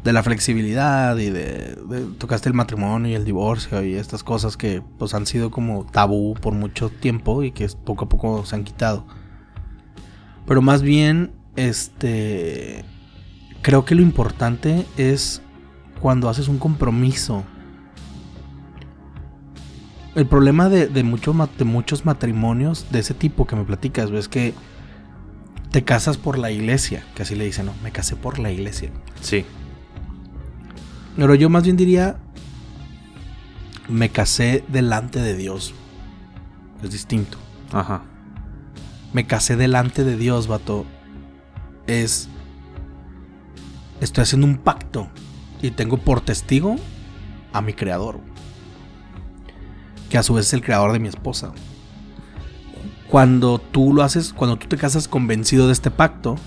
de 0.04 0.14
la 0.14 0.24
flexibilidad 0.24 1.18
y 1.18 1.30
de, 1.30 1.78
Tocaste 2.18 2.49
el 2.49 2.56
matrimonio 2.56 3.12
y 3.12 3.16
el 3.16 3.26
divorcio 3.26 3.84
y 3.84 3.95
estas 3.95 4.24
cosas 4.24 4.58
que 4.58 4.82
pues 4.97 5.14
han 5.14 5.26
sido 5.26 5.52
como 5.52 5.86
tabú 5.86 6.34
por 6.34 6.54
mucho 6.54 6.89
tiempo 6.89 7.43
y 7.43 7.52
que 7.52 7.68
poco 7.86 8.06
a 8.06 8.10
poco 8.10 8.45
se 8.45 8.56
han 8.56 8.64
quitado. 8.64 9.06
Pero 10.45 10.62
más 10.62 10.82
bien, 10.82 11.32
este... 11.56 12.86
Creo 13.62 13.86
que 13.86 13.93
lo 13.93 14.02
importante 14.02 14.88
es 14.97 15.43
cuando 16.02 16.30
haces 16.30 16.47
un 16.47 16.58
compromiso. 16.58 17.43
El 20.16 20.26
problema 20.26 20.68
de, 20.68 20.88
de, 20.88 21.04
de 21.04 21.66
muchos 21.66 22.06
matrimonios 22.06 22.88
de 22.89 22.99
ese 22.99 23.14
tipo 23.14 23.45
que 23.45 23.56
me 23.56 23.64
platicas, 23.64 24.10
ves 24.10 24.28
que 24.28 24.56
te 25.70 25.84
casas 25.84 26.18
por 26.18 26.39
la 26.39 26.49
iglesia, 26.49 27.06
que 27.16 27.22
así 27.22 27.36
le 27.36 27.45
dicen, 27.45 27.68
no, 27.68 27.74
me 27.84 27.91
casé 27.91 28.16
por 28.16 28.39
la 28.39 28.52
iglesia. 28.52 28.89
Sí, 29.22 29.45
Pero 31.16 31.36
yo 31.36 31.49
más 31.49 31.64
bien 31.64 31.78
diría, 31.78 32.18
me 33.89 34.09
casé 34.09 34.64
delante 34.68 35.20
de 35.20 35.36
Dios. 35.36 35.74
Es 36.84 36.91
distinto. 36.91 37.38
ajá. 37.72 38.01
Me 39.14 39.28
casé 39.28 39.57
delante 39.57 40.05
de 40.05 40.16
Dios, 40.16 40.47
vato. 40.47 40.86
Es, 41.86 42.30
estoy 43.99 44.22
haciendo 44.22 44.47
un 44.47 44.55
pacto 44.57 45.09
y 45.62 45.72
tengo 45.72 45.97
por 45.97 46.22
testigo 46.22 46.78
a 47.51 47.62
mi 47.62 47.74
creador. 47.74 48.22
Que 50.09 50.18
a 50.18 50.24
su 50.24 50.34
vez 50.34 50.45
es 50.47 50.53
el 50.53 50.62
creador 50.64 50.93
de 50.93 50.99
mi 50.99 51.09
esposa. 51.09 51.51
Cuando 53.09 53.59
tú 53.59 53.93
lo 53.93 54.01
haces, 54.03 54.32
cuando 54.32 54.55
tú 54.55 54.68
te 54.68 54.78
casas 54.78 55.09
convencido 55.09 55.68
de 55.68 55.74
este 55.74 55.91
pacto, 55.91 56.38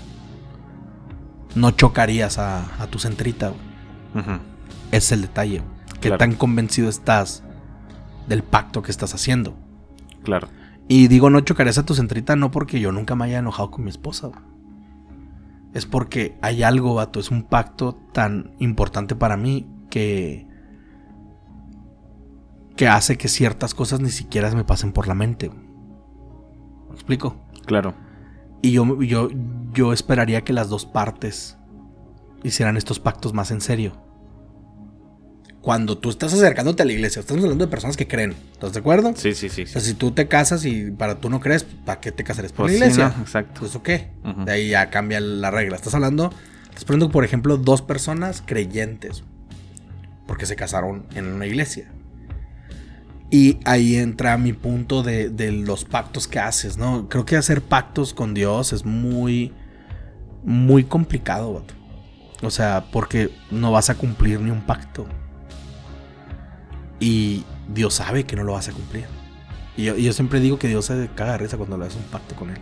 no 1.53 1.69
chocarías 1.69 2.39
a, 2.39 2.81
a 2.81 2.87
tu 2.87 2.97
centrita. 2.97 3.53
Ujú. 4.15 4.39
Es 4.91 5.11
el 5.11 5.21
detalle. 5.21 5.61
Que 5.95 6.09
Claro. 6.09 6.17
tan 6.17 6.33
convencido 6.35 6.89
estás 6.89 7.43
del 8.27 8.43
pacto 8.43 8.81
que 8.81 8.91
estás 8.91 9.13
haciendo. 9.13 9.55
Claro. 10.23 10.47
Y 10.87 11.07
digo, 11.07 11.29
no 11.29 11.39
chocarías 11.41 11.77
a 11.77 11.85
tu 11.85 11.95
centrita 11.95 12.35
no 12.35 12.51
porque 12.51 12.79
yo 12.79 12.91
nunca 12.91 13.15
me 13.15 13.25
haya 13.25 13.39
enojado 13.39 13.71
con 13.71 13.83
mi 13.83 13.89
esposa. 13.89 14.27
güey. 14.27 14.39
Es 15.73 15.85
porque 15.85 16.37
hay 16.41 16.63
algo, 16.63 16.93
vato. 16.95 17.19
Es 17.19 17.31
un 17.31 17.43
pacto 17.43 17.95
tan 18.13 18.53
importante 18.59 19.15
para 19.15 19.35
mí 19.37 19.67
que. 19.89 20.47
que 22.75 22.87
hace 22.87 23.17
que 23.17 23.27
ciertas 23.29 23.73
cosas 23.73 23.99
ni 23.99 24.09
siquiera 24.09 24.51
me 24.51 24.63
pasen 24.63 24.91
por 24.91 25.07
la 25.07 25.15
mente. 25.15 25.49
¿Me 25.49 26.93
explico? 26.93 27.37
Claro. 27.65 27.93
Y 28.61 28.71
yo, 28.71 29.01
yo, 29.01 29.29
yo 29.73 29.91
esperaría 29.93 30.43
que 30.43 30.53
las 30.53 30.69
dos 30.69 30.85
partes 30.85 31.57
hicieran 32.43 32.77
estos 32.77 32.99
pactos 32.99 33.33
más 33.33 33.51
en 33.51 33.61
serio. 33.61 33.93
Cuando 35.65 35.97
tú 35.97 36.11
estás 36.11 36.31
acercándote 36.31 36.83
a 36.83 36.85
la 36.85 36.93
iglesia, 36.93 37.21
estamos 37.21 37.43
hablando 37.43 37.65
de 37.65 37.71
personas 37.71 37.97
que 37.97 38.07
creen. 38.07 38.35
¿Estás 38.51 38.73
de 38.73 38.81
acuerdo? 38.81 39.13
Sí, 39.15 39.33
sí, 39.33 39.49
sí. 39.49 39.63
O 39.63 39.65
sí. 39.65 39.73
sea, 39.73 39.81
si 39.81 39.95
tú 39.95 40.11
te 40.11 40.27
casas 40.27 40.63
y 40.63 40.91
para 40.91 41.19
tú 41.19 41.27
no 41.27 41.39
crees, 41.39 41.63
¿para 41.63 41.99
qué 41.99 42.11
te 42.11 42.23
casarías 42.23 42.51
por 42.53 42.67
Pues 42.67 42.79
la 42.79 42.85
sí, 42.85 42.91
iglesia? 42.91 43.15
¿no? 43.17 43.23
Exacto. 43.23 43.61
Pues, 43.61 43.75
¿o 43.75 43.81
qué? 43.81 44.11
De 44.45 44.51
ahí 44.51 44.69
ya 44.69 44.91
cambia 44.91 45.19
la 45.19 45.49
regla. 45.49 45.75
Estás 45.75 45.95
hablando, 45.95 46.31
estás 46.69 46.85
poniendo, 46.85 47.09
por 47.09 47.25
ejemplo, 47.25 47.57
dos 47.57 47.81
personas 47.81 48.43
creyentes. 48.45 49.23
Porque 50.27 50.45
se 50.45 50.55
casaron 50.55 51.07
en 51.15 51.25
una 51.25 51.47
iglesia. 51.47 51.91
Y 53.31 53.57
ahí 53.65 53.95
entra 53.95 54.37
mi 54.37 54.53
punto 54.53 55.01
de, 55.01 55.29
de 55.31 55.51
los 55.51 55.83
pactos 55.83 56.27
que 56.27 56.37
haces, 56.37 56.77
¿no? 56.77 57.09
Creo 57.09 57.25
que 57.25 57.37
hacer 57.37 57.63
pactos 57.63 58.13
con 58.13 58.35
Dios 58.35 58.71
es 58.71 58.85
muy, 58.85 59.51
muy 60.43 60.83
complicado, 60.83 61.53
vato. 61.53 61.73
O 62.43 62.51
sea, 62.51 62.85
porque 62.91 63.31
no 63.49 63.71
vas 63.71 63.89
a 63.89 63.95
cumplir 63.95 64.39
ni 64.41 64.51
un 64.51 64.61
pacto. 64.61 65.07
Y 66.99 67.43
Dios 67.67 67.95
sabe 67.95 68.25
que 68.25 68.35
no 68.35 68.43
lo 68.43 68.53
vas 68.53 68.69
a 68.69 68.71
cumplir. 68.71 69.05
Y 69.77 69.83
yo, 69.85 69.95
y 69.95 70.03
yo 70.03 70.13
siempre 70.13 70.39
digo 70.39 70.57
que 70.57 70.67
Dios 70.67 70.85
se 70.85 71.09
caga 71.15 71.33
de 71.33 71.37
risa 71.39 71.57
cuando 71.57 71.77
le 71.77 71.85
haces 71.85 71.97
un 71.97 72.03
pacto 72.03 72.35
con 72.35 72.49
él. 72.49 72.57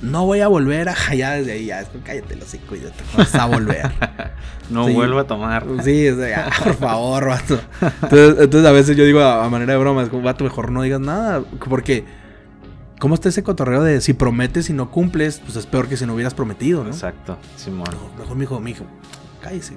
No 0.00 0.26
voy 0.26 0.40
a 0.40 0.48
volver 0.48 0.88
a 1.10 1.14
ya 1.14 1.32
desde 1.32 1.52
ahí, 1.52 1.66
ya, 1.66 1.84
cállate 2.04 2.36
los 2.36 2.48
cinco. 2.48 2.74
No 2.76 3.18
vas 3.18 3.34
a 3.34 3.46
volver. 3.46 3.90
No 4.70 4.86
Sí. 4.86 4.92
vuelvo 4.92 5.18
a 5.18 5.26
tomar. 5.26 5.64
Sí, 5.82 6.08
o 6.08 6.16
sea, 6.16 6.28
ya, 6.28 6.50
por 6.62 6.74
favor, 6.74 7.26
vato. 7.28 7.58
Entonces, 8.02 8.36
entonces 8.38 8.66
a 8.66 8.72
veces 8.72 8.96
yo 8.98 9.04
digo 9.04 9.20
a, 9.22 9.48
manera 9.48 9.72
de 9.72 9.78
broma, 9.78 10.02
es 10.02 10.10
como, 10.10 10.22
vato, 10.22 10.44
mejor 10.44 10.70
no 10.70 10.82
digas 10.82 11.00
nada. 11.00 11.42
Porque, 11.70 12.04
¿cómo 13.00 13.14
está 13.14 13.30
ese 13.30 13.42
cotorreo 13.42 13.82
de 13.82 14.02
si 14.02 14.12
prometes 14.12 14.68
y 14.68 14.74
no 14.74 14.90
cumples? 14.90 15.40
Pues 15.42 15.56
es 15.56 15.64
peor 15.64 15.88
que 15.88 15.96
si 15.96 16.04
no 16.04 16.12
hubieras 16.14 16.34
prometido, 16.34 16.84
¿no? 16.84 16.90
Exacto, 16.90 17.38
Simón. 17.56 17.88
No, 17.92 18.18
mejor, 18.18 18.36
mijo, 18.36 18.60
mijo, 18.60 18.84
cállese. 19.42 19.74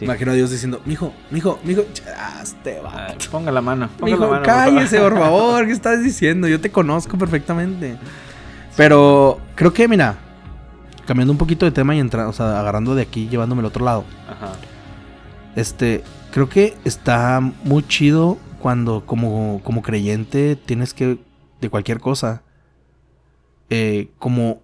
Sí. 0.00 0.06
Imagino 0.06 0.32
a 0.32 0.34
Dios 0.34 0.50
diciendo, 0.50 0.80
mijo, 0.86 1.12
mijo, 1.30 1.58
mijo, 1.62 1.82
Ah, 2.16 2.42
vato. 2.82 3.30
ponga 3.30 3.52
la 3.52 3.60
mano. 3.60 3.88
Ponga 3.98 4.10
Mijo, 4.12 4.24
la 4.24 4.30
mano. 4.32 4.42
cállese, 4.42 4.98
por 4.98 5.12
favor. 5.18 5.66
¿Qué 5.66 5.72
estás 5.72 6.02
diciendo? 6.02 6.48
Yo 6.48 6.58
te 6.60 6.70
conozco 6.72 7.16
perfectamente. 7.18 7.96
Pero 8.76 9.38
creo 9.54 9.72
que, 9.74 9.86
mira, 9.86 10.16
cambiando 11.06 11.32
un 11.32 11.38
poquito 11.38 11.66
de 11.66 11.70
tema 11.72 11.94
y 11.94 12.00
entrando, 12.00 12.30
o 12.30 12.32
sea, 12.32 12.58
agarrando 12.60 12.94
de 12.94 13.02
aquí, 13.02 13.28
llevándome 13.28 13.60
al 13.60 13.66
otro 13.66 13.84
lado. 13.84 14.04
Ajá. 14.26 14.52
Este, 15.54 16.02
creo 16.32 16.48
que 16.48 16.76
está 16.84 17.40
muy 17.64 17.86
chido 17.86 18.38
cuando 18.58 19.04
como, 19.04 19.60
como 19.64 19.82
creyente 19.82 20.56
tienes 20.56 20.94
que, 20.94 21.18
de 21.60 21.68
cualquier 21.68 22.00
cosa, 22.00 22.42
eh, 23.68 24.08
como, 24.18 24.62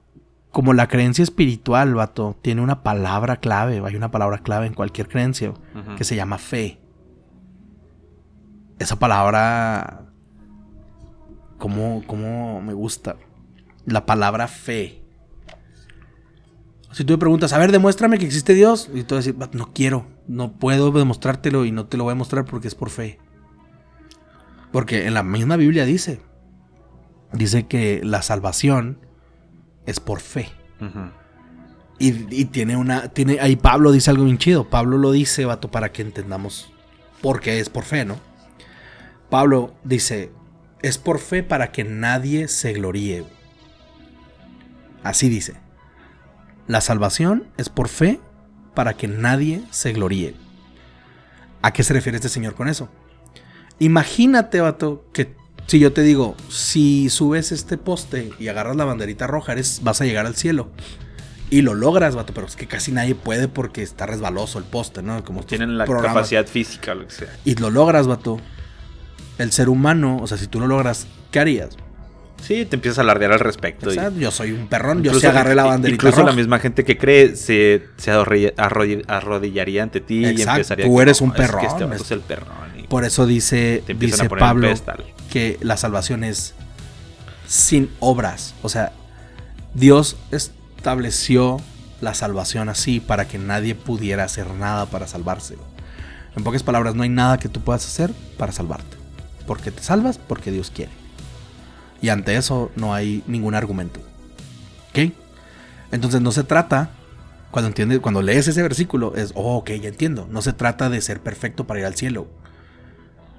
como 0.56 0.72
la 0.72 0.88
creencia 0.88 1.22
espiritual, 1.22 1.94
vato, 1.94 2.34
tiene 2.40 2.62
una 2.62 2.82
palabra 2.82 3.36
clave, 3.36 3.82
hay 3.84 3.94
una 3.94 4.10
palabra 4.10 4.38
clave 4.38 4.66
en 4.66 4.72
cualquier 4.72 5.06
creencia 5.06 5.52
que 5.98 6.04
se 6.04 6.16
llama 6.16 6.38
fe. 6.38 6.80
Esa 8.78 8.98
palabra, 8.98 10.06
como, 11.58 12.02
como 12.06 12.62
me 12.62 12.72
gusta, 12.72 13.16
la 13.84 14.06
palabra 14.06 14.48
fe. 14.48 15.02
Si 16.90 17.04
tú 17.04 17.12
me 17.12 17.18
preguntas, 17.18 17.52
a 17.52 17.58
ver, 17.58 17.70
demuéstrame 17.70 18.16
que 18.16 18.24
existe 18.24 18.54
Dios, 18.54 18.88
y 18.94 19.02
tú 19.02 19.14
vas 19.14 19.26
a 19.26 19.28
decir, 19.28 19.42
"Va, 19.42 19.50
no 19.52 19.74
quiero, 19.74 20.06
no 20.26 20.52
puedo 20.52 20.90
demostrártelo 20.90 21.66
y 21.66 21.70
no 21.70 21.84
te 21.84 21.98
lo 21.98 22.04
voy 22.04 22.12
a 22.12 22.16
mostrar 22.16 22.46
porque 22.46 22.68
es 22.68 22.74
por 22.74 22.88
fe. 22.88 23.18
Porque 24.72 25.06
en 25.06 25.12
la 25.12 25.22
misma 25.22 25.56
Biblia 25.56 25.84
dice, 25.84 26.22
dice 27.34 27.66
que 27.66 28.00
la 28.02 28.22
salvación 28.22 29.05
es 29.86 30.00
por 30.00 30.20
fe. 30.20 30.50
Y 31.98 32.44
tiene 32.46 32.76
una. 32.76 33.08
Tiene, 33.08 33.38
ahí 33.40 33.56
Pablo 33.56 33.90
dice 33.92 34.10
algo 34.10 34.24
bien 34.24 34.38
chido. 34.38 34.68
Pablo 34.68 34.98
lo 34.98 35.12
dice, 35.12 35.44
vato, 35.46 35.70
para 35.70 35.92
que 35.92 36.02
entendamos 36.02 36.70
por 37.22 37.40
qué 37.40 37.58
es 37.58 37.70
por 37.70 37.84
fe, 37.84 38.04
¿no? 38.04 38.16
Pablo 39.30 39.74
dice: 39.82 40.30
Es 40.82 40.98
por 40.98 41.18
fe 41.18 41.42
para 41.42 41.72
que 41.72 41.84
nadie 41.84 42.48
se 42.48 42.74
gloríe. 42.74 43.24
Así 45.02 45.28
dice. 45.28 45.54
La 46.66 46.80
salvación 46.80 47.46
es 47.56 47.68
por 47.68 47.88
fe 47.88 48.20
para 48.74 48.94
que 48.94 49.08
nadie 49.08 49.62
se 49.70 49.92
gloríe. 49.92 50.34
¿A 51.62 51.72
qué 51.72 51.82
se 51.82 51.94
refiere 51.94 52.16
este 52.16 52.28
señor 52.28 52.54
con 52.54 52.68
eso? 52.68 52.88
Imagínate, 53.78 54.60
vato, 54.60 55.06
que 55.12 55.36
si 55.66 55.78
yo 55.78 55.92
te 55.92 56.02
digo, 56.02 56.36
si 56.48 57.10
subes 57.10 57.52
este 57.52 57.76
poste 57.78 58.30
y 58.38 58.48
agarras 58.48 58.76
la 58.76 58.84
banderita 58.84 59.26
roja, 59.26 59.52
eres, 59.52 59.80
vas 59.82 60.00
a 60.00 60.04
llegar 60.04 60.26
al 60.26 60.36
cielo. 60.36 60.68
Y 61.48 61.62
lo 61.62 61.74
logras, 61.74 62.16
vato, 62.16 62.32
pero 62.34 62.46
es 62.46 62.56
que 62.56 62.66
casi 62.66 62.90
nadie 62.90 63.14
puede 63.14 63.46
porque 63.46 63.82
está 63.82 64.04
resbaloso 64.06 64.58
el 64.58 64.64
poste, 64.64 65.02
¿no? 65.02 65.24
Como 65.24 65.44
Tienen 65.44 65.78
la 65.78 65.84
programas. 65.84 66.14
capacidad 66.14 66.46
física, 66.46 66.94
lo 66.94 67.06
que 67.06 67.12
sea. 67.14 67.28
Y 67.44 67.54
lo 67.54 67.70
logras, 67.70 68.06
vato. 68.08 68.40
El 69.38 69.52
ser 69.52 69.68
humano, 69.68 70.18
o 70.20 70.26
sea, 70.26 70.38
si 70.38 70.46
tú 70.48 70.58
lo 70.60 70.66
logras, 70.66 71.06
¿qué 71.30 71.38
harías? 71.40 71.76
Sí, 72.42 72.64
te 72.66 72.76
empiezas 72.76 72.98
a 72.98 73.02
alardear 73.02 73.32
al 73.32 73.40
respecto. 73.40 73.90
O 73.90 73.92
y- 73.92 74.20
yo 74.20 74.30
soy 74.30 74.52
un 74.52 74.66
perrón, 74.66 74.98
yo 75.02 75.10
Incluso- 75.10 75.20
sí 75.20 75.26
agarré 75.26 75.54
la 75.54 75.64
banderita 75.64 75.94
Incluso 75.94 76.16
roja. 76.22 76.30
la 76.30 76.36
misma 76.36 76.58
gente 76.58 76.84
que 76.84 76.98
cree 76.98 77.36
se, 77.36 77.84
se 77.96 78.10
arrodilla- 78.12 78.54
arrodi- 78.56 79.04
arrodillaría 79.06 79.82
ante 79.84 80.00
ti 80.00 80.18
y 80.20 80.26
Exacto, 80.26 80.50
empezaría 80.52 80.86
tú 80.86 80.96
que 80.96 81.02
eres 81.02 81.20
no, 81.20 81.26
un 81.26 81.30
es 81.32 81.36
que 81.36 81.42
perrón, 81.46 81.64
este 81.66 81.84
vato 81.84 82.02
es 82.02 82.10
el 82.10 82.20
perrón. 82.20 82.75
Por 82.88 83.04
eso 83.04 83.26
dice, 83.26 83.82
dice 83.98 84.28
Pablo 84.28 84.72
que 85.30 85.58
la 85.60 85.76
salvación 85.76 86.24
es 86.24 86.54
sin 87.46 87.90
obras. 88.00 88.54
O 88.62 88.68
sea, 88.68 88.92
Dios 89.74 90.16
estableció 90.30 91.58
la 92.00 92.14
salvación 92.14 92.68
así 92.68 93.00
para 93.00 93.26
que 93.26 93.38
nadie 93.38 93.74
pudiera 93.74 94.24
hacer 94.24 94.48
nada 94.54 94.86
para 94.86 95.06
salvarse. 95.06 95.56
En 96.36 96.44
pocas 96.44 96.62
palabras, 96.62 96.94
no 96.94 97.02
hay 97.02 97.08
nada 97.08 97.38
que 97.38 97.48
tú 97.48 97.60
puedas 97.60 97.86
hacer 97.86 98.12
para 98.36 98.52
salvarte. 98.52 98.96
Porque 99.46 99.70
te 99.70 99.82
salvas 99.82 100.18
porque 100.18 100.50
Dios 100.50 100.70
quiere. 100.70 100.92
Y 102.02 102.10
ante 102.10 102.36
eso 102.36 102.70
no 102.76 102.94
hay 102.94 103.24
ningún 103.26 103.54
argumento. 103.54 104.00
¿Ok? 104.90 105.12
Entonces 105.92 106.20
no 106.20 106.32
se 106.32 106.44
trata, 106.44 106.90
cuando 107.50 107.68
entiendes, 107.68 108.00
cuando 108.00 108.22
lees 108.22 108.48
ese 108.48 108.62
versículo, 108.62 109.14
es, 109.16 109.32
oh, 109.34 109.56
ok, 109.56 109.70
ya 109.70 109.88
entiendo. 109.88 110.28
No 110.30 110.42
se 110.42 110.52
trata 110.52 110.90
de 110.90 111.00
ser 111.00 111.20
perfecto 111.20 111.66
para 111.66 111.80
ir 111.80 111.86
al 111.86 111.94
cielo. 111.94 112.26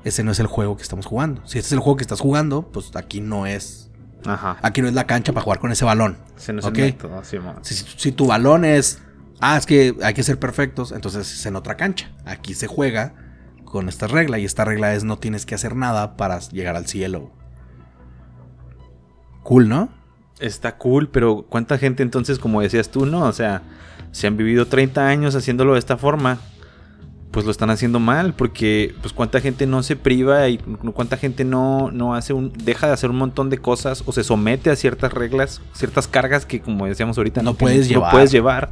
Ese 0.03 0.23
no 0.23 0.31
es 0.31 0.39
el 0.39 0.47
juego 0.47 0.77
que 0.77 0.83
estamos 0.83 1.05
jugando. 1.05 1.41
Si 1.45 1.57
este 1.57 1.67
es 1.67 1.71
el 1.73 1.79
juego 1.79 1.97
que 1.97 2.03
estás 2.03 2.19
jugando, 2.21 2.63
pues 2.71 2.95
aquí 2.95 3.19
no 3.21 3.45
es. 3.45 3.89
Ajá. 4.25 4.57
Aquí 4.61 4.81
no 4.81 4.87
es 4.87 4.93
la 4.93 5.05
cancha 5.05 5.33
para 5.33 5.43
jugar 5.43 5.59
con 5.59 5.71
ese 5.71 5.85
balón. 5.85 6.17
Ese 6.37 6.53
no 6.53 6.59
es 6.59 6.65
¿ok? 6.65 6.77
el 6.77 6.83
método, 6.85 7.23
Simón. 7.23 7.55
Si, 7.61 7.75
si- 7.75 7.85
si 7.97 8.11
tu 8.11 8.27
balón 8.27 8.65
es, 8.65 9.01
ah, 9.39 9.57
es 9.57 9.65
que 9.65 9.95
hay 10.03 10.13
que 10.13 10.23
ser 10.23 10.39
perfectos, 10.39 10.91
entonces 10.91 11.31
es 11.31 11.45
en 11.45 11.55
otra 11.55 11.75
cancha. 11.77 12.11
Aquí 12.25 12.53
se 12.53 12.67
juega 12.67 13.13
con 13.65 13.89
esta 13.89 14.07
regla 14.07 14.39
y 14.39 14.45
esta 14.45 14.63
regla 14.65 14.93
es 14.93 15.03
no 15.03 15.17
tienes 15.19 15.45
que 15.45 15.55
hacer 15.55 15.75
nada 15.75 16.15
para 16.17 16.39
llegar 16.39 16.75
al 16.75 16.87
cielo. 16.87 17.31
Cool, 19.43 19.69
¿no? 19.69 19.89
Está 20.39 20.77
cool, 20.77 21.09
pero 21.09 21.45
¿cuánta 21.49 21.77
gente 21.77 22.03
entonces, 22.03 22.37
como 22.39 22.61
decías 22.61 22.89
tú, 22.89 23.05
no? 23.05 23.23
O 23.25 23.33
sea, 23.33 23.61
si 24.11 24.27
han 24.27 24.37
vivido 24.37 24.67
30 24.67 25.07
años 25.07 25.35
haciéndolo 25.35 25.73
de 25.73 25.79
esta 25.79 25.97
forma, 25.97 26.39
pues 27.37 27.45
lo 27.45 27.51
están 27.51 27.69
haciendo 27.69 27.99
mal, 27.99 28.33
porque 28.33 28.95
pues 28.99 29.13
cuánta 29.13 29.39
gente 29.41 29.67
no 29.67 29.83
se 29.83 29.95
priva 29.95 30.49
y 30.49 30.57
cuánta 30.95 31.17
gente 31.17 31.43
no, 31.45 31.91
no 31.91 32.15
hace 32.15 32.33
un, 32.33 32.51
deja 32.51 32.87
de 32.87 32.93
hacer 32.93 33.11
un 33.11 33.17
montón 33.17 33.51
de 33.51 33.59
cosas 33.59 34.01
o 34.07 34.11
se 34.11 34.23
somete 34.23 34.71
a 34.71 34.75
ciertas 34.75 35.13
reglas, 35.13 35.61
ciertas 35.71 36.07
cargas 36.07 36.47
que 36.47 36.61
como 36.61 36.87
decíamos 36.87 37.15
ahorita 37.15 37.43
No 37.43 37.53
puedes 37.53 37.85
no 37.85 37.93
llevar. 37.93 38.11
puedes 38.11 38.31
llevar 38.31 38.71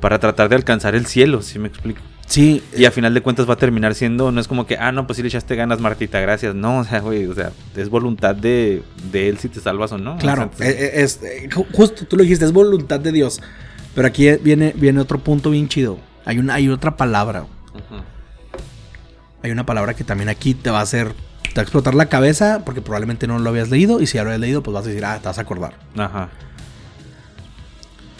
para 0.00 0.18
tratar 0.18 0.48
de 0.48 0.56
alcanzar 0.56 0.94
el 0.94 1.04
cielo, 1.04 1.42
si 1.42 1.58
me 1.58 1.68
explico. 1.68 2.00
Sí. 2.26 2.62
Y 2.74 2.86
a 2.86 2.90
final 2.90 3.12
de 3.12 3.20
cuentas 3.20 3.46
va 3.46 3.52
a 3.52 3.56
terminar 3.58 3.94
siendo, 3.94 4.32
no 4.32 4.40
es 4.40 4.48
como 4.48 4.66
que, 4.66 4.78
ah, 4.78 4.90
no, 4.90 5.06
pues 5.06 5.18
sí 5.18 5.22
le 5.22 5.28
echaste 5.28 5.54
ganas, 5.54 5.78
Martita, 5.78 6.18
gracias. 6.18 6.54
No, 6.54 6.78
o 6.78 6.84
sea, 6.84 7.00
güey, 7.00 7.26
o 7.26 7.34
sea, 7.34 7.52
es 7.76 7.90
voluntad 7.90 8.34
de, 8.34 8.82
de 9.12 9.28
él 9.28 9.36
si 9.36 9.50
te 9.50 9.60
salvas 9.60 9.92
o 9.92 9.98
no. 9.98 10.16
Claro, 10.16 10.50
O 10.50 10.56
sea, 10.56 10.66
eh, 10.66 10.76
eh, 10.78 10.90
es, 11.02 11.20
eh, 11.22 11.50
ju- 11.50 11.66
justo 11.74 12.06
tú 12.06 12.16
lo 12.16 12.22
dijiste, 12.22 12.46
es 12.46 12.52
voluntad 12.52 13.00
de 13.00 13.12
Dios. 13.12 13.42
Pero 13.94 14.08
aquí 14.08 14.30
viene, 14.42 14.72
viene 14.78 14.98
otro 14.98 15.18
punto 15.18 15.50
bien 15.50 15.68
chido. 15.68 15.98
Hay, 16.24 16.38
una, 16.38 16.54
hay 16.54 16.70
otra 16.70 16.96
palabra. 16.96 17.44
Hay 19.42 19.50
una 19.50 19.66
palabra 19.66 19.94
que 19.94 20.04
también 20.04 20.28
aquí 20.28 20.54
te 20.54 20.70
va 20.70 20.80
a 20.80 20.82
hacer. 20.82 21.14
Te 21.42 21.54
va 21.56 21.60
a 21.60 21.62
explotar 21.62 21.94
la 21.94 22.06
cabeza 22.06 22.62
porque 22.64 22.80
probablemente 22.82 23.26
no 23.26 23.38
lo 23.38 23.50
habías 23.50 23.70
leído. 23.70 24.00
Y 24.00 24.06
si 24.06 24.14
ya 24.14 24.24
lo 24.24 24.30
habías 24.30 24.40
leído, 24.40 24.62
pues 24.62 24.74
vas 24.74 24.84
a 24.84 24.88
decir, 24.88 25.04
ah, 25.04 25.18
te 25.18 25.26
vas 25.26 25.38
a 25.38 25.42
acordar. 25.42 25.74
Ajá. 25.96 26.28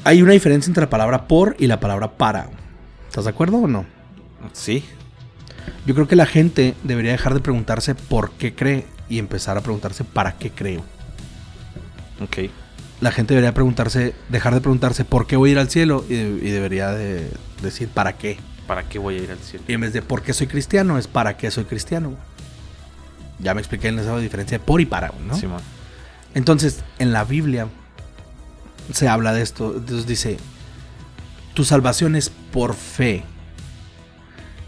Hay 0.04 0.22
una 0.22 0.32
diferencia 0.32 0.70
entre 0.70 0.82
la 0.82 0.90
palabra 0.90 1.26
por 1.26 1.56
y 1.58 1.66
la 1.66 1.80
palabra 1.80 2.12
para. 2.12 2.48
¿Estás 3.08 3.24
de 3.24 3.30
acuerdo 3.30 3.56
o 3.56 3.66
no? 3.66 3.86
Sí. 4.52 4.84
Yo 5.84 5.94
creo 5.94 6.06
que 6.06 6.16
la 6.16 6.26
gente 6.26 6.74
debería 6.84 7.12
dejar 7.12 7.34
de 7.34 7.40
preguntarse 7.40 7.94
por 7.94 8.30
qué 8.32 8.54
cree 8.54 8.86
y 9.08 9.18
empezar 9.18 9.58
a 9.58 9.62
preguntarse 9.62 10.04
para 10.04 10.38
qué 10.38 10.50
creo. 10.50 10.84
Ok. 12.22 12.50
La 13.00 13.10
gente 13.10 13.34
debería 13.34 13.52
preguntarse, 13.52 14.14
dejar 14.28 14.54
de 14.54 14.60
preguntarse 14.60 15.04
por 15.04 15.26
qué 15.26 15.36
voy 15.36 15.50
a 15.50 15.52
ir 15.52 15.58
al 15.58 15.70
cielo 15.70 16.04
y, 16.08 16.14
y 16.14 16.50
debería 16.50 16.92
de 16.92 17.28
decir 17.62 17.88
para 17.88 18.16
qué. 18.16 18.38
¿Para 18.66 18.82
qué 18.88 18.98
voy 18.98 19.16
a 19.16 19.22
ir 19.22 19.30
al 19.30 19.38
cielo? 19.38 19.64
Y 19.68 19.72
en 19.72 19.80
vez 19.80 19.93
de 19.93 20.02
por 20.02 20.22
qué 20.22 20.32
soy 20.32 20.47
cristiano, 20.47 20.98
es 20.98 21.06
para 21.06 21.36
qué 21.36 21.51
soy 21.51 21.64
cristiano. 21.64 22.14
Ya 23.38 23.55
me 23.55 23.60
expliqué 23.60 23.88
en 23.88 23.98
esa 23.98 24.16
diferencia 24.18 24.59
de 24.59 24.64
por 24.64 24.80
y 24.80 24.86
para, 24.86 25.12
¿no? 25.26 25.36
Simón. 25.36 25.60
Entonces, 26.34 26.82
en 26.98 27.12
la 27.12 27.24
Biblia 27.24 27.68
se 28.93 29.09
habla 29.09 29.32
de 29.32 29.43
esto. 29.43 29.72
Dios 29.74 30.06
dice, 30.06 30.38
tu 31.55 31.64
salvación 31.64 32.16
es 32.16 32.30
por 32.30 32.74
fe, 32.74 33.24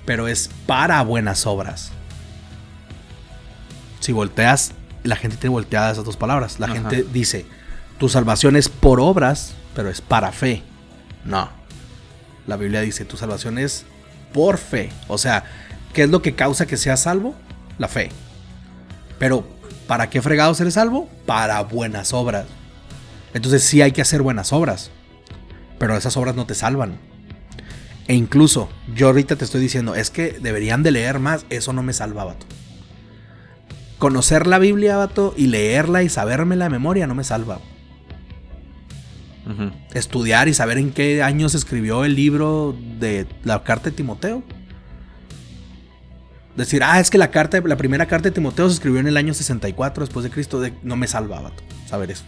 pero 0.04 0.28
es 0.28 0.50
para 0.66 1.02
buenas 1.02 1.46
obras. 1.46 1.90
Si 4.00 4.12
volteas, 4.12 4.72
la 5.02 5.16
gente 5.16 5.36
tiene 5.36 5.52
volteadas 5.52 5.92
esas 5.92 6.04
dos 6.04 6.16
palabras. 6.16 6.60
La 6.60 6.66
Ajá. 6.66 6.74
gente 6.74 7.04
dice, 7.12 7.46
tu 7.98 8.08
salvación 8.08 8.56
es 8.56 8.68
por 8.68 9.00
obras, 9.00 9.54
pero 9.74 9.90
es 9.90 10.00
para 10.00 10.32
fe. 10.32 10.62
No. 11.24 11.57
La 12.48 12.56
Biblia 12.56 12.80
dice, 12.80 13.04
tu 13.04 13.18
salvación 13.18 13.58
es 13.58 13.84
por 14.32 14.56
fe. 14.56 14.88
O 15.06 15.18
sea, 15.18 15.44
¿qué 15.92 16.04
es 16.04 16.10
lo 16.10 16.22
que 16.22 16.34
causa 16.34 16.66
que 16.66 16.78
seas 16.78 17.00
salvo? 17.00 17.34
La 17.76 17.88
fe. 17.88 18.08
Pero, 19.18 19.46
¿para 19.86 20.08
qué 20.08 20.22
fregados 20.22 20.58
eres 20.60 20.74
salvo? 20.74 21.10
Para 21.26 21.60
buenas 21.62 22.14
obras. 22.14 22.46
Entonces 23.34 23.62
sí 23.62 23.82
hay 23.82 23.92
que 23.92 24.00
hacer 24.00 24.22
buenas 24.22 24.54
obras. 24.54 24.90
Pero 25.78 25.94
esas 25.94 26.16
obras 26.16 26.36
no 26.36 26.46
te 26.46 26.54
salvan. 26.54 26.96
E 28.06 28.14
incluso, 28.14 28.70
yo 28.94 29.08
ahorita 29.08 29.36
te 29.36 29.44
estoy 29.44 29.60
diciendo, 29.60 29.94
es 29.94 30.08
que 30.08 30.38
deberían 30.40 30.82
de 30.82 30.92
leer 30.92 31.18
más. 31.18 31.44
Eso 31.50 31.74
no 31.74 31.82
me 31.82 31.92
salva, 31.92 32.24
vato. 32.24 32.46
Conocer 33.98 34.46
la 34.46 34.58
Biblia, 34.58 34.96
vato, 34.96 35.34
y 35.36 35.48
leerla 35.48 36.02
y 36.02 36.08
sabérmela 36.08 36.64
de 36.64 36.70
memoria 36.70 37.06
no 37.06 37.14
me 37.14 37.24
salva. 37.24 37.60
Estudiar 39.94 40.46
y 40.48 40.54
saber 40.54 40.76
en 40.78 40.90
qué 40.92 41.22
año 41.22 41.48
se 41.48 41.56
escribió 41.56 42.04
el 42.04 42.14
libro 42.14 42.76
de 42.98 43.26
la 43.44 43.62
carta 43.64 43.90
de 43.90 43.96
Timoteo. 43.96 44.42
Decir, 46.56 46.82
ah, 46.84 46.98
es 47.00 47.08
que 47.10 47.18
la 47.18 47.30
carta, 47.30 47.60
la 47.64 47.76
primera 47.76 48.06
carta 48.06 48.28
de 48.28 48.34
Timoteo 48.34 48.68
se 48.68 48.74
escribió 48.74 49.00
en 49.00 49.06
el 49.06 49.16
año 49.16 49.32
64 49.32 50.04
después 50.04 50.24
de 50.24 50.30
Cristo. 50.30 50.60
de- 50.60 50.74
no 50.82 50.96
me 50.96 51.06
salva, 51.06 51.40
vato, 51.40 51.62
saber 51.86 52.10
eso. 52.10 52.24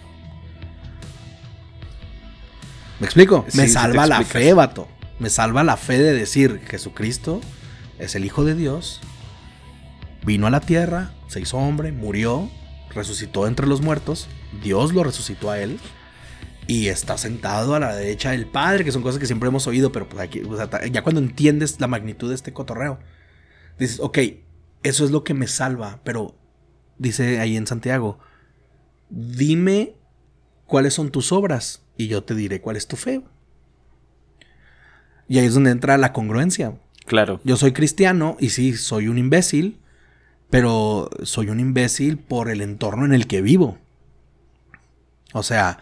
¿Me 3.00 3.06
explico? 3.06 3.44
Sí, 3.48 3.56
me 3.58 3.68
salva 3.68 4.06
la 4.06 4.22
fe, 4.24 4.52
vato. 4.54 4.88
Me 5.18 5.30
salva 5.30 5.64
la 5.64 5.76
fe 5.76 5.98
de 5.98 6.12
decir, 6.12 6.60
Jesucristo 6.68 7.40
es 7.98 8.14
el 8.14 8.24
Hijo 8.24 8.44
de 8.44 8.54
Dios. 8.54 9.00
Vino 10.24 10.46
a 10.46 10.50
la 10.50 10.60
tierra, 10.60 11.10
se 11.28 11.40
hizo 11.40 11.56
hombre, 11.56 11.92
murió, 11.92 12.48
resucitó 12.94 13.46
entre 13.46 13.66
los 13.66 13.80
muertos. 13.80 14.28
Dios 14.62 14.92
lo 14.94 15.02
resucitó 15.02 15.50
a 15.50 15.58
él 15.58 15.78
y 16.70 16.86
está 16.86 17.18
sentado 17.18 17.74
a 17.74 17.80
la 17.80 17.96
derecha 17.96 18.30
del 18.30 18.46
Padre, 18.46 18.84
que 18.84 18.92
son 18.92 19.02
cosas 19.02 19.18
que 19.18 19.26
siempre 19.26 19.48
hemos 19.48 19.66
oído, 19.66 19.90
pero 19.90 20.08
pues 20.08 20.22
aquí, 20.22 20.40
o 20.48 20.56
sea, 20.56 20.70
ta- 20.70 20.86
ya 20.86 21.02
cuando 21.02 21.20
entiendes 21.20 21.80
la 21.80 21.88
magnitud 21.88 22.28
de 22.28 22.36
este 22.36 22.52
cotorreo, 22.52 23.00
dices, 23.76 23.98
ok, 23.98 24.18
eso 24.84 25.04
es 25.04 25.10
lo 25.10 25.24
que 25.24 25.34
me 25.34 25.48
salva, 25.48 25.98
pero 26.04 26.36
dice 26.96 27.40
ahí 27.40 27.56
en 27.56 27.66
Santiago, 27.66 28.20
dime 29.08 29.94
cuáles 30.66 30.94
son 30.94 31.10
tus 31.10 31.32
obras 31.32 31.82
y 31.96 32.06
yo 32.06 32.22
te 32.22 32.36
diré 32.36 32.60
cuál 32.60 32.76
es 32.76 32.86
tu 32.86 32.94
fe. 32.94 33.20
Y 35.26 35.40
ahí 35.40 35.46
es 35.46 35.54
donde 35.54 35.72
entra 35.72 35.98
la 35.98 36.12
congruencia. 36.12 36.78
Claro. 37.04 37.40
Yo 37.42 37.56
soy 37.56 37.72
cristiano 37.72 38.36
y 38.38 38.50
sí, 38.50 38.76
soy 38.76 39.08
un 39.08 39.18
imbécil, 39.18 39.80
pero 40.50 41.10
soy 41.24 41.48
un 41.48 41.58
imbécil 41.58 42.16
por 42.16 42.48
el 42.48 42.60
entorno 42.60 43.04
en 43.06 43.12
el 43.12 43.26
que 43.26 43.42
vivo. 43.42 43.76
O 45.32 45.42
sea, 45.42 45.80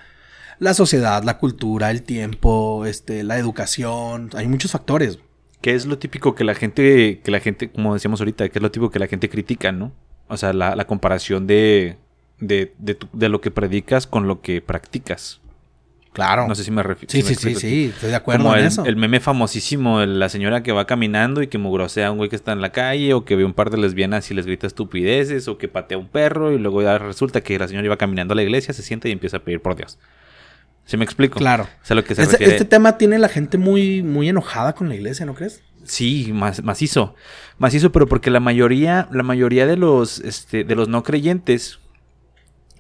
la 0.59 0.75
sociedad, 0.75 1.23
la 1.25 1.39
cultura, 1.39 1.91
el 1.91 2.03
tiempo, 2.03 2.85
este, 2.87 3.23
la 3.23 3.39
educación, 3.39 4.31
hay 4.35 4.47
muchos 4.49 4.73
factores. 4.73 5.19
Que 5.61 5.75
es 5.75 5.87
lo 5.87 5.99
típico 5.99 6.35
que 6.35 6.45
la 6.45 6.55
gente, 6.55 7.21
que 7.23 7.31
la 7.31 7.41
gente, 7.41 7.71
como 7.71 7.95
decíamos 7.95 8.21
ahorita, 8.21 8.49
que 8.49 8.59
es 8.59 8.63
lo 8.63 8.71
típico 8.71 8.91
que 8.91 8.99
la 9.01 9.07
gente 9.09 9.29
critica, 9.29 9.73
¿no? 9.73 9.93
O 10.29 10.37
sea, 10.37 10.53
la, 10.53 10.77
la 10.77 10.87
comparación 10.87 11.47
de, 11.47 11.97
de, 12.39 12.75
de, 12.79 12.95
tu- 12.95 13.09
de 13.13 13.29
lo 13.29 13.41
que 13.41 13.51
predicas 13.51 14.07
con 14.07 14.29
lo 14.29 14.41
que 14.41 14.61
practicas. 14.61 15.41
Claro. 16.13 16.49
No 16.49 16.55
sé 16.55 16.65
si 16.65 16.71
me 16.71 16.83
refiero. 16.83 17.11
sí, 17.13 17.23
sí, 17.23 17.35
sí, 17.35 17.55
sí, 17.55 17.85
estoy 17.95 18.11
de 18.11 18.17
acuerdo 18.17 18.43
Como 18.45 18.55
en 18.57 18.63
el, 18.63 18.67
eso. 18.67 18.85
el 18.85 18.97
meme 18.97 19.21
famosísimo 19.21 20.01
de 20.01 20.07
la 20.09 20.29
señora 20.29 20.63
que 20.65 20.73
va 20.73 20.85
caminando 20.87 21.43
y 21.43 21.47
que 21.49 21.59
mugrosea 21.59 22.09
a 22.09 22.11
un 22.11 22.19
güey 22.19 22.29
que 22.31 22.35
está 22.37 22.53
en 22.53 22.61
la 22.61 22.73
calle, 22.73 23.15
o 23.15 23.25
que 23.25 23.37
ve 23.37 23.45
un 23.45 23.53
par 23.53 23.71
de 23.71 23.79
lesbianas 23.79 24.29
y 24.31 24.35
les 24.35 24.45
grita 24.47 24.67
estupideces, 24.67 25.47
o 25.49 25.59
que 25.59 25.69
patea 25.69 25.97
a 25.97 26.01
un 26.01 26.09
perro, 26.09 26.53
y 26.53 26.59
luego 26.59 26.83
ya 26.83 26.99
resulta 26.99 27.41
que 27.43 27.59
la 27.59 27.69
señora 27.69 27.85
iba 27.87 27.97
caminando 27.99 28.33
a 28.33 28.37
la 28.37 28.43
iglesia, 28.43 28.75
se 28.75 28.83
sienta 28.83 29.09
y 29.09 29.13
empieza 29.13 29.37
a 29.37 29.41
pedir 29.41 29.61
por 29.61 29.77
Dios. 29.77 29.99
¿Sí 30.89 30.97
me 30.97 31.05
explico? 31.05 31.39
Claro. 31.39 31.65
O 31.65 31.85
sea, 31.85 31.95
lo 31.97 32.03
que 32.03 32.15
se 32.15 32.23
Este, 32.23 32.33
refiere. 32.39 32.53
este 32.55 32.65
tema 32.65 32.97
tiene 32.97 33.19
la 33.19 33.29
gente 33.29 33.59
muy, 33.59 34.03
muy 34.03 34.31
enojada 34.31 34.75
con 34.75 34.89
la 34.89 34.95
iglesia, 34.95 35.27
¿no 35.27 35.35
crees? 35.35 35.63
Sí, 35.85 36.31
más, 36.33 36.65
macizo. 36.65 37.15
Macizo, 37.59 37.93
pero 37.93 38.07
porque 38.07 38.31
la 38.31 38.41
mayoría, 38.41 39.07
la 39.13 39.23
mayoría 39.23 39.67
de 39.67 39.77
los, 39.77 40.19
este, 40.21 40.65
de 40.65 40.75
los 40.75 40.89
no 40.89 41.03
creyentes, 41.03 41.79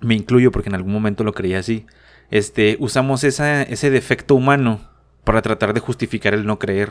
me 0.00 0.14
incluyo 0.14 0.50
porque 0.52 0.70
en 0.70 0.74
algún 0.74 0.90
momento 0.94 1.22
lo 1.22 1.34
creía 1.34 1.58
así, 1.58 1.84
este, 2.30 2.78
usamos 2.80 3.24
esa, 3.24 3.60
ese 3.62 3.90
defecto 3.90 4.34
humano 4.34 4.80
para 5.24 5.42
tratar 5.42 5.74
de 5.74 5.80
justificar 5.80 6.32
el 6.32 6.46
no 6.46 6.58
creer. 6.58 6.90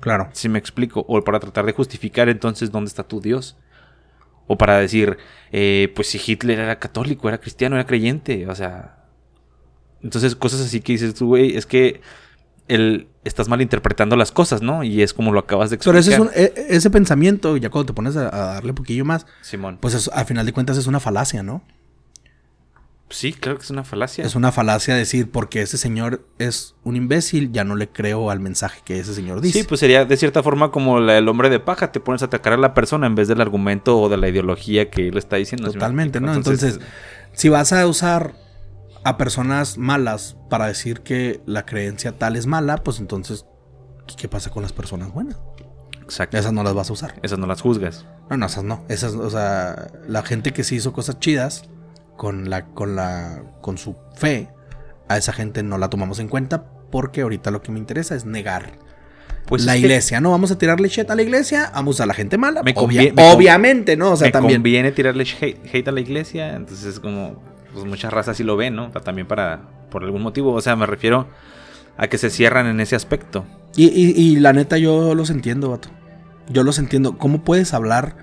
Claro. 0.00 0.30
Si 0.32 0.48
me 0.48 0.58
explico. 0.58 1.04
O 1.08 1.22
para 1.24 1.40
tratar 1.40 1.66
de 1.66 1.72
justificar 1.72 2.30
entonces 2.30 2.72
dónde 2.72 2.88
está 2.88 3.02
tu 3.02 3.20
Dios. 3.20 3.58
O 4.46 4.56
para 4.56 4.78
decir, 4.78 5.18
eh, 5.52 5.92
pues 5.94 6.08
si 6.08 6.18
Hitler 6.24 6.58
era 6.58 6.78
católico, 6.78 7.28
era 7.28 7.36
cristiano, 7.38 7.76
era 7.76 7.86
creyente. 7.86 8.46
O 8.48 8.54
sea. 8.54 8.94
Entonces, 10.02 10.36
cosas 10.36 10.60
así 10.60 10.80
que 10.80 10.92
dices 10.92 11.14
tú, 11.14 11.26
güey, 11.28 11.56
es 11.56 11.66
que 11.66 12.00
el, 12.68 13.08
estás 13.24 13.48
malinterpretando 13.48 14.14
las 14.16 14.30
cosas, 14.30 14.60
¿no? 14.62 14.84
Y 14.84 15.02
es 15.02 15.14
como 15.14 15.32
lo 15.32 15.40
acabas 15.40 15.70
de 15.70 15.78
Pero 15.78 15.98
explicar. 15.98 16.28
ese, 16.34 16.40
es 16.42 16.54
un- 16.54 16.64
e- 16.68 16.76
ese 16.76 16.90
pensamiento, 16.90 17.56
ya 17.56 17.70
cuando 17.70 17.86
te 17.86 17.94
pones 17.94 18.16
a, 18.16 18.26
a 18.28 18.54
darle 18.54 18.70
un 18.70 18.76
poquillo 18.76 19.04
más, 19.04 19.26
Simón. 19.40 19.78
pues 19.80 19.94
es- 19.94 20.08
al 20.12 20.26
final 20.26 20.44
de 20.46 20.52
cuentas 20.52 20.76
es 20.76 20.86
una 20.86 21.00
falacia, 21.00 21.42
¿no? 21.42 21.62
Sí, 23.10 23.32
claro 23.32 23.56
que 23.56 23.64
es 23.64 23.70
una 23.70 23.84
falacia. 23.84 24.22
Es 24.22 24.34
una 24.34 24.52
falacia 24.52 24.94
decir, 24.94 25.30
porque 25.30 25.62
ese 25.62 25.78
señor 25.78 26.26
es 26.38 26.74
un 26.84 26.94
imbécil, 26.94 27.52
ya 27.52 27.64
no 27.64 27.74
le 27.74 27.88
creo 27.88 28.30
al 28.30 28.38
mensaje 28.38 28.82
que 28.84 28.98
ese 29.00 29.14
señor 29.14 29.40
dice. 29.40 29.60
Sí, 29.62 29.66
pues 29.66 29.80
sería 29.80 30.04
de 30.04 30.14
cierta 30.18 30.42
forma 30.42 30.70
como 30.70 31.00
la- 31.00 31.16
el 31.16 31.26
hombre 31.26 31.48
de 31.48 31.58
paja, 31.58 31.90
te 31.90 32.00
pones 32.00 32.20
a 32.20 32.26
atacar 32.26 32.52
a 32.52 32.58
la 32.58 32.74
persona 32.74 33.06
en 33.06 33.14
vez 33.14 33.26
del 33.26 33.40
argumento 33.40 33.98
o 33.98 34.10
de 34.10 34.18
la 34.18 34.28
ideología 34.28 34.90
que 34.90 35.08
él 35.08 35.16
está 35.16 35.36
diciendo. 35.36 35.68
¿sí 35.70 35.76
me 35.76 35.80
Totalmente? 35.80 36.20
¿no? 36.20 36.34
Entonces, 36.34 36.80
si 37.32 37.48
vas 37.48 37.72
a 37.72 37.86
usar 37.86 38.34
a 39.08 39.16
personas 39.18 39.78
malas 39.78 40.36
para 40.50 40.66
decir 40.66 41.00
que 41.00 41.40
la 41.46 41.64
creencia 41.66 42.12
tal 42.12 42.36
es 42.36 42.46
mala, 42.46 42.78
pues 42.78 42.98
entonces, 43.00 43.46
¿qué 44.16 44.28
pasa 44.28 44.50
con 44.50 44.62
las 44.62 44.72
personas 44.72 45.12
buenas? 45.12 45.36
Exacto. 46.02 46.36
Esas 46.38 46.52
no 46.52 46.62
las 46.62 46.74
vas 46.74 46.88
a 46.90 46.92
usar. 46.94 47.14
Esas 47.22 47.38
no 47.38 47.46
las 47.46 47.60
juzgas. 47.60 48.06
No, 48.30 48.36
no, 48.36 48.46
esas 48.46 48.64
no. 48.64 48.84
Esas, 48.88 49.14
o 49.14 49.28
sea, 49.30 49.88
la 50.06 50.22
gente 50.22 50.52
que 50.52 50.64
sí 50.64 50.76
hizo 50.76 50.92
cosas 50.92 51.18
chidas 51.20 51.64
con 52.16 52.48
la, 52.50 52.66
con 52.66 52.96
la, 52.96 53.42
con 53.60 53.76
su 53.78 53.94
fe, 54.16 54.48
a 55.08 55.16
esa 55.18 55.32
gente 55.32 55.62
no 55.62 55.78
la 55.78 55.88
tomamos 55.90 56.18
en 56.18 56.28
cuenta 56.28 56.64
porque 56.90 57.20
ahorita 57.22 57.50
lo 57.50 57.60
que 57.62 57.70
me 57.72 57.78
interesa 57.78 58.14
es 58.14 58.24
negar 58.24 58.72
Pues 59.46 59.64
la 59.66 59.76
iglesia. 59.76 60.20
No 60.20 60.30
vamos 60.30 60.50
a 60.50 60.58
tirarle 60.58 60.88
shit 60.88 61.10
a 61.10 61.14
la 61.14 61.22
iglesia, 61.22 61.70
vamos 61.74 62.00
a 62.00 62.06
la 62.06 62.14
gente 62.14 62.38
mala. 62.38 62.62
Me 62.62 62.74
Obvia- 62.74 63.12
obviamente, 63.34 63.96
¿no? 63.96 64.12
O 64.12 64.16
sea, 64.16 64.26
me 64.28 64.32
también. 64.32 64.56
conviene 64.60 64.92
tirarle 64.92 65.24
hate, 65.40 65.60
hate 65.72 65.88
a 65.88 65.92
la 65.92 66.00
iglesia, 66.00 66.54
entonces 66.56 66.86
es 66.86 67.00
como, 67.00 67.42
pues 67.78 67.88
muchas 67.88 68.12
razas 68.12 68.36
sí 68.36 68.44
lo 68.44 68.56
ven, 68.56 68.74
¿no? 68.76 68.90
También 68.90 69.26
para, 69.26 69.60
por 69.90 70.04
algún 70.04 70.22
motivo, 70.22 70.52
o 70.52 70.60
sea, 70.60 70.76
me 70.76 70.86
refiero 70.86 71.26
a 71.96 72.08
que 72.08 72.18
se 72.18 72.30
cierran 72.30 72.66
en 72.66 72.80
ese 72.80 72.96
aspecto. 72.96 73.44
Y, 73.76 73.86
y- 73.86 74.12
y 74.16 74.36
la 74.36 74.52
neta, 74.52 74.78
yo 74.78 75.14
los 75.14 75.30
entiendo, 75.30 75.70
vato. 75.70 75.88
Yo 76.48 76.62
los 76.62 76.78
entiendo. 76.78 77.18
¿Cómo 77.18 77.42
puedes 77.44 77.74
hablar? 77.74 78.16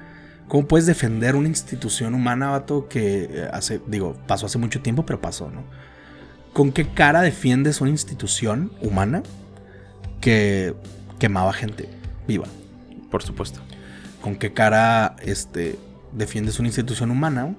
¿Cómo 0.48 0.68
puedes 0.68 0.86
defender 0.86 1.36
una 1.36 1.48
institución 1.48 2.14
humana, 2.16 2.52
vato, 2.52 2.88
que 2.88 3.24
eh, 3.32 3.50
hace, 3.52 3.82
digo, 3.88 4.16
pasó 4.28 4.46
hace 4.46 4.58
mucho 4.58 4.82
tiempo, 4.82 5.06
pero 5.06 5.20
pasó, 5.22 5.50
¿no? 5.50 5.64
¿Con 6.54 6.72
qué 6.72 6.88
cara 6.88 7.22
defiendes 7.22 7.82
una 7.82 7.90
institución 7.92 8.72
humana 8.82 9.24
que 10.22 10.74
quemaba 11.20 11.54
gente 11.54 11.90
viva? 12.28 12.46
Por 13.12 13.24
supuesto. 13.24 13.60
¿Con 14.22 14.36
qué 14.36 14.54
cara 14.54 15.16
este, 15.22 15.78
defiendes 16.14 16.60
una 16.60 16.68
institución 16.70 17.12
humana 17.12 17.56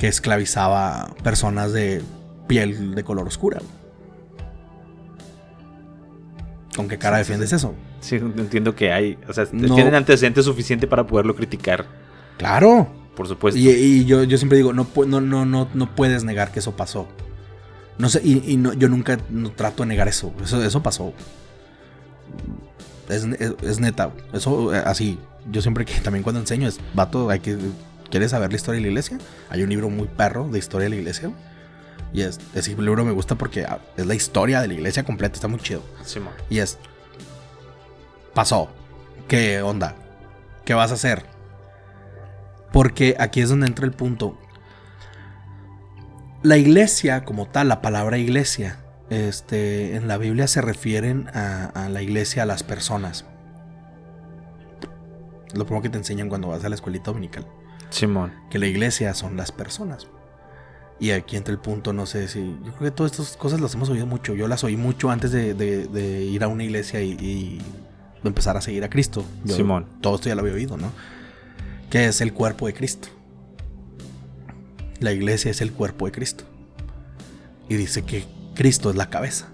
que 0.00 0.08
esclavizaba 0.08 1.14
personas 1.22 1.74
de 1.74 2.00
piel 2.48 2.94
de 2.94 3.04
color 3.04 3.26
oscura? 3.28 3.60
¿Con 6.74 6.88
qué 6.88 6.98
cara 6.98 7.16
Sí, 7.16 7.20
defiendes 7.20 7.50
sí. 7.50 7.56
eso? 7.56 7.74
Sí, 8.00 8.16
entiendo 8.16 8.74
que 8.74 8.92
hay, 8.92 9.18
o 9.28 9.32
sea, 9.34 9.46
No. 9.52 9.74
tienen 9.74 9.94
antecedentes 9.94 10.44
suficiente 10.46 10.86
para 10.86 11.06
poderlo 11.06 11.36
criticar, 11.36 11.84
Claro. 12.38 12.88
por 13.14 13.28
supuesto. 13.28 13.60
Y, 13.60 13.68
y 13.68 14.04
yo, 14.06 14.24
yo 14.24 14.38
siempre 14.38 14.56
digo, 14.56 14.72
no, 14.72 14.86
no, 15.06 15.20
no, 15.20 15.44
no, 15.44 15.68
no 15.74 15.94
puedes 15.94 16.24
negar 16.24 16.50
que 16.50 16.60
eso 16.60 16.74
pasó. 16.76 17.06
No 17.98 18.08
sé, 18.08 18.22
y, 18.24 18.42
y 18.50 18.56
no, 18.56 18.72
yo 18.72 18.88
nunca 18.88 19.18
no 19.28 19.50
trato 19.50 19.82
de 19.82 19.88
negar 19.90 20.08
eso. 20.08 20.32
Eso, 20.42 20.62
eso 20.64 20.82
pasó. 20.82 21.12
Es, 23.10 23.24
es- 23.24 23.54
es 23.62 23.80
neta. 23.80 24.10
Eso 24.32 24.74
eh, 24.74 24.82
así. 24.86 25.18
Yo 25.50 25.60
siempre 25.60 25.84
que 25.84 26.00
también 26.00 26.22
cuando 26.22 26.40
enseño 26.40 26.66
es, 26.68 26.80
vato, 26.94 27.28
hay 27.28 27.40
que. 27.40 27.58
¿Quieres 28.10 28.32
saber 28.32 28.50
la 28.50 28.56
historia 28.56 28.78
de 28.78 28.82
la 28.82 28.88
iglesia? 28.88 29.18
Hay 29.50 29.62
un 29.62 29.70
libro 29.70 29.88
muy 29.88 30.08
perro 30.08 30.48
de 30.48 30.58
historia 30.58 30.84
de 30.86 30.90
la 30.90 30.96
iglesia. 30.96 31.30
Y 32.12 32.22
es, 32.22 32.40
ese 32.54 32.74
libro 32.76 33.04
me 33.04 33.12
gusta 33.12 33.36
porque 33.36 33.64
ah, 33.64 33.78
es 33.96 34.04
la 34.04 34.16
historia 34.16 34.60
de 34.60 34.68
la 34.68 34.74
iglesia 34.74 35.04
completa. 35.04 35.34
Está 35.34 35.46
muy 35.46 35.60
chido. 35.60 35.82
Y 36.48 36.58
es. 36.58 36.78
Pasó. 38.34 38.68
¿Qué 39.28 39.62
onda? 39.62 39.94
¿Qué 40.64 40.74
vas 40.74 40.90
a 40.90 40.94
hacer? 40.94 41.24
Porque 42.72 43.14
aquí 43.18 43.40
es 43.40 43.48
donde 43.48 43.68
entra 43.68 43.86
el 43.86 43.92
punto. 43.92 44.36
La 46.42 46.56
iglesia, 46.56 47.24
como 47.24 47.46
tal, 47.46 47.68
la 47.68 47.80
palabra 47.80 48.18
iglesia, 48.18 48.80
este, 49.08 49.94
en 49.94 50.08
la 50.08 50.16
Biblia 50.16 50.48
se 50.48 50.62
refieren 50.62 51.28
a, 51.32 51.66
a 51.66 51.88
la 51.88 52.02
iglesia, 52.02 52.42
a 52.42 52.46
las 52.46 52.64
personas. 52.64 53.24
Lo 55.54 55.64
primero 55.64 55.82
que 55.82 55.90
te 55.90 55.98
enseñan 55.98 56.28
cuando 56.28 56.48
vas 56.48 56.64
a 56.64 56.68
la 56.68 56.74
escuelita 56.74 57.10
dominical. 57.10 57.46
Simón. 57.90 58.32
Que 58.50 58.58
la 58.58 58.66
iglesia 58.66 59.14
son 59.14 59.36
las 59.36 59.52
personas. 59.52 60.06
Y 60.98 61.12
aquí 61.12 61.36
entra 61.36 61.52
el 61.52 61.58
punto, 61.60 61.92
no 61.92 62.04
sé 62.06 62.28
si. 62.28 62.40
Yo 62.64 62.72
creo 62.74 62.90
que 62.90 62.96
todas 62.96 63.12
estas 63.12 63.36
cosas 63.36 63.60
las 63.60 63.74
hemos 63.74 63.88
oído 63.88 64.06
mucho. 64.06 64.34
Yo 64.34 64.48
las 64.48 64.64
oí 64.64 64.76
mucho 64.76 65.10
antes 65.10 65.32
de, 65.32 65.54
de- 65.54 65.86
de 65.86 66.24
ir 66.24 66.42
a 66.44 66.48
una 66.48 66.62
iglesia 66.64 67.00
y, 67.02 67.12
y 67.12 67.62
empezar 68.22 68.56
a 68.56 68.60
seguir 68.60 68.84
a 68.84 68.90
Cristo. 68.90 69.24
Yo 69.44 69.56
Simón. 69.56 69.86
Todo 70.02 70.16
esto 70.16 70.28
ya 70.28 70.34
lo 70.34 70.42
había 70.42 70.52
oído, 70.54 70.76
¿no? 70.76 70.92
Que 71.88 72.06
es 72.06 72.20
el 72.20 72.32
cuerpo 72.34 72.66
de 72.66 72.74
Cristo. 72.74 73.08
La 75.00 75.12
iglesia 75.12 75.50
es 75.50 75.60
el 75.62 75.72
cuerpo 75.72 76.04
de 76.06 76.12
Cristo. 76.12 76.44
Y 77.68 77.76
dice 77.76 78.02
que 78.02 78.26
Cristo 78.54 78.90
es 78.90 78.96
la 78.96 79.08
cabeza. 79.08 79.48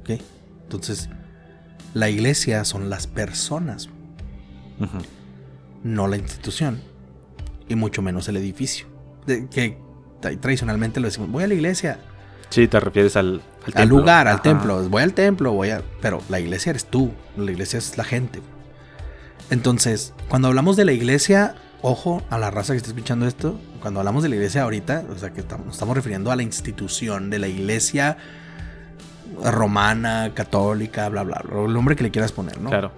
¿Ok? 0.00 0.18
Entonces, 0.62 1.10
la 1.92 2.08
iglesia 2.08 2.64
son 2.64 2.88
las 2.88 3.06
personas, 3.06 3.90
no 5.82 6.06
la 6.06 6.16
institución. 6.16 6.80
Y 7.70 7.76
mucho 7.76 8.02
menos 8.02 8.28
el 8.28 8.36
edificio. 8.36 8.86
De- 9.26 9.48
que 9.48 9.78
tra- 10.20 10.38
tradicionalmente 10.38 11.00
lo 11.00 11.06
decimos, 11.06 11.30
voy 11.30 11.44
a 11.44 11.46
la 11.46 11.54
iglesia, 11.54 12.00
Sí, 12.50 12.66
te 12.66 12.80
refieres 12.80 13.14
al, 13.16 13.42
al 13.74 13.88
lugar, 13.88 14.26
al 14.26 14.34
Ajá. 14.34 14.42
templo. 14.42 14.82
Voy 14.88 15.02
al 15.04 15.14
templo, 15.14 15.52
voy 15.52 15.70
a. 15.70 15.82
Pero 16.02 16.20
la 16.28 16.40
iglesia 16.40 16.70
eres 16.70 16.84
tú. 16.84 17.12
La 17.36 17.52
iglesia 17.52 17.78
es 17.78 17.96
la 17.96 18.02
gente. 18.02 18.40
Entonces, 19.50 20.14
cuando 20.28 20.48
hablamos 20.48 20.76
de 20.76 20.84
la 20.84 20.90
iglesia, 20.90 21.54
ojo 21.80 22.24
a 22.28 22.38
la 22.38 22.50
raza 22.50 22.72
que 22.72 22.78
está 22.78 22.88
escuchando 22.90 23.28
esto. 23.28 23.56
Cuando 23.80 24.00
hablamos 24.00 24.24
de 24.24 24.30
la 24.30 24.34
iglesia 24.34 24.62
ahorita, 24.64 25.04
o 25.14 25.16
sea 25.16 25.30
que 25.32 25.40
estamos, 25.42 25.64
nos 25.66 25.76
estamos 25.76 25.94
refiriendo 25.94 26.32
a 26.32 26.36
la 26.36 26.42
institución 26.42 27.30
de 27.30 27.38
la 27.38 27.46
iglesia 27.46 28.16
romana, 29.44 30.32
católica, 30.34 31.08
bla, 31.08 31.22
bla, 31.22 31.42
bla. 31.44 31.64
El 31.66 31.72
nombre 31.72 31.96
que 31.96 32.02
le 32.02 32.10
quieras 32.10 32.32
poner, 32.32 32.60
¿no? 32.60 32.68
Claro. 32.70 32.90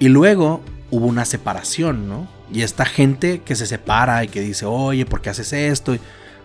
Y 0.00 0.08
luego 0.08 0.60
hubo 0.90 1.06
una 1.06 1.24
separación, 1.24 2.08
¿no? 2.08 2.26
Y 2.52 2.62
esta 2.62 2.84
gente 2.84 3.40
que 3.40 3.54
se 3.54 3.66
separa 3.66 4.24
y 4.24 4.28
que 4.28 4.40
dice, 4.40 4.64
oye, 4.66 5.04
¿por 5.04 5.20
qué 5.20 5.30
haces 5.30 5.52
esto? 5.52 5.94
Y 5.94 6.00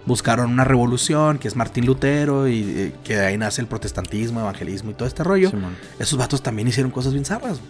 buscaron 0.06 0.52
una 0.52 0.64
revolución, 0.64 1.38
que 1.38 1.48
es 1.48 1.56
Martín 1.56 1.86
Lutero, 1.86 2.48
y 2.48 2.62
eh, 2.62 2.96
que 3.04 3.16
de 3.16 3.26
ahí 3.26 3.38
nace 3.38 3.62
el 3.62 3.68
protestantismo, 3.68 4.42
evangelismo 4.42 4.92
y 4.92 4.94
todo 4.94 5.08
este 5.08 5.24
rollo. 5.24 5.52
Esos 6.00 6.18
vatos 6.18 6.44
también 6.44 6.68
hicieron 6.68 6.92
cosas 6.92 7.14
bien 7.14 7.26
zarras. 7.26 7.62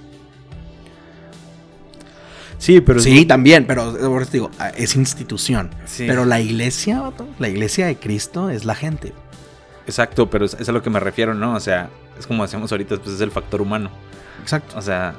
Sí, 2.57 2.79
pero 2.79 3.01
sí, 3.01 3.25
también, 3.25 3.67
pero 3.67 3.81
ahora 3.81 4.25
te 4.25 4.33
digo, 4.33 4.49
ah, 4.57 4.69
es 4.69 4.95
institución. 4.95 5.69
Sí. 5.85 6.05
Pero 6.07 6.23
la 6.23 6.39
iglesia, 6.39 7.01
vato, 7.01 7.27
la 7.37 7.49
iglesia 7.49 7.87
de 7.87 7.97
Cristo 7.97 8.49
es 8.49 8.63
la 8.63 8.73
gente. 8.73 9.13
Exacto, 9.85 10.29
pero 10.29 10.45
es, 10.45 10.53
es 10.57 10.69
a 10.69 10.71
lo 10.71 10.81
que 10.81 10.89
me 10.89 11.01
refiero, 11.01 11.33
¿no? 11.33 11.55
O 11.55 11.59
sea, 11.59 11.89
es 12.17 12.25
como 12.25 12.43
decíamos 12.43 12.71
ahorita, 12.71 12.95
pues 12.97 13.15
es 13.15 13.21
el 13.21 13.31
factor 13.31 13.61
humano. 13.61 13.91
Exacto. 14.41 14.77
O 14.77 14.81
sea, 14.81 15.15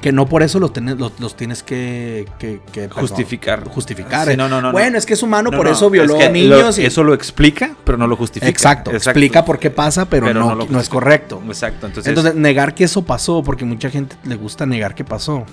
Que 0.00 0.12
no 0.12 0.26
por 0.28 0.44
eso 0.44 0.60
los, 0.60 0.72
tienes- 0.72 0.96
los, 0.96 1.18
los 1.18 1.36
tienes 1.36 1.64
que, 1.64 2.24
que- 2.38 2.60
que, 2.72 2.82
perdón, 2.82 3.00
justificar. 3.00 3.64
Justificar. 3.68 4.28
Sí, 4.28 4.36
no, 4.36 4.48
no, 4.48 4.62
no, 4.62 4.70
bueno, 4.70 4.92
no. 4.92 4.98
es 4.98 5.04
que 5.06 5.14
es 5.14 5.22
humano, 5.24 5.50
No, 5.50 5.56
por 5.56 5.66
eso 5.66 5.90
violó 5.90 6.14
es 6.16 6.26
que 6.26 6.32
niños. 6.32 6.76
lo- 6.76 6.82
y- 6.82 6.86
Eso 6.86 7.02
lo 7.02 7.14
explica, 7.14 7.74
pero 7.84 7.98
no 7.98 8.06
lo 8.06 8.14
justifica. 8.16 8.48
Exacto, 8.48 8.92
explica 8.92 9.44
por 9.44 9.58
qué 9.58 9.70
pasa, 9.70 10.08
pero, 10.08 10.26
Pero 10.26 10.38
no, 10.40 10.54
no 10.54 10.66
lo 10.70 10.80
es 10.80 10.88
correcto. 10.88 11.42
Exacto, 11.48 11.86
entonces. 11.88 12.08
Entonces, 12.08 12.34
negar 12.36 12.74
que 12.76 12.84
eso 12.84 13.02
pasó, 13.02 13.42
porque 13.42 13.64
mucha 13.64 13.90
gente 13.90 14.16
le 14.22 14.36
gusta 14.36 14.66
negar 14.66 14.94
que 14.94 15.04
pasó. 15.04 15.44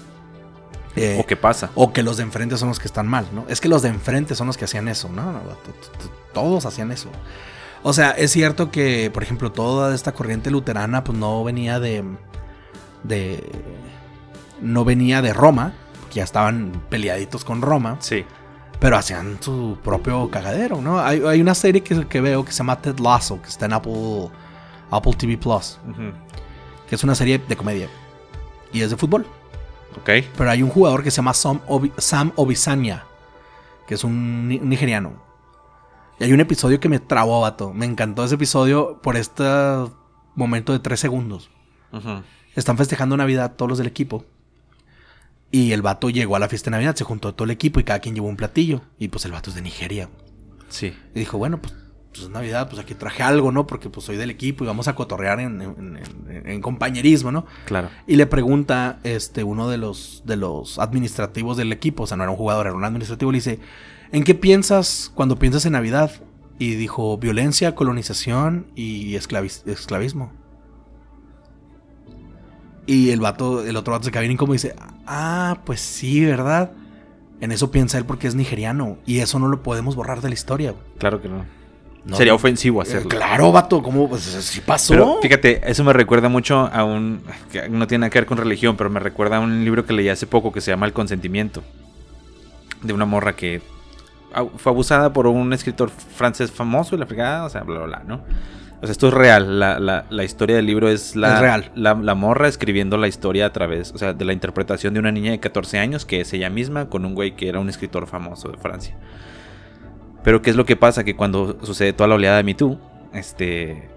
Eh, 0.96 1.18
¿O 1.20 1.26
qué 1.26 1.36
pasa? 1.36 1.72
o 1.76 1.92
que 1.92 2.04
los 2.04 2.18
de 2.18 2.24
enfrente 2.24 2.56
son 2.58 2.70
los 2.70 2.80
que 2.80 2.88
están 2.88 3.08
mal, 3.08 3.26
¿no? 3.34 3.46
Es 3.50 3.60
que 3.60 3.68
los 3.68 3.82
de 3.82 3.90
enfrente 3.90 4.34
son 4.36 4.48
los 4.48 4.56
que 4.58 4.66
hacían 4.66 4.88
eso, 4.88 5.10
¿no? 5.10 5.42
todos 6.34 6.66
hacían 6.66 6.92
eso. 6.92 7.10
O 7.84 7.94
sea, 7.94 8.12
es 8.12 8.32
cierto 8.32 8.72
que, 8.72 9.10
por 9.14 9.22
ejemplo, 9.24 9.52
toda 9.52 9.94
esta 9.96 10.12
corriente 10.14 10.52
luterana, 10.52 11.04
pues 11.04 11.18
no 11.18 11.44
venía 11.44 11.80
de. 11.80 12.04
de. 13.04 13.44
No 14.62 14.86
venía 14.86 15.22
de 15.22 15.34
Roma, 15.34 15.74
que 16.10 16.16
ya 16.16 16.24
estaban 16.24 16.72
peleaditos 16.90 17.44
con 17.46 17.62
Roma, 17.62 17.98
Sí. 18.00 18.26
pero 18.80 18.98
hacían 18.98 19.38
su 19.42 19.78
propio 19.84 20.30
cagadero, 20.30 20.82
¿no? 20.82 21.00
Hay, 21.00 21.22
hay 21.26 21.42
una 21.42 21.56
serie 21.56 21.82
que, 21.84 22.08
que 22.08 22.22
veo 22.22 22.44
que 22.46 22.52
se 22.52 22.60
llama 22.60 22.82
Ted 22.82 23.00
Lasso, 23.00 23.42
que 23.42 23.50
está 23.50 23.66
en 23.66 23.74
Apple, 23.74 24.30
Apple 24.92 25.14
TV 25.18 25.38
Plus, 25.38 25.80
que 26.88 26.96
es 26.96 27.04
una 27.04 27.16
serie 27.16 27.40
de 27.40 27.56
comedia. 27.56 27.90
Y 28.72 28.82
es 28.82 28.90
de 28.90 28.98
fútbol. 28.98 29.26
Ok. 30.02 30.10
Pero 30.38 30.50
hay 30.52 30.62
un 30.62 30.70
jugador 30.70 31.04
que 31.04 31.10
se 31.12 31.18
llama 31.18 31.34
Sam, 31.34 31.62
Obi- 31.68 31.94
Sam 31.98 32.32
Obisanya, 32.36 33.06
que 33.88 33.94
es 33.96 34.04
un 34.04 34.48
ni- 34.50 34.60
nigeriano. 34.60 35.14
Y 36.20 36.26
hay 36.26 36.34
un 36.34 36.40
episodio 36.42 36.80
que 36.80 36.90
me 36.90 37.00
trabó, 37.00 37.42
vato. 37.42 37.74
Me 37.74 37.86
encantó 37.86 38.24
ese 38.26 38.36
episodio 38.36 39.00
por 39.02 39.16
este 39.18 39.44
momento 40.36 40.74
de 40.74 40.80
tres 40.80 41.00
segundos. 41.00 41.50
Están 42.56 42.78
festejando 42.78 43.16
Navidad 43.18 43.54
todos 43.56 43.70
los 43.70 43.78
del 43.78 43.88
equipo. 43.88 44.26
Y 45.52 45.72
el 45.72 45.82
vato 45.82 46.10
llegó 46.10 46.36
a 46.36 46.40
la 46.40 46.50
fiesta 46.50 46.70
de 46.70 46.72
Navidad, 46.72 46.96
se 46.96 47.04
juntó 47.04 47.34
todo 47.34 47.46
el 47.46 47.52
equipo 47.52 47.80
y 47.80 47.84
cada 47.84 48.00
quien 48.00 48.16
llevó 48.16 48.28
un 48.28 48.36
platillo. 48.36 48.82
Y 49.00 49.08
pues 49.10 49.26
el 49.26 49.32
vato 49.32 49.50
es 49.50 49.56
de 49.56 49.62
Nigeria. 49.62 50.10
Sí. 50.70 50.94
Y 51.14 51.20
dijo, 51.20 51.38
bueno, 51.38 51.62
pues, 51.62 51.74
pues 52.12 52.24
es 52.24 52.30
Navidad, 52.30 52.68
pues 52.70 52.82
aquí 52.82 52.94
traje 52.96 53.24
algo, 53.24 53.52
¿no? 53.52 53.68
Porque 53.68 53.90
pues 53.90 54.06
soy 54.06 54.18
del 54.18 54.30
equipo 54.32 54.64
y 54.64 54.68
vamos 54.68 54.88
a 54.88 54.96
cotorrear 54.96 55.40
en, 55.40 55.62
en- 55.62 56.00
en- 56.30 56.48
en 56.50 56.62
compañerismo, 56.62 57.32
¿no? 57.32 57.46
Claro. 57.66 57.90
Y 58.08 58.16
le 58.16 58.26
pregunta 58.26 59.00
este, 59.04 59.44
uno 59.44 59.70
de 59.70 59.78
los, 59.78 60.24
de 60.26 60.36
los 60.38 60.80
administrativos 60.80 61.56
del 61.58 61.72
equipo, 61.72 62.04
o 62.04 62.08
sea, 62.08 62.18
no 62.18 62.24
era 62.24 62.32
un 62.32 62.38
jugador, 62.38 62.68
era 62.68 62.76
un 62.76 62.84
administrativo, 62.84 63.32
le 63.32 63.38
dice, 63.38 63.60
¿en 64.12 64.24
qué 64.24 64.34
piensas 64.36 65.12
cuando 65.14 65.38
piensas 65.38 65.66
en 65.66 65.74
Navidad? 65.74 66.12
Y 66.58 66.76
dijo, 66.76 67.18
violencia, 67.18 67.76
colonización 67.76 68.68
y 68.76 69.14
esclavis- 69.16 69.66
esclavismo. 69.68 70.32
Y 72.88 73.10
el 73.12 73.20
vato, 73.20 73.66
el 73.66 73.76
otro 73.78 73.94
vato 73.94 74.06
se 74.06 74.12
queda 74.12 74.22
bien 74.22 74.34
incómodo 74.34 74.54
y 74.54 74.58
dice, 74.58 74.76
ah, 75.08 75.58
pues 75.66 75.82
sí, 75.82 76.24
¿verdad? 76.24 76.72
En 77.42 77.52
eso 77.52 77.72
piensa 77.72 77.98
él 77.98 78.06
porque 78.06 78.28
es 78.28 78.36
nigeriano 78.36 78.98
y 79.06 79.20
eso 79.20 79.40
no 79.40 79.48
lo 79.48 79.64
podemos 79.64 79.96
borrar 79.96 80.22
de 80.22 80.30
la 80.30 80.34
historia. 80.36 80.72
güey. 80.72 80.84
Claro 81.00 81.22
que 81.22 81.28
no. 81.30 81.46
No. 82.06 82.16
Sería 82.18 82.36
ofensivo 82.36 82.82
Eh, 82.82 82.84
hacerlo. 82.84 83.10
claro, 83.10 83.52
vato, 83.52 83.82
¿cómo? 83.82 84.08
Pues 84.08 84.22
sí 84.22 84.62
pasó. 84.64 84.94
Pero 84.94 85.18
fíjate, 85.24 85.62
eso 85.70 85.84
me 85.84 85.92
recuerda 85.92 86.30
mucho 86.30 86.70
a 86.72 86.84
un. 86.84 87.22
que 87.52 87.68
no 87.68 87.88
tiene 87.88 88.02
nada 88.04 88.10
que 88.12 88.20
ver 88.20 88.28
con 88.28 88.38
religión, 88.38 88.78
pero 88.78 88.92
me 88.92 89.00
recuerda 89.00 89.38
a 89.38 89.40
un 89.40 89.66
libro 89.66 89.86
que 89.88 89.94
leí 89.94 90.08
hace 90.10 90.28
poco 90.28 90.52
que 90.52 90.62
se 90.62 90.70
llama 90.70 90.86
El 90.86 90.94
consentimiento. 90.94 91.64
De 92.84 92.94
una 92.94 93.06
morra 93.06 93.36
que 93.36 93.62
fue 94.58 94.72
abusada 94.72 95.12
por 95.14 95.26
un 95.26 95.52
escritor 95.54 95.90
francés 95.90 96.52
famoso 96.52 96.94
y 96.96 97.00
la 97.00 97.08
fregada, 97.08 97.46
o 97.46 97.50
sea, 97.50 97.64
bla, 97.64 97.78
bla, 97.80 97.86
bla, 97.88 98.04
¿no? 98.06 98.22
O 98.82 98.86
sea, 98.88 98.92
esto 98.92 99.08
es 99.08 99.14
real. 99.14 99.60
La, 99.60 99.80
la- 99.80 100.06
la 100.10 100.24
historia 100.24 100.56
del 100.58 100.66
libro 100.66 100.90
es 100.90 101.16
la, 101.16 101.36
Es 101.36 101.40
real. 101.42 101.72
La, 101.76 101.94
la 101.96 102.14
morra 102.16 102.48
escribiendo 102.48 102.98
la 102.98 103.08
historia 103.08 103.46
a 103.48 103.54
través, 103.54 103.92
o 103.94 103.98
sea, 103.98 104.14
de 104.14 104.26
la 104.26 104.34
interpretación 104.34 104.94
de 104.94 105.00
una 105.00 105.12
niña 105.12 105.32
de 105.32 105.40
14 105.40 105.80
años 105.80 106.06
que 106.06 106.22
es 106.22 106.32
ella 106.34 106.50
misma 106.50 106.90
con 106.90 107.06
un 107.06 107.16
güey 107.16 107.36
que 107.36 107.48
era 107.50 107.60
un 107.60 107.70
escritor 107.70 108.06
famoso 108.08 108.50
de 108.50 108.58
Francia. 108.58 108.96
Pero 110.24 110.42
¿qué 110.42 110.50
es 110.50 110.56
lo 110.56 110.66
que 110.66 110.76
pasa? 110.76 111.04
Que 111.04 111.16
cuando 111.16 111.58
sucede 111.64 111.94
toda 111.94 112.08
la 112.08 112.16
oleada 112.16 112.38
de 112.38 112.44
Me 112.44 112.56
Too, 112.56 112.80
este, 113.14 113.88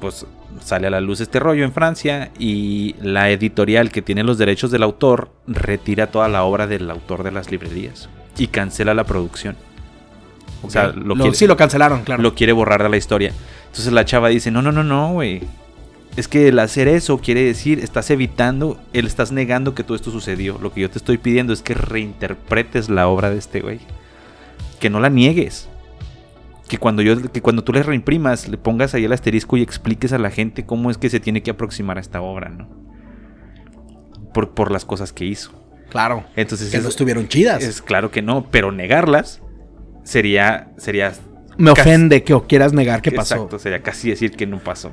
pues 0.00 0.26
sale 0.60 0.86
a 0.86 0.90
la 0.90 1.00
luz 1.00 1.20
este 1.20 1.40
rollo 1.40 1.64
en 1.64 1.72
Francia 1.72 2.30
y 2.38 2.94
la 3.00 3.30
editorial 3.30 3.90
que 3.90 4.02
tiene 4.02 4.22
los 4.22 4.38
derechos 4.38 4.70
del 4.70 4.82
autor 4.82 5.30
retira 5.46 6.08
toda 6.08 6.28
la 6.28 6.44
obra 6.44 6.66
del 6.66 6.90
autor 6.90 7.22
de 7.22 7.32
las 7.32 7.50
librerías 7.50 8.08
y 8.38 8.48
cancela 8.48 8.92
la 8.94 9.04
producción. 9.04 9.56
O 10.62 10.70
sea, 10.70 10.88
lo 10.88 11.14
Lo- 11.14 11.22
quiere, 11.24 11.34
sí, 11.36 11.46
lo 11.46 11.56
cancelaron, 11.56 12.02
claro. 12.02 12.22
lo 12.22 12.34
quiere 12.34 12.52
borrar 12.52 12.82
de 12.82 12.88
la 12.88 12.96
historia. 12.96 13.32
Entonces 13.72 13.90
la 13.94 14.04
chava 14.04 14.28
dice, 14.28 14.50
no, 14.50 14.60
no, 14.60 14.70
no, 14.70 14.84
no, 14.84 15.12
güey. 15.14 15.40
Es 16.14 16.28
que 16.28 16.48
el 16.48 16.58
hacer 16.58 16.88
eso 16.88 17.16
quiere 17.16 17.42
decir, 17.42 17.78
estás 17.78 18.10
evitando, 18.10 18.78
él 18.92 19.06
estás 19.06 19.32
negando 19.32 19.74
que 19.74 19.82
todo 19.82 19.96
esto 19.96 20.10
sucedió. 20.10 20.58
Lo 20.60 20.74
que 20.74 20.82
yo 20.82 20.90
te 20.90 20.98
estoy 20.98 21.16
pidiendo 21.16 21.54
es 21.54 21.62
que 21.62 21.72
reinterpretes 21.72 22.90
la 22.90 23.08
obra 23.08 23.30
de 23.30 23.38
este 23.38 23.60
güey. 23.62 23.80
Que 24.78 24.90
no 24.90 25.00
la 25.00 25.08
niegues. 25.08 25.70
Que 26.68 26.76
cuando, 26.76 27.00
yo, 27.00 27.32
que 27.32 27.40
cuando 27.40 27.64
tú 27.64 27.72
le 27.72 27.82
reimprimas, 27.82 28.46
le 28.46 28.58
pongas 28.58 28.92
ahí 28.92 29.06
el 29.06 29.12
asterisco 29.14 29.56
y 29.56 29.62
expliques 29.62 30.12
a 30.12 30.18
la 30.18 30.30
gente 30.30 30.66
cómo 30.66 30.90
es 30.90 30.98
que 30.98 31.08
se 31.08 31.18
tiene 31.18 31.42
que 31.42 31.50
aproximar 31.50 31.96
a 31.96 32.02
esta 32.02 32.20
obra, 32.20 32.50
¿no? 32.50 32.68
Por, 34.34 34.50
por 34.50 34.70
las 34.70 34.84
cosas 34.84 35.14
que 35.14 35.24
hizo. 35.24 35.50
Claro. 35.88 36.24
Entonces, 36.36 36.70
Que 36.70 36.76
es, 36.76 36.82
no 36.82 36.90
estuvieron 36.90 37.26
chidas. 37.26 37.62
es 37.62 37.80
claro 37.80 38.10
que 38.10 38.20
no, 38.20 38.50
pero 38.50 38.70
negarlas 38.70 39.40
sería, 40.04 40.72
sería 40.76 41.14
Me 41.58 41.70
ofende 41.70 42.22
que 42.24 42.34
o 42.34 42.46
quieras 42.46 42.72
negar 42.72 43.02
que 43.02 43.12
pasó. 43.12 43.34
Exacto, 43.34 43.58
sería 43.58 43.82
casi 43.82 44.10
decir 44.10 44.32
que 44.32 44.46
no 44.46 44.58
pasó. 44.58 44.90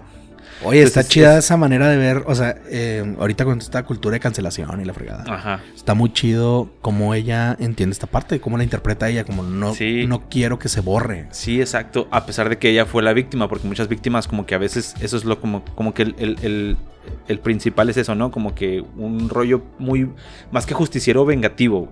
Oye, 0.61 0.81
está 0.81 1.05
chida 1.05 1.37
es- 1.37 1.45
esa 1.45 1.55
manera 1.55 1.87
de 1.87 1.95
ver, 1.95 2.23
o 2.27 2.35
sea, 2.35 2.53
eh, 2.69 3.15
ahorita 3.17 3.45
con 3.45 3.59
esta 3.59 3.83
cultura 3.83 4.15
de 4.15 4.19
cancelación 4.19 4.81
y 4.81 4.83
la 4.83 4.93
fregada. 4.93 5.23
Ajá. 5.33 5.61
Está 5.73 5.93
muy 5.93 6.11
chido 6.11 6.69
cómo 6.81 7.13
ella 7.13 7.55
entiende 7.61 7.93
esta 7.93 8.07
parte, 8.07 8.41
cómo 8.41 8.57
la 8.57 8.65
interpreta 8.65 9.07
ella, 9.07 9.23
como 9.23 9.41
no, 9.41 9.73
Sí. 9.73 10.05
no 10.05 10.27
quiero 10.29 10.59
que 10.59 10.67
se 10.67 10.81
borre. 10.81 11.27
Sí, 11.31 11.61
exacto. 11.61 12.09
A 12.11 12.25
pesar 12.25 12.49
de 12.49 12.57
que 12.57 12.69
ella 12.71 12.85
fue 12.85 13.01
la 13.03 13.13
víctima, 13.13 13.47
porque 13.47 13.67
muchas 13.69 13.87
víctimas 13.87 14.27
como 14.27 14.45
que 14.45 14.53
a 14.53 14.57
veces 14.57 14.95
eso 14.99 15.15
es 15.15 15.23
lo 15.23 15.39
como, 15.39 15.63
como 15.75 15.93
que 15.93 16.01
el, 16.01 16.15
el- 16.19 16.37
el- 16.41 16.77
el 17.29 17.39
principal 17.39 17.89
es 17.89 17.95
eso, 17.95 18.13
¿no? 18.15 18.29
Como 18.29 18.53
que 18.53 18.83
un 18.97 19.29
rollo 19.29 19.63
muy, 19.77 20.09
más 20.51 20.65
que 20.65 20.73
justiciero, 20.73 21.23
vengativo. 21.25 21.87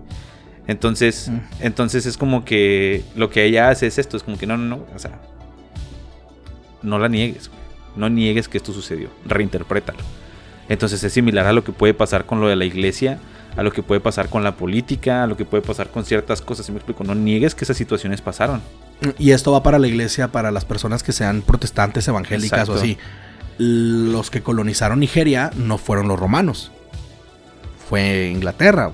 Entonces, 0.68 1.28
Mm. 1.28 1.38
entonces 1.60 2.06
es 2.06 2.16
como 2.16 2.44
que 2.44 3.02
lo 3.16 3.30
que 3.30 3.44
ella 3.44 3.70
hace 3.70 3.88
es 3.88 3.98
esto, 3.98 4.16
es 4.16 4.22
como 4.22 4.38
que 4.38 4.46
no, 4.46 4.56
no, 4.56 4.76
no, 4.76 4.84
o 4.94 4.98
sea, 4.98 5.18
no 6.82 6.98
la 6.98 7.08
niegues, 7.08 7.48
güey. 7.48 7.58
no 7.96 8.08
niegues 8.08 8.48
que 8.48 8.58
esto 8.58 8.72
sucedió, 8.72 9.08
reinterprétalo. 9.26 9.98
Entonces 10.68 11.02
es 11.02 11.12
similar 11.12 11.46
a 11.46 11.52
lo 11.52 11.64
que 11.64 11.72
puede 11.72 11.94
pasar 11.94 12.26
con 12.26 12.40
lo 12.40 12.46
de 12.48 12.54
la 12.54 12.64
iglesia, 12.64 13.18
a 13.56 13.62
lo 13.62 13.72
que 13.72 13.82
puede 13.82 14.00
pasar 14.00 14.28
con 14.28 14.44
la 14.44 14.54
política, 14.56 15.24
a 15.24 15.26
lo 15.26 15.36
que 15.36 15.44
puede 15.44 15.62
pasar 15.62 15.88
con 15.88 16.04
ciertas 16.04 16.40
cosas, 16.42 16.66
¿sí 16.66 16.72
me 16.72 16.78
explico? 16.78 17.02
No 17.02 17.14
niegues 17.14 17.54
que 17.56 17.64
esas 17.64 17.76
situaciones 17.76 18.20
pasaron. 18.20 18.60
Y 19.18 19.30
esto 19.32 19.50
va 19.52 19.62
para 19.62 19.78
la 19.78 19.88
iglesia, 19.88 20.28
para 20.28 20.50
las 20.52 20.64
personas 20.64 21.02
que 21.02 21.12
sean 21.12 21.40
protestantes, 21.42 22.06
evangélicas 22.06 22.68
o 22.68 22.74
así. 22.74 22.98
Los 23.56 24.30
que 24.30 24.42
colonizaron 24.42 25.00
Nigeria 25.00 25.50
no 25.56 25.78
fueron 25.78 26.06
los 26.06 26.20
romanos. 26.20 26.70
Fue 27.88 28.28
Inglaterra. 28.30 28.92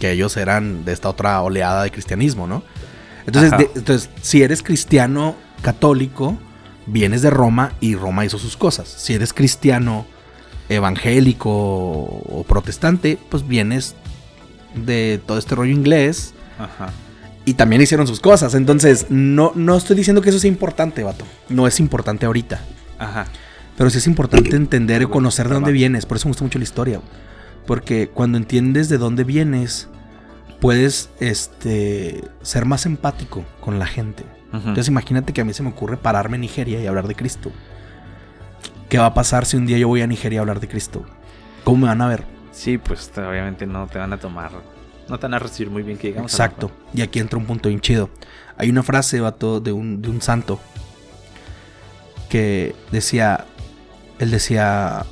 Que 0.00 0.10
ellos 0.12 0.36
eran 0.36 0.84
de 0.84 0.92
esta 0.92 1.08
otra 1.08 1.40
oleada 1.42 1.82
de 1.82 1.90
cristianismo, 1.90 2.46
¿no? 2.46 2.62
Entonces, 3.26 3.50
de- 3.58 3.70
entonces 3.74 4.10
si 4.22 4.42
eres 4.42 4.62
cristiano 4.62 5.34
católico, 5.62 6.36
vienes 6.86 7.22
de 7.22 7.30
Roma 7.30 7.72
y 7.80 7.94
Roma 7.96 8.24
hizo 8.24 8.38
sus 8.38 8.56
cosas. 8.56 8.88
Si 8.88 9.14
eres 9.14 9.32
cristiano 9.32 10.06
evangélico 10.68 11.50
o 11.50 12.44
protestante, 12.46 13.18
pues 13.28 13.46
vienes 13.46 13.94
de 14.74 15.20
todo 15.26 15.38
este 15.38 15.54
rollo 15.54 15.72
inglés 15.72 16.34
Ajá. 16.58 16.92
y 17.44 17.54
también 17.54 17.82
hicieron 17.82 18.06
sus 18.06 18.20
cosas. 18.20 18.54
Entonces, 18.54 19.06
no, 19.08 19.52
no 19.54 19.76
estoy 19.76 19.96
diciendo 19.96 20.20
que 20.22 20.30
eso 20.30 20.38
sea 20.38 20.48
importante, 20.48 21.02
vato. 21.02 21.24
No 21.48 21.66
es 21.66 21.80
importante 21.80 22.26
ahorita. 22.26 22.60
Ajá. 22.98 23.26
Pero 23.76 23.90
sí 23.90 23.98
es 23.98 24.06
importante 24.06 24.56
entender 24.56 25.02
y 25.02 25.06
conocer 25.06 25.48
de 25.48 25.54
dónde 25.54 25.72
vienes. 25.72 26.06
Por 26.06 26.16
eso 26.16 26.28
me 26.28 26.30
gusta 26.30 26.44
mucho 26.44 26.58
la 26.58 26.64
historia. 26.64 27.00
Porque 27.66 28.08
cuando 28.08 28.38
entiendes 28.38 28.88
de 28.88 28.98
dónde 28.98 29.24
vienes, 29.24 29.88
puedes 30.60 31.10
este, 31.20 32.24
ser 32.42 32.64
más 32.64 32.86
empático 32.86 33.44
con 33.60 33.78
la 33.78 33.86
gente. 33.86 34.24
Entonces 34.52 34.88
imagínate 34.88 35.34
que 35.34 35.42
a 35.42 35.44
mí 35.44 35.52
se 35.52 35.62
me 35.62 35.68
ocurre 35.68 35.98
pararme 35.98 36.36
en 36.36 36.40
Nigeria 36.42 36.80
y 36.80 36.86
hablar 36.86 37.06
de 37.08 37.14
Cristo. 37.14 37.50
¿Qué 38.88 38.96
va 38.98 39.06
a 39.06 39.12
pasar 39.14 39.44
si 39.44 39.56
un 39.58 39.66
día 39.66 39.76
yo 39.76 39.88
voy 39.88 40.00
a 40.00 40.06
Nigeria 40.06 40.38
a 40.38 40.42
hablar 40.42 40.60
de 40.60 40.68
Cristo? 40.68 41.04
¿Cómo 41.64 41.78
me 41.78 41.86
van 41.88 42.00
a 42.00 42.08
ver? 42.08 42.24
Sí, 42.52 42.78
pues 42.78 43.10
te- 43.10 43.20
obviamente 43.20 43.66
no 43.66 43.86
te 43.86 43.98
van 43.98 44.14
a 44.14 44.18
tomar. 44.18 44.52
No 45.08 45.18
te 45.18 45.22
van 45.26 45.34
a 45.34 45.38
recibir 45.40 45.70
muy 45.70 45.82
bien 45.82 45.98
que 45.98 46.08
digamos. 46.08 46.32
Exacto. 46.32 46.70
Y 46.94 47.02
aquí 47.02 47.18
entra 47.18 47.38
un 47.38 47.44
punto 47.44 47.68
bien 47.68 47.80
chido. 47.82 48.08
Hay 48.56 48.70
una 48.70 48.82
frase, 48.82 49.20
vato, 49.20 49.60
de 49.60 49.72
un, 49.72 50.00
de 50.00 50.08
un 50.08 50.22
santo 50.22 50.58
que 52.30 52.74
decía, 52.92 53.44
él 54.18 54.30
decía, 54.30 55.04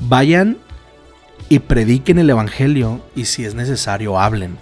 vayan 0.00 0.58
y 1.54 1.60
prediquen 1.60 2.18
el 2.18 2.28
Evangelio 2.28 3.00
y 3.14 3.26
si 3.26 3.44
es 3.44 3.54
necesario 3.54 4.18
hablen. 4.18 4.58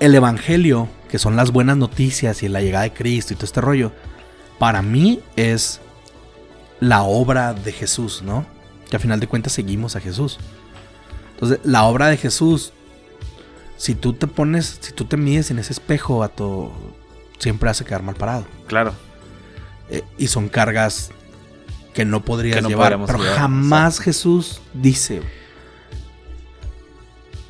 El 0.00 0.16
Evangelio, 0.16 0.88
que 1.08 1.20
son 1.20 1.36
las 1.36 1.52
buenas 1.52 1.76
noticias 1.76 2.42
y 2.42 2.48
la 2.48 2.60
llegada 2.60 2.82
de 2.82 2.92
Cristo 2.92 3.32
y 3.32 3.36
todo 3.36 3.44
este 3.44 3.60
rollo, 3.60 3.92
para 4.58 4.82
mí 4.82 5.20
es 5.36 5.80
la 6.80 7.04
obra 7.04 7.54
de 7.54 7.70
Jesús, 7.70 8.20
¿no? 8.22 8.44
Que 8.90 8.96
a 8.96 8.98
final 8.98 9.20
de 9.20 9.28
cuentas 9.28 9.52
seguimos 9.52 9.94
a 9.94 10.00
Jesús. 10.00 10.40
Entonces, 11.34 11.60
la 11.62 11.84
obra 11.84 12.08
de 12.08 12.16
Jesús, 12.16 12.72
si 13.76 13.94
tú 13.94 14.12
te 14.12 14.26
pones, 14.26 14.78
si 14.80 14.90
tú 14.90 15.04
te 15.04 15.16
mides 15.16 15.52
en 15.52 15.60
ese 15.60 15.72
espejo, 15.72 16.24
a 16.24 16.28
todo, 16.30 16.72
siempre 17.38 17.70
hace 17.70 17.84
quedar 17.84 18.02
mal 18.02 18.16
parado. 18.16 18.44
Claro. 18.66 18.92
Eh, 19.88 20.02
y 20.18 20.26
son 20.26 20.48
cargas 20.48 21.12
que 21.94 22.04
no 22.04 22.24
podrías 22.24 22.56
Que 22.56 22.62
no 22.62 22.68
llevar. 22.68 22.98
Pero 23.06 23.18
llevar, 23.18 23.38
jamás 23.38 23.94
exacto. 23.94 24.04
Jesús 24.04 24.60
dice 24.74 25.22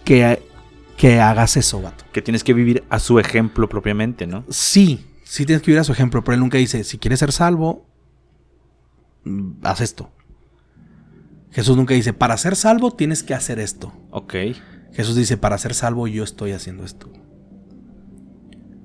que, 0.04 0.42
que 0.96 1.20
hagas 1.20 1.56
eso, 1.56 1.82
vato. 1.82 2.04
Que 2.12 2.22
tienes 2.22 2.44
que 2.44 2.54
vivir 2.54 2.84
a 2.88 2.98
su 2.98 3.18
ejemplo 3.18 3.68
propiamente, 3.68 4.26
¿no? 4.26 4.44
Sí, 4.48 5.06
sí 5.24 5.44
tienes 5.44 5.62
que 5.62 5.72
ir 5.72 5.78
a 5.78 5.84
su 5.84 5.92
ejemplo, 5.92 6.24
pero 6.24 6.34
él 6.34 6.40
nunca 6.40 6.58
dice, 6.58 6.84
si 6.84 6.98
quieres 6.98 7.18
ser 7.18 7.32
salvo, 7.32 7.86
haz 9.62 9.80
esto. 9.80 10.10
Jesús 11.50 11.76
nunca 11.76 11.94
dice, 11.94 12.12
para 12.12 12.36
ser 12.36 12.56
salvo 12.56 12.90
tienes 12.90 13.22
que 13.22 13.34
hacer 13.34 13.58
esto. 13.58 13.92
Ok. 14.10 14.34
Jesús 14.92 15.16
dice, 15.16 15.36
para 15.36 15.58
ser 15.58 15.74
salvo 15.74 16.06
yo 16.06 16.24
estoy 16.24 16.52
haciendo 16.52 16.84
esto. 16.84 17.12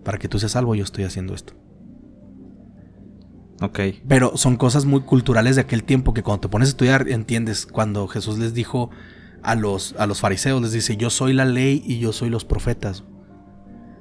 Para 0.04 0.18
que 0.18 0.28
tú 0.28 0.40
seas 0.40 0.52
salvo 0.52 0.76
yo 0.76 0.84
estoy 0.84 1.06
haciendo 1.06 1.34
esto. 1.34 1.54
Ok. 3.62 3.80
Pero 4.08 4.36
son 4.36 4.58
cosas 4.58 4.86
muy 4.86 5.02
culturales 5.02 5.56
de 5.56 5.62
aquel 5.62 5.84
tiempo 5.84 6.14
que 6.14 6.24
cuando 6.24 6.42
te 6.42 6.50
pones 6.50 6.70
a 6.70 6.72
estudiar 6.72 7.08
entiendes 7.10 7.66
cuando 7.66 8.08
Jesús 8.08 8.38
les 8.40 8.54
dijo 8.54 8.90
a 9.42 9.56
los, 9.56 9.96
a 9.98 10.08
los 10.08 10.20
fariseos, 10.20 10.62
les 10.62 10.72
dice, 10.72 10.98
yo 10.98 11.10
soy 11.10 11.34
la 11.34 11.46
ley 11.46 11.82
y 11.86 12.00
yo 12.00 12.14
soy 12.14 12.30
los 12.30 12.46
profetas. 12.46 13.04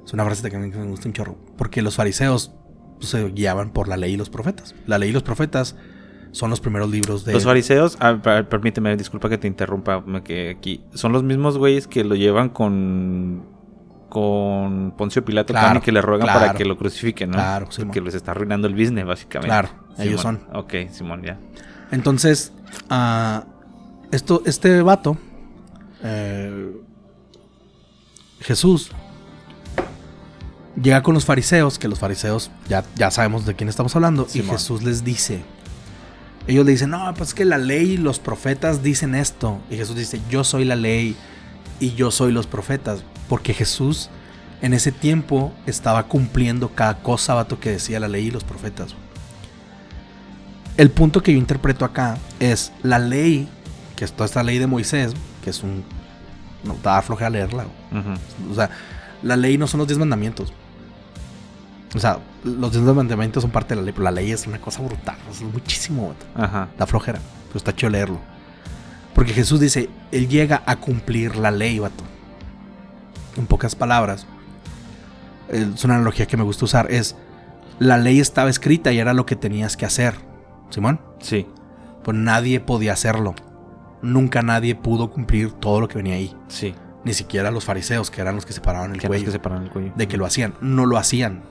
Es 0.05 0.13
una 0.13 0.25
frase 0.25 0.49
que 0.49 0.55
a 0.55 0.59
mí 0.59 0.69
me 0.69 0.85
gusta 0.87 1.07
un 1.07 1.13
chorro. 1.13 1.37
Porque 1.57 1.81
los 1.81 1.95
fariseos 1.95 2.51
pues, 2.97 3.09
se 3.09 3.29
guiaban 3.29 3.71
por 3.71 3.87
la 3.87 3.95
ley 3.97 4.13
y 4.13 4.17
los 4.17 4.29
profetas. 4.29 4.75
La 4.85 4.97
ley 4.97 5.09
y 5.09 5.13
los 5.13 5.23
profetas 5.23 5.75
son 6.31 6.49
los 6.49 6.59
primeros 6.59 6.89
libros 6.89 7.23
de... 7.25 7.31
Los 7.33 7.43
fariseos, 7.45 7.95
ah, 7.99 8.19
per- 8.21 8.49
permíteme, 8.49 8.97
disculpa 8.97 9.29
que 9.29 9.37
te 9.37 9.47
interrumpa, 9.47 10.01
me 10.01 10.23
quedé 10.23 10.49
aquí. 10.49 10.83
Son 10.93 11.11
los 11.13 11.23
mismos 11.23 11.57
güeyes 11.57 11.87
que 11.87 12.03
lo 12.03 12.15
llevan 12.15 12.49
con 12.49 13.45
con 14.13 14.91
Poncio 14.91 15.25
Pilato 15.25 15.53
Claro, 15.53 15.81
que 15.81 15.91
le 15.91 15.99
ruegan 15.99 16.27
para 16.27 16.53
que 16.53 16.65
lo 16.65 16.77
crucifiquen, 16.77 17.31
¿no? 17.31 17.37
Claro, 17.37 17.71
Simón. 17.71 17.91
que 17.91 17.99
les 17.99 18.13
está 18.13 18.29
arruinando 18.29 18.67
el 18.67 18.75
business, 18.75 19.05
básicamente. 19.05 19.47
Claro, 19.47 19.69
ellos 19.97 20.21
son. 20.21 20.43
Ok, 20.53 20.75
Simón, 20.91 21.23
ya. 21.23 21.39
Entonces, 21.89 22.53
ah, 22.91 23.45
esto, 24.11 24.43
este 24.45 24.83
vato, 24.83 25.17
eh, 26.03 26.73
Jesús, 28.41 28.91
llega 30.79 31.01
con 31.01 31.15
los 31.15 31.25
fariseos, 31.25 31.79
que 31.79 31.87
los 31.87 31.97
fariseos 31.97 32.51
ya, 32.69 32.83
ya 32.95 33.09
sabemos 33.09 33.47
de 33.47 33.55
quién 33.55 33.67
estamos 33.67 33.95
hablando, 33.95 34.27
y. 34.31 34.43
Jesús 34.43 34.83
les 34.83 35.03
dice, 35.03 35.41
ellos 36.45 36.67
le 36.67 36.73
dicen, 36.73 36.91
no, 36.91 37.11
pues 37.15 37.29
es 37.29 37.33
que 37.33 37.45
la 37.45 37.57
ley 37.57 37.93
y 37.93 37.97
los 37.97 38.19
profetas 38.19 38.83
dicen 38.83 39.15
esto, 39.15 39.59
y 39.71 39.75
Jesús 39.77 39.95
dice, 39.95 40.21
yo 40.29 40.43
soy 40.43 40.65
la 40.65 40.75
ley 40.75 41.17
y 41.79 41.93
yo 41.93 42.11
soy 42.11 42.31
los 42.31 42.47
profetas, 42.47 43.03
porque 43.29 43.53
Jesús 43.53 44.09
en 44.61 44.73
ese 44.73 44.91
tiempo 44.93 45.51
estaba 45.65 46.03
cumpliendo 46.03 46.69
cada 46.69 46.99
cosa, 47.03 47.33
vato, 47.33 47.59
que 47.59 47.71
decía 47.71 47.99
la 47.99 48.07
ley 48.07 48.27
y 48.27 48.31
los 48.31 48.45
profetas. 48.45 48.95
El 50.77 50.89
punto 50.89 51.21
que 51.21 51.33
yo 51.33 51.37
interpreto 51.37 51.83
acá 51.83 52.17
es 52.39 52.71
la 52.81 52.97
ley, 52.97 53.47
que 53.95 54.05
es 54.05 54.13
toda 54.13 54.25
esta 54.25 54.41
ley 54.41 54.59
de 54.59 54.67
Moisés, 54.67 55.13
que 55.43 55.49
es 55.49 55.63
un... 55.63 55.83
No, 56.63 56.73
estaba 56.73 57.01
flojera 57.01 57.29
leerla. 57.29 57.65
O 58.49 58.55
sea, 58.55 58.69
la 59.21 59.35
ley 59.35 59.57
no 59.57 59.67
son 59.67 59.79
los 59.79 59.87
diez 59.87 59.99
mandamientos. 59.99 60.53
O 61.93 61.99
sea, 61.99 62.19
los 62.43 62.71
diez 62.71 62.83
mandamientos 62.83 63.43
son 63.43 63.51
parte 63.51 63.75
de 63.75 63.81
la 63.81 63.85
ley, 63.85 63.91
pero 63.91 64.05
la 64.05 64.11
ley 64.11 64.31
es 64.31 64.47
una 64.47 64.61
cosa 64.61 64.81
brutal. 64.81 65.17
Es 65.29 65.41
muchísimo, 65.41 66.07
vato. 66.07 66.25
Ajá. 66.41 66.69
Da 66.77 66.87
flojera, 66.87 67.19
pero 67.49 67.57
está 67.57 67.75
chido 67.75 67.89
leerlo. 67.89 68.19
Porque 69.15 69.33
Jesús 69.33 69.59
dice, 69.59 69.89
Él 70.11 70.27
llega 70.27 70.63
a 70.65 70.77
cumplir 70.77 71.35
la 71.35 71.51
ley, 71.51 71.79
vato. 71.79 72.03
En 73.37 73.45
pocas 73.47 73.75
palabras, 73.75 74.25
es 75.49 75.83
una 75.83 75.95
analogía 75.95 76.25
que 76.27 76.37
me 76.37 76.43
gusta 76.43 76.65
usar, 76.65 76.91
es, 76.91 77.15
la 77.79 77.97
ley 77.97 78.19
estaba 78.19 78.49
escrita 78.49 78.91
y 78.91 78.99
era 78.99 79.13
lo 79.13 79.25
que 79.25 79.35
tenías 79.35 79.77
que 79.77 79.85
hacer. 79.85 80.15
Simón, 80.69 80.99
Sí. 81.19 81.47
pues 82.03 82.17
nadie 82.17 82.59
podía 82.59 82.93
hacerlo. 82.93 83.35
Nunca 84.01 84.41
nadie 84.41 84.75
pudo 84.75 85.11
cumplir 85.11 85.51
todo 85.53 85.79
lo 85.79 85.87
que 85.87 85.97
venía 85.97 86.15
ahí. 86.15 86.35
Sí. 86.47 86.75
Ni 87.05 87.13
siquiera 87.13 87.51
los 87.51 87.65
fariseos, 87.65 88.09
que 88.11 88.21
eran 88.21 88.35
los 88.35 88.45
que 88.45 88.53
separaban 88.53 88.93
el 88.93 88.99
Que 88.99 89.07
no 89.07 89.13
es 89.13 89.21
cuello 89.23 89.41
que 89.41 89.49
el 89.65 89.69
cuello. 89.71 89.93
de 89.95 90.07
que 90.07 90.17
lo 90.17 90.25
hacían. 90.25 90.53
No 90.61 90.85
lo 90.85 90.97
hacían. 90.97 91.43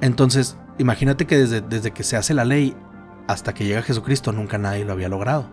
Entonces, 0.00 0.56
imagínate 0.78 1.26
que 1.26 1.36
desde, 1.38 1.60
desde 1.60 1.90
que 1.90 2.04
se 2.04 2.16
hace 2.16 2.34
la 2.34 2.44
ley 2.44 2.76
hasta 3.26 3.52
que 3.54 3.64
llega 3.64 3.82
Jesucristo, 3.82 4.32
nunca 4.32 4.58
nadie 4.58 4.84
lo 4.84 4.92
había 4.92 5.08
logrado. 5.08 5.48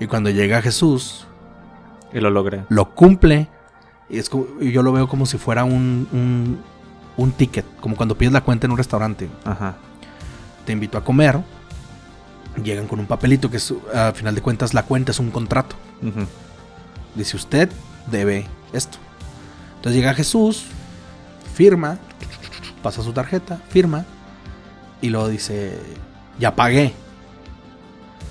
Y 0.00 0.06
cuando 0.06 0.30
llega 0.30 0.62
Jesús, 0.62 1.26
Y 2.12 2.20
lo 2.20 2.30
logra. 2.30 2.64
lo 2.68 2.94
cumple. 2.94 3.48
Y 4.08 4.18
es 4.18 4.28
como- 4.30 4.46
yo 4.60 4.82
lo 4.82 4.92
veo 4.92 5.08
como 5.08 5.26
si 5.26 5.36
fuera 5.38 5.64
un, 5.64 6.08
un, 6.12 6.60
un 7.16 7.32
ticket, 7.32 7.64
como 7.80 7.96
cuando 7.96 8.16
pides 8.16 8.32
la 8.32 8.40
cuenta 8.42 8.66
en 8.66 8.70
un 8.72 8.78
restaurante. 8.78 9.28
Ajá. 9.44 9.76
Te 10.64 10.72
invito 10.72 10.96
a 10.98 11.04
comer. 11.04 11.38
Llegan 12.62 12.86
con 12.88 12.98
un 13.00 13.06
papelito 13.06 13.50
que 13.50 13.58
es, 13.58 13.72
a 13.94 14.12
final 14.12 14.34
de 14.34 14.40
cuentas 14.40 14.74
la 14.74 14.82
cuenta 14.84 15.12
es 15.12 15.18
un 15.18 15.30
contrato. 15.30 15.76
Dice 17.14 17.36
usted 17.36 17.70
debe 18.10 18.46
esto. 18.72 18.98
Entonces 19.76 19.94
llega 20.00 20.14
Jesús, 20.14 20.64
firma, 21.54 21.98
pasa 22.82 23.02
su 23.02 23.12
tarjeta, 23.12 23.60
firma 23.68 24.04
y 25.00 25.10
luego 25.10 25.28
dice, 25.28 25.78
ya 26.38 26.54
pagué. 26.56 26.94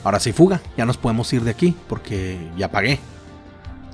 Ahora 0.04 0.20
sí 0.20 0.32
fuga, 0.34 0.62
ya 0.78 0.86
nos 0.86 0.98
podemos 0.98 1.32
ir 1.34 1.44
de 1.44 1.52
aquí 1.52 1.76
porque 1.88 2.38
ya 2.58 2.72
pagué. 2.72 3.00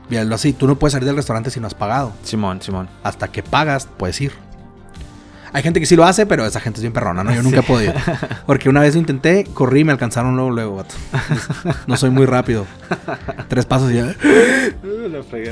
Míralo 0.09 0.35
así, 0.35 0.53
tú 0.53 0.67
no 0.67 0.77
puedes 0.77 0.91
salir 0.91 1.07
del 1.07 1.15
restaurante 1.15 1.49
si 1.49 1.59
no 1.59 1.67
has 1.67 1.73
pagado. 1.73 2.13
Simón, 2.23 2.61
Simón. 2.61 2.89
Hasta 3.03 3.30
que 3.30 3.41
pagas, 3.41 3.88
puedes 3.97 4.19
ir. 4.21 4.31
Hay 5.53 5.61
gente 5.61 5.80
que 5.80 5.85
sí 5.85 5.95
lo 5.95 6.03
hace, 6.03 6.25
pero 6.25 6.45
esa 6.45 6.59
gente 6.59 6.80
es 6.80 6.81
bien 6.81 6.93
perrona, 6.93 7.23
¿no? 7.23 7.31
Yo 7.31 7.43
nunca 7.43 7.59
he 7.59 7.63
podido. 7.63 7.93
Porque 8.47 8.69
una 8.69 8.81
vez 8.81 8.95
lo 8.95 8.99
intenté, 8.99 9.45
corrí 9.53 9.81
y 9.81 9.84
me 9.84 9.91
alcanzaron 9.91 10.35
luego, 10.35 10.49
luego, 10.49 10.75
vato. 10.77 10.95
No 11.85 11.95
soy 11.95 12.09
muy 12.09 12.25
rápido. 12.25 12.65
Tres 13.49 13.65
pasos 13.67 13.91
y 13.91 13.95
ya. 13.95 14.15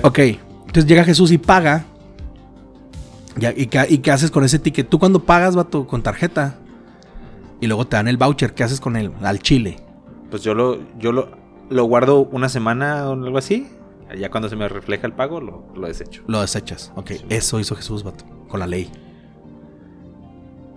Ok, 0.02 0.20
entonces 0.20 0.88
llega 0.88 1.04
Jesús 1.04 1.32
y 1.32 1.38
paga. 1.38 1.86
¿y, 3.56 3.68
qué, 3.68 3.86
¿Y 3.90 4.00
qué 4.00 4.12
haces 4.12 4.32
con 4.32 4.44
ese 4.44 4.58
ticket? 4.58 4.90
Tú 4.90 4.98
cuando 4.98 5.24
pagas, 5.24 5.56
vato, 5.56 5.86
con 5.86 6.02
tarjeta. 6.02 6.56
Y 7.60 7.68
luego 7.68 7.86
te 7.86 7.96
dan 7.96 8.08
el 8.08 8.18
voucher, 8.18 8.56
¿qué 8.56 8.64
haces 8.64 8.80
con 8.80 8.96
él? 8.96 9.12
Al 9.22 9.40
chile. 9.40 9.78
Pues 10.32 10.42
yo 10.44 10.54
lo, 10.56 10.80
yo 10.98 11.12
lo, 11.12 11.30
lo 11.70 11.84
guardo 11.84 12.22
una 12.32 12.50
semana 12.50 13.08
o 13.10 13.14
algo 13.14 13.38
así. 13.38 13.68
Ya 14.18 14.30
cuando 14.32 14.50
se 14.50 14.56
me 14.56 14.68
refleja 14.68 15.06
el 15.08 15.14
pago, 15.14 15.40
lo, 15.40 15.64
lo 15.76 15.88
desecho. 15.88 16.24
Lo 16.28 16.42
desechas. 16.42 16.92
Ok, 16.96 17.12
Sí. 17.12 17.26
eso 17.30 17.60
hizo 17.60 17.76
Jesús, 17.76 18.04
vato, 18.04 18.26
con 18.50 18.60
la 18.60 18.68
ley. 18.68 18.90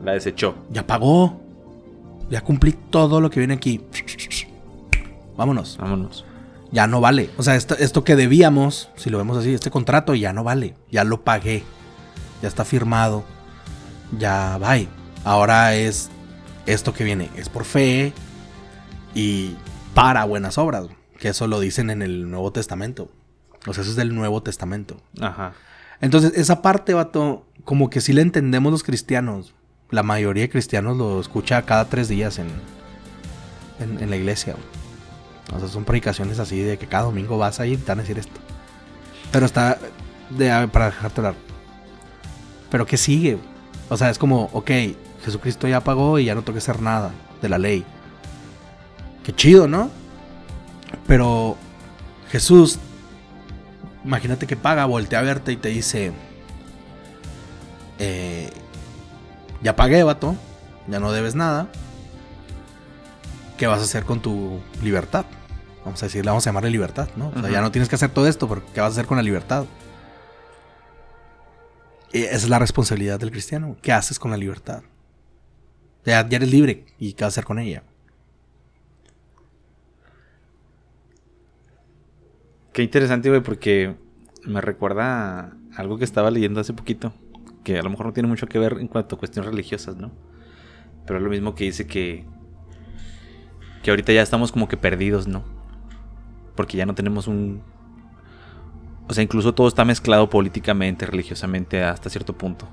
La 0.04 0.12
desechó. 0.12 0.54
Ya 0.70 0.86
pagó. 0.86 1.40
Ya 2.30 2.42
cumplí 2.42 2.72
todo 2.90 3.20
lo 3.20 3.30
que 3.30 3.40
viene 3.40 3.54
aquí. 3.54 3.80
Vámonos. 5.36 5.76
Vámonos. 5.80 6.24
Ya 6.70 6.86
no 6.86 7.00
vale. 7.00 7.30
O 7.38 7.42
sea, 7.42 7.56
esto, 7.56 7.74
esto 7.78 8.04
que 8.04 8.16
debíamos, 8.16 8.90
si 8.96 9.10
lo 9.10 9.18
vemos 9.18 9.36
así, 9.38 9.52
este 9.54 9.70
contrato 9.70 10.14
ya 10.14 10.32
no 10.32 10.44
vale. 10.44 10.74
Ya 10.90 11.04
lo 11.04 11.22
pagué. 11.22 11.62
Ya 12.42 12.48
está 12.48 12.64
firmado. 12.64 13.24
Ya 14.18 14.58
bye. 14.58 14.88
Ahora 15.24 15.74
es 15.74 16.10
esto 16.66 16.92
que 16.92 17.04
viene. 17.04 17.30
Es 17.36 17.48
por 17.48 17.64
fe 17.64 18.12
y 19.14 19.56
para 19.94 20.24
buenas 20.24 20.58
obras. 20.58 20.86
Que 21.18 21.28
eso 21.28 21.46
lo 21.46 21.60
dicen 21.60 21.90
en 21.90 22.02
el 22.02 22.30
Nuevo 22.30 22.52
Testamento. 22.52 23.10
O 23.66 23.72
sea, 23.72 23.82
eso 23.82 23.90
es 23.90 23.96
del 23.96 24.14
Nuevo 24.14 24.42
Testamento. 24.42 25.00
Ajá. 25.20 25.54
Entonces, 26.00 26.32
esa 26.36 26.60
parte, 26.60 26.92
vato, 26.92 27.46
como 27.64 27.88
que 27.88 28.00
sí 28.00 28.12
la 28.12 28.20
entendemos 28.20 28.72
los 28.72 28.82
cristianos. 28.82 29.54
La 29.90 30.02
mayoría 30.02 30.42
de 30.42 30.50
cristianos 30.50 30.96
lo 30.96 31.20
escucha 31.20 31.62
cada 31.62 31.86
tres 31.86 32.08
días 32.08 32.38
en, 32.38 32.48
en, 33.80 34.02
en 34.02 34.10
la 34.10 34.16
iglesia. 34.16 34.56
O 35.54 35.58
sea, 35.58 35.68
son 35.68 35.84
predicaciones 35.84 36.38
así 36.38 36.60
de 36.60 36.78
que 36.78 36.86
cada 36.86 37.04
domingo 37.04 37.38
vas 37.38 37.60
a 37.60 37.66
ir 37.66 37.74
y 37.74 37.82
te 37.82 37.88
van 37.88 38.00
a 38.00 38.02
decir 38.02 38.18
esto. 38.18 38.40
Pero 39.30 39.46
está 39.46 39.78
de, 40.30 40.68
para 40.68 40.86
dejarte 40.86 41.20
hablar. 41.20 41.34
Pero 42.70 42.86
¿qué 42.86 42.96
sigue? 42.96 43.38
O 43.88 43.96
sea, 43.96 44.10
es 44.10 44.18
como, 44.18 44.50
ok, 44.52 44.70
Jesucristo 45.24 45.68
ya 45.68 45.82
pagó 45.82 46.18
y 46.18 46.24
ya 46.24 46.34
no 46.34 46.42
tengo 46.42 46.54
que 46.54 46.58
hacer 46.58 46.82
nada 46.82 47.12
de 47.40 47.48
la 47.48 47.58
ley. 47.58 47.84
Qué 49.24 49.34
chido, 49.34 49.66
¿no? 49.66 49.90
Pero 51.06 51.56
Jesús 52.30 52.78
imagínate 54.04 54.46
que 54.46 54.56
paga, 54.56 54.84
voltea 54.84 55.20
a 55.20 55.22
verte 55.22 55.52
y 55.52 55.56
te 55.56 55.70
dice, 55.70 56.12
eh, 57.98 58.50
ya 59.62 59.74
pagué, 59.74 60.02
vato, 60.02 60.36
ya 60.86 61.00
no 61.00 61.12
debes 61.12 61.34
nada. 61.34 61.68
¿Qué 63.56 63.66
vas 63.66 63.80
a 63.80 63.84
hacer 63.84 64.04
con 64.04 64.20
tu 64.20 64.60
libertad? 64.82 65.24
Vamos 65.84 66.02
a 66.02 66.06
decirle, 66.06 66.30
vamos 66.30 66.46
a 66.46 66.50
llamarle 66.50 66.70
libertad, 66.70 67.08
¿no? 67.16 67.32
O 67.34 67.40
sea, 67.40 67.50
ya 67.50 67.60
no 67.60 67.70
tienes 67.70 67.88
que 67.88 67.94
hacer 67.94 68.10
todo 68.10 68.26
esto, 68.26 68.48
pero 68.48 68.62
¿qué 68.72 68.80
vas 68.80 68.90
a 68.90 68.92
hacer 68.92 69.06
con 69.06 69.16
la 69.16 69.22
libertad? 69.22 69.64
Y 72.12 72.22
esa 72.22 72.36
es 72.36 72.48
la 72.48 72.58
responsabilidad 72.58 73.18
del 73.18 73.30
cristiano. 73.30 73.76
¿Qué 73.82 73.92
haces 73.92 74.18
con 74.18 74.30
la 74.30 74.36
libertad? 74.36 74.82
Ya, 76.04 76.26
ya 76.28 76.36
eres 76.36 76.50
libre. 76.50 76.86
¿Y 76.98 77.12
qué 77.12 77.24
vas 77.24 77.32
a 77.32 77.34
hacer 77.34 77.44
con 77.44 77.58
ella? 77.58 77.82
Qué 82.74 82.82
interesante, 82.82 83.28
güey, 83.28 83.40
porque 83.40 83.94
me 84.44 84.60
recuerda 84.60 85.56
algo 85.76 85.96
que 85.96 86.04
estaba 86.04 86.32
leyendo 86.32 86.58
hace 86.60 86.72
poquito. 86.72 87.14
Que 87.62 87.78
a 87.78 87.82
lo 87.82 87.88
mejor 87.88 88.06
no 88.06 88.12
tiene 88.12 88.28
mucho 88.28 88.48
que 88.48 88.58
ver 88.58 88.78
en 88.80 88.88
cuanto 88.88 89.14
a 89.14 89.18
cuestiones 89.18 89.48
religiosas, 89.48 89.96
¿no? 89.96 90.10
Pero 91.06 91.20
es 91.20 91.22
lo 91.22 91.30
mismo 91.30 91.54
que 91.54 91.64
dice 91.64 91.86
que. 91.86 92.24
Que 93.84 93.90
ahorita 93.90 94.12
ya 94.12 94.22
estamos 94.22 94.50
como 94.50 94.66
que 94.66 94.76
perdidos, 94.76 95.28
¿no? 95.28 95.44
Porque 96.56 96.76
ya 96.76 96.84
no 96.84 96.96
tenemos 96.96 97.28
un. 97.28 97.62
O 99.06 99.14
sea, 99.14 99.22
incluso 99.22 99.54
todo 99.54 99.68
está 99.68 99.84
mezclado 99.84 100.28
políticamente, 100.28 101.06
religiosamente, 101.06 101.84
hasta 101.84 102.10
cierto 102.10 102.36
punto. 102.36 102.66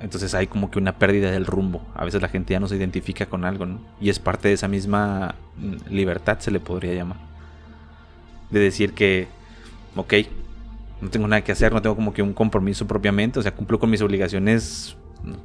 Entonces 0.00 0.34
hay 0.34 0.48
como 0.48 0.70
que 0.70 0.78
una 0.78 0.98
pérdida 0.98 1.30
del 1.30 1.46
rumbo. 1.46 1.80
A 1.94 2.04
veces 2.04 2.20
la 2.20 2.28
gente 2.28 2.52
ya 2.52 2.60
no 2.60 2.68
se 2.68 2.76
identifica 2.76 3.24
con 3.24 3.46
algo, 3.46 3.64
¿no? 3.64 3.80
Y 4.02 4.10
es 4.10 4.18
parte 4.18 4.48
de 4.48 4.54
esa 4.54 4.68
misma 4.68 5.34
mm, 5.56 5.94
libertad, 5.94 6.40
se 6.40 6.50
le 6.50 6.60
podría 6.60 6.92
llamar. 6.92 7.16
De 8.50 8.60
decir 8.60 8.92
que, 8.92 9.28
ok, 9.96 10.14
no 11.00 11.10
tengo 11.10 11.26
nada 11.26 11.42
que 11.42 11.52
hacer, 11.52 11.72
no 11.72 11.82
tengo 11.82 11.96
como 11.96 12.12
que 12.12 12.22
un 12.22 12.32
compromiso 12.32 12.86
propiamente, 12.86 13.38
o 13.38 13.42
sea, 13.42 13.54
cumplo 13.54 13.78
con 13.78 13.90
mis 13.90 14.00
obligaciones 14.02 14.96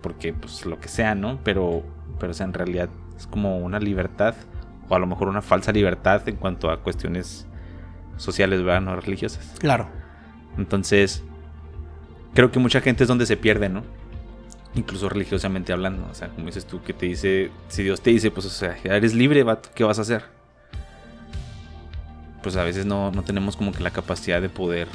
porque, 0.02 0.34
pues, 0.34 0.66
lo 0.66 0.80
que 0.80 0.88
sea, 0.88 1.16
¿no? 1.16 1.40
Pero, 1.44 1.84
pero 2.20 2.32
o 2.32 2.34
sea, 2.34 2.46
en 2.46 2.54
realidad 2.54 2.90
es 3.18 3.28
como 3.28 3.58
una 3.60 3.80
libertad, 3.80 4.36
o 4.88 4.96
a 4.96 5.00
lo 5.00 5.08
mejor 5.08 5.28
una 5.28 5.42
falsa 5.42 5.72
libertad 5.72 6.28
en 6.28 6.36
cuanto 6.36 6.70
a 6.70 6.82
cuestiones 6.82 7.48
sociales, 8.18 8.64
¿verdad? 8.64 8.82
No 8.82 8.96
religiosas. 8.96 9.56
Claro. 9.60 9.88
Entonces, 10.58 11.24
creo 12.34 12.52
que 12.52 12.60
mucha 12.60 12.82
gente 12.82 13.04
es 13.04 13.08
donde 13.08 13.26
se 13.26 13.38
pierde, 13.38 13.70
¿no? 13.70 13.84
Incluso 14.76 15.10
religiosamente 15.10 15.74
hablando. 15.74 16.08
O 16.10 16.14
sea, 16.14 16.30
como 16.30 16.46
dices 16.46 16.66
tú, 16.66 16.82
que 16.84 16.94
te 16.94 17.08
dice, 17.08 17.52
si 17.68 17.84
Dios 17.84 18.02
te 18.02 18.12
dice, 18.12 18.32
pues, 18.32 18.46
o 18.46 18.50
sea, 18.50 18.78
ya 18.84 18.96
eres 18.96 19.14
libre, 19.14 19.44
vato, 19.44 19.70
¿qué 19.74 19.84
vas 19.84 19.98
a 19.98 20.04
hacer? 20.04 20.24
Pues 22.44 22.56
a 22.56 22.64
veces 22.64 22.86
no, 22.86 23.12
no 23.12 23.24
tenemos 23.24 23.56
como 23.56 23.72
que 23.72 23.82
la 23.84 23.92
capacidad 23.92 24.42
de 24.42 24.50
poder 24.50 24.88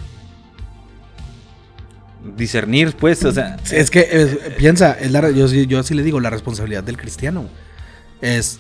discernir, 2.37 2.97
pues, 2.97 3.25
o 3.25 3.33
sea. 3.33 3.57
Es 3.71 3.91
que 3.91 4.55
piensa, 4.59 4.93
es 4.93 5.11
la- 5.13 5.31
yo, 5.31 5.47
yo 5.47 5.79
así 5.79 5.95
le 5.95 6.03
digo, 6.03 6.19
la 6.21 6.31
responsabilidad 6.31 6.83
del 6.83 6.97
cristiano 6.97 7.49
es, 8.21 8.59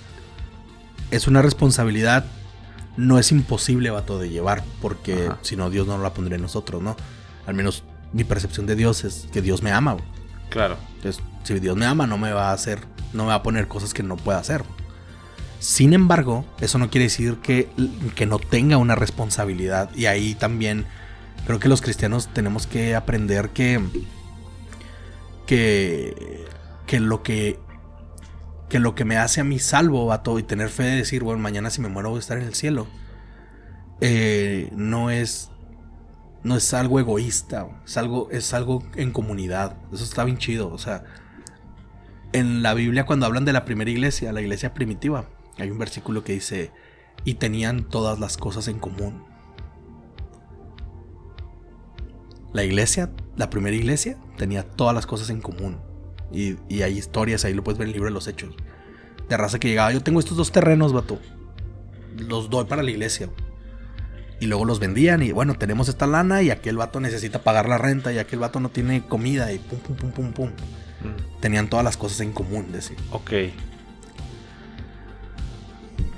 es 1.10 1.26
una 1.26 1.42
responsabilidad, 1.42 2.24
no 2.96 3.18
es 3.18 3.32
imposible, 3.32 3.90
vato, 3.90 4.18
de 4.18 4.28
llevar, 4.30 4.62
porque 4.80 5.28
si 5.42 5.56
no, 5.56 5.68
Dios 5.70 5.86
no 5.86 5.98
la 5.98 6.14
pondría 6.14 6.36
en 6.36 6.42
nosotros, 6.42 6.82
¿no? 6.82 6.96
Al 7.46 7.54
menos 7.54 7.82
mi 8.12 8.24
percepción 8.24 8.66
de 8.66 8.76
Dios 8.76 9.04
es 9.04 9.26
que 9.32 9.42
Dios 9.42 9.62
me 9.62 9.72
ama. 9.72 9.96
Claro. 10.48 10.76
Entonces, 10.96 11.22
si 11.42 11.58
Dios 11.58 11.76
me 11.76 11.86
ama, 11.86 12.06
no 12.06 12.18
me 12.18 12.32
va 12.32 12.50
a 12.50 12.52
hacer, 12.52 12.80
no 13.12 13.24
me 13.24 13.28
va 13.30 13.34
a 13.36 13.42
poner 13.42 13.66
cosas 13.68 13.92
que 13.94 14.02
no 14.02 14.16
pueda 14.16 14.38
hacer. 14.38 14.62
Sin 15.58 15.92
embargo, 15.92 16.44
eso 16.60 16.78
no 16.78 16.90
quiere 16.90 17.04
decir 17.04 17.36
que, 17.42 17.68
que 18.14 18.26
no 18.26 18.38
tenga 18.38 18.76
una 18.76 18.94
responsabilidad. 18.94 19.90
Y 19.94 20.06
ahí 20.06 20.34
también 20.34 20.86
creo 21.46 21.58
que 21.58 21.68
los 21.68 21.80
cristianos 21.80 22.28
tenemos 22.32 22.66
que 22.66 22.94
aprender 22.94 23.50
que 23.50 23.80
que, 25.46 26.44
que 26.86 27.00
lo 27.00 27.22
que 27.22 27.58
que 28.68 28.80
lo 28.80 28.96
que 28.96 29.04
me 29.04 29.16
hace 29.16 29.40
a 29.40 29.44
mí 29.44 29.60
salvo, 29.60 30.06
vato, 30.06 30.38
y 30.40 30.42
tener 30.42 30.70
fe 30.70 30.82
de 30.82 30.96
decir, 30.96 31.22
bueno, 31.22 31.40
mañana 31.40 31.70
si 31.70 31.80
me 31.80 31.88
muero 31.88 32.10
voy 32.10 32.16
a 32.16 32.20
estar 32.20 32.36
en 32.36 32.44
el 32.44 32.54
cielo, 32.54 32.88
eh, 34.00 34.70
no 34.74 35.10
es 35.10 35.50
no 36.42 36.56
es 36.56 36.72
algo 36.74 37.00
egoísta, 37.00 37.66
es 37.84 37.96
algo, 37.96 38.28
es 38.30 38.54
algo 38.54 38.84
en 38.94 39.10
comunidad. 39.10 39.76
Eso 39.92 40.04
está 40.04 40.24
bien 40.24 40.38
chido. 40.38 40.72
O 40.72 40.78
sea, 40.78 41.02
en 42.32 42.62
la 42.62 42.72
Biblia 42.74 43.04
cuando 43.04 43.26
hablan 43.26 43.44
de 43.44 43.52
la 43.52 43.64
primera 43.64 43.90
iglesia, 43.90 44.32
la 44.32 44.40
iglesia 44.40 44.72
primitiva, 44.72 45.28
hay 45.58 45.70
un 45.70 45.78
versículo 45.78 46.24
que 46.24 46.34
dice, 46.34 46.70
y 47.24 47.34
tenían 47.34 47.84
todas 47.88 48.18
las 48.18 48.36
cosas 48.36 48.68
en 48.68 48.78
común. 48.78 49.24
La 52.52 52.64
iglesia, 52.64 53.10
la 53.36 53.50
primera 53.50 53.76
iglesia, 53.76 54.16
tenía 54.36 54.62
todas 54.62 54.94
las 54.94 55.06
cosas 55.06 55.30
en 55.30 55.40
común. 55.40 55.78
Y, 56.32 56.56
y 56.68 56.82
hay 56.82 56.96
historias, 56.96 57.44
ahí 57.44 57.54
lo 57.54 57.62
puedes 57.62 57.78
ver 57.78 57.86
en 57.86 57.90
el 57.90 57.94
libro 57.94 58.08
de 58.08 58.14
los 58.14 58.28
hechos. 58.28 58.54
De 59.28 59.36
raza 59.36 59.58
que 59.58 59.68
llegaba, 59.68 59.92
yo 59.92 60.02
tengo 60.02 60.20
estos 60.20 60.36
dos 60.36 60.52
terrenos, 60.52 60.92
vato. 60.92 61.18
Los 62.16 62.48
doy 62.48 62.64
para 62.64 62.82
la 62.82 62.90
iglesia. 62.90 63.28
Y 64.38 64.46
luego 64.46 64.64
los 64.64 64.80
vendían 64.80 65.22
y 65.22 65.32
bueno, 65.32 65.54
tenemos 65.54 65.88
esta 65.88 66.06
lana 66.06 66.42
y 66.42 66.50
aquel 66.50 66.76
vato 66.76 67.00
necesita 67.00 67.42
pagar 67.42 67.68
la 67.68 67.78
renta 67.78 68.12
y 68.12 68.18
aquel 68.18 68.38
vato 68.38 68.60
no 68.60 68.68
tiene 68.68 69.06
comida 69.06 69.50
y 69.52 69.58
pum, 69.58 69.78
pum, 69.78 69.96
pum, 69.96 70.12
pum, 70.12 70.32
pum. 70.32 70.48
Mm. 70.48 71.40
Tenían 71.40 71.68
todas 71.68 71.84
las 71.84 71.96
cosas 71.96 72.20
en 72.20 72.32
común, 72.32 72.70
decir. 72.70 72.96
Ok. 73.12 73.32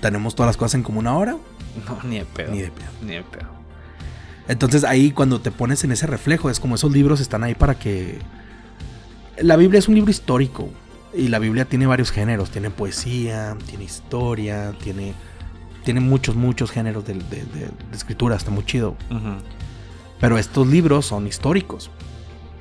¿Tenemos 0.01 0.35
todas 0.35 0.49
las 0.49 0.57
cosas 0.57 0.75
en 0.77 0.83
común 0.83 1.07
ahora? 1.07 1.37
No, 1.87 1.99
ni 2.09 2.19
de 2.19 2.25
pedo. 2.25 2.53
Ni 2.53 2.61
de 2.61 2.71
pedo. 2.71 2.89
Ni 3.03 3.15
de 3.15 3.23
pedo. 3.23 3.49
Entonces 4.49 4.85
ahí 4.85 5.11
cuando 5.11 5.41
te 5.41 5.51
pones 5.51 5.85
en 5.85 5.93
ese 5.93 6.07
reflejo, 6.07 6.49
es 6.51 6.61
como 6.61 6.77
esos 6.77 6.93
libros 6.93 7.21
están 7.21 7.45
ahí 7.45 7.55
para 7.55 7.79
que... 7.79 8.19
La 9.39 9.57
Biblia 9.57 9.79
es 9.79 9.89
un 9.89 9.95
libro 9.95 10.11
histórico 10.11 10.71
y 11.15 11.29
la 11.29 11.39
Biblia 11.39 11.65
tiene 11.65 11.87
varios 11.87 12.11
géneros, 12.11 12.51
tiene 12.51 12.71
poesía, 12.71 13.57
tiene 13.67 13.85
historia, 13.85 14.73
tiene, 14.83 15.15
tiene 15.85 16.01
muchos, 16.01 16.35
muchos 16.35 16.71
géneros 16.71 17.05
de, 17.07 17.15
de- 17.15 17.21
de- 17.21 17.71
de 17.91 17.97
escritura, 17.97 18.37
está 18.37 18.51
muy 18.51 18.65
chido. 18.65 18.97
Pero 20.21 20.39
estos 20.39 20.67
libros 20.67 21.07
son 21.07 21.27
históricos. 21.27 21.91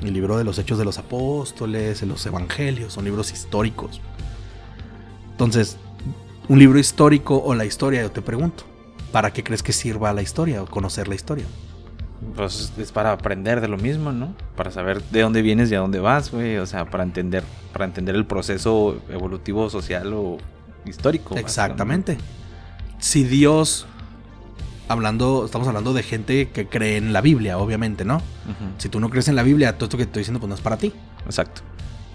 El 0.02 0.14
libro 0.14 0.38
de 0.38 0.44
los 0.44 0.60
Hechos 0.60 0.78
de 0.78 0.86
los 0.86 1.00
Apóstoles, 1.00 2.04
los 2.04 2.24
Evangelios, 2.28 2.94
son 2.94 3.06
libros 3.06 3.32
históricos. 3.34 4.00
Entonces, 5.32 5.78
un 6.50 6.60
libro 6.60 6.80
histórico 6.80 7.42
o 7.44 7.54
la 7.56 7.66
historia, 7.66 8.02
yo 8.02 8.12
te 8.12 8.22
pregunto, 8.22 8.64
¿para 9.12 9.32
qué 9.32 9.44
crees 9.44 9.64
que 9.64 9.74
sirva 9.74 10.14
la 10.14 10.22
historia 10.22 10.64
o 10.64 10.66
conocer 10.66 11.08
la 11.08 11.16
historia? 11.16 11.46
Pues 12.36 12.74
es 12.78 12.92
para 12.92 13.12
aprender 13.12 13.62
de 13.62 13.68
lo 13.68 13.78
mismo, 13.78 14.12
¿no? 14.12 14.34
Para 14.56 14.72
saber 14.72 15.04
de 15.04 15.22
dónde 15.22 15.42
vienes 15.42 15.72
y 15.72 15.76
a 15.76 15.80
dónde 15.80 16.00
vas, 16.00 16.32
güey. 16.32 16.58
O 16.58 16.66
sea, 16.66 16.86
para 16.86 17.04
entender, 17.04 17.44
para 17.74 17.86
entender 17.86 18.16
el 18.16 18.26
proceso 18.26 19.00
evolutivo, 19.10 19.70
social 19.70 20.14
o 20.14 20.38
histórico. 20.86 21.36
Exactamente. 21.36 22.18
Si 22.98 23.24
Dios, 23.24 23.86
hablando, 24.88 25.46
estamos 25.46 25.68
hablando 25.68 25.94
de 25.94 26.02
gente 26.02 26.50
que 26.50 26.68
cree 26.68 26.98
en 26.98 27.14
la 27.14 27.22
Biblia, 27.22 27.60
obviamente, 27.60 28.04
¿no? 28.04 28.22
Si 28.80 28.90
tú 28.90 29.00
no 29.00 29.10
crees 29.12 29.28
en 29.28 29.36
la 29.36 29.44
Biblia, 29.44 29.74
todo 29.74 29.86
esto 29.86 29.98
que 29.98 30.06
te 30.06 30.10
estoy 30.10 30.22
diciendo, 30.22 30.40
pues 30.40 30.50
no 30.50 30.56
es 30.56 30.62
para 30.62 30.78
ti. 30.78 30.92
Exacto. 31.26 31.62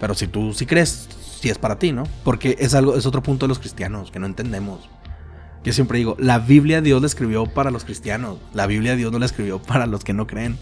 Pero 0.01 0.15
si 0.15 0.27
tú 0.27 0.53
sí 0.53 0.65
crees, 0.65 1.07
sí 1.43 1.49
es 1.49 1.57
para 1.57 1.77
ti, 1.77 1.91
¿no? 1.91 2.07
Porque 2.23 2.55
es 2.57 2.73
algo, 2.73 2.95
es 2.95 3.05
otro 3.05 3.21
punto 3.21 3.45
de 3.45 3.49
los 3.49 3.59
cristianos 3.59 4.11
que 4.11 4.19
no 4.19 4.27
entendemos. 4.27 4.89
Yo 5.65 5.73
siempre 5.73 5.97
digo, 5.97 6.15
la 6.17 6.39
Biblia 6.39 6.79
Dios 6.79 7.01
la 7.01 7.07
escribió 7.07 7.47
para 7.47 7.69
los 7.69 7.83
cristianos. 7.83 8.37
La 8.53 8.65
Biblia 8.65 8.95
Dios 8.95 9.11
no 9.11 9.19
la 9.19 9.25
escribió 9.25 9.59
para 9.61 9.85
los 9.85 10.05
que 10.05 10.13
no 10.13 10.25
creen. 10.25 10.57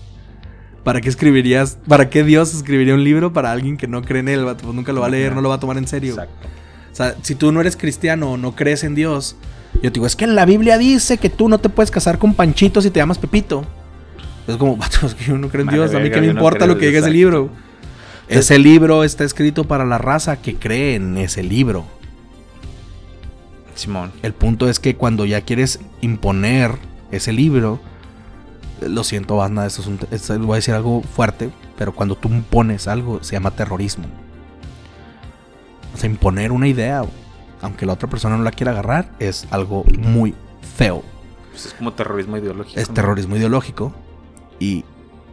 ¿Para 0.84 0.99
qué 0.99 1.10
escribirías? 1.10 1.78
¿Para 1.88 2.10
qué 2.10 2.24
Dios 2.24 2.56
escribiría 2.56 2.95
un 2.95 3.03
libro 3.03 3.32
para 3.32 3.52
alguien 3.52 3.78
que 3.78 3.88
no 3.88 4.02
cree 4.02 4.22
en 4.22 4.30
él? 4.30 4.44
Pues 4.44 4.74
nunca 4.74 4.91
lo 4.91 5.02
va 5.02 5.06
a 5.06 5.12
leer, 5.12 5.36
no 5.36 5.41
lo 5.41 5.49
va 5.49 5.56
a 5.56 5.60
tomar 5.60 5.78
en 5.78 5.88
serio. 5.88 6.14
Exacto. 6.14 6.48
O 6.91 6.95
sea, 6.95 7.16
si 7.22 7.36
tú 7.36 7.52
no 7.52 7.62
eres 7.62 7.78
cristiano 7.78 8.32
o 8.32 8.38
no 8.38 8.56
crees 8.56 8.84
en 8.84 8.95
Dios, 8.95 9.36
yo 9.76 9.91
te 9.91 9.91
digo, 9.91 10.08
es 10.08 10.16
que 10.16 10.26
en 10.26 10.34
la 10.34 10.45
Biblia 10.45 10.80
dice 10.80 11.20
que 11.20 11.30
tú 11.30 11.48
no 11.48 11.60
te 11.60 11.70
puedes 11.70 11.91
casar 11.91 12.18
con 12.18 12.34
Panchito 12.34 12.82
si 12.82 12.90
te 12.90 12.99
llamas 12.99 13.20
Pepito. 13.20 13.68
Es 14.48 14.58
como, 14.58 14.78
vato, 14.78 15.06
es 15.06 15.14
que 15.14 15.26
yo 15.26 15.38
no 15.38 15.48
creo 15.49 15.62
en 15.62 15.70
Dios, 15.70 15.94
a 15.94 15.99
mí 15.99 16.10
que 16.10 16.22
me 16.22 16.26
no 16.26 16.34
importa 16.34 16.66
lo 16.66 16.80
que 16.80 16.88
diga 16.88 17.02
ese 17.02 17.12
libro. 17.12 17.52
Ese 18.32 18.60
libro 18.60 19.03
está 19.03 19.24
escrito 19.24 19.66
para 19.66 19.86
la 19.86 19.98
raza 19.98 20.41
que 20.41 20.56
cree 20.56 20.95
en 20.95 21.18
ese 21.18 21.44
libro. 21.44 21.86
Simón. 23.76 24.12
El 24.22 24.34
punto 24.34 24.70
es 24.70 24.80
que 24.80 24.95
cuando 24.95 25.26
ya 25.26 25.41
quieres 25.41 25.80
imponer 26.02 26.78
ese 27.12 27.34
libro, 27.34 27.80
lo 28.82 29.03
siento, 29.03 29.38
banda, 29.38 29.66
esto 29.66 29.82
es 29.82 29.88
un, 29.88 29.99
esto- 30.12 30.38
voy 30.40 30.53
a 30.53 30.56
decir 30.56 30.74
algo 30.74 31.02
fuerte, 31.02 31.49
pero 31.78 31.94
cuando 31.94 32.16
tú 32.16 32.30
impones 32.30 32.88
algo 32.88 33.24
se 33.24 33.34
llama 33.34 33.52
terrorismo. 33.52 34.06
O 35.94 35.98
sea, 35.98 36.10
imponer 36.10 36.52
una 36.53 36.68
idea, 36.68 37.03
aunque 37.62 37.86
la 37.86 37.94
otra 37.94 38.10
persona 38.10 38.38
no 38.38 38.44
la 38.44 38.52
quiera 38.52 38.72
agarrar, 38.72 39.12
es 39.20 39.45
algo 39.52 39.84
muy 39.98 40.34
feo. 40.78 41.03
Pues 41.52 41.66
es 41.66 41.74
como 41.74 41.91
terrorismo 41.94 42.38
ideológico. 42.38 42.80
Es 42.80 42.88
¿no? 42.88 42.94
terrorismo 42.94 43.36
ideológico 43.36 43.94
y 44.60 44.86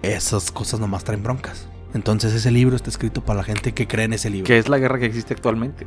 esas 0.02 0.50
cosas 0.50 0.80
nomás 0.80 1.04
traen 1.04 1.22
broncas. 1.22 1.68
Entonces 1.94 2.34
ese 2.34 2.50
libro 2.50 2.76
está 2.76 2.90
escrito 2.90 3.22
para 3.24 3.38
la 3.38 3.44
gente 3.44 3.72
que 3.72 3.86
cree 3.86 4.04
en 4.04 4.12
ese 4.12 4.30
libro. 4.30 4.46
Que 4.46 4.58
es 4.58 4.68
la 4.68 4.78
guerra 4.78 4.98
que 4.98 5.06
existe 5.06 5.34
actualmente. 5.34 5.86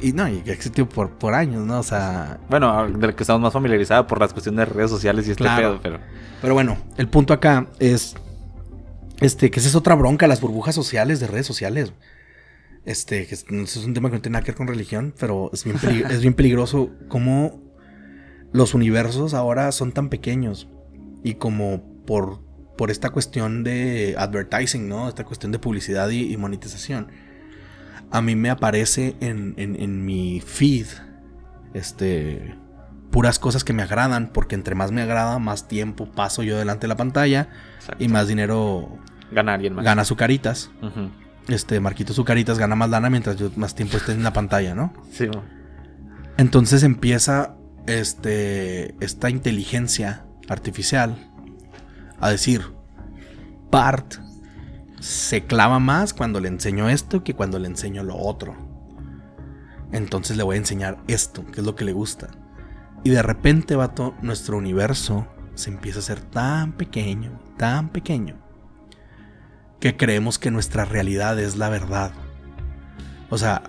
Y 0.00 0.12
no, 0.12 0.26
y 0.26 0.38
que 0.38 0.52
existió 0.52 0.88
por, 0.88 1.10
por 1.10 1.34
años, 1.34 1.66
¿no? 1.66 1.80
O 1.80 1.82
sea, 1.82 2.38
Bueno, 2.48 2.88
de 2.88 3.06
lo 3.08 3.14
que 3.14 3.22
estamos 3.22 3.42
más 3.42 3.52
familiarizados 3.52 4.06
por 4.06 4.18
las 4.18 4.32
cuestiones 4.32 4.66
de 4.66 4.72
redes 4.74 4.90
sociales 4.90 5.28
y 5.28 5.32
este 5.32 5.44
Claro. 5.44 5.72
pedo, 5.72 5.80
pero. 5.82 5.98
Pero 6.40 6.54
bueno, 6.54 6.78
el 6.96 7.08
punto 7.08 7.34
acá 7.34 7.66
es. 7.78 8.14
Este, 9.20 9.50
que 9.50 9.60
esa 9.60 9.68
es 9.68 9.74
otra 9.74 9.94
bronca, 9.94 10.26
las 10.26 10.40
burbujas 10.40 10.74
sociales 10.74 11.20
de 11.20 11.26
redes 11.26 11.46
sociales. 11.46 11.92
Este, 12.86 13.26
que 13.26 13.34
es, 13.34 13.44
es 13.50 13.76
un 13.76 13.92
tema 13.92 14.08
que 14.08 14.16
no 14.16 14.22
tiene 14.22 14.32
nada 14.34 14.44
que 14.44 14.52
ver 14.52 14.56
con 14.56 14.66
religión, 14.66 15.12
pero 15.20 15.50
es 15.52 15.64
bien, 15.64 15.76
es 16.10 16.22
bien 16.22 16.32
peligroso 16.32 16.88
cómo 17.08 17.60
los 18.52 18.72
universos 18.72 19.34
ahora 19.34 19.70
son 19.72 19.92
tan 19.92 20.08
pequeños. 20.08 20.68
Y 21.22 21.34
como 21.34 21.82
por, 22.06 22.40
por 22.80 22.90
esta 22.90 23.10
cuestión 23.10 23.62
de 23.62 24.14
advertising, 24.16 24.88
¿no? 24.88 25.06
Esta 25.06 25.22
cuestión 25.24 25.52
de 25.52 25.58
publicidad 25.58 26.08
y, 26.08 26.32
y 26.32 26.36
monetización. 26.38 27.08
A 28.10 28.22
mí 28.22 28.34
me 28.36 28.48
aparece 28.48 29.16
en, 29.20 29.52
en- 29.58 29.76
en 29.78 30.02
mi 30.06 30.40
feed. 30.40 30.86
Este 31.74 32.54
puras 33.10 33.38
cosas 33.38 33.64
que 33.64 33.74
me 33.74 33.82
agradan, 33.82 34.30
porque 34.32 34.54
entre 34.54 34.74
más 34.74 34.92
me 34.92 35.02
agrada, 35.02 35.38
más 35.38 35.68
tiempo 35.68 36.06
paso 36.10 36.42
yo 36.42 36.56
delante 36.56 36.82
de 36.84 36.88
la 36.88 36.96
pantalla 36.96 37.48
Exacto. 37.76 38.02
y 38.02 38.08
más 38.08 38.28
dinero 38.28 38.96
Gana 39.30 39.52
alguien 39.54 39.74
más. 39.74 39.84
gana 39.84 40.06
Zucaritas. 40.06 40.70
Ujú. 40.80 41.10
Este, 41.48 41.80
Marquito 41.80 42.14
Zucaritas 42.14 42.58
gana 42.58 42.76
más 42.76 42.88
lana 42.88 43.10
mientras 43.10 43.36
yo 43.36 43.50
más 43.56 43.74
tiempo 43.74 43.98
esté 43.98 44.12
en 44.12 44.22
la 44.22 44.32
pantalla, 44.32 44.74
¿no? 44.74 44.94
Sí. 45.12 45.26
Entonces 46.38 46.82
empieza 46.82 47.56
este, 47.86 48.94
esta 49.04 49.28
inteligencia 49.28 50.24
artificial 50.48 51.29
a 52.20 52.30
decir, 52.30 52.62
Bart 53.70 54.14
se 55.00 55.44
clava 55.44 55.78
más 55.78 56.12
cuando 56.12 56.40
le 56.40 56.48
enseño 56.48 56.88
esto 56.88 57.24
que 57.24 57.34
cuando 57.34 57.58
le 57.58 57.68
enseño 57.68 58.02
lo 58.02 58.16
otro. 58.16 58.54
Entonces 59.92 60.36
le 60.36 60.42
voy 60.42 60.56
a 60.56 60.58
enseñar 60.58 60.98
esto, 61.08 61.44
que 61.46 61.60
es 61.60 61.66
lo 61.66 61.74
que 61.74 61.84
le 61.84 61.92
gusta. 61.92 62.28
Y 63.02 63.10
de 63.10 63.22
repente, 63.22 63.76
vato, 63.76 64.14
nuestro 64.22 64.58
universo 64.58 65.26
se 65.54 65.70
empieza 65.70 65.98
a 65.98 66.02
hacer 66.02 66.20
tan 66.20 66.72
pequeño, 66.72 67.40
tan 67.56 67.88
pequeño, 67.88 68.36
que 69.80 69.96
creemos 69.96 70.38
que 70.38 70.50
nuestra 70.50 70.84
realidad 70.84 71.38
es 71.40 71.56
la 71.56 71.70
verdad. 71.70 72.12
O 73.30 73.38
sea, 73.38 73.62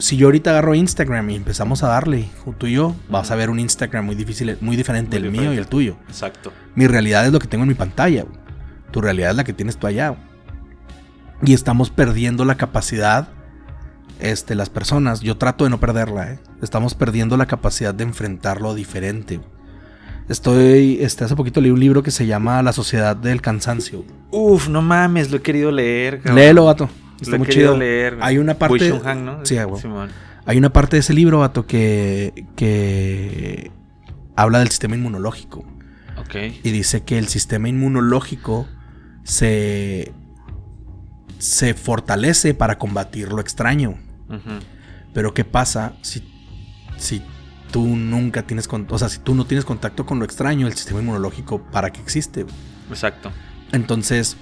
si 0.00 0.16
yo 0.16 0.26
ahorita 0.26 0.50
agarro 0.50 0.74
Instagram 0.74 1.30
y 1.30 1.36
empezamos 1.36 1.82
a 1.82 1.88
darle, 1.88 2.28
tú 2.58 2.66
y 2.66 2.72
yo, 2.72 2.96
vas 3.08 3.30
a 3.30 3.36
ver 3.36 3.50
un 3.50 3.60
Instagram 3.60 4.04
muy 4.06 4.14
difícil, 4.16 4.56
muy 4.60 4.76
diferente 4.76 5.18
Muy 5.18 5.26
el 5.26 5.32
mío 5.32 5.54
y 5.54 5.58
el 5.58 5.66
tuyo. 5.66 5.96
Exacto. 6.08 6.52
Mi 6.74 6.86
realidad 6.86 7.26
es 7.26 7.32
lo 7.32 7.38
que 7.38 7.46
tengo 7.46 7.62
en 7.62 7.68
mi 7.68 7.74
pantalla. 7.74 8.22
güey. 8.24 8.34
Tu 8.90 9.00
realidad 9.00 9.30
es 9.30 9.36
la 9.36 9.44
que 9.44 9.52
tienes 9.52 9.76
tú 9.76 9.86
allá. 9.86 10.08
güey. 10.08 10.20
Y 11.42 11.54
estamos 11.54 11.90
perdiendo 11.90 12.44
la 12.44 12.56
capacidad, 12.56 13.28
este, 14.18 14.54
las 14.54 14.70
personas. 14.70 15.20
Yo 15.20 15.36
trato 15.36 15.64
de 15.64 15.70
no 15.70 15.78
perderla, 15.80 16.32
¿eh? 16.32 16.38
Estamos 16.62 16.94
perdiendo 16.94 17.36
la 17.36 17.46
capacidad 17.46 17.94
de 17.94 18.04
enfrentar 18.04 18.60
lo 18.60 18.74
diferente. 18.74 19.36
güey. 19.36 19.48
Estoy, 20.28 20.98
este, 21.00 21.24
hace 21.24 21.34
poquito 21.34 21.60
leí 21.60 21.72
un 21.72 21.80
libro 21.80 22.02
que 22.02 22.10
se 22.10 22.24
llama 22.26 22.62
La 22.62 22.72
Sociedad 22.72 23.16
del 23.16 23.42
Cansancio. 23.42 24.04
Uf, 24.30 24.68
no 24.68 24.80
mames, 24.80 25.30
lo 25.30 25.38
he 25.38 25.42
querido 25.42 25.70
leer. 25.72 26.18
cabrón. 26.18 26.36
Léelo, 26.36 26.64
vato. 26.66 26.88
Está 27.20 27.38
muy 27.38 27.48
chido. 27.48 27.76
leer. 27.76 28.18
Hay 28.20 28.38
una 28.38 28.54
parte-. 28.54 28.92
Sí. 29.44 29.56
Hay 30.46 30.58
una 30.58 30.72
parte 30.72 30.96
de 30.96 31.00
ese 31.00 31.12
libro, 31.14 31.40
vato, 31.40 31.66
que, 31.66 32.46
que 32.56 33.70
habla 34.36 34.60
del 34.60 34.68
sistema 34.68 34.96
inmunológico. 34.96 35.64
Ok. 36.18 36.34
y 36.62 36.70
dice 36.70 37.02
que 37.02 37.18
el 37.18 37.28
sistema 37.28 37.68
inmunológico 37.68 38.68
se, 39.24 40.12
se 41.38 41.74
fortalece 41.74 42.54
para 42.54 42.78
combatir 42.78 43.32
lo 43.32 43.40
extraño. 43.40 43.98
Pero 45.12 45.34
¿qué 45.34 45.44
pasa 45.44 45.94
si, 46.02 46.22
si 46.98 47.22
tú 47.72 47.84
nunca 47.96 48.46
tienes 48.46 48.68
o 48.70 48.98
sea, 48.98 49.08
si 49.08 49.18
tú 49.18 49.34
no 49.34 49.44
tienes 49.44 49.64
contacto 49.64 50.06
con 50.06 50.18
lo 50.20 50.24
extraño, 50.24 50.66
el 50.68 50.74
sistema 50.74 51.00
inmunológico 51.00 51.62
para 51.72 51.90
qué 51.90 52.00
existe? 52.00 52.46
Exacto. 52.88 53.32
Entonces, 53.72 54.36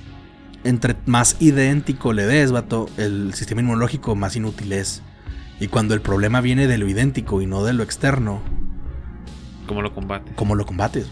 entre 0.65 0.97
más 1.07 1.37
idéntico 1.41 2.13
le 2.13 2.27
des, 2.27 2.51
vato, 2.53 2.89
el 2.97 3.33
sistema 3.35 3.61
inmunológico 3.61 4.15
más 4.17 4.37
inútil 4.37 4.73
es. 4.73 5.03
Y 5.61 5.69
cuando 5.69 5.95
el 5.95 6.01
problema 6.01 6.41
viene 6.41 6.67
de 6.67 6.79
lo 6.79 6.89
idéntico 6.89 7.43
y 7.43 7.47
no 7.47 7.65
de 7.65 7.73
lo 7.73 7.83
externo, 7.83 8.41
¿Cómo 9.67 9.83
lo 9.83 9.93
combate? 9.95 10.33
¿cómo 10.35 10.55
lo 10.55 10.65
combates? 10.65 11.07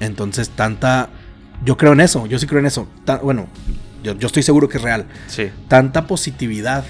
Entonces, 0.00 0.50
tanta. 0.50 1.08
Yo 1.64 1.76
creo 1.78 1.92
en 1.94 2.00
eso, 2.00 2.26
yo 2.26 2.38
sí 2.38 2.46
creo 2.46 2.60
en 2.60 2.66
eso. 2.66 2.86
Ta- 3.06 3.16
bueno, 3.18 3.46
yo, 4.02 4.14
yo 4.18 4.26
estoy 4.26 4.42
seguro 4.42 4.68
que 4.68 4.76
es 4.76 4.82
real. 4.82 5.06
Sí. 5.26 5.50
Tanta 5.68 6.06
positividad. 6.06 6.84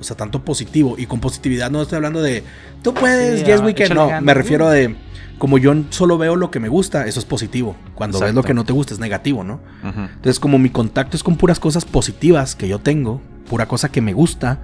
O 0.00 0.04
sea, 0.04 0.16
tanto 0.16 0.44
positivo. 0.44 0.96
Y 0.98 1.06
con 1.06 1.20
positividad 1.20 1.70
no 1.70 1.82
estoy 1.82 1.96
hablando 1.96 2.22
de. 2.22 2.44
Tú 2.82 2.94
puedes, 2.94 3.40
Sí, 3.40 3.46
yes 3.46 3.60
ah, 3.60 3.64
we 3.64 3.74
can. 3.74 3.94
No, 3.94 4.06
ganas. 4.08 4.22
me 4.22 4.34
refiero 4.34 4.68
de. 4.68 4.96
Como 5.38 5.58
yo 5.58 5.72
solo 5.90 6.18
veo 6.18 6.34
lo 6.34 6.50
que 6.50 6.58
me 6.58 6.68
gusta, 6.68 7.06
eso 7.06 7.20
es 7.20 7.26
positivo. 7.26 7.76
Cuando 7.94 8.18
ves 8.18 8.30
Exacto. 8.30 8.40
lo 8.40 8.46
que 8.46 8.54
no 8.54 8.64
te 8.64 8.72
gusta, 8.72 8.94
es 8.94 9.00
negativo, 9.00 9.44
¿no? 9.44 9.60
Entonces, 9.84 10.40
como 10.40 10.58
mi 10.58 10.70
contacto 10.70 11.16
es 11.16 11.22
con 11.22 11.36
puras 11.36 11.60
cosas 11.60 11.84
positivas 11.84 12.56
que 12.56 12.66
yo 12.66 12.80
tengo, 12.80 13.20
pura 13.48 13.66
cosa 13.66 13.88
que 13.88 14.00
me 14.00 14.12
gusta, 14.12 14.58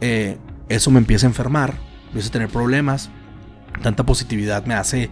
eh, 0.00 0.38
eso 0.70 0.90
me 0.90 0.98
empieza 0.98 1.26
a 1.26 1.28
enfermar, 1.28 1.74
empiezo 2.06 2.28
a 2.30 2.32
tener 2.32 2.48
problemas. 2.48 3.10
Tanta 3.82 4.04
positividad 4.04 4.64
me 4.64 4.72
hace 4.72 5.10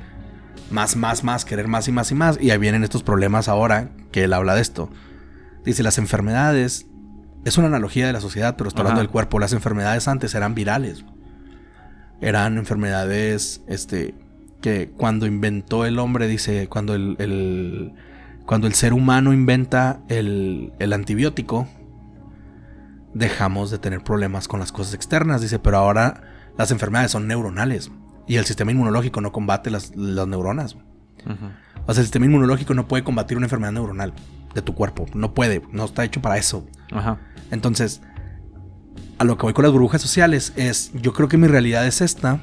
más, 0.70 0.96
más, 0.96 1.24
más, 1.24 1.44
querer 1.44 1.68
más 1.68 1.86
y 1.88 1.92
más 1.92 2.10
y 2.10 2.14
más. 2.14 2.38
Y 2.40 2.50
ahí 2.50 2.58
vienen 2.58 2.84
estos 2.84 3.02
problemas 3.02 3.48
ahora 3.48 3.90
que 4.12 4.24
él 4.24 4.32
habla 4.32 4.54
de 4.54 4.62
esto. 4.62 4.88
Dice, 5.64 5.82
las 5.82 5.98
enfermedades, 5.98 6.86
es 7.44 7.56
una 7.58 7.68
analogía 7.68 8.06
de 8.06 8.12
la 8.12 8.20
sociedad, 8.20 8.56
pero 8.56 8.68
estoy 8.68 8.80
hablando 8.82 9.00
Ajá. 9.00 9.06
del 9.06 9.10
cuerpo. 9.12 9.38
Las 9.38 9.52
enfermedades 9.52 10.08
antes 10.08 10.34
eran 10.34 10.54
virales. 10.54 11.04
Eran 12.20 12.58
enfermedades, 12.58 13.62
este, 13.68 14.14
que 14.60 14.90
cuando 14.90 15.24
inventó 15.26 15.84
el 15.86 15.98
hombre, 15.98 16.26
dice, 16.26 16.68
cuando 16.68 16.94
el, 16.94 17.16
el- 17.18 17.92
cuando 18.44 18.66
el 18.66 18.72
ser 18.74 18.92
humano 18.94 19.32
inventa 19.32 20.00
el, 20.08 20.72
el 20.78 20.92
antibiótico, 20.94 21.68
dejamos 23.14 23.70
de 23.70 23.78
tener 23.78 24.02
problemas 24.02 24.48
con 24.48 24.60
las 24.60 24.72
cosas 24.72 24.94
externas, 24.94 25.40
dice, 25.40 25.58
pero 25.58 25.78
ahora 25.78 26.22
las 26.56 26.70
enfermedades 26.70 27.10
son 27.10 27.26
neuronales 27.26 27.90
y 28.26 28.36
el 28.36 28.44
sistema 28.44 28.72
inmunológico 28.72 29.20
no 29.20 29.32
combate 29.32 29.70
las, 29.70 29.94
las 29.96 30.26
neuronas. 30.26 30.76
O 31.86 31.92
sea, 31.92 32.00
el 32.00 32.06
sistema 32.06 32.26
inmunológico 32.26 32.74
no 32.74 32.86
puede 32.88 33.04
combatir 33.04 33.36
una 33.36 33.46
enfermedad 33.46 33.72
neuronal 33.72 34.12
de 34.54 34.62
tu 34.62 34.74
cuerpo, 34.74 35.06
no 35.14 35.34
puede, 35.34 35.62
no 35.72 35.84
está 35.84 36.04
hecho 36.04 36.20
para 36.20 36.38
eso. 36.38 36.66
Ajá. 36.92 37.18
Entonces, 37.50 38.02
a 39.18 39.24
lo 39.24 39.36
que 39.36 39.42
voy 39.42 39.52
con 39.52 39.64
las 39.64 39.72
burbujas 39.72 40.00
sociales 40.00 40.52
es, 40.56 40.92
yo 40.94 41.12
creo 41.12 41.28
que 41.28 41.36
mi 41.36 41.48
realidad 41.48 41.86
es 41.86 42.00
esta. 42.00 42.40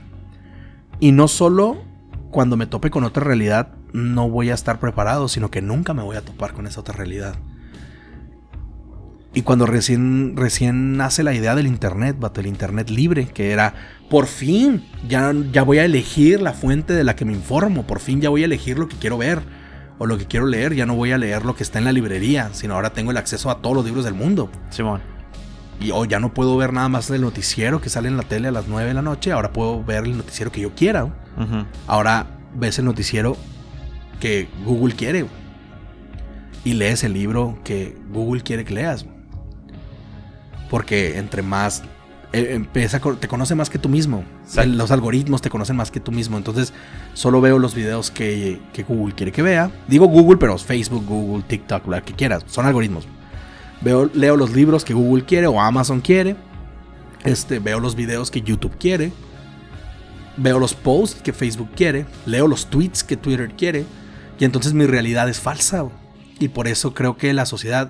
Y 1.00 1.12
no 1.12 1.28
solo 1.28 1.84
cuando 2.32 2.58
me 2.58 2.68
tope 2.68 2.90
con 2.90 3.04
otra 3.04 3.24
realidad 3.24 3.74
no 3.94 4.30
voy 4.30 4.50
a 4.50 4.54
estar 4.54 4.80
preparado, 4.80 5.30
sino 5.30 5.50
que 5.50 5.62
nunca 5.62 5.94
me 5.94 6.04
voy 6.04 6.18
a 6.18 6.22
topar 6.22 6.54
con 6.54 6.68
esa 6.68 6.82
otra 6.82 6.96
realidad. 6.96 7.36
Y 9.34 9.42
cuando 9.42 9.66
recién, 9.66 10.36
recién 10.36 10.98
nace 10.98 11.24
la 11.24 11.34
idea 11.34 11.56
del 11.56 11.68
Internet, 11.68 12.18
vato, 12.20 12.42
el 12.42 12.48
Internet 12.48 12.90
libre, 12.90 13.28
que 13.28 13.52
era, 13.52 13.74
por 14.10 14.28
fin, 14.28 14.86
ya, 15.08 15.34
ya 15.52 15.64
voy 15.64 15.78
a 15.78 15.86
elegir 15.86 16.42
la 16.42 16.54
fuente 16.54 16.94
de 16.94 17.04
la 17.04 17.16
que 17.16 17.26
me 17.26 17.34
informo, 17.34 17.86
por 17.86 18.00
fin 18.00 18.22
ya 18.22 18.30
voy 18.30 18.44
a 18.44 18.46
elegir 18.46 18.78
lo 18.80 18.88
que 18.88 18.96
quiero 18.98 19.18
ver 19.18 19.42
o 19.98 20.06
lo 20.06 20.18
que 20.18 20.26
quiero 20.26 20.46
leer, 20.46 20.74
ya 20.74 20.86
no 20.86 20.96
voy 20.96 21.12
a 21.12 21.18
leer 21.18 21.46
lo 21.46 21.56
que 21.56 21.64
está 21.64 21.80
en 21.80 21.86
la 21.86 21.92
librería, 21.92 22.50
sino 22.54 22.76
ahora 22.76 22.92
tengo 22.92 23.12
el 23.12 23.18
acceso 23.18 23.50
a 23.50 23.62
todos 23.62 23.76
los 23.76 23.86
libros 23.86 24.06
del 24.06 24.14
mundo. 24.14 24.50
Simón. 24.70 25.02
Y 25.80 25.92
hoy 25.92 26.08
ya 26.08 26.20
no 26.20 26.34
puedo 26.34 26.56
ver 26.58 26.74
nada 26.74 26.90
más 26.90 27.10
el 27.10 27.22
noticiero 27.22 27.82
que 27.82 27.90
sale 27.90 28.08
en 28.08 28.18
la 28.18 28.24
tele 28.24 28.48
a 28.48 28.52
las 28.52 28.68
9 28.68 28.88
de 28.88 28.94
la 28.94 29.02
noche, 29.02 29.32
ahora 29.32 29.52
puedo 29.52 29.84
ver 29.84 30.06
el 30.06 30.18
noticiero 30.18 30.52
que 30.52 30.62
yo 30.62 30.74
quiera. 30.74 31.14
Ahora 31.88 32.28
ves 32.56 32.80
el 32.80 32.86
noticiero 32.86 33.36
que 34.20 34.48
Google 34.64 34.96
quiere. 34.96 35.26
Y 36.64 36.74
lees 36.74 37.04
el 37.04 37.14
libro 37.14 37.60
que 37.64 37.98
Google 38.12 38.42
quiere 38.42 38.66
que 38.66 38.74
leas. 38.74 39.06
Porque 40.70 41.20
entre 41.20 41.42
más 41.42 41.84
empieza, 42.34 43.00
co- 43.00 43.16
te 43.16 43.28
conoce 43.28 43.56
más 43.56 43.70
que 43.70 43.80
tú 43.80 43.90
mismo. 43.90 44.24
Exacto. 44.44 44.72
Los 44.74 44.92
algoritmos 44.92 45.42
te 45.42 45.50
conocen 45.50 45.76
más 45.76 45.92
que 45.92 46.00
tú 46.00 46.12
mismo. 46.12 46.38
Entonces, 46.38 46.74
solo 47.14 47.42
veo 47.42 47.60
los 47.60 47.74
videos 47.76 48.12
que, 48.12 48.60
que 48.74 48.84
Google 48.84 49.16
quiere 49.16 49.32
que 49.32 49.42
vea. 49.42 49.72
Digo 49.88 50.08
Google, 50.08 50.38
pero 50.38 50.58
Facebook, 50.58 51.06
Google, 51.06 51.44
TikTok, 51.48 51.88
lo 51.88 52.04
que 52.04 52.14
quieras. 52.14 52.44
Son 52.48 52.66
algoritmos. 52.66 53.08
Veo, 53.82 54.10
leo 54.14 54.36
los 54.38 54.52
libros 54.54 54.84
que 54.86 54.94
Google 54.94 55.26
quiere 55.26 55.48
o 55.48 55.60
Amazon 55.62 56.02
quiere. 56.02 56.36
Este, 57.24 57.60
veo 57.60 57.80
los 57.80 57.96
videos 57.96 58.32
que 58.32 58.42
YouTube 58.42 58.78
quiere. 58.78 59.12
Veo 60.38 60.60
los 60.60 60.74
posts 60.74 61.22
que 61.22 61.34
Facebook 61.34 61.70
quiere. 61.76 62.06
Leo 62.26 62.48
los 62.48 62.68
tweets 62.68 63.04
que 63.04 63.16
Twitter 63.18 63.52
quiere. 63.58 63.86
Y 64.40 64.46
entonces 64.46 64.74
mi 64.74 64.86
realidad 64.86 65.30
es 65.30 65.40
falsa. 65.40 65.86
Y 66.40 66.50
por 66.50 66.68
eso 66.68 66.94
creo 66.94 67.16
que 67.18 67.34
la 67.34 67.46
sociedad. 67.46 67.90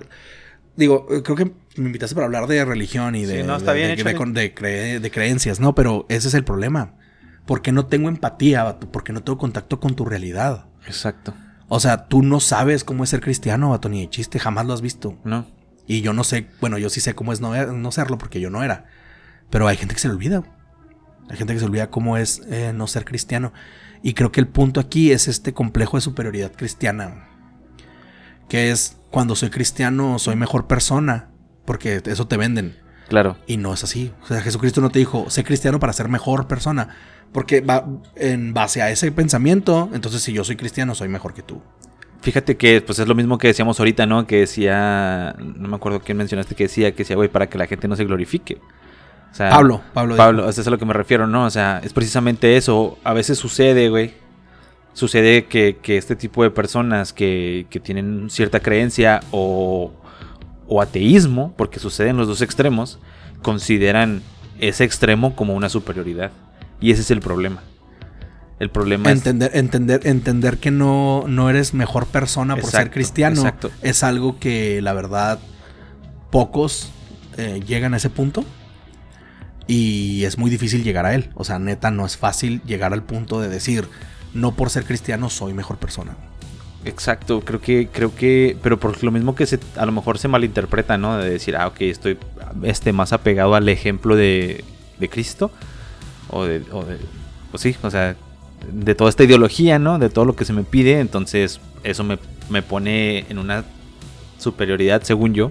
Digo, 0.76 1.06
eh, 1.10 1.22
creo 1.22 1.36
que 1.36 1.44
me 1.76 1.86
invitaste 1.86 2.14
para 2.14 2.26
hablar 2.26 2.46
de 2.46 2.64
religión 2.64 3.14
y 3.14 3.24
de, 3.24 3.40
Sí, 3.42 3.46
no, 3.46 3.56
está 3.56 3.72
de- 3.72 3.78
bien, 3.78 3.88
de- 3.90 3.96
de, 3.96 4.02
échale. 4.02 4.16
con- 4.16 4.32
de 4.34 4.54
cre- 4.54 5.00
de 5.00 5.10
creencias, 5.10 5.58
¿no? 5.60 5.74
Pero 5.74 6.04
ese 6.08 6.28
es 6.28 6.34
el 6.34 6.44
problema. 6.44 6.94
Porque 7.46 7.72
no 7.72 7.86
tengo 7.86 8.08
empatía, 8.08 8.64
vato? 8.64 8.90
Porque 8.90 9.12
no 9.12 9.22
tengo 9.22 9.38
contacto 9.38 9.78
con 9.80 9.94
tu 9.94 10.04
realidad. 10.04 10.66
Exacto. 10.86 11.34
O 11.68 11.80
sea, 11.80 12.06
tú 12.08 12.22
no 12.22 12.40
sabes 12.40 12.84
cómo 12.84 13.04
es 13.04 13.10
ser 13.10 13.20
cristiano, 13.20 13.70
vato, 13.70 13.88
ni 13.88 14.00
de 14.02 14.10
chiste, 14.10 14.38
jamás 14.38 14.66
lo 14.66 14.72
has 14.74 14.82
visto. 14.82 15.18
No. 15.24 15.46
Y 15.86 16.00
yo 16.00 16.12
no 16.12 16.24
sé, 16.24 16.48
bueno, 16.60 16.78
yo 16.78 16.90
sí 16.90 17.00
sé 17.00 17.14
cómo 17.14 17.32
es 17.32 17.40
no, 17.40 17.54
no 17.72 17.92
serlo 17.92 18.18
porque 18.18 18.40
yo 18.40 18.50
no 18.50 18.62
era. 18.62 18.86
Pero 19.50 19.68
hay 19.68 19.76
gente 19.76 19.94
que 19.94 20.00
se 20.00 20.08
le 20.08 20.14
olvida. 20.14 20.42
Hay 21.28 21.36
gente 21.36 21.52
que 21.54 21.60
se 21.60 21.64
olvida 21.66 21.90
cómo 21.90 22.16
es 22.16 22.42
eh, 22.50 22.72
no 22.74 22.86
ser 22.88 23.04
cristiano. 23.04 23.52
Y 24.02 24.14
creo 24.14 24.30
que 24.32 24.40
el 24.40 24.48
punto 24.48 24.80
aquí 24.80 25.12
es 25.12 25.26
este 25.28 25.52
complejo 25.54 25.96
de 25.96 26.00
superioridad 26.02 26.52
cristiana. 26.52 27.28
Que 28.48 28.70
es 28.70 28.96
cuando 29.10 29.34
soy 29.34 29.50
cristiano 29.50 30.18
soy 30.18 30.36
mejor 30.36 30.66
persona. 30.66 31.28
Porque 31.64 32.02
eso 32.04 32.26
te 32.26 32.36
venden. 32.36 32.76
Claro. 33.08 33.36
Y 33.46 33.56
no 33.56 33.72
es 33.72 33.84
así. 33.84 34.12
O 34.22 34.26
sea, 34.26 34.40
Jesucristo 34.40 34.80
no 34.80 34.90
te 34.90 34.98
dijo, 34.98 35.30
sé 35.30 35.44
cristiano 35.44 35.78
para 35.80 35.92
ser 35.92 36.08
mejor 36.08 36.46
persona. 36.46 36.96
Porque 37.32 37.60
va 37.60 37.86
en 38.14 38.54
base 38.54 38.82
a 38.82 38.90
ese 38.90 39.12
pensamiento, 39.12 39.90
entonces 39.92 40.22
si 40.22 40.32
yo 40.32 40.44
soy 40.44 40.56
cristiano 40.56 40.94
soy 40.94 41.08
mejor 41.08 41.34
que 41.34 41.42
tú. 41.42 41.60
Fíjate 42.22 42.56
que 42.56 42.80
pues 42.80 42.98
es 42.98 43.06
lo 43.06 43.14
mismo 43.14 43.38
que 43.38 43.48
decíamos 43.48 43.78
ahorita, 43.78 44.06
¿no? 44.06 44.26
Que 44.26 44.40
decía, 44.40 45.36
no 45.38 45.68
me 45.68 45.76
acuerdo 45.76 46.00
quién 46.00 46.18
mencionaste 46.18 46.54
que 46.54 46.64
decía, 46.64 46.92
que 46.92 46.98
decía, 46.98 47.14
güey, 47.14 47.28
para 47.28 47.48
que 47.48 47.58
la 47.58 47.66
gente 47.66 47.88
no 47.88 47.96
se 47.96 48.04
glorifique. 48.04 48.58
O 49.30 49.34
sea, 49.34 49.50
Pablo, 49.50 49.82
Pablo. 49.92 50.16
Pablo, 50.16 50.48
eso 50.48 50.60
es 50.60 50.66
a 50.66 50.70
lo 50.70 50.78
que 50.78 50.86
me 50.86 50.94
refiero, 50.94 51.26
¿no? 51.26 51.44
O 51.44 51.50
sea, 51.50 51.80
es 51.84 51.92
precisamente 51.92 52.56
eso. 52.56 52.98
A 53.04 53.12
veces 53.12 53.38
sucede, 53.38 53.90
güey. 53.90 54.14
Sucede 54.96 55.44
que, 55.44 55.76
que 55.82 55.98
este 55.98 56.16
tipo 56.16 56.42
de 56.42 56.48
personas 56.48 57.12
que, 57.12 57.66
que 57.68 57.80
tienen 57.80 58.30
cierta 58.30 58.60
creencia 58.60 59.20
o, 59.30 59.92
o 60.68 60.80
ateísmo, 60.80 61.52
porque 61.54 61.78
sucede 61.80 62.08
en 62.08 62.16
los 62.16 62.26
dos 62.26 62.40
extremos, 62.40 62.98
consideran 63.42 64.22
ese 64.58 64.84
extremo 64.84 65.36
como 65.36 65.54
una 65.54 65.68
superioridad. 65.68 66.30
Y 66.80 66.92
ese 66.92 67.02
es 67.02 67.10
el 67.10 67.20
problema. 67.20 67.62
El 68.58 68.70
problema 68.70 69.10
es... 69.10 69.26
entender, 69.26 70.00
entender, 70.06 70.56
que 70.56 70.70
no, 70.70 71.24
no 71.28 71.50
eres 71.50 71.74
mejor 71.74 72.06
persona 72.06 72.56
por 72.56 72.70
ser 72.70 72.90
cristiano 72.90 73.42
exacto. 73.42 73.70
es 73.82 74.02
algo 74.02 74.38
que 74.38 74.80
la 74.80 74.94
verdad 74.94 75.38
pocos 76.30 76.90
eh, 77.36 77.60
llegan 77.66 77.92
a 77.92 77.98
ese 77.98 78.08
punto 78.08 78.46
y 79.66 80.24
es 80.24 80.38
muy 80.38 80.50
difícil 80.50 80.84
llegar 80.84 81.04
a 81.04 81.14
él. 81.14 81.28
O 81.34 81.44
sea, 81.44 81.58
neta, 81.58 81.90
no 81.90 82.06
es 82.06 82.16
fácil 82.16 82.62
llegar 82.62 82.94
al 82.94 83.02
punto 83.02 83.42
de 83.42 83.50
decir, 83.50 83.90
no 84.36 84.52
por 84.52 84.70
ser 84.70 84.84
cristiano 84.84 85.30
soy 85.30 85.54
mejor 85.54 85.78
persona. 85.78 86.16
Exacto, 86.84 87.40
creo 87.40 87.60
que, 87.60 87.88
creo 87.88 88.14
que, 88.14 88.56
pero 88.62 88.78
por 88.78 89.02
lo 89.02 89.10
mismo 89.10 89.34
que 89.34 89.46
se, 89.46 89.58
a 89.76 89.84
lo 89.86 89.92
mejor 89.92 90.18
se 90.18 90.28
malinterpreta, 90.28 90.96
¿no? 90.96 91.18
De 91.18 91.30
decir, 91.30 91.56
ah, 91.56 91.66
ok, 91.66 91.80
estoy 91.80 92.16
este, 92.62 92.92
más 92.92 93.12
apegado 93.12 93.56
al 93.56 93.68
ejemplo 93.68 94.14
de, 94.14 94.64
de 95.00 95.08
Cristo, 95.08 95.50
o 96.30 96.44
de, 96.44 96.62
o 96.70 96.84
de, 96.84 96.98
pues 97.50 97.62
sí, 97.62 97.74
o 97.82 97.90
sea, 97.90 98.14
de 98.72 98.94
toda 98.94 99.10
esta 99.10 99.24
ideología, 99.24 99.80
¿no? 99.80 99.98
De 99.98 100.10
todo 100.10 100.24
lo 100.24 100.36
que 100.36 100.44
se 100.44 100.52
me 100.52 100.62
pide, 100.62 101.00
entonces 101.00 101.60
eso 101.82 102.04
me, 102.04 102.18
me 102.50 102.62
pone 102.62 103.26
en 103.28 103.38
una 103.38 103.64
superioridad, 104.38 105.02
según 105.02 105.34
yo, 105.34 105.50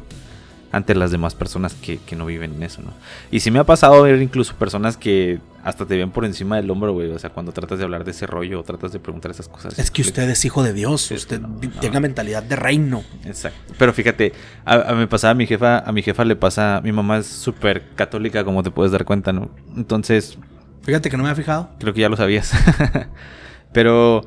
ante 0.71 0.95
las 0.95 1.11
demás 1.11 1.35
personas 1.35 1.73
que, 1.73 1.97
que 1.97 2.15
no 2.15 2.25
viven 2.25 2.53
en 2.53 2.63
eso, 2.63 2.81
¿no? 2.81 2.93
Y 3.29 3.41
sí 3.41 3.51
me 3.51 3.59
ha 3.59 3.65
pasado 3.65 4.03
ver 4.03 4.21
incluso 4.21 4.55
personas 4.55 4.95
que 4.95 5.39
hasta 5.65 5.85
te 5.85 5.97
ven 5.97 6.11
por 6.11 6.23
encima 6.23 6.55
del 6.57 6.69
hombro, 6.69 6.93
güey, 6.93 7.11
o 7.11 7.19
sea, 7.19 7.31
cuando 7.31 7.51
tratas 7.51 7.79
de 7.79 7.83
hablar 7.83 8.03
de 8.05 8.11
ese 8.11 8.25
rollo 8.27 8.59
o 8.59 8.63
tratas 8.63 8.93
de 8.93 8.99
preguntar 8.99 9.31
esas 9.31 9.47
cosas. 9.49 9.77
Es 9.77 9.89
que 9.91 10.01
usted 10.03 10.29
es 10.29 10.45
hijo 10.45 10.61
de 10.63 10.71
Dios, 10.73 11.09
usted 11.11 11.41
no, 11.41 11.47
no. 11.47 11.59
tenga 11.81 11.99
mentalidad 11.99 12.43
de 12.43 12.55
reino. 12.55 13.03
Exacto. 13.25 13.73
Pero 13.77 13.91
fíjate, 13.91 14.31
a, 14.63 14.91
a 14.91 14.93
me 14.95 15.07
pasaba 15.07 15.31
a 15.31 15.33
mi 15.33 15.47
jefa, 15.47 15.79
a 15.79 15.91
mi 15.91 16.03
jefa 16.03 16.23
le 16.23 16.35
pasa, 16.35 16.79
mi 16.83 16.91
mamá 16.91 17.17
es 17.17 17.25
súper 17.27 17.83
católica, 17.95 18.43
como 18.45 18.61
te 18.63 18.69
puedes 18.71 18.91
dar 18.91 19.03
cuenta, 19.05 19.33
¿no? 19.33 19.49
Entonces, 19.75 20.37
Fíjate 20.83 21.09
que 21.09 21.17
no 21.17 21.23
me 21.23 21.29
ha 21.31 21.35
fijado. 21.35 21.71
creo 21.79 21.93
que 21.95 22.01
ya 22.01 22.09
lo 22.09 22.15
sabías. 22.15 22.51
Pero 23.73 24.21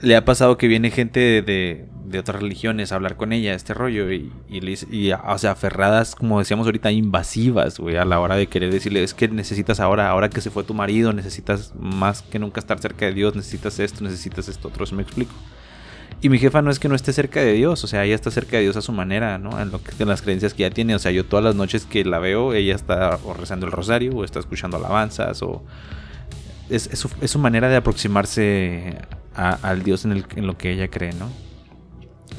le 0.00 0.16
ha 0.16 0.24
pasado 0.24 0.58
que 0.58 0.68
viene 0.68 0.90
gente 0.90 1.20
de, 1.20 1.42
de- 1.42 1.88
de 2.08 2.18
otras 2.18 2.40
religiones 2.40 2.92
hablar 2.92 3.16
con 3.16 3.32
ella, 3.32 3.54
este 3.54 3.74
rollo, 3.74 4.10
y, 4.12 4.30
o 5.12 5.38
sea, 5.38 5.52
aferradas, 5.52 6.14
como 6.14 6.38
decíamos 6.38 6.66
ahorita, 6.66 6.90
invasivas, 6.92 7.78
güey, 7.78 7.96
a 7.96 8.04
la 8.04 8.20
hora 8.20 8.36
de 8.36 8.46
querer 8.46 8.72
decirle, 8.72 9.02
es 9.02 9.14
que 9.14 9.28
necesitas 9.28 9.80
ahora, 9.80 10.08
ahora 10.08 10.30
que 10.30 10.40
se 10.40 10.50
fue 10.50 10.64
tu 10.64 10.74
marido, 10.74 11.12
necesitas 11.12 11.74
más 11.78 12.22
que 12.22 12.38
nunca 12.38 12.60
estar 12.60 12.78
cerca 12.78 13.06
de 13.06 13.12
Dios, 13.12 13.34
necesitas 13.34 13.78
esto, 13.80 14.04
necesitas 14.04 14.48
esto, 14.48 14.68
otro, 14.68 14.86
¿sí 14.86 14.94
me 14.94 15.02
explico? 15.02 15.32
Y 16.22 16.28
mi 16.28 16.38
jefa 16.38 16.62
no 16.62 16.70
es 16.70 16.78
que 16.78 16.88
no 16.88 16.94
esté 16.94 17.12
cerca 17.12 17.40
de 17.40 17.52
Dios, 17.52 17.82
o 17.84 17.86
sea, 17.86 18.04
ella 18.04 18.14
está 18.14 18.30
cerca 18.30 18.56
de 18.56 18.62
Dios 18.62 18.76
a 18.76 18.82
su 18.82 18.92
manera, 18.92 19.38
¿no? 19.38 19.60
En, 19.60 19.70
lo 19.70 19.82
que, 19.82 19.90
en 19.98 20.08
las 20.08 20.22
creencias 20.22 20.54
que 20.54 20.64
ella 20.64 20.74
tiene. 20.74 20.94
O 20.94 20.98
sea, 20.98 21.12
yo 21.12 21.26
todas 21.26 21.44
las 21.44 21.54
noches 21.54 21.84
que 21.84 22.04
la 22.04 22.18
veo, 22.18 22.54
ella 22.54 22.74
está 22.74 23.18
o 23.22 23.34
rezando 23.34 23.66
el 23.66 23.72
rosario, 23.72 24.12
o 24.16 24.24
está 24.24 24.38
escuchando 24.38 24.76
alabanzas, 24.76 25.42
o... 25.42 25.62
Es, 26.70 26.88
es, 26.88 27.30
su, 27.30 27.38
manera 27.38 27.68
de 27.68 27.76
aproximarse 27.76 28.98
al 29.34 29.84
Dios 29.84 30.04
en, 30.04 30.24
en 30.34 30.46
lo 30.46 30.56
que 30.56 30.72
ella 30.72 30.88
cree, 30.88 31.12
¿no? 31.12 31.30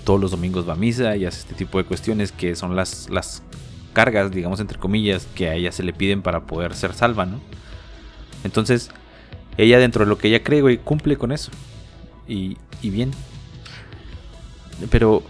Todos 0.08 0.22
los 0.22 0.32
domingos 0.32 0.66
va 0.66 0.72
a 0.72 0.78
misa 0.78 1.18
y 1.18 1.26
hace 1.26 1.40
este 1.40 1.54
tipo 1.54 1.80
de 1.80 1.84
cuestiones 1.84 2.32
que 2.32 2.56
son 2.56 2.78
las, 2.78 3.10
las 3.10 3.44
cargas, 3.92 4.32
digamos, 4.32 4.62
entre 4.62 4.80
comillas, 4.80 5.28
que 5.36 5.50
a 5.50 5.56
ella 5.56 5.74
se 5.74 5.84
le 5.84 5.92
piden 5.92 6.22
para 6.22 6.46
poder 6.46 6.76
ser 6.76 6.94
salva, 6.94 7.26
¿no? 7.26 7.42
Entonces, 8.46 8.90
ella 9.58 9.80
dentro 9.80 10.06
de 10.06 10.10
lo 10.10 10.18
que 10.18 10.30
ella 10.30 10.44
cree, 10.44 10.62
güey, 10.62 10.78
cumple 10.78 11.18
con 11.18 11.34
eso. 11.34 11.52
Y, 12.26 12.56
y 12.82 12.90
bien. 12.90 13.12
Pero, 14.90 15.24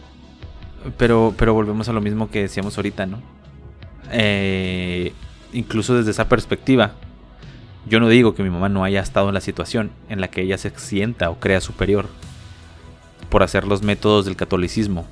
pero, 0.96 1.34
pero 1.36 1.56
volvemos 1.56 1.90
a 1.90 1.94
lo 1.94 2.00
mismo 2.00 2.30
que 2.30 2.42
decíamos 2.42 2.78
ahorita, 2.78 3.08
¿no? 3.08 3.20
Eh, 4.12 5.12
incluso 5.54 5.96
desde 5.96 6.12
esa 6.12 6.30
perspectiva, 6.30 6.92
yo 7.90 8.00
no 8.00 8.10
digo 8.10 8.36
que 8.36 8.44
mi 8.44 8.52
mamá 8.52 8.70
no 8.70 8.84
haya 8.84 9.02
estado 9.02 9.30
en 9.30 9.34
la 9.34 9.42
situación 9.42 9.90
en 10.08 10.22
la 10.22 10.28
que 10.28 10.44
ella 10.44 10.60
se 10.60 10.70
sienta 10.78 11.32
o 11.32 11.40
crea 11.40 11.62
superior 11.62 12.10
por 13.30 13.44
hacer 13.44 13.66
los 13.66 13.82
métodos 13.82 14.26
del 14.26 14.36
catolicismo 14.36 15.06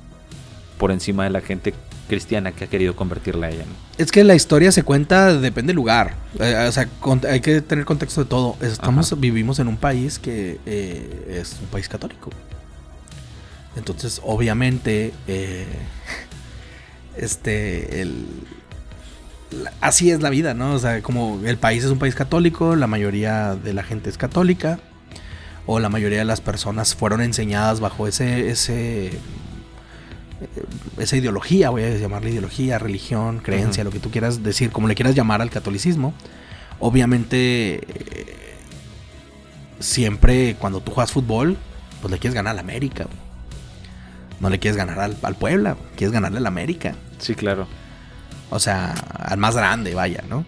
por 0.78 0.90
encima 0.90 1.24
de 1.24 1.30
la 1.30 1.40
gente 1.40 1.72
cristiana 2.08 2.52
que 2.52 2.64
ha 2.64 2.66
querido 2.66 2.94
convertirla 2.94 3.46
a 3.46 3.50
ella. 3.50 3.64
Es 3.98 4.12
que 4.12 4.22
la 4.24 4.34
historia 4.34 4.70
se 4.72 4.82
cuenta, 4.82 5.34
depende 5.34 5.70
del 5.70 5.76
lugar. 5.76 6.14
Eh, 6.38 6.66
o 6.68 6.72
sea, 6.72 6.86
con, 7.00 7.22
hay 7.26 7.40
que 7.40 7.60
tener 7.62 7.84
contexto 7.86 8.22
de 8.24 8.28
todo. 8.30 8.56
Estamos, 8.60 9.12
Ajá. 9.12 9.20
vivimos 9.20 9.58
en 9.58 9.68
un 9.68 9.76
país 9.78 10.18
que 10.18 10.60
eh, 10.66 11.38
es 11.40 11.56
un 11.60 11.66
país 11.68 11.88
católico. 11.88 12.30
Entonces, 13.76 14.20
obviamente, 14.22 15.12
eh, 15.26 15.66
este, 17.16 18.02
el, 18.02 18.24
la- 19.50 19.72
así 19.80 20.10
es 20.10 20.20
la 20.22 20.30
vida, 20.30 20.54
¿no? 20.54 20.74
O 20.74 20.78
sea, 20.78 21.02
como 21.02 21.40
el 21.44 21.56
país 21.56 21.84
es 21.84 21.90
un 21.90 21.98
país 21.98 22.14
católico, 22.14 22.76
la 22.76 22.86
mayoría 22.86 23.54
de 23.54 23.72
la 23.72 23.82
gente 23.82 24.10
es 24.10 24.18
católica, 24.18 24.78
o 25.66 25.80
la 25.80 25.88
mayoría 25.88 26.18
de 26.18 26.24
las 26.24 26.40
personas 26.40 26.94
fueron 26.94 27.20
enseñadas 27.20 27.80
bajo 27.80 28.06
ese, 28.06 28.50
ese, 28.50 29.18
esa 30.98 31.16
ideología, 31.16 31.70
voy 31.70 31.82
a 31.82 31.96
llamarle 31.96 32.30
ideología, 32.30 32.78
religión, 32.78 33.40
creencia, 33.40 33.82
lo 33.84 33.90
que 33.90 33.98
tú 33.98 34.10
quieras 34.10 34.42
decir, 34.42 34.70
como 34.70 34.86
le 34.88 34.94
quieras 34.94 35.14
llamar 35.14 35.42
al 35.42 35.50
catolicismo. 35.50 36.14
Obviamente, 36.78 37.74
eh, 37.76 38.36
siempre 39.80 40.56
cuando 40.58 40.80
tú 40.80 40.92
juegas 40.92 41.10
fútbol, 41.10 41.56
pues 42.00 42.12
le 42.12 42.18
quieres 42.18 42.34
ganar 42.34 42.52
al 42.52 42.58
América. 42.60 43.06
No 44.38 44.50
le 44.50 44.58
quieres 44.58 44.76
ganar 44.76 45.00
al, 45.00 45.16
al 45.22 45.34
Puebla, 45.34 45.76
quieres 45.96 46.12
ganarle 46.12 46.38
al 46.38 46.46
América. 46.46 46.94
Sí, 47.18 47.34
claro. 47.34 47.66
O 48.50 48.60
sea, 48.60 48.92
al 48.92 49.38
más 49.38 49.56
grande, 49.56 49.94
vaya, 49.94 50.22
¿no? 50.28 50.44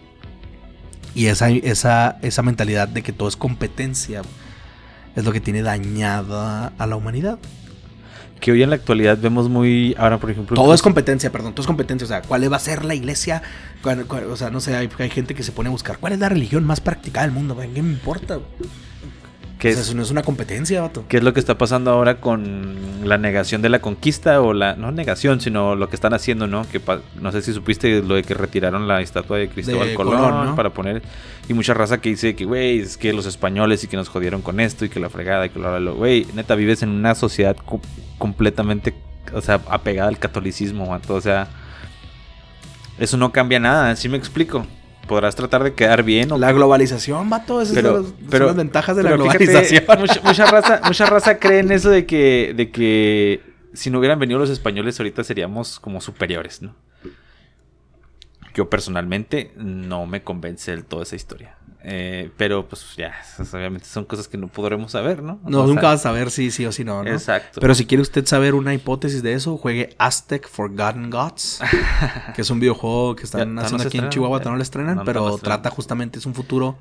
Y 1.15 1.27
esa, 1.27 1.51
esa, 1.51 2.19
esa 2.23 2.43
mentalidad 2.43 2.87
de 2.87 3.03
que 3.03 3.13
todo 3.13 3.29
es 3.29 3.37
competencia 3.37 4.23
es 5.19 5.25
lo 5.25 5.33
que 5.33 5.41
tiene 5.41 5.63
dañada 5.63 6.73
a 6.79 6.87
la 6.87 6.97
humanidad. 6.97 7.39
Que 8.41 8.53
hoy 8.53 8.63
en 8.63 8.71
la 8.71 8.77
actualidad 8.77 9.19
vemos 9.21 9.49
muy. 9.49 9.97
Ahora, 9.99 10.19
por 10.19 10.31
ejemplo. 10.31 10.55
Todo 10.55 10.73
es 10.73 10.81
competencia, 10.81 11.33
perdón, 11.33 11.55
todo 11.55 11.63
es 11.63 11.67
competencia. 11.67 12.05
O 12.05 12.09
sea, 12.09 12.23
¿cuál 12.23 12.51
va 12.53 12.57
a 12.57 12.61
ser 12.61 12.85
la 12.85 12.95
iglesia? 12.95 13.43
¿Cuál- 13.83 14.07
cuál- 14.07 14.31
o 14.31 14.37
sea, 14.37 14.49
no 14.51 14.61
sé, 14.61 14.77
hay, 14.77 14.89
hay 14.99 15.11
gente 15.11 15.35
que 15.35 15.43
se 15.43 15.51
pone 15.51 15.69
a 15.69 15.73
buscar 15.73 15.99
cuál 15.99 16.13
es 16.13 16.21
la 16.21 16.29
religión 16.29 16.65
más 16.65 16.81
practicada 16.81 17.27
del 17.27 17.35
mundo. 17.35 17.57
¿Qué 17.57 17.83
me 17.83 17.91
importa? 17.93 18.39
Que 19.59 19.69
O 19.71 19.73
sea, 19.73 19.81
es, 19.81 19.89
eso 19.89 19.97
no 19.97 20.03
es 20.03 20.11
una 20.11 20.23
competencia, 20.23 20.81
vato. 20.83 21.05
¿Qué 21.09 21.17
es 21.17 21.23
lo 21.25 21.33
que 21.35 21.41
está 21.41 21.59
pasando 21.59 21.91
ahora 21.91 22.21
con 22.21 22.77
la 23.05 23.19
negación 23.19 23.61
de 23.61 23.69
la 23.69 23.81
conquista? 23.81 24.41
O 24.41 24.53
la. 24.53 24.77
No 24.77 24.93
negación, 24.93 25.41
sino 25.41 25.75
lo 25.75 25.89
que 25.89 25.97
están 25.97 26.15
haciendo, 26.15 26.47
¿no? 26.47 26.65
Que 26.71 26.81
no 27.21 27.33
sé 27.33 27.43
si 27.43 27.53
supiste 27.53 28.03
lo 28.03 28.15
de 28.15 28.23
que 28.23 28.35
retiraron 28.35 28.87
la 28.87 29.01
estatua 29.01 29.39
de 29.39 29.49
Cristóbal 29.49 29.89
De 29.89 29.95
Colón, 29.95 30.21
Colón, 30.21 30.47
¿no? 30.47 30.57
para 30.57 30.71
poner. 30.71 31.03
Y 31.49 31.55
mucha 31.55 31.75
raza 31.75 31.99
que 32.01 32.11
dice 32.11 32.37
que, 32.37 32.45
güey, 32.45 32.79
es 32.81 32.97
que 32.97 33.13
los 33.13 33.27
españoles 33.27 33.83
y 33.83 33.89
que 33.89 33.97
nos 33.97 34.09
jodieron 34.09 34.43
con 34.43 34.61
esto 34.61 34.85
y 34.85 34.89
que 34.91 35.01
la 35.01 35.09
fregada 35.11 35.47
y 35.47 35.51
que 35.51 35.59
lo, 35.59 35.81
lo, 35.81 35.95
güey, 35.97 36.27
neta, 36.35 36.55
vives 36.55 36.83
en 36.83 36.91
una 36.91 37.15
sociedad 37.15 37.57
co- 37.57 37.81
completamente, 38.19 38.95
o 39.33 39.41
sea, 39.41 39.61
apegada 39.69 40.09
al 40.09 40.19
catolicismo, 40.19 40.87
vato, 40.89 41.15
O 41.15 41.21
sea, 41.21 41.49
eso 42.99 43.17
no 43.17 43.33
cambia 43.33 43.61
nada, 43.61 43.95
¿sí 43.97 44.09
me 44.09 44.17
explico? 44.19 44.67
Podrás 45.09 45.35
tratar 45.35 45.65
de 45.65 45.75
quedar 45.75 46.03
bien 46.05 46.31
o 46.31 46.39
La 46.39 46.53
globalización, 46.53 47.29
vato, 47.31 47.61
esas 47.61 47.75
Pero- 47.75 47.89
son, 47.95 48.03
las, 48.03 48.11
son 48.13 48.27
pero- 48.31 48.47
las 48.47 48.57
ventajas 48.57 48.97
de 48.97 49.03
la 49.03 49.11
fíjate, 49.19 49.45
globalización. 49.47 49.85
mucha, 50.01 50.21
mucha 50.23 50.47
raza, 50.51 50.81
mucha 50.85 51.07
raza 51.07 51.39
cree 51.39 51.59
en 51.61 51.73
eso 51.73 51.91
de 51.91 52.07
que, 52.07 52.53
de 52.57 52.71
que 52.71 53.43
si 53.73 53.91
no 53.91 53.99
hubieran 53.99 54.19
venido 54.21 54.39
los 54.39 54.51
españoles 54.51 54.99
ahorita 55.01 55.25
seríamos 55.25 55.81
como 55.81 56.01
superiores, 56.01 56.63
¿no? 56.63 56.75
Yo 58.55 58.69
personalmente 58.71 59.53
no 59.57 60.07
me 60.07 60.23
convence 60.23 60.71
del 60.73 60.85
todo 60.85 61.03
esa 61.03 61.17
historia. 61.17 61.55
Eh, 61.85 62.31
pero 62.37 62.67
pues 62.69 62.95
ya, 62.97 63.15
obviamente 63.53 63.87
son 63.87 64.05
cosas 64.05 64.27
que 64.27 64.37
no 64.37 64.49
podremos 64.49 64.91
saber, 64.93 65.23
¿no? 65.23 65.39
No, 65.45 65.65
nunca 65.65 65.83
vas 65.83 66.01
a 66.01 66.03
saber 66.05 66.31
si 66.33 66.51
sí 66.51 66.67
o 66.67 66.73
si 66.73 66.83
no, 66.85 67.05
¿no? 67.05 67.11
Exacto. 67.11 67.61
Pero 67.61 67.73
si 67.75 67.87
quiere 67.87 68.03
usted 68.03 68.27
saber 68.27 68.55
una 68.55 68.75
hipótesis 68.75 69.23
de 69.23 69.33
eso, 69.35 69.57
juegue 69.57 69.95
Aztec 69.99 70.49
Forgotten 70.49 71.09
Gods, 71.09 71.61
que 72.35 72.43
es 72.43 72.51
un 72.51 72.59
videojuego 72.59 73.15
que 73.15 73.23
están 73.25 73.55
ya 73.55 73.63
haciendo 73.63 73.85
aquí 73.87 73.99
en 73.99 74.09
Chihuahua, 74.09 74.41
ya. 74.43 74.51
no 74.51 74.57
lo 74.57 74.63
estrenan, 74.63 74.97
No, 74.97 75.05
pero 75.05 75.21
lo 75.21 75.37
estrenan. 75.37 75.63
trata 75.63 75.75
justamente, 75.75 76.19
es 76.19 76.27
un 76.27 76.35
futuro, 76.35 76.79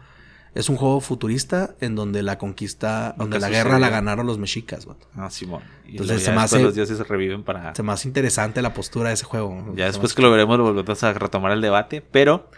es 0.55 0.67
un 0.67 0.77
juego 0.77 0.99
futurista 0.99 1.75
en 1.79 1.93
donde 1.93 2.23
la 2.23 2.39
conquista, 2.39 3.13
donde 3.19 3.39
la 3.39 3.49
guerra 3.49 3.77
la 3.77 3.89
ganaron 3.89 4.25
los 4.25 4.39
mexicas, 4.39 4.87
vato. 4.87 5.07
Ah, 5.15 5.29
Simón. 5.29 5.61
Y 5.85 5.91
Entonces 5.91 6.23
se 6.23 6.31
me 6.31 6.41
hace- 6.41 6.63
los 6.63 6.73
dioses 6.73 6.97
se 6.97 7.03
reviven 7.03 7.43
para... 7.43 7.75
Se 7.75 7.83
me 7.83 7.91
hace 7.91 8.07
interesante 8.07 8.63
la 8.63 8.73
postura 8.73 9.09
de 9.09 9.13
ese 9.13 9.25
juego. 9.25 9.73
Ya 9.75 9.85
después 9.85 10.15
que 10.15 10.23
lo 10.23 10.31
veremos, 10.31 10.57
lo 10.57 10.63
volvemos 10.63 11.03
a 11.03 11.13
retomar 11.13 11.51
el 11.51 11.61
debate. 11.61 12.01
Pero, 12.01 12.49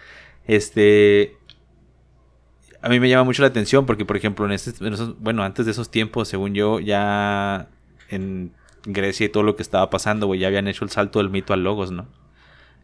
este. 0.48 1.36
A 2.82 2.90
mí 2.90 3.00
me 3.00 3.10
llama 3.10 3.26
mucho 3.26 3.42
la 3.42 3.50
atención 3.50 3.86
porque, 3.86 4.06
por 4.06 4.16
ejemplo, 4.16 4.46
en, 4.46 4.52
este, 4.52 4.72
en 4.86 4.94
esos- 4.94 5.20
bueno, 5.20 5.44
antes 5.44 5.66
de 5.66 5.72
esos 5.72 5.90
tiempos, 5.92 6.28
según 6.28 6.54
yo, 6.54 6.80
ya 6.80 7.68
en 8.10 8.54
Grecia 8.86 9.26
y 9.26 9.30
todo 9.30 9.44
lo 9.44 9.56
que 9.56 9.64
estaba 9.64 9.90
pasando, 9.90 10.28
güey, 10.28 10.40
ya 10.40 10.48
habían 10.48 10.68
hecho 10.68 10.86
el 10.86 10.92
salto 10.92 11.20
del 11.20 11.30
mito 11.30 11.54
al 11.54 11.64
logos, 11.64 11.92
¿no? 11.92 12.08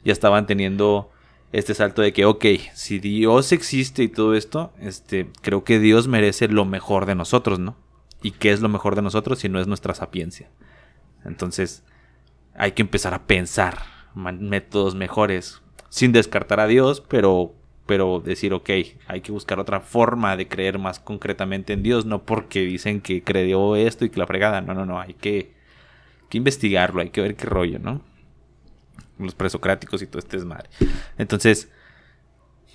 Ya 0.03 0.11
estaban 0.11 0.45
teniendo 0.47 1.11
este 1.53 1.73
salto 1.73 2.01
de 2.01 2.11
que, 2.11 2.25
ok, 2.25 2.45
si 2.73 2.99
Dios 2.99 3.53
existe 3.53 4.03
y 4.03 4.09
todo 4.09 4.35
esto, 4.35 4.73
este, 4.81 5.29
creo 5.41 5.63
que 5.63 5.79
Dios 5.79 6.07
merece 6.09 6.49
lo 6.49 6.65
mejor 6.65 7.05
de 7.05 7.15
nosotros, 7.15 7.59
¿no? 7.59 7.77
¿Y 8.21 8.31
qué 8.31 8.51
es 8.51 8.59
lo 8.59 8.67
mejor 8.67 8.95
de 8.95 9.01
nosotros 9.01 9.39
si 9.39 9.47
no 9.47 9.59
es 9.61 9.67
nuestra 9.67 9.93
sapiencia? 9.93 10.49
Entonces, 11.23 11.83
hay 12.55 12.73
que 12.73 12.81
empezar 12.81 13.13
a 13.13 13.25
pensar 13.27 13.83
métodos 14.15 14.95
mejores, 14.95 15.61
sin 15.89 16.11
descartar 16.11 16.59
a 16.59 16.67
Dios, 16.67 17.01
pero, 17.07 17.53
pero 17.85 18.19
decir, 18.19 18.53
ok, 18.53 18.69
hay 19.07 19.21
que 19.21 19.31
buscar 19.31 19.59
otra 19.59 19.79
forma 19.79 20.35
de 20.35 20.47
creer 20.47 20.79
más 20.79 20.99
concretamente 20.99 21.73
en 21.73 21.83
Dios, 21.83 22.05
no 22.05 22.23
porque 22.23 22.61
dicen 22.61 23.01
que 23.01 23.23
creó 23.23 23.75
esto 23.75 24.05
y 24.05 24.09
que 24.09 24.19
la 24.19 24.27
fregada, 24.27 24.61
no, 24.61 24.73
no, 24.73 24.85
no, 24.85 24.99
hay 24.99 25.13
que, 25.13 25.53
que 26.29 26.37
investigarlo, 26.37 27.01
hay 27.01 27.09
que 27.09 27.21
ver 27.21 27.35
qué 27.35 27.45
rollo, 27.45 27.79
¿no? 27.79 28.01
Los 29.19 29.35
presocráticos 29.35 30.01
y 30.01 30.07
todo 30.07 30.19
este 30.19 30.37
desmadre. 30.37 30.69
Entonces, 31.17 31.69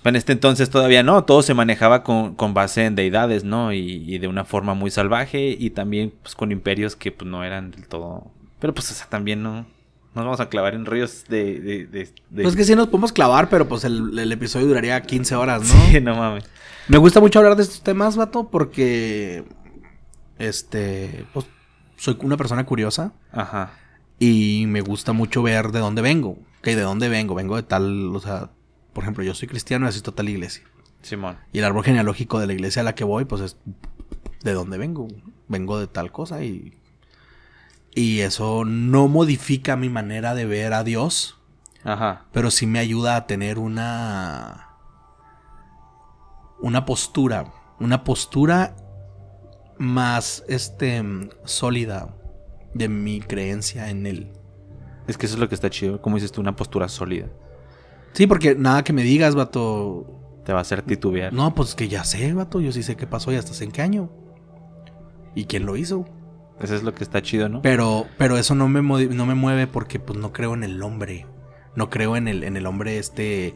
en 0.03 0.15
este 0.15 0.31
entonces 0.31 0.69
todavía 0.69 1.03
no, 1.03 1.25
todo 1.25 1.43
se 1.43 1.53
manejaba 1.53 2.03
con, 2.03 2.35
con 2.35 2.53
base 2.53 2.85
en 2.85 2.95
deidades, 2.95 3.43
¿no? 3.43 3.73
Y, 3.73 4.03
y 4.07 4.17
de 4.17 4.27
una 4.27 4.45
forma 4.45 4.73
muy 4.73 4.91
salvaje 4.91 5.55
y 5.59 5.71
también 5.71 6.13
pues, 6.23 6.35
con 6.35 6.51
imperios 6.51 6.95
que 6.95 7.11
pues, 7.11 7.29
no 7.29 7.43
eran 7.43 7.71
del 7.71 7.87
todo... 7.87 8.31
Pero 8.59 8.73
pues 8.73 8.91
o 8.91 9.09
también 9.09 9.43
no 9.43 9.65
nos 10.13 10.25
vamos 10.25 10.39
a 10.39 10.49
clavar 10.49 10.73
en 10.75 10.85
ríos 10.85 11.25
de... 11.29 11.59
de, 11.61 11.87
de- 11.87 12.13
de- 12.29 12.43
Pues 12.43 12.55
que 12.55 12.63
sí 12.65 12.75
nos 12.75 12.87
podemos 12.87 13.11
clavar, 13.11 13.49
pero 13.49 13.67
pues 13.67 13.83
el, 13.85 14.17
el 14.17 14.31
episodio 14.31 14.67
duraría 14.67 15.01
15 15.01 15.35
horas, 15.35 15.61
¿no? 15.61 15.67
Sí, 15.87 16.01
no 16.01 16.15
mames. 16.15 16.43
Me 16.87 16.97
gusta 16.97 17.19
mucho 17.19 17.39
hablar 17.39 17.55
de 17.55 17.63
estos 17.63 17.81
temas, 17.83 18.17
vato, 18.17 18.49
porque 18.49 19.45
este, 20.37 21.25
pues, 21.33 21.45
soy 21.97 22.17
una 22.21 22.37
persona 22.37 22.65
curiosa 22.65 23.13
Ajá. 23.31 23.71
y 24.19 24.65
me 24.67 24.81
gusta 24.81 25.13
mucho 25.13 25.43
ver 25.43 25.71
de 25.71 25.79
dónde 25.79 26.01
vengo. 26.01 26.37
Que 26.61 26.75
de 26.75 26.81
dónde 26.83 27.09
vengo, 27.09 27.33
vengo 27.33 27.55
de 27.55 27.63
tal, 27.63 28.15
o 28.15 28.19
sea, 28.19 28.51
por 28.93 29.03
ejemplo, 29.03 29.23
yo 29.23 29.33
soy 29.33 29.47
cristiano 29.47 29.85
y 29.85 29.89
asisto 29.89 30.11
a 30.11 30.15
tal 30.15 30.29
iglesia. 30.29 30.63
Simón. 31.01 31.37
Y 31.51 31.59
el 31.59 31.65
árbol 31.65 31.83
genealógico 31.83 32.39
de 32.39 32.45
la 32.47 32.53
iglesia 32.53 32.81
a 32.81 32.85
la 32.85 32.93
que 32.93 33.03
voy, 33.03 33.25
pues 33.25 33.41
es 33.41 33.57
de 34.43 34.53
dónde 34.53 34.77
vengo. 34.77 35.07
Vengo 35.47 35.79
de 35.79 35.87
tal 35.87 36.11
cosa 36.11 36.43
y 36.43 36.73
y 37.93 38.19
eso 38.19 38.63
no 38.65 39.07
modifica 39.07 39.75
mi 39.75 39.89
manera 39.89 40.33
de 40.33 40.45
ver 40.45 40.73
a 40.73 40.83
Dios, 40.83 41.37
Ajá. 41.83 42.25
pero 42.31 42.51
sí 42.51 42.65
me 42.65 42.79
ayuda 42.79 43.15
a 43.15 43.27
tener 43.27 43.59
una 43.59 44.67
una 46.61 46.85
postura, 46.85 47.51
una 47.79 48.03
postura 48.03 48.75
más 49.77 50.43
este 50.47 51.03
sólida 51.43 52.15
de 52.73 52.87
mi 52.87 53.19
creencia 53.19 53.89
en 53.89 54.05
él. 54.05 54.31
Es 55.07 55.17
que 55.17 55.25
eso 55.25 55.35
es 55.35 55.41
lo 55.41 55.49
que 55.49 55.55
está 55.55 55.69
chido, 55.69 56.01
como 56.01 56.15
dices 56.17 56.31
tú, 56.31 56.39
una 56.39 56.55
postura 56.55 56.87
sólida. 56.87 57.27
Sí, 58.13 58.27
porque 58.27 58.55
nada 58.55 58.83
que 58.83 58.93
me 58.93 59.03
digas, 59.03 59.35
vato. 59.35 60.17
Te 60.45 60.53
va 60.53 60.59
a 60.59 60.61
hacer 60.61 60.81
titubear. 60.83 61.33
No, 61.33 61.53
pues 61.55 61.75
que 61.75 61.87
ya 61.87 62.03
sé, 62.03 62.33
vato, 62.33 62.61
yo 62.61 62.71
sí 62.71 62.83
sé 62.83 62.95
qué 62.95 63.07
pasó 63.07 63.31
y 63.31 63.35
hasta 63.35 63.53
sé 63.53 63.63
en 63.63 63.71
qué 63.71 63.81
año. 63.81 64.09
¿Y 65.35 65.45
quién 65.45 65.65
lo 65.65 65.75
hizo? 65.77 66.05
Eso 66.61 66.75
es 66.75 66.83
lo 66.83 66.93
que 66.93 67.03
está 67.03 67.21
chido, 67.21 67.49
¿no? 67.49 67.61
Pero, 67.61 68.07
pero 68.17 68.37
eso 68.37 68.55
no 68.55 68.67
me, 68.67 68.81
no 68.81 69.25
me 69.25 69.35
mueve 69.35 69.67
porque 69.67 69.99
pues 69.99 70.19
no 70.19 70.31
creo 70.31 70.53
en 70.53 70.63
el 70.63 70.81
hombre. 70.83 71.25
No 71.75 71.89
creo 71.89 72.17
en 72.17 72.27
el, 72.27 72.43
en 72.43 72.57
el 72.57 72.65
hombre 72.65 72.97
este 72.97 73.55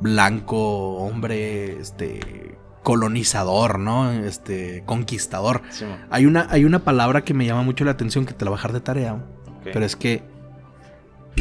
blanco, 0.00 0.96
hombre 0.96 1.80
este 1.80 2.58
colonizador, 2.82 3.80
¿no? 3.80 4.12
Este 4.12 4.84
conquistador. 4.86 5.62
Sí. 5.70 5.84
Hay 6.10 6.24
una, 6.26 6.46
hay 6.50 6.64
una 6.64 6.84
palabra 6.84 7.24
que 7.24 7.34
me 7.34 7.44
llama 7.44 7.62
mucho 7.62 7.84
la 7.84 7.90
atención 7.90 8.26
que 8.26 8.32
te 8.32 8.44
la 8.44 8.50
voy 8.50 8.56
a 8.56 8.58
bajar 8.58 8.72
de 8.72 8.80
tarea. 8.80 9.24
Pero 9.64 9.84
es 9.84 9.96
que 9.96 10.22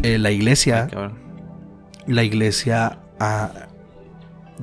eh, 0.02 0.18
la 0.18 0.32
iglesia, 0.32 0.88
Cabrón. 0.88 1.14
la 2.08 2.24
iglesia, 2.24 3.00
ah, 3.20 3.68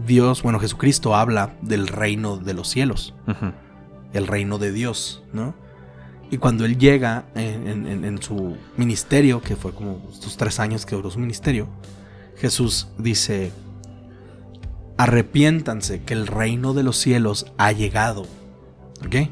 Dios, 0.06 0.42
bueno, 0.42 0.58
Jesucristo 0.58 1.14
habla 1.14 1.54
del 1.62 1.86
reino 1.86 2.36
de 2.36 2.54
los 2.54 2.68
cielos, 2.68 3.14
el 4.12 4.26
reino 4.26 4.58
de 4.58 4.72
Dios, 4.72 5.22
¿no? 5.32 5.54
Y 6.32 6.38
cuando 6.38 6.64
él 6.64 6.78
llega 6.78 7.26
en, 7.34 7.68
en- 7.68 7.86
en- 7.86 8.04
en 8.06 8.22
su 8.22 8.56
ministerio, 8.78 9.42
que 9.42 9.54
fue 9.54 9.72
como 9.74 10.02
estos 10.10 10.36
tres 10.38 10.58
años 10.60 10.86
que 10.86 10.96
duró 10.96 11.10
su 11.10 11.18
ministerio, 11.18 11.68
Jesús 12.38 12.88
dice, 12.98 13.52
arrepiéntanse 14.96 16.02
que 16.02 16.14
el 16.14 16.26
reino 16.26 16.72
de 16.72 16.82
los 16.84 16.96
cielos 16.96 17.52
ha 17.58 17.70
llegado. 17.72 18.22
¿Ok? 19.04 19.28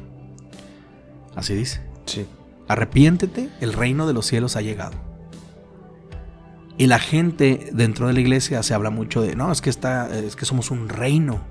Así 1.35 1.55
dice. 1.55 1.81
Sí. 2.05 2.27
Arrepiéntete, 2.67 3.49
el 3.61 3.73
reino 3.73 4.05
de 4.05 4.13
los 4.13 4.27
cielos 4.27 4.55
ha 4.55 4.61
llegado. 4.61 4.93
Y 6.77 6.85
la 6.87 6.99
gente 6.99 7.69
dentro 7.73 8.07
de 8.07 8.13
la 8.13 8.19
iglesia 8.19 8.61
se 8.63 8.73
habla 8.75 8.91
mucho 8.91 9.21
de, 9.23 9.35
no, 9.35 9.51
es 9.51 9.61
que 9.61 9.69
está, 9.71 10.07
es 10.19 10.35
que 10.35 10.45
somos 10.45 10.71
un 10.71 10.87
reino. 10.87 11.41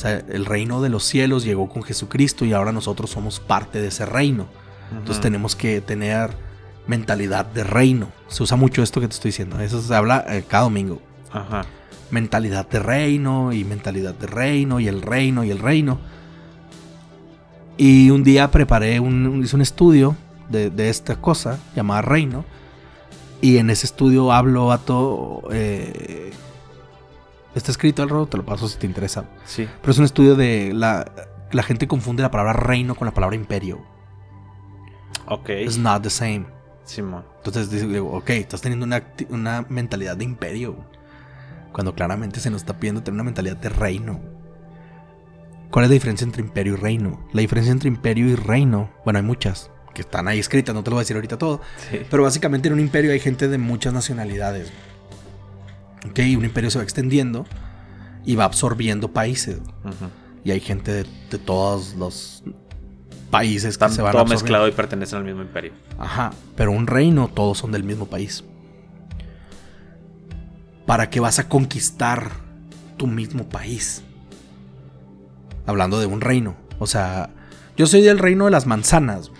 O 0.00 0.02
sea, 0.02 0.12
el 0.30 0.46
reino 0.46 0.80
de 0.80 0.88
los 0.88 1.04
cielos 1.04 1.44
llegó 1.44 1.68
con 1.68 1.82
Jesucristo 1.82 2.46
y 2.46 2.54
ahora 2.54 2.72
nosotros 2.72 3.10
somos 3.10 3.38
parte 3.38 3.82
de 3.82 3.88
ese 3.88 4.06
reino. 4.06 4.46
Entonces 4.92 5.20
tenemos 5.20 5.54
que 5.54 5.82
tener 5.82 6.30
mentalidad 6.86 7.44
de 7.44 7.64
reino. 7.64 8.08
Se 8.28 8.42
usa 8.42 8.56
mucho 8.56 8.82
esto 8.82 9.02
que 9.02 9.08
te 9.08 9.12
estoy 9.12 9.28
diciendo. 9.28 9.60
Eso 9.60 9.82
se 9.82 9.94
habla 9.94 10.24
eh, 10.26 10.42
cada 10.48 10.62
domingo. 10.64 11.02
Ajá. 11.30 11.66
Mentalidad 12.10 12.66
de 12.66 12.78
reino 12.78 13.52
y 13.52 13.62
mentalidad 13.64 14.14
de 14.14 14.26
reino 14.26 14.80
y 14.80 14.88
el 14.88 15.02
reino 15.02 15.44
y 15.44 15.50
el 15.50 15.58
reino. 15.58 15.98
Y 17.76 18.08
un 18.08 18.24
día 18.24 18.50
preparé 18.50 19.00
un, 19.00 19.26
un- 19.26 19.44
hice 19.44 19.54
un 19.54 19.60
estudio 19.62 20.16
de, 20.48 20.70
de 20.70 20.88
esta 20.88 21.16
cosa 21.16 21.58
llamada 21.76 22.00
reino. 22.00 22.46
Y 23.42 23.58
en 23.58 23.68
ese 23.68 23.84
estudio 23.84 24.32
hablo 24.32 24.72
a 24.72 24.78
todo... 24.78 25.42
eh, 25.52 26.32
está 27.54 27.70
escrito 27.70 28.02
algo, 28.02 28.26
te 28.26 28.36
lo 28.36 28.44
paso 28.44 28.68
si 28.68 28.78
te 28.78 28.86
interesa. 28.86 29.24
Sí. 29.44 29.68
Pero 29.80 29.92
es 29.92 29.98
un 29.98 30.04
estudio 30.04 30.36
de 30.36 30.72
la... 30.74 31.10
La 31.52 31.64
gente 31.64 31.88
confunde 31.88 32.22
la 32.22 32.30
palabra 32.30 32.52
reino 32.52 32.94
con 32.94 33.06
la 33.06 33.12
palabra 33.12 33.34
imperio. 33.34 33.80
Ok. 35.26 35.48
It's 35.48 35.78
not 35.78 36.02
the 36.02 36.10
same. 36.10 36.46
Simón. 36.84 37.24
Entonces 37.38 37.70
digo, 37.70 38.12
ok, 38.12 38.30
estás 38.30 38.60
teniendo 38.60 38.86
una, 38.86 39.02
una 39.30 39.66
mentalidad 39.68 40.16
de 40.16 40.24
imperio. 40.24 40.76
Cuando 41.72 41.94
claramente 41.94 42.38
se 42.38 42.50
nos 42.50 42.62
está 42.62 42.78
pidiendo 42.78 43.02
tener 43.02 43.14
una 43.14 43.24
mentalidad 43.24 43.56
de 43.56 43.68
reino. 43.68 44.20
¿Cuál 45.70 45.84
es 45.84 45.90
la 45.90 45.94
diferencia 45.94 46.24
entre 46.24 46.42
imperio 46.42 46.74
y 46.74 46.76
reino? 46.76 47.28
La 47.32 47.40
diferencia 47.40 47.72
entre 47.72 47.88
imperio 47.88 48.28
y 48.28 48.34
reino, 48.34 48.90
bueno, 49.04 49.18
hay 49.18 49.24
muchas 49.24 49.70
que 49.94 50.02
están 50.02 50.28
ahí 50.28 50.38
escritas, 50.38 50.74
no 50.74 50.82
te 50.82 50.90
lo 50.90 50.96
voy 50.96 51.00
a 51.00 51.04
decir 51.04 51.16
ahorita 51.16 51.38
todo. 51.38 51.60
Sí. 51.90 52.00
Pero 52.10 52.24
básicamente 52.24 52.68
en 52.68 52.74
un 52.74 52.80
imperio 52.80 53.12
hay 53.12 53.20
gente 53.20 53.48
de 53.48 53.58
muchas 53.58 53.92
nacionalidades. 53.92 54.72
Ok, 56.08 56.18
un 56.36 56.44
imperio 56.44 56.70
se 56.70 56.78
va 56.78 56.84
extendiendo 56.84 57.46
y 58.24 58.36
va 58.36 58.44
absorbiendo 58.44 59.12
países. 59.12 59.60
Y 60.44 60.50
hay 60.50 60.60
gente 60.60 60.92
de, 60.92 61.06
de 61.30 61.38
todos 61.38 61.94
los 61.94 62.42
países 63.30 63.78
que 63.78 63.88
se 63.88 64.02
van 64.02 64.12
todo 64.12 64.22
absorbiendo. 64.22 64.34
mezclado 64.34 64.68
y 64.68 64.72
pertenecen 64.72 65.18
al 65.18 65.24
mismo 65.24 65.42
imperio. 65.42 65.72
Ajá, 65.98 66.32
pero 66.56 66.72
un 66.72 66.86
reino 66.86 67.28
todos 67.28 67.58
son 67.58 67.72
del 67.72 67.84
mismo 67.84 68.06
país. 68.06 68.44
¿Para 70.86 71.10
qué 71.10 71.20
vas 71.20 71.38
a 71.38 71.48
conquistar 71.48 72.30
tu 72.96 73.06
mismo 73.06 73.48
país? 73.48 74.02
Hablando 75.66 76.00
de 76.00 76.06
un 76.06 76.20
reino. 76.20 76.56
O 76.78 76.86
sea, 76.86 77.30
yo 77.76 77.86
soy 77.86 78.00
del 78.00 78.18
reino 78.18 78.46
de 78.46 78.50
las 78.50 78.66
manzanas. 78.66 79.30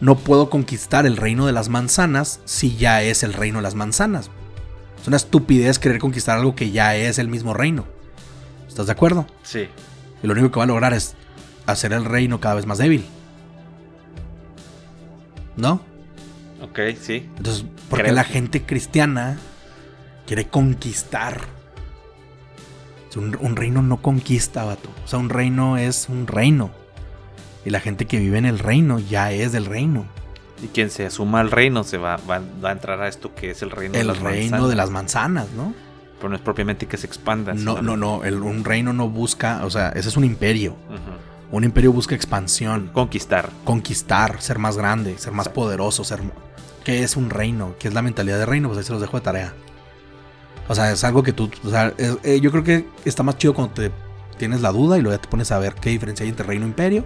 No 0.00 0.16
puedo 0.18 0.50
conquistar 0.50 1.06
el 1.06 1.16
reino 1.16 1.46
de 1.46 1.52
las 1.52 1.70
manzanas 1.70 2.40
si 2.44 2.76
ya 2.76 3.02
es 3.02 3.22
el 3.22 3.32
reino 3.32 3.58
de 3.58 3.62
las 3.62 3.74
manzanas. 3.74 4.30
Es 5.06 5.08
una 5.08 5.18
estupidez 5.18 5.78
querer 5.78 6.00
conquistar 6.00 6.36
algo 6.36 6.56
que 6.56 6.72
ya 6.72 6.96
es 6.96 7.20
el 7.20 7.28
mismo 7.28 7.54
reino. 7.54 7.84
¿Estás 8.66 8.86
de 8.86 8.92
acuerdo? 8.92 9.24
Sí. 9.44 9.68
Y 10.20 10.26
lo 10.26 10.32
único 10.32 10.50
que 10.50 10.58
va 10.58 10.64
a 10.64 10.66
lograr 10.66 10.94
es 10.94 11.14
hacer 11.64 11.92
el 11.92 12.04
reino 12.04 12.40
cada 12.40 12.56
vez 12.56 12.66
más 12.66 12.78
débil. 12.78 13.06
¿No? 15.56 15.80
Ok, 16.60 16.80
sí. 17.00 17.30
Entonces, 17.36 17.64
¿por 17.88 18.02
qué 18.02 18.10
la 18.10 18.24
gente 18.24 18.64
cristiana 18.64 19.38
quiere 20.26 20.48
conquistar? 20.48 21.40
Un 23.14 23.54
reino 23.54 23.82
no 23.82 24.02
conquista, 24.02 24.64
vato. 24.64 24.90
O 25.04 25.06
sea, 25.06 25.20
un 25.20 25.28
reino 25.28 25.76
es 25.76 26.08
un 26.08 26.26
reino. 26.26 26.72
Y 27.64 27.70
la 27.70 27.78
gente 27.78 28.06
que 28.06 28.18
vive 28.18 28.38
en 28.38 28.44
el 28.44 28.58
reino 28.58 28.98
ya 28.98 29.30
es 29.30 29.52
del 29.52 29.66
reino. 29.66 30.04
Y 30.62 30.68
quien 30.68 30.90
se 30.90 31.06
asuma 31.06 31.40
al 31.40 31.50
reino 31.50 31.84
se 31.84 31.98
va, 31.98 32.16
va, 32.18 32.40
va 32.64 32.70
a 32.70 32.72
entrar 32.72 33.00
a 33.00 33.08
esto 33.08 33.34
que 33.34 33.50
es 33.50 33.62
el 33.62 33.70
reino 33.70 33.92
de 33.94 34.00
El 34.00 34.06
las 34.06 34.20
reino 34.20 34.50
manzanas. 34.52 34.68
de 34.70 34.76
las 34.76 34.90
manzanas, 34.90 35.46
¿no? 35.56 35.74
Pero 36.18 36.30
no 36.30 36.36
es 36.36 36.40
propiamente 36.42 36.86
que 36.86 36.96
se 36.96 37.06
expanda. 37.06 37.52
No, 37.52 37.82
no, 37.82 37.96
no. 37.96 38.24
el- 38.24 38.40
un 38.42 38.64
reino 38.64 38.92
no 38.94 39.08
busca, 39.08 39.64
o 39.64 39.70
sea, 39.70 39.90
ese 39.90 40.08
es 40.08 40.16
un 40.16 40.24
imperio. 40.24 40.74
Un 41.52 41.62
imperio 41.64 41.92
busca 41.92 42.14
expansión, 42.14 42.90
Conquistar. 42.92 43.50
conquistar, 43.64 44.40
ser 44.40 44.58
más 44.58 44.76
grande, 44.76 45.16
ser 45.18 45.32
más 45.32 45.46
Exacto. 45.46 45.60
poderoso, 45.60 46.02
ser... 46.04 46.20
¿Qué 46.84 47.02
es 47.04 47.16
un 47.16 47.30
reino? 47.30 47.74
¿Qué 47.78 47.88
es 47.88 47.94
la 47.94 48.02
mentalidad 48.02 48.38
de 48.38 48.46
reino? 48.46 48.68
Pues 48.68 48.78
ahí 48.78 48.84
se 48.84 48.92
los 48.92 49.00
dejo 49.00 49.16
de 49.18 49.22
tarea. 49.24 49.52
O 50.68 50.74
sea, 50.74 50.90
es 50.90 51.04
algo 51.04 51.22
que 51.22 51.32
tú... 51.32 51.50
O 51.64 51.70
sea, 51.70 51.92
es- 51.98 52.18
eh, 52.24 52.40
yo 52.40 52.50
creo 52.50 52.64
que 52.64 52.86
está 53.04 53.22
más 53.22 53.36
chido 53.38 53.54
cuando 53.54 53.74
te 53.74 53.92
tienes 54.38 54.60
la 54.62 54.72
duda 54.72 54.98
y 54.98 55.02
luego 55.02 55.16
ya 55.16 55.22
te 55.22 55.28
pones 55.28 55.52
a 55.52 55.58
ver 55.58 55.74
qué 55.74 55.90
diferencia 55.90 56.24
hay 56.24 56.30
entre 56.30 56.46
reino 56.46 56.64
e 56.64 56.68
imperio. 56.68 57.04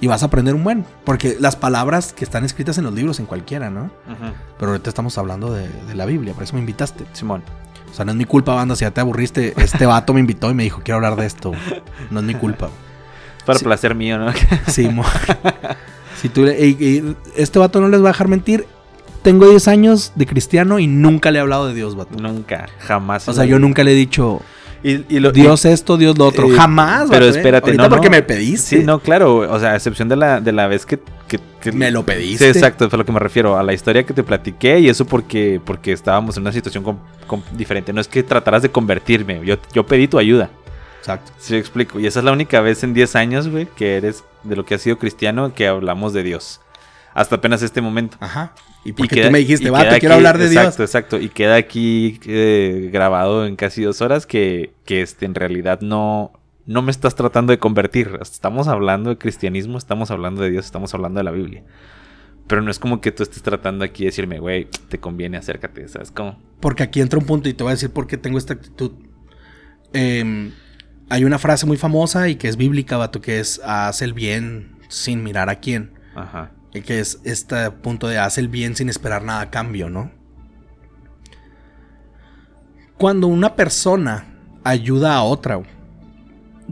Y 0.00 0.06
vas 0.08 0.22
a 0.22 0.26
aprender 0.26 0.54
un 0.54 0.62
buen. 0.64 0.84
Porque 1.04 1.36
las 1.40 1.56
palabras 1.56 2.12
que 2.12 2.24
están 2.24 2.44
escritas 2.44 2.76
en 2.78 2.84
los 2.84 2.92
libros, 2.92 3.18
en 3.18 3.26
cualquiera, 3.26 3.70
¿no? 3.70 3.84
Ujú. 3.84 4.32
Pero 4.58 4.72
ahorita 4.72 4.90
estamos 4.90 5.16
hablando 5.18 5.52
de, 5.52 5.68
de 5.68 5.94
la 5.94 6.04
Biblia, 6.06 6.34
por 6.34 6.42
eso 6.42 6.54
me 6.54 6.60
invitaste. 6.60 7.04
Simón. 7.12 7.42
O 7.90 7.94
sea, 7.94 8.04
no 8.04 8.10
es 8.12 8.16
mi 8.18 8.26
culpa, 8.26 8.54
banda, 8.54 8.76
si 8.76 8.82
ya 8.82 8.90
te 8.90 9.00
aburriste. 9.00 9.54
Este 9.56 9.86
vato 9.86 10.12
me 10.12 10.20
invitó 10.20 10.50
y 10.50 10.54
me 10.54 10.64
dijo, 10.64 10.82
quiero 10.84 10.96
hablar 10.96 11.16
de 11.16 11.24
esto. 11.26 11.52
No 12.10 12.20
es 12.20 12.26
mi 12.26 12.34
culpa. 12.34 12.68
Para 13.46 13.58
Sí. 13.58 13.64
placer 13.64 13.94
mío, 13.94 14.18
¿no? 14.18 14.32
Sí, 14.66 14.88
mo- 14.88 15.04
si 16.20 16.28
tú 16.28 16.44
le- 16.44 17.14
este 17.36 17.58
vato 17.58 17.80
no 17.80 17.88
les 17.88 18.00
va 18.02 18.08
a 18.08 18.12
dejar 18.12 18.28
mentir. 18.28 18.66
Tengo 19.22 19.48
10 19.48 19.66
años 19.68 20.12
de 20.14 20.24
cristiano 20.26 20.78
y 20.78 20.86
nunca 20.86 21.30
le 21.30 21.38
he 21.38 21.40
hablado 21.40 21.66
de 21.68 21.74
Dios, 21.74 21.96
vato. 21.96 22.16
nunca, 22.20 22.68
jamás. 22.78 23.28
O 23.28 23.32
sea, 23.32 23.44
yo 23.44 23.58
nunca 23.58 23.82
le 23.82 23.92
he 23.92 23.94
dicho 23.94 24.40
Y, 24.82 25.04
y 25.16 25.20
lo- 25.20 25.32
Dios 25.32 25.64
esto, 25.64 25.96
Dios 25.96 26.16
lo 26.18 26.26
otro. 26.26 26.46
Eh, 26.48 26.56
Jamás, 26.56 27.08
pero 27.10 27.24
espérate, 27.26 27.66
Ahorita 27.70 27.82
no, 27.84 27.88
porque 27.88 28.06
no. 28.08 28.16
me 28.16 28.22
pediste. 28.22 28.78
Sí, 28.78 28.84
no, 28.84 29.00
claro. 29.00 29.38
O 29.38 29.58
sea, 29.58 29.72
a 29.72 29.76
excepción 29.76 30.08
de 30.08 30.16
la, 30.16 30.40
de 30.40 30.52
la 30.52 30.66
vez 30.68 30.86
que, 30.86 30.98
que- 31.26 31.40
que- 31.60 31.72
Me 31.72 31.90
lo 31.90 32.04
pediste. 32.04 32.52
Sí, 32.52 32.58
exacto, 32.58 32.88
fue 32.88 32.96
a 32.96 32.98
lo 32.98 33.04
que 33.06 33.12
me 33.12 33.18
refiero. 33.20 33.56
A 33.58 33.62
la 33.62 33.72
historia 33.72 34.04
que 34.04 34.14
te 34.14 34.22
platiqué 34.22 34.78
y 34.78 34.88
eso 34.88 35.04
porque, 35.06 35.60
porque 35.64 35.92
estábamos 35.92 36.36
en 36.36 36.42
una 36.42 36.52
situación 36.52 36.84
diferente. 37.52 37.92
No 37.92 38.00
es 38.00 38.08
que 38.08 38.22
trataras 38.22 38.62
de 38.62 38.68
convertirme. 38.70 39.40
Yo, 39.44 39.56
yo 39.72 39.84
pedí 39.86 40.06
tu 40.08 40.18
ayuda. 40.18 40.50
Exacto. 41.00 41.32
Sí, 41.38 41.54
yo 41.54 41.58
explico. 41.58 41.98
Y 42.00 42.06
esa 42.06 42.18
es 42.20 42.24
la 42.24 42.32
única 42.32 42.60
vez 42.60 42.82
en 42.84 42.92
10 42.94 43.16
años, 43.16 43.48
güey, 43.48 43.66
que 43.76 43.96
eres 43.96 44.24
de 44.42 44.56
lo 44.56 44.64
que 44.64 44.74
has 44.74 44.82
sido 44.82 44.98
cristiano 44.98 45.52
que 45.54 45.66
hablamos 45.66 46.12
de 46.12 46.22
Dios. 46.22 46.60
Hasta 47.14 47.36
apenas 47.36 47.62
este 47.62 47.80
momento. 47.80 48.16
Ajá. 48.20 48.52
Y 48.86 48.90
Y 48.90 48.92
porque 48.92 49.16
queda- 49.16 49.26
tú 49.26 49.32
me 49.32 49.38
dijiste, 49.40 49.70
vato, 49.70 49.84
queda 49.88 49.98
quiero 49.98 50.14
hablar 50.14 50.38
de 50.38 50.46
exacto, 50.46 50.76
Dios. 50.78 50.80
Exacto, 50.80 51.20
Y 51.20 51.28
queda 51.28 51.56
aquí 51.56 52.20
eh, 52.26 52.88
grabado 52.92 53.44
en 53.46 53.56
casi 53.56 53.82
dos 53.82 54.00
horas 54.00 54.26
que, 54.26 54.72
que 54.84 55.02
este, 55.02 55.26
en 55.26 55.34
realidad 55.34 55.80
no, 55.80 56.32
no 56.66 56.82
me 56.82 56.90
estás 56.90 57.14
tratando 57.16 57.50
de 57.50 57.58
convertir. 57.58 58.18
Estamos 58.22 58.68
hablando 58.68 59.10
de 59.10 59.18
cristianismo, 59.18 59.76
estamos 59.78 60.10
hablando 60.10 60.42
de 60.42 60.50
Dios, 60.50 60.64
estamos 60.64 60.94
hablando 60.94 61.18
de 61.18 61.24
la 61.24 61.30
Biblia. 61.32 61.64
Pero 62.46 62.62
no 62.62 62.70
es 62.70 62.78
como 62.78 63.00
que 63.00 63.10
tú 63.10 63.24
estés 63.24 63.42
tratando 63.42 63.84
aquí 63.84 64.04
de 64.04 64.10
decirme, 64.10 64.38
güey, 64.38 64.68
te 64.88 64.98
conviene, 64.98 65.36
acércate, 65.36 65.88
¿sabes 65.88 66.12
cómo? 66.12 66.40
Porque 66.60 66.84
aquí 66.84 67.00
entra 67.00 67.18
un 67.18 67.26
punto 67.26 67.48
y 67.48 67.54
te 67.54 67.64
voy 67.64 67.72
a 67.72 67.74
decir 67.74 67.90
por 67.90 68.06
qué 68.06 68.16
tengo 68.18 68.38
esta 68.38 68.54
actitud. 68.54 68.92
Em, 69.92 70.52
hay 71.08 71.24
una 71.24 71.38
frase 71.38 71.66
muy 71.66 71.76
famosa 71.76 72.28
y 72.28 72.36
que 72.36 72.48
es 72.48 72.56
bíblica, 72.56 72.96
vato, 72.96 73.20
que 73.20 73.40
es 73.40 73.60
haz 73.64 74.02
el 74.02 74.12
bien 74.12 74.76
sin 74.88 75.22
mirar 75.24 75.48
a 75.50 75.56
quién. 75.60 75.92
Ajá. 76.14 76.52
Y 76.72 76.82
que 76.82 77.00
es 77.00 77.20
este 77.24 77.70
punto 77.70 78.06
de 78.08 78.18
haz 78.18 78.38
el 78.38 78.48
bien 78.48 78.76
sin 78.76 78.88
esperar 78.88 79.22
nada 79.22 79.40
a 79.42 79.50
cambio, 79.50 79.88
¿no? 79.88 80.10
Cuando 82.98 83.26
una 83.26 83.54
persona 83.56 84.24
ayuda 84.64 85.16
a 85.16 85.22
otra 85.22 85.60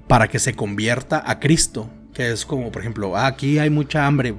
para 0.09 0.29
que 0.29 0.39
se 0.39 0.55
convierta 0.55 1.23
a 1.25 1.39
Cristo, 1.39 1.89
que 2.13 2.31
es 2.33 2.45
como, 2.47 2.71
por 2.73 2.83
ejemplo, 2.83 3.17
"Ah, 3.17 3.27
aquí 3.27 3.59
hay 3.59 3.71
mucha 3.71 4.07
hambre. 4.07 4.35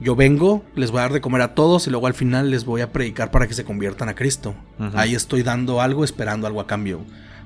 Yo 0.00 0.16
vengo, 0.16 0.64
les 0.74 0.90
voy 0.90 0.98
a 0.98 1.02
dar 1.02 1.12
de 1.12 1.20
comer 1.20 1.40
a 1.42 1.54
todos 1.54 1.86
y 1.86 1.90
luego 1.90 2.06
al 2.06 2.14
final 2.14 2.50
les 2.50 2.64
voy 2.64 2.80
a 2.80 2.92
predicar 2.92 3.30
para 3.30 3.46
que 3.46 3.54
se 3.54 3.64
conviertan 3.64 4.08
a 4.08 4.14
Cristo. 4.14 4.54
Ahí 4.94 5.14
estoy 5.14 5.42
dando 5.42 5.80
algo 5.80 6.04
esperando 6.04 6.46
algo 6.46 6.60
a 6.60 6.66
cambio. 6.66 7.00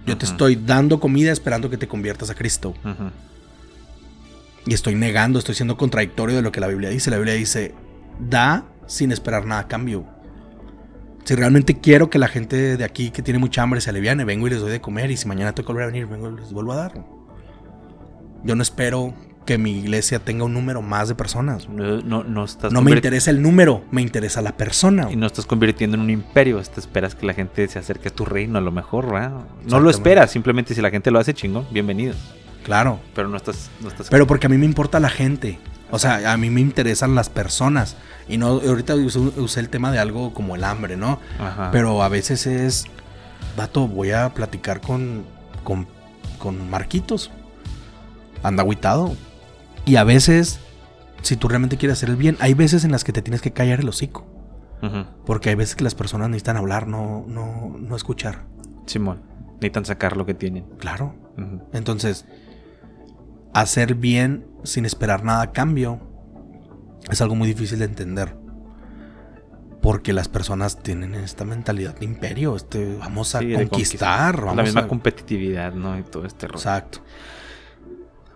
Yo 0.06 0.16
te 0.16 0.24
estoy 0.24 0.56
dando 0.56 1.00
comida 1.00 1.30
esperando 1.32 1.68
que 1.68 1.76
te 1.76 1.86
conviertas 1.86 2.30
a 2.30 2.34
Cristo. 2.34 2.70
Ujú. 2.84 3.10
Y 4.68 4.74
estoy 4.74 4.94
negando, 4.94 5.38
estoy 5.38 5.54
siendo 5.54 5.76
contradictorio 5.76 6.36
de 6.36 6.42
lo 6.42 6.52
que 6.52 6.60
la 6.60 6.68
Biblia 6.68 6.90
dice. 6.90 7.10
La 7.10 7.16
Biblia 7.16 7.34
dice, 7.34 7.74
da 8.20 8.66
sin 8.86 9.12
esperar 9.12 9.46
nada 9.46 9.62
a 9.62 9.68
cambio. 9.68 10.04
Si 11.24 11.34
realmente 11.34 11.78
quiero 11.78 12.10
que 12.10 12.18
la 12.18 12.28
gente 12.28 12.76
de 12.76 12.84
aquí 12.84 13.10
que 13.10 13.22
tiene 13.22 13.38
mucha 13.38 13.62
hambre 13.62 13.80
se 13.80 13.90
aliviane, 13.90 14.24
vengo 14.24 14.46
y 14.46 14.50
les 14.50 14.60
doy 14.60 14.70
de 14.70 14.80
comer. 14.80 15.10
Y 15.10 15.16
si 15.16 15.26
mañana 15.26 15.54
tengo 15.54 15.66
que 15.66 15.72
volver 15.72 15.84
a 15.84 15.92
venir, 15.92 16.06
vengo 16.06 16.30
y 16.30 16.36
les 16.36 16.52
vuelvo 16.52 16.72
a 16.72 16.76
dar. 16.76 17.04
Yo 18.44 18.54
no 18.54 18.62
espero 18.62 19.14
que 19.46 19.56
mi 19.56 19.78
iglesia 19.78 20.18
tenga 20.18 20.44
un 20.44 20.52
número 20.52 20.82
más 20.82 21.08
de 21.08 21.14
personas. 21.14 21.66
No, 21.68 22.02
no, 22.02 22.24
no 22.24 22.44
estás 22.44 22.70
No 22.70 22.82
me 22.82 22.90
interesa 22.90 23.30
el 23.30 23.40
número, 23.40 23.84
me 23.90 24.02
interesa 24.02 24.42
la 24.42 24.56
persona. 24.56 25.08
Y 25.10 25.16
no 25.16 25.26
estás 25.26 25.46
convirtiendo 25.46 25.96
en 25.96 26.02
un 26.02 26.10
imperio. 26.10 26.60
Te 26.62 26.80
esperas 26.80 27.14
que 27.14 27.24
la 27.24 27.32
gente 27.32 27.66
se 27.68 27.78
acerque 27.78 28.08
a 28.08 28.10
tu 28.10 28.26
reino, 28.26 28.58
a 28.58 28.60
lo 28.60 28.70
mejor, 28.70 29.10
¿verdad? 29.10 29.46
No 29.64 29.80
lo 29.80 29.88
esperas, 29.88 30.30
simplemente 30.30 30.74
si 30.74 30.82
la 30.82 30.90
gente 30.90 31.10
lo 31.10 31.18
hace 31.18 31.32
chingón, 31.32 31.66
bienvenidos. 31.70 32.18
Claro. 32.68 33.00
Pero 33.14 33.28
no 33.28 33.36
estás. 33.38 33.70
No 33.80 33.88
estás 33.88 34.10
Pero 34.10 34.26
porque 34.26 34.46
a 34.46 34.50
mí 34.50 34.58
me 34.58 34.66
importa 34.66 35.00
la 35.00 35.08
gente. 35.08 35.58
O 35.90 35.98
sea, 35.98 36.30
a 36.34 36.36
mí 36.36 36.50
me 36.50 36.60
interesan 36.60 37.14
las 37.14 37.30
personas. 37.30 37.96
Y 38.28 38.36
no, 38.36 38.48
ahorita 38.48 38.94
usé, 38.94 39.18
usé 39.18 39.60
el 39.60 39.70
tema 39.70 39.90
de 39.90 39.98
algo 39.98 40.34
como 40.34 40.54
el 40.54 40.62
hambre, 40.64 40.98
¿no? 40.98 41.18
Ajá. 41.40 41.70
Pero 41.72 42.02
a 42.02 42.10
veces 42.10 42.46
es, 42.46 42.84
vato, 43.56 43.88
voy 43.88 44.10
a 44.10 44.34
platicar 44.34 44.82
con, 44.82 45.24
con, 45.64 45.86
con 46.38 46.68
Marquitos. 46.68 47.30
Anda 48.42 48.64
agüitado. 48.64 49.16
Y 49.86 49.96
a 49.96 50.04
veces, 50.04 50.60
si 51.22 51.36
tú 51.36 51.48
realmente 51.48 51.78
quieres 51.78 51.96
hacer 51.96 52.10
el 52.10 52.16
bien, 52.16 52.36
hay 52.38 52.52
veces 52.52 52.84
en 52.84 52.92
las 52.92 53.02
que 53.02 53.14
te 53.14 53.22
tienes 53.22 53.40
que 53.40 53.54
callar 53.54 53.80
el 53.80 53.88
hocico. 53.88 54.26
Ujú. 54.82 55.06
Porque 55.24 55.48
hay 55.48 55.54
veces 55.54 55.74
que 55.74 55.84
las 55.84 55.94
personas 55.94 56.28
necesitan 56.28 56.58
hablar, 56.58 56.86
no, 56.86 57.24
no, 57.26 57.74
no 57.80 57.96
escuchar. 57.96 58.44
Simón. 58.84 59.22
Necesitan 59.54 59.86
sacar 59.86 60.18
lo 60.18 60.26
que 60.26 60.34
tienen. 60.34 60.66
Claro. 60.78 61.14
Ujú. 61.38 61.62
Entonces, 61.72 62.26
hacer 63.54 63.94
bien 63.94 64.46
sin 64.64 64.84
esperar 64.84 65.24
nada 65.24 65.42
a 65.42 65.52
cambio 65.52 66.00
es 67.10 67.20
algo 67.22 67.34
muy 67.34 67.48
difícil 67.48 67.78
de 67.78 67.86
entender. 67.86 68.34
Porque 69.80 70.12
las 70.12 70.28
personas 70.28 70.82
tienen 70.82 71.14
esta 71.14 71.44
mentalidad 71.44 71.96
de 71.96 72.04
imperio. 72.04 72.56
Este, 72.56 72.96
vamos 72.96 73.34
a 73.34 73.38
Sí, 73.38 73.52
conquistar. 73.54 74.36
Vamos 74.40 74.56
la 74.56 74.62
misma 74.64 74.80
a... 74.82 74.88
competitividad, 74.88 75.72
¿no? 75.72 75.96
Y 75.98 76.02
todo 76.02 76.26
este 76.26 76.46
rollo. 76.48 76.58
Exacto. 76.58 76.98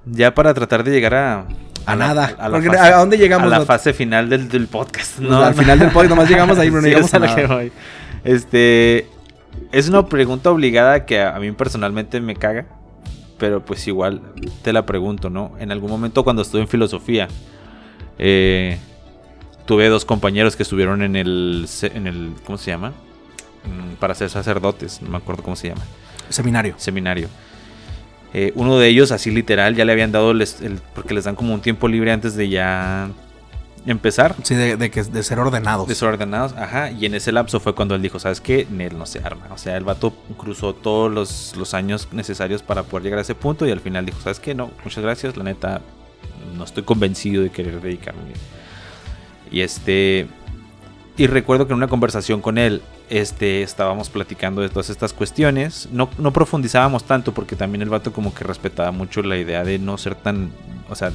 Ya 0.06 0.34
para 0.34 0.55
tratar 0.55 0.84
de 0.84 0.90
llegar 0.93 1.14
a. 1.14 1.47
A 1.84 1.97
nada. 1.97 2.32
A, 2.39 2.48
la 2.48 2.55
Porque, 2.55 2.68
fase, 2.68 2.93
¿a 2.93 2.97
dónde 2.98 3.18
llegamos, 3.18 3.52
A 3.52 3.59
la 3.59 3.66
fase 3.66 3.93
final 3.93 4.28
del, 4.28 4.48
del 4.48 4.68
podcast. 4.68 5.16
Pues, 5.18 5.30
al 5.32 5.55
final 5.55 5.78
del 5.80 5.90
podcast 5.90 6.10
nomás 6.10 6.30
llegamos 6.30 6.59
ahí, 6.59 6.70
pero 6.70 6.80
no 6.80 6.86
Sí, 6.86 6.89
llegamos 6.90 7.12
a 7.14 7.18
lo 7.18 7.26
que 7.34 7.43
nada. 7.43 7.55
voy. 7.56 7.72
Este. 8.24 9.09
Es 9.72 9.89
una 9.89 10.06
pregunta 10.06 10.51
obligada 10.51 11.05
que 11.06 11.20
a, 11.20 11.34
a 11.34 11.40
mí 11.40 11.51
personalmente 11.52 12.20
me 12.20 12.36
caga. 12.36 12.66
Pero 13.43 13.60
pues 13.64 13.89
igual 13.89 14.20
te 14.62 14.73
la 14.73 14.86
pregunto, 14.86 15.28
¿no? 15.28 15.51
En 15.59 15.73
algún 15.73 15.90
momento 15.90 16.23
cuando 16.23 16.43
estuve 16.43 16.60
en 16.60 16.69
filosofía. 16.69 17.27
eh, 18.20 18.78
tuve 19.66 19.89
dos 19.89 20.05
compañeros 20.05 20.55
que 20.55 20.62
estuvieron 20.62 21.02
en 21.02 21.16
el. 21.16 21.66
En 21.93 22.06
el 22.06 22.35
¿Cómo 22.47 22.56
se 22.56 22.70
llama? 22.70 22.90
Mm, 23.64 23.94
Para 23.98 24.14
ser 24.14 24.31
sacerdotes. 24.31 25.02
No 25.02 25.10
me 25.10 25.16
acuerdo 25.16 25.43
cómo 25.43 25.56
se 25.56 25.70
llama 25.70 25.82
Seminario. 26.28 26.74
seminario. 26.77 27.27
Eh, 28.32 28.52
uno 28.55 28.78
de 28.78 28.86
ellos, 28.86 29.10
así 29.10 29.32
literal, 29.32 29.74
ya 29.74 29.85
le 29.85 29.90
habían 29.90 30.12
dado, 30.12 30.35
les- 30.35 30.60
el- 30.60 30.78
porque 30.94 31.12
les 31.12 31.24
dan 31.24 31.35
como 31.35 31.52
un 31.52 31.60
tiempo 31.62 31.89
libre 31.89 32.12
antes 32.12 32.36
de 32.36 32.48
ya 32.48 33.10
empezar. 33.86 34.34
Sí, 34.42 34.54
de, 34.54 34.76
de 34.76 34.90
que, 34.90 35.02
de 35.02 35.22
ser 35.22 35.38
ordenados. 35.38 35.88
Desordenados, 35.88 36.52
ajá. 36.52 36.90
Y 36.90 37.06
en 37.06 37.14
ese 37.14 37.32
lapso 37.32 37.60
fue 37.60 37.74
cuando 37.74 37.94
él 37.94 38.02
dijo, 38.02 38.18
¿sabes 38.18 38.40
qué? 38.40 38.66
Nel 38.70 38.96
no 38.98 39.06
se 39.06 39.18
arma. 39.20 39.46
O 39.52 39.59
sea, 39.59 39.76
el 39.76 39.84
vato 39.84 40.12
cruzó 40.36 40.74
todos 40.74 41.10
los, 41.10 41.54
los 41.56 41.74
años 41.74 42.09
necesarios 42.12 42.62
para 42.62 42.84
poder 42.84 43.04
llegar 43.04 43.18
a 43.18 43.22
ese 43.22 43.34
punto 43.34 43.66
y 43.66 43.70
al 43.70 43.80
final 43.80 44.06
dijo, 44.06 44.20
¿sabes 44.20 44.40
qué? 44.40 44.54
No, 44.54 44.70
muchas 44.84 45.02
gracias. 45.02 45.36
La 45.36 45.44
neta, 45.44 45.80
no 46.56 46.64
estoy 46.64 46.84
convencido 46.84 47.42
de 47.42 47.50
querer 47.50 47.80
dedicarme. 47.80 48.32
Y 49.50 49.60
este... 49.60 50.28
Y 51.14 51.26
recuerdo 51.26 51.66
que 51.66 51.74
en 51.74 51.76
una 51.76 51.88
conversación 51.88 52.40
con 52.40 52.56
él, 52.56 52.80
este, 53.10 53.62
estábamos 53.62 54.09
platicando 54.09 54.62
de 54.62 54.70
todas 54.70 54.88
estas 54.88 55.12
cuestiones. 55.12 55.90
No, 55.92 56.09
no 56.16 56.32
profundizábamos 56.32 57.04
tanto 57.04 57.34
porque 57.34 57.54
también 57.54 57.82
el 57.82 57.90
vato 57.90 58.14
como 58.14 58.32
que 58.32 58.44
respetaba 58.44 58.92
mucho 58.92 59.22
la 59.22 59.36
idea 59.36 59.62
de 59.62 59.78
no 59.78 59.98
ser 59.98 60.14
tan, 60.14 60.50
o 60.88 60.94
sea, 60.94 61.12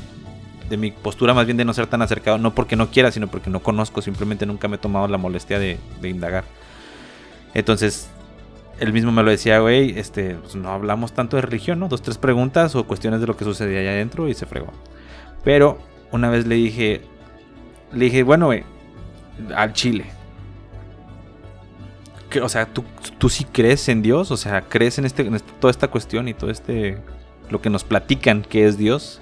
de 0.70 0.78
mi 0.78 0.92
postura 0.92 1.34
más 1.34 1.46
bien 1.46 1.58
de 1.58 1.66
no 1.66 1.74
ser 1.74 1.88
tan 1.88 2.02
acercado, 2.02 2.38
no 2.38 2.54
porque 2.54 2.76
no 2.76 2.90
quiera, 2.90 3.12
sino 3.12 3.28
porque 3.28 3.50
no 3.50 3.62
conozco, 3.62 4.02
simplemente 4.02 4.46
nunca 4.46 4.68
me 4.68 4.76
he 4.76 4.80
tomado 4.80 5.08
la 5.08 5.18
molestia 5.18 5.60
de, 5.60 5.78
indagar. 6.04 6.44
Entonces, 7.54 8.10
él 8.80 8.94
mismo 8.94 9.12
me 9.12 9.24
lo 9.24 9.32
decía, 9.32 9.60
güey, 9.60 9.98
este, 9.98 10.36
pues 10.36 10.56
no 10.56 10.70
hablamos 10.70 11.14
tanto 11.14 11.38
de 11.38 11.42
religión, 11.42 11.80
¿no? 11.80 11.88
Dos, 11.88 12.02
tres 12.02 12.18
preguntas 12.18 12.76
o 12.76 12.86
cuestiones 12.86 13.22
de 13.22 13.28
lo 13.28 13.38
que 13.38 13.46
sucedía 13.46 13.80
allá 13.80 13.92
adentro 13.92 14.28
y 14.28 14.34
se 14.34 14.46
fregó. 14.46 14.72
Pero 15.44 15.80
una 16.12 16.30
vez 16.30 16.46
le 16.46 16.56
dije, 16.56 17.02
le 17.94 18.06
dije, 18.06 18.24
bueno, 18.24 18.48
güey, 18.48 18.64
al 19.56 19.74
Chile. 19.74 20.06
Que, 22.30 22.42
o 22.42 22.50
sea, 22.50 22.66
¿tú, 22.66 22.84
tú 23.18 23.30
sí 23.30 23.46
crees 23.46 23.88
en 23.88 24.02
Dios, 24.02 24.32
o 24.32 24.38
sea, 24.38 24.62
crees 24.62 24.98
en, 24.98 25.06
este, 25.06 25.24
en 25.24 25.36
este- 25.36 25.54
toda 25.60 25.72
esta 25.72 25.88
cuestión 25.88 26.28
y 26.28 26.34
todo 26.34 26.52
este, 26.52 26.98
lo 27.50 27.62
que 27.62 27.70
nos 27.70 27.84
platican 27.84 28.42
que 28.42 28.68
es 28.68 28.78
Dios. 28.78 29.22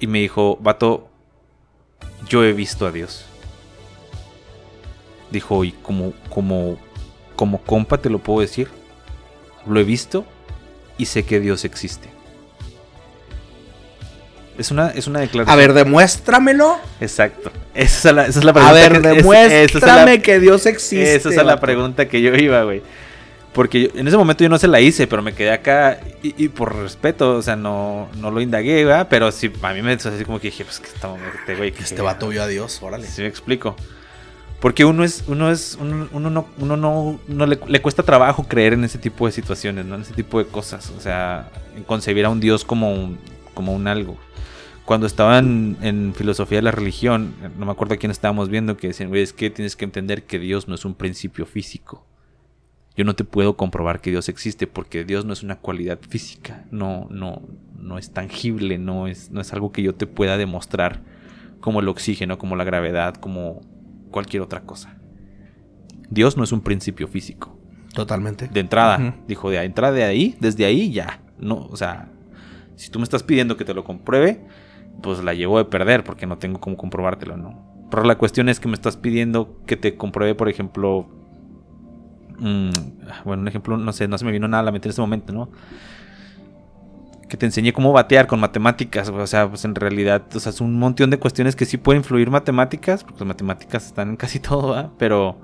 Y 0.00 0.06
me 0.06 0.18
dijo, 0.20 0.56
vato, 0.60 1.08
yo 2.28 2.42
he 2.44 2.52
visto 2.52 2.86
a 2.86 2.90
Dios. 2.92 3.24
Dijo, 5.30 5.62
y 5.64 5.72
como, 5.72 6.12
como, 6.28 6.78
como 7.36 7.58
compa 7.62 7.98
te 7.98 8.10
lo 8.10 8.18
puedo 8.18 8.40
decir, 8.40 8.68
lo 9.66 9.78
he 9.78 9.84
visto 9.84 10.24
y 10.98 11.06
sé 11.06 11.24
que 11.24 11.38
Dios 11.38 11.64
existe. 11.64 12.08
Es 14.58 14.70
una, 14.70 14.88
es 14.90 15.06
una 15.06 15.20
declaración. 15.20 15.52
A 15.52 15.56
ver, 15.56 15.72
demuéstramelo. 15.72 16.76
Exacto. 17.00 17.50
Esa 17.74 18.08
es 18.10 18.14
la, 18.14 18.26
esa 18.26 18.38
es 18.40 18.44
la 18.44 18.50
A 18.50 18.54
pregunta. 18.54 18.72
ver, 18.74 18.92
que- 18.92 18.98
es- 18.98 19.02
esa 19.04 19.10
es 19.12 19.16
demuéstrame 19.22 20.16
la- 20.16 20.22
que 20.22 20.40
Dios 20.40 20.66
existe. 20.66 21.14
Esa 21.14 21.28
es 21.30 21.36
la 21.36 21.60
pregunta 21.60 22.08
que 22.08 22.20
yo 22.20 22.34
iba, 22.34 22.62
güey. 22.64 22.82
Porque 23.52 23.82
yo- 23.82 23.88
en 23.94 24.06
ese 24.06 24.16
momento 24.16 24.44
yo 24.44 24.48
no 24.50 24.58
se 24.58 24.68
la 24.68 24.80
hice, 24.80 25.06
pero 25.06 25.22
me 25.22 25.32
quedé 25.34 25.50
acá 25.50 26.00
y, 26.22 26.34
y 26.44 26.48
por 26.48 26.74
respeto, 26.76 27.36
o 27.36 27.42
sea, 27.42 27.56
no, 27.56 28.08
no 28.18 28.30
lo 28.30 28.40
indagué, 28.40 28.84
¿verdad? 28.84 29.08
Pero 29.10 29.32
sí, 29.32 29.50
a 29.62 29.72
mí 29.72 29.82
me 29.82 29.92
así 29.92 30.24
como 30.24 30.38
que 30.38 30.48
dije, 30.48 30.64
pues 30.64 30.78
que 30.78 30.86
estamos, 30.88 31.18
este 31.40 31.56
güey. 31.56 31.72
que- 31.72 31.82
Este 31.82 32.00
vato 32.00 32.28
vio 32.28 32.42
a 32.42 32.46
Dios, 32.46 32.80
órale. 32.82 33.06
Sí, 33.06 33.22
me 33.22 33.28
explico. 33.28 33.74
Porque 34.60 34.84
uno 34.84 35.04
es, 35.04 35.24
uno 35.26 35.50
es, 35.50 35.78
uno, 35.80 36.06
uno 36.12 36.28
no, 36.30 36.46
uno 36.58 36.76
no, 36.76 37.18
no 37.26 37.46
le, 37.46 37.58
le 37.66 37.80
cuesta 37.82 38.02
trabajo 38.02 38.44
creer 38.46 38.74
en 38.74 38.84
ese 38.84 38.98
tipo 38.98 39.26
de 39.26 39.32
situaciones, 39.32 39.86
¿no? 39.86 39.94
En 39.94 40.02
ese 40.02 40.12
tipo 40.12 40.38
de 40.38 40.44
cosas. 40.46 40.90
O 40.96 41.00
sea, 41.00 41.48
en 41.74 41.82
concebir 41.82 42.26
a 42.26 42.28
un 42.28 42.40
Dios 42.40 42.64
como 42.64 42.92
un, 42.92 43.18
como 43.54 43.72
un 43.74 43.88
algo. 43.88 44.18
Cuando 44.84 45.06
estaban 45.06 45.76
en 45.82 46.12
filosofía 46.14 46.58
de 46.58 46.62
la 46.62 46.72
religión, 46.72 47.34
no 47.58 47.64
me 47.64 47.72
acuerdo 47.72 47.94
a 47.94 47.96
quién 47.96 48.12
estábamos 48.12 48.48
viendo, 48.50 48.76
que 48.76 48.88
decían, 48.88 49.08
güey, 49.08 49.22
es 49.22 49.32
que 49.32 49.48
tienes 49.48 49.76
que 49.76 49.84
entender 49.86 50.24
que 50.24 50.38
Dios 50.38 50.68
no 50.68 50.74
es 50.74 50.84
un 50.84 50.94
principio 50.94 51.46
físico. 51.46 52.04
Yo 52.96 53.04
no 53.04 53.14
te 53.14 53.24
puedo 53.24 53.56
comprobar 53.56 54.00
que 54.00 54.10
Dios 54.10 54.28
existe 54.28 54.66
porque 54.66 55.04
Dios 55.04 55.24
no 55.24 55.32
es 55.32 55.42
una 55.42 55.56
cualidad 55.56 55.98
física, 56.00 56.64
no, 56.70 57.06
no, 57.10 57.42
no 57.78 57.98
es 57.98 58.12
tangible, 58.12 58.78
no 58.78 59.06
es, 59.06 59.30
no 59.30 59.40
es 59.40 59.52
algo 59.52 59.72
que 59.72 59.82
yo 59.82 59.94
te 59.94 60.06
pueda 60.06 60.36
demostrar 60.36 61.02
como 61.60 61.80
el 61.80 61.88
oxígeno, 61.88 62.38
como 62.38 62.56
la 62.56 62.64
gravedad, 62.64 63.14
como 63.14 63.60
cualquier 64.10 64.42
otra 64.42 64.62
cosa. 64.62 64.96
Dios 66.08 66.36
no 66.36 66.44
es 66.44 66.52
un 66.52 66.60
principio 66.60 67.06
físico. 67.06 67.56
Totalmente. 67.94 68.48
De 68.48 68.60
entrada, 68.60 69.16
dijo, 69.26 69.50
de 69.50 69.62
entrada 69.62 69.92
de 69.92 70.04
ahí, 70.04 70.36
desde 70.40 70.64
ahí 70.64 70.92
ya. 70.92 71.20
No, 71.38 71.66
o 71.66 71.76
sea, 71.76 72.08
si 72.76 72.90
tú 72.90 72.98
me 72.98 73.04
estás 73.04 73.22
pidiendo 73.22 73.56
que 73.56 73.64
te 73.64 73.74
lo 73.74 73.84
compruebe, 73.84 74.44
pues 75.02 75.22
la 75.22 75.34
llevo 75.34 75.58
de 75.58 75.64
perder 75.64 76.04
porque 76.04 76.26
no 76.26 76.38
tengo 76.38 76.60
cómo 76.60 76.76
comprobártelo, 76.76 77.36
¿no? 77.36 77.88
Pero 77.90 78.04
la 78.04 78.18
cuestión 78.18 78.48
es 78.48 78.60
que 78.60 78.68
me 78.68 78.74
estás 78.74 78.96
pidiendo 78.96 79.60
que 79.66 79.76
te 79.76 79.96
compruebe, 79.96 80.34
por 80.34 80.48
ejemplo, 80.48 81.08
mm, 82.40 82.70
bueno, 83.24 83.42
un 83.42 83.48
ejemplo, 83.48 83.76
no 83.76 83.92
sé, 83.92 84.08
no 84.08 84.18
se 84.18 84.24
me 84.24 84.32
vino 84.32 84.48
nada 84.48 84.60
a 84.62 84.64
la 84.64 84.72
mente 84.72 84.88
en 84.88 84.90
este 84.90 85.00
momento, 85.00 85.32
¿no? 85.32 85.48
Que 87.28 87.36
te 87.36 87.46
enseñe 87.46 87.72
cómo 87.72 87.92
batear 87.92 88.26
con 88.26 88.40
matemáticas, 88.40 89.08
o 89.08 89.26
sea, 89.26 89.48
pues 89.48 89.64
en 89.64 89.76
realidad, 89.76 90.22
o 90.34 90.40
sea, 90.40 90.50
es 90.50 90.60
un 90.60 90.76
montón 90.78 91.10
de 91.10 91.18
cuestiones 91.18 91.54
que 91.54 91.64
sí 91.64 91.76
pueden 91.76 92.00
influir 92.00 92.28
matemáticas, 92.30 93.04
porque 93.04 93.20
las 93.20 93.28
matemáticas 93.28 93.86
están 93.86 94.08
en 94.10 94.16
casi 94.16 94.40
todo, 94.40 94.70
¿verdad? 94.74 94.90
Pero, 94.98 95.36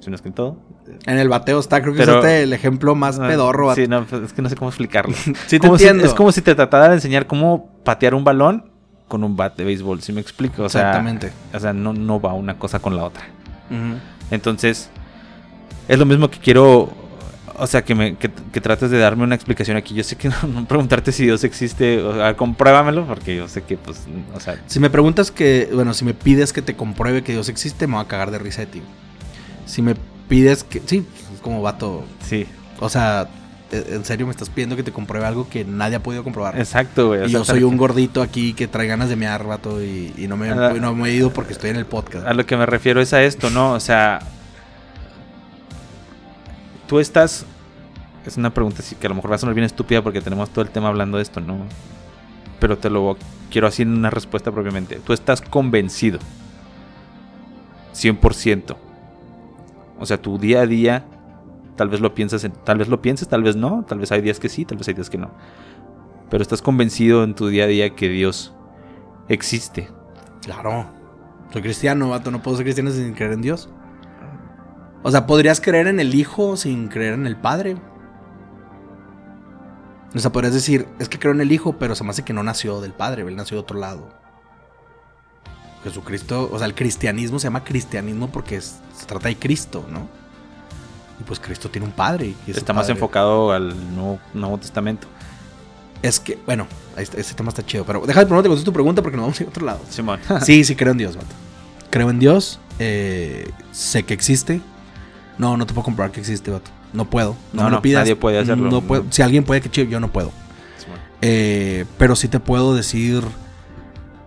si 0.00 0.10
no 0.10 0.16
es 0.16 0.22
que 0.22 0.28
en 0.28 0.34
todo, 0.34 0.58
En 1.06 1.18
el 1.18 1.28
bateo 1.28 1.58
está, 1.58 1.80
creo 1.80 1.94
que 1.94 2.00
Pero- 2.00 2.18
es 2.18 2.24
este 2.24 2.42
el 2.42 2.52
ejemplo 2.52 2.94
más 2.94 3.18
Ah, 3.18 3.26
pedorro. 3.26 3.74
Sí, 3.74 3.88
no, 3.88 4.04
pues, 4.04 4.22
es 4.22 4.32
que 4.34 4.42
no 4.42 4.48
sé 4.50 4.54
cómo 4.56 4.68
explicarlo. 4.68 5.14
Sí 5.46 5.58
te 5.58 5.66
si- 5.66 5.72
entiendo. 5.72 6.04
es 6.04 6.12
como 6.14 6.30
si 6.30 6.42
te 6.42 6.54
tratara 6.54 6.88
de 6.88 6.94
enseñar 6.96 7.26
cómo 7.26 7.70
patear 7.82 8.14
un 8.14 8.22
balón 8.22 8.70
con 9.08 9.24
un 9.24 9.34
bat 9.36 9.56
de 9.56 9.64
béisbol, 9.64 10.02
¿sí 10.02 10.12
me 10.12 10.20
explico? 10.20 10.64
O 10.64 10.68
sea, 10.68 10.82
Exactamente. 10.82 11.32
O 11.54 11.58
sea, 11.58 11.72
no, 11.72 11.92
no 11.94 12.20
va 12.20 12.34
una 12.34 12.58
cosa 12.58 12.80
con 12.80 12.96
la 12.96 13.04
otra. 13.04 13.22
Entonces, 14.30 14.90
es 15.88 15.98
lo 15.98 16.04
mismo 16.06 16.30
que 16.30 16.38
quiero, 16.38 16.90
o 17.58 17.66
sea, 17.66 17.84
que, 17.84 17.94
me, 17.94 18.16
que, 18.16 18.30
que 18.52 18.60
trates 18.60 18.90
de 18.90 18.98
darme 18.98 19.24
una 19.24 19.34
explicación 19.34 19.76
aquí. 19.76 19.94
Yo 19.94 20.02
sé 20.04 20.16
que 20.16 20.28
no, 20.42 20.48
no 20.52 20.64
preguntarte 20.66 21.12
si 21.12 21.24
Dios 21.24 21.44
existe, 21.44 22.02
o 22.02 22.14
sea, 22.14 22.36
compruébamelo, 22.36 23.06
porque 23.06 23.36
yo 23.36 23.48
sé 23.48 23.62
que, 23.62 23.76
pues, 23.76 24.00
o 24.34 24.40
sea, 24.40 24.60
Si 24.66 24.80
me 24.80 24.90
preguntas 24.90 25.30
que, 25.30 25.68
bueno, 25.72 25.94
si 25.94 26.04
me 26.04 26.14
pides 26.14 26.52
que 26.52 26.62
te 26.62 26.74
compruebe 26.76 27.22
que 27.22 27.32
Dios 27.32 27.48
existe, 27.48 27.86
me 27.86 27.94
voy 27.94 28.04
a 28.04 28.08
cagar 28.08 28.30
de 28.30 28.38
risa 28.38 28.60
de 28.62 28.66
ti. 28.66 28.82
Si 29.66 29.82
me 29.82 29.94
pides 30.28 30.64
que, 30.64 30.80
sí, 30.84 31.06
es 31.34 31.40
como 31.40 31.62
vato. 31.62 32.04
sí. 32.22 32.46
O 32.78 32.90
sea, 32.90 33.26
eh, 33.72 33.84
en 33.94 34.04
serio 34.04 34.26
me 34.26 34.32
estás 34.32 34.50
pidiendo 34.50 34.76
que 34.76 34.82
te 34.82 34.92
compruebe 34.92 35.24
algo 35.26 35.48
que 35.48 35.64
nadie 35.64 35.96
ha 35.96 36.02
podido 36.02 36.22
comprobar. 36.22 36.58
Exacto, 36.58 37.08
güey. 37.08 37.24
Y 37.26 37.30
yo 37.30 37.42
soy 37.42 37.62
un 37.62 37.78
gordito 37.78 38.20
aquí 38.20 38.52
que 38.52 38.68
trae 38.68 38.86
ganas 38.86 39.08
de 39.08 39.16
mear, 39.16 39.44
vato, 39.46 39.82
y, 39.82 40.12
y 40.18 40.28
no, 40.28 40.36
me, 40.36 40.50
Ah. 40.50 40.74
no 40.78 40.94
me 40.94 41.08
he 41.08 41.14
ido 41.14 41.32
porque 41.32 41.54
estoy 41.54 41.70
en 41.70 41.76
el 41.76 41.86
podcast. 41.86 42.26
A 42.26 42.34
lo 42.34 42.44
que 42.44 42.56
me 42.58 42.66
refiero 42.66 43.00
es 43.00 43.14
a 43.14 43.22
esto, 43.24 43.48
¿no? 43.48 43.72
O 43.72 43.80
sea, 43.80 44.18
tú 46.86 46.98
estás... 46.98 47.46
Es 48.24 48.36
una 48.36 48.50
pregunta 48.52 48.82
que 48.98 49.06
a 49.06 49.10
lo 49.10 49.14
mejor 49.14 49.30
va 49.30 49.36
a 49.36 49.38
sonar 49.38 49.54
bien 49.54 49.64
estúpida 49.64 50.02
porque 50.02 50.20
tenemos 50.20 50.50
todo 50.50 50.64
el 50.64 50.70
tema 50.70 50.88
hablando 50.88 51.16
de 51.18 51.22
esto, 51.22 51.40
¿no? 51.40 51.58
Pero 52.58 52.76
te 52.76 52.90
lo 52.90 53.16
quiero 53.50 53.68
en 53.78 53.90
una 53.96 54.10
respuesta 54.10 54.50
propiamente. 54.50 54.96
Tú 54.96 55.12
estás 55.12 55.40
convencido. 55.40 56.18
100%. 57.94 58.76
O 59.98 60.06
sea, 60.06 60.20
tu 60.20 60.38
día 60.38 60.62
a 60.62 60.66
día, 60.66 61.04
tal 61.76 61.88
vez 61.88 62.00
lo 62.00 62.14
piensas, 62.14 62.44
en- 62.44 62.52
tal 62.52 62.78
vez 62.78 62.88
lo 62.88 63.00
pienses, 63.00 63.28
tal 63.28 63.42
vez 63.42 63.56
no, 63.56 63.84
tal 63.86 63.98
vez 63.98 64.10
hay 64.12 64.20
días 64.20 64.40
que 64.40 64.48
sí, 64.48 64.64
tal 64.64 64.78
vez 64.78 64.88
hay 64.88 64.94
días 64.94 65.08
que 65.08 65.18
no. 65.18 65.30
Pero 66.28 66.42
estás 66.42 66.60
convencido 66.62 67.22
en 67.24 67.34
tu 67.34 67.48
día 67.48 67.64
a 67.64 67.68
día 67.68 67.94
que 67.94 68.08
Dios 68.08 68.52
existe. 69.28 69.88
Claro. 70.42 70.86
Soy 71.52 71.62
cristiano, 71.62 72.10
vato. 72.10 72.30
No 72.30 72.42
puedo 72.42 72.56
ser 72.56 72.66
cristiano 72.66 72.90
sin 72.90 73.14
creer 73.14 73.32
en 73.32 73.42
Dios. 73.42 73.68
O 75.06 75.10
sea, 75.12 75.24
podrías 75.24 75.60
creer 75.60 75.86
en 75.86 76.00
el 76.00 76.14
Hijo 76.16 76.56
sin 76.56 76.88
creer 76.88 77.14
en 77.14 77.28
el 77.28 77.36
Padre. 77.36 77.76
O 80.14 80.18
sea, 80.18 80.32
podrías 80.32 80.52
decir, 80.52 80.88
es 80.98 81.08
que 81.08 81.18
creo 81.18 81.32
en 81.32 81.40
el 81.40 81.52
Hijo, 81.52 81.74
pero 81.78 81.94
se 81.94 82.02
me 82.02 82.10
hace 82.10 82.22
que 82.24 82.32
no 82.32 82.42
nació 82.42 82.80
del 82.80 82.92
Padre, 82.92 83.22
él 83.22 83.36
nació 83.36 83.56
de 83.56 83.60
otro 83.60 83.78
lado. 83.78 84.08
Jesucristo, 85.84 86.48
o 86.52 86.58
sea, 86.58 86.66
el 86.66 86.74
cristianismo 86.74 87.38
se 87.38 87.44
llama 87.44 87.62
cristianismo 87.62 88.28
porque 88.30 88.56
es- 88.56 88.78
se 88.98 89.06
trata 89.06 89.28
de 89.28 89.36
Cristo, 89.36 89.84
¿no? 89.90 90.08
Y 91.20 91.22
pues 91.24 91.38
Cristo 91.38 91.70
tiene 91.70 91.86
un 91.86 91.92
Padre. 91.92 92.34
y 92.46 92.50
Está 92.50 92.72
más 92.72 92.88
enfocado 92.88 93.52
al 93.52 93.94
Nuevo, 93.94 94.18
Nuevo 94.34 94.58
Testamento. 94.58 95.06
Es 96.02 96.18
que, 96.18 96.36
bueno, 96.44 96.66
ese 96.96 97.34
tema 97.34 97.50
está 97.50 97.64
chido. 97.64 97.84
Pero 97.84 98.02
déjame 98.06 98.26
primero 98.26 98.42
te 98.42 98.48
contesto 98.48 98.70
tu 98.70 98.74
pregunta 98.74 99.02
porque 99.02 99.16
nos 99.16 99.24
vamos 99.26 99.38
a 99.38 99.42
ir 99.44 99.46
a 99.46 99.50
otro 99.50 99.64
lado. 99.66 99.80
Simón. 99.88 100.18
Sí, 100.44 100.64
sí, 100.64 100.74
creo 100.74 100.90
en 100.92 100.98
Dios, 100.98 101.14
vato. 101.16 101.28
Creo 101.90 102.10
en 102.10 102.18
Dios. 102.18 102.58
eh, 102.78 103.50
sé 103.72 104.02
que 104.02 104.12
existe. 104.12 104.60
No, 105.38 105.56
no 105.56 105.66
te 105.66 105.74
puedo 105.74 105.84
comprobar 105.84 106.12
que 106.12 106.20
existe, 106.20 106.50
vato. 106.50 106.70
No 106.92 107.04
puedo. 107.10 107.36
No, 107.52 107.62
No, 107.62 107.64
me 107.64 107.70
no, 107.70 107.76
lo 107.76 107.82
pidas. 107.82 108.02
nadie 108.02 108.16
puede 108.16 108.38
hacerlo. 108.38 108.70
No 108.70 108.80
puedo. 108.80 109.04
Si 109.10 109.22
alguien 109.22 109.44
puede 109.44 109.60
que 109.60 109.70
chido, 109.70 109.88
yo 109.88 110.00
no 110.00 110.10
puedo. 110.12 110.30
Eh, 111.22 111.86
pero 111.98 112.14
sí 112.14 112.28
te 112.28 112.40
puedo 112.40 112.74
decir 112.74 113.24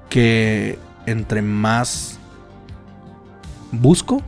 que 0.10 0.80
entre 1.06 1.42
más 1.42 2.18
busco, 3.72 4.22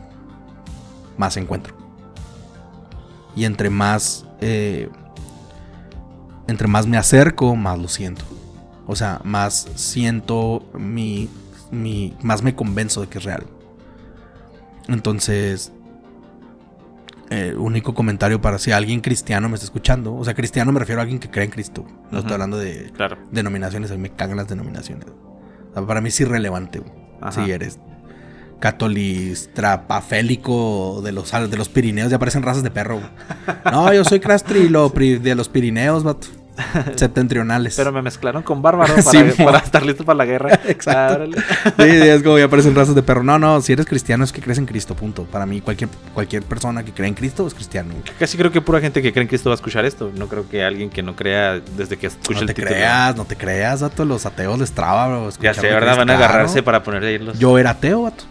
más 1.18 1.36
encuentro. 1.36 1.74
Y 3.36 3.44
entre 3.44 3.70
más. 3.70 4.26
eh, 4.40 4.88
entre 6.48 6.66
más 6.68 6.86
me 6.86 6.96
acerco, 6.98 7.54
más 7.56 7.78
lo 7.78 7.88
siento. 7.88 8.24
O 8.86 8.96
sea, 8.96 9.20
más 9.24 9.68
siento 9.76 10.64
mi. 10.74 11.28
mi 11.70 12.14
más 12.22 12.42
me 12.42 12.54
convenzo 12.54 13.00
de 13.00 13.08
que 13.08 13.18
es 13.18 13.24
real. 13.24 13.44
Entonces. 14.88 15.72
Eh, 17.34 17.54
único 17.56 17.94
comentario 17.94 18.40
para 18.40 18.58
si 18.58 18.72
alguien 18.72 19.00
cristiano 19.00 19.48
me 19.48 19.54
está 19.54 19.64
escuchando. 19.64 20.14
O 20.14 20.24
sea, 20.24 20.34
cristiano 20.34 20.70
me 20.72 20.80
refiero 20.80 21.00
a 21.00 21.02
alguien 21.02 21.18
que 21.18 21.30
cree 21.30 21.44
en 21.46 21.50
Cristo. 21.50 21.84
No 22.10 22.18
estoy 22.18 22.34
hablando 22.34 22.58
de 22.58 22.90
Claro. 22.94 23.16
denominaciones. 23.30 23.90
A 23.90 23.94
mí 23.94 24.00
me 24.00 24.10
cagan 24.10 24.36
las 24.36 24.48
denominaciones. 24.48 25.06
O 25.08 25.72
sea, 25.74 25.86
para 25.86 26.00
mí 26.00 26.08
es 26.10 26.20
irrelevante. 26.20 26.82
Si 27.30 27.50
eres 27.50 27.78
catolistrapafélico 28.60 31.00
de 31.02 31.12
los, 31.12 31.30
de 31.32 31.56
los 31.56 31.68
Pirineos, 31.68 32.10
ya 32.10 32.18
parecen 32.18 32.42
razas 32.42 32.62
de 32.62 32.70
perro. 32.70 33.00
No, 33.70 33.92
yo 33.92 34.04
soy 34.04 34.20
castrilo 34.20 34.88
de 34.90 35.34
los 35.34 35.48
Pirineos, 35.48 36.04
vato. 36.04 36.28
Septentrionales. 36.96 37.76
Pero 37.76 37.92
me 37.92 38.02
mezclaron 38.02 38.42
con 38.42 38.60
bárbaro 38.62 38.94
para, 39.04 39.44
para 39.44 39.58
estar 39.58 39.84
listo 39.84 40.04
para 40.04 40.18
la 40.18 40.24
guerra. 40.24 40.60
Exacto. 40.66 41.40
Sí, 41.78 41.84
es 41.86 42.22
como 42.22 42.38
ya 42.38 42.48
parecen 42.48 42.74
razas 42.74 42.94
de 42.94 43.02
perro. 43.02 43.22
No, 43.22 43.38
no, 43.38 43.60
si 43.60 43.72
eres 43.72 43.86
cristiano 43.86 44.24
es 44.24 44.32
que 44.32 44.40
crees 44.40 44.58
en 44.58 44.66
Cristo, 44.66 44.94
punto. 44.94 45.24
Para 45.24 45.46
mí, 45.46 45.60
cualquier, 45.60 45.90
cualquier 46.14 46.42
persona 46.42 46.84
que 46.84 46.92
cree 46.92 47.08
en 47.08 47.14
Cristo 47.14 47.46
es 47.46 47.54
cristiano. 47.54 47.94
Casi 48.18 48.36
creo 48.36 48.50
que 48.52 48.60
pura 48.60 48.80
gente 48.80 49.00
que 49.02 49.12
cree 49.12 49.22
en 49.22 49.28
Cristo 49.28 49.50
va 49.50 49.54
a 49.54 49.56
escuchar 49.56 49.84
esto. 49.84 50.10
No 50.14 50.28
creo 50.28 50.48
que 50.48 50.62
alguien 50.64 50.90
que 50.90 51.02
no 51.02 51.16
crea 51.16 51.60
desde 51.76 51.96
que 51.96 52.08
escuche 52.08 52.34
No 52.34 52.40
el 52.40 52.46
te 52.46 52.54
título. 52.54 52.74
creas, 52.74 53.16
no 53.16 53.24
te 53.24 53.36
creas, 53.36 53.82
vato. 53.82 54.04
Los 54.04 54.26
ateos 54.26 54.58
les 54.58 54.72
traba, 54.72 55.08
bro. 55.08 55.30
Ya 55.40 55.54
sé, 55.54 55.68
¿verdad? 55.68 55.96
Van 55.96 56.10
a 56.10 56.14
agarrarse 56.16 56.62
para 56.62 56.82
ponerle 56.82 57.08
ahí 57.08 57.18
los. 57.18 57.38
Yo 57.38 57.58
era 57.58 57.70
ateo, 57.70 58.02
vato. 58.02 58.24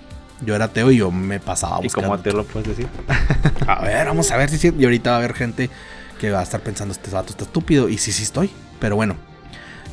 Yo 0.44 0.56
era 0.56 0.66
ateo 0.66 0.90
y 0.92 0.98
yo 0.98 1.12
me 1.12 1.40
pasaba 1.40 1.80
y 1.84 1.90
como 1.90 2.16
ateo 2.16 2.34
lo 2.34 2.44
puedes 2.46 2.68
decir. 2.70 2.88
A 3.68 3.80
ver, 3.84 4.08
vamos 4.08 4.32
a 4.32 4.38
ver 4.38 4.50
si. 4.50 4.74
Y 4.76 4.84
ahorita 4.84 5.12
va 5.12 5.16
a 5.18 5.20
haber 5.20 5.34
gente 5.36 5.70
que 6.22 6.30
va 6.30 6.40
a 6.40 6.44
estar 6.44 6.62
pensando, 6.62 6.92
este 6.92 7.10
vato 7.10 7.32
está 7.32 7.46
estúpido. 7.46 7.90
Y 7.90 7.98
sí, 7.98 8.12
sí 8.12 8.22
estoy. 8.22 8.52
Pero 8.80 8.96
bueno, 8.96 9.16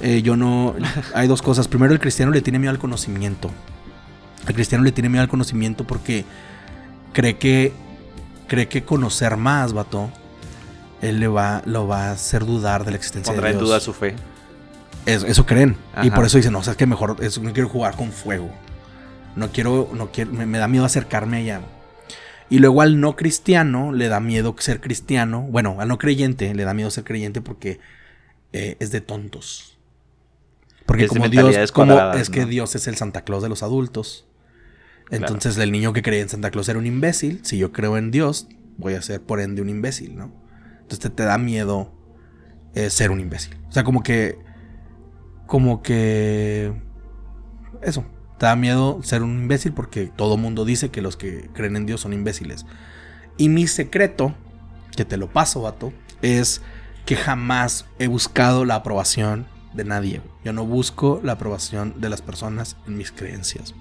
eh, 0.02 0.20
yo 0.20 0.36
no... 0.36 0.74
Hay 1.14 1.26
dos 1.26 1.40
cosas. 1.40 1.68
Primero, 1.68 1.94
el 1.94 2.00
cristiano 2.00 2.30
le 2.30 2.42
tiene 2.42 2.58
miedo 2.58 2.70
al 2.70 2.78
conocimiento. 2.78 3.50
El 4.46 4.54
cristiano 4.54 4.84
le 4.84 4.92
tiene 4.92 5.08
miedo 5.08 5.22
al 5.22 5.28
conocimiento 5.28 5.86
porque 5.86 6.26
cree 7.14 7.38
que... 7.38 7.72
Cree 8.46 8.68
que 8.68 8.82
conocer 8.82 9.36
más, 9.36 9.72
vato, 9.74 10.10
él 11.02 11.20
le 11.20 11.28
va, 11.28 11.60
lo 11.66 11.86
va 11.86 12.08
a 12.08 12.12
hacer 12.12 12.46
dudar 12.46 12.84
de 12.84 12.90
la 12.92 12.96
existencia 12.96 13.30
Pondrá 13.30 13.48
de 13.48 13.52
en 13.52 13.58
Dios. 13.58 13.68
duda 13.68 13.80
su 13.80 13.92
fe. 13.92 14.14
Eso, 15.04 15.26
eso 15.26 15.44
creen. 15.44 15.76
Y 16.02 16.10
por 16.10 16.24
eso 16.24 16.38
dicen, 16.38 16.52
no, 16.52 16.60
o 16.60 16.62
sea, 16.62 16.70
es 16.70 16.76
que 16.78 16.86
mejor 16.86 17.16
eso, 17.20 17.42
no 17.42 17.52
quiero 17.52 17.68
jugar 17.68 17.94
con 17.94 18.10
fuego. 18.10 18.50
No 19.36 19.50
quiero, 19.52 19.90
no 19.92 20.10
quiero, 20.12 20.32
me, 20.32 20.46
me 20.46 20.56
da 20.56 20.66
miedo 20.66 20.86
acercarme 20.86 21.38
allá. 21.38 21.60
Y 22.50 22.60
luego 22.60 22.80
al 22.82 23.00
no 23.00 23.16
cristiano 23.16 23.92
le 23.92 24.08
da 24.08 24.20
miedo 24.20 24.54
ser 24.58 24.80
cristiano. 24.80 25.42
Bueno, 25.42 25.76
al 25.80 25.88
no 25.88 25.98
creyente 25.98 26.54
le 26.54 26.64
da 26.64 26.74
miedo 26.74 26.90
ser 26.90 27.04
creyente 27.04 27.40
porque 27.40 27.78
eh, 28.52 28.76
es 28.80 28.90
de 28.90 29.00
tontos. 29.00 29.78
Porque 30.86 31.04
Es 31.04 31.10
como 31.10 31.28
Dios, 31.28 31.72
como 31.72 32.00
es 32.12 32.30
que. 32.30 32.46
Dios 32.46 32.74
es 32.74 32.86
el 32.86 32.96
Santa 32.96 33.22
Claus 33.22 33.42
de 33.42 33.50
los 33.50 33.62
adultos. 33.62 34.26
Entonces 35.10 35.56
el 35.58 35.72
niño 35.72 35.92
que 35.92 36.02
creía 36.02 36.22
en 36.22 36.28
Santa 36.28 36.50
Claus 36.50 36.68
era 36.68 36.78
un 36.78 36.86
imbécil. 36.86 37.40
Si 37.42 37.58
yo 37.58 37.72
creo 37.72 37.96
en 37.98 38.10
Dios, 38.10 38.48
voy 38.76 38.94
a 38.94 39.02
ser 39.02 39.20
por 39.20 39.40
ende 39.40 39.62
un 39.62 39.68
imbécil, 39.68 40.16
¿no? 40.16 40.32
Entonces 40.80 41.00
te, 41.00 41.10
te 41.10 41.22
da 41.24 41.36
miedo 41.38 41.92
eh, 42.74 42.90
ser 42.90 43.10
un 43.10 43.20
imbécil. 43.20 43.56
O 43.68 43.72
sea, 43.72 43.84
como 43.84 44.02
que. 44.02 44.38
Como 45.46 45.82
que. 45.82 46.72
Eso. 47.82 48.04
Te 48.38 48.46
da 48.46 48.56
miedo 48.56 49.00
ser 49.02 49.22
un 49.22 49.42
imbécil 49.42 49.72
porque 49.72 50.06
todo 50.06 50.36
mundo 50.36 50.64
dice 50.64 50.90
que 50.90 51.02
los 51.02 51.16
que 51.16 51.50
creen 51.52 51.76
en 51.76 51.86
Dios 51.86 52.00
son 52.00 52.12
imbéciles. 52.12 52.66
Y 53.36 53.48
mi 53.48 53.66
secreto, 53.66 54.34
que 54.96 55.04
te 55.04 55.16
lo 55.16 55.28
paso, 55.28 55.62
vato, 55.62 55.92
es 56.22 56.62
que 57.04 57.16
jamás 57.16 57.86
he 57.98 58.06
buscado 58.06 58.64
la 58.64 58.76
aprobación 58.76 59.46
de 59.74 59.84
nadie. 59.84 60.20
Yo 60.44 60.52
no 60.52 60.64
busco 60.64 61.20
la 61.22 61.32
aprobación 61.32 62.00
de 62.00 62.08
las 62.08 62.22
personas 62.22 62.76
en 62.86 62.96
mis 62.96 63.12
creencias. 63.12 63.74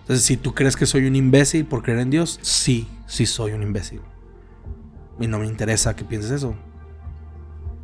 Entonces, 0.00 0.24
si 0.24 0.36
tú 0.36 0.54
crees 0.54 0.76
que 0.76 0.86
soy 0.86 1.06
un 1.06 1.16
imbécil 1.16 1.66
por 1.66 1.82
creer 1.82 1.98
en 1.98 2.10
Dios, 2.10 2.38
sí, 2.42 2.88
sí 3.06 3.26
soy 3.26 3.52
un 3.52 3.62
imbécil. 3.62 4.00
Y 5.20 5.26
no 5.26 5.38
me 5.38 5.46
interesa 5.46 5.96
que 5.96 6.04
pienses 6.04 6.30
eso. 6.30 6.54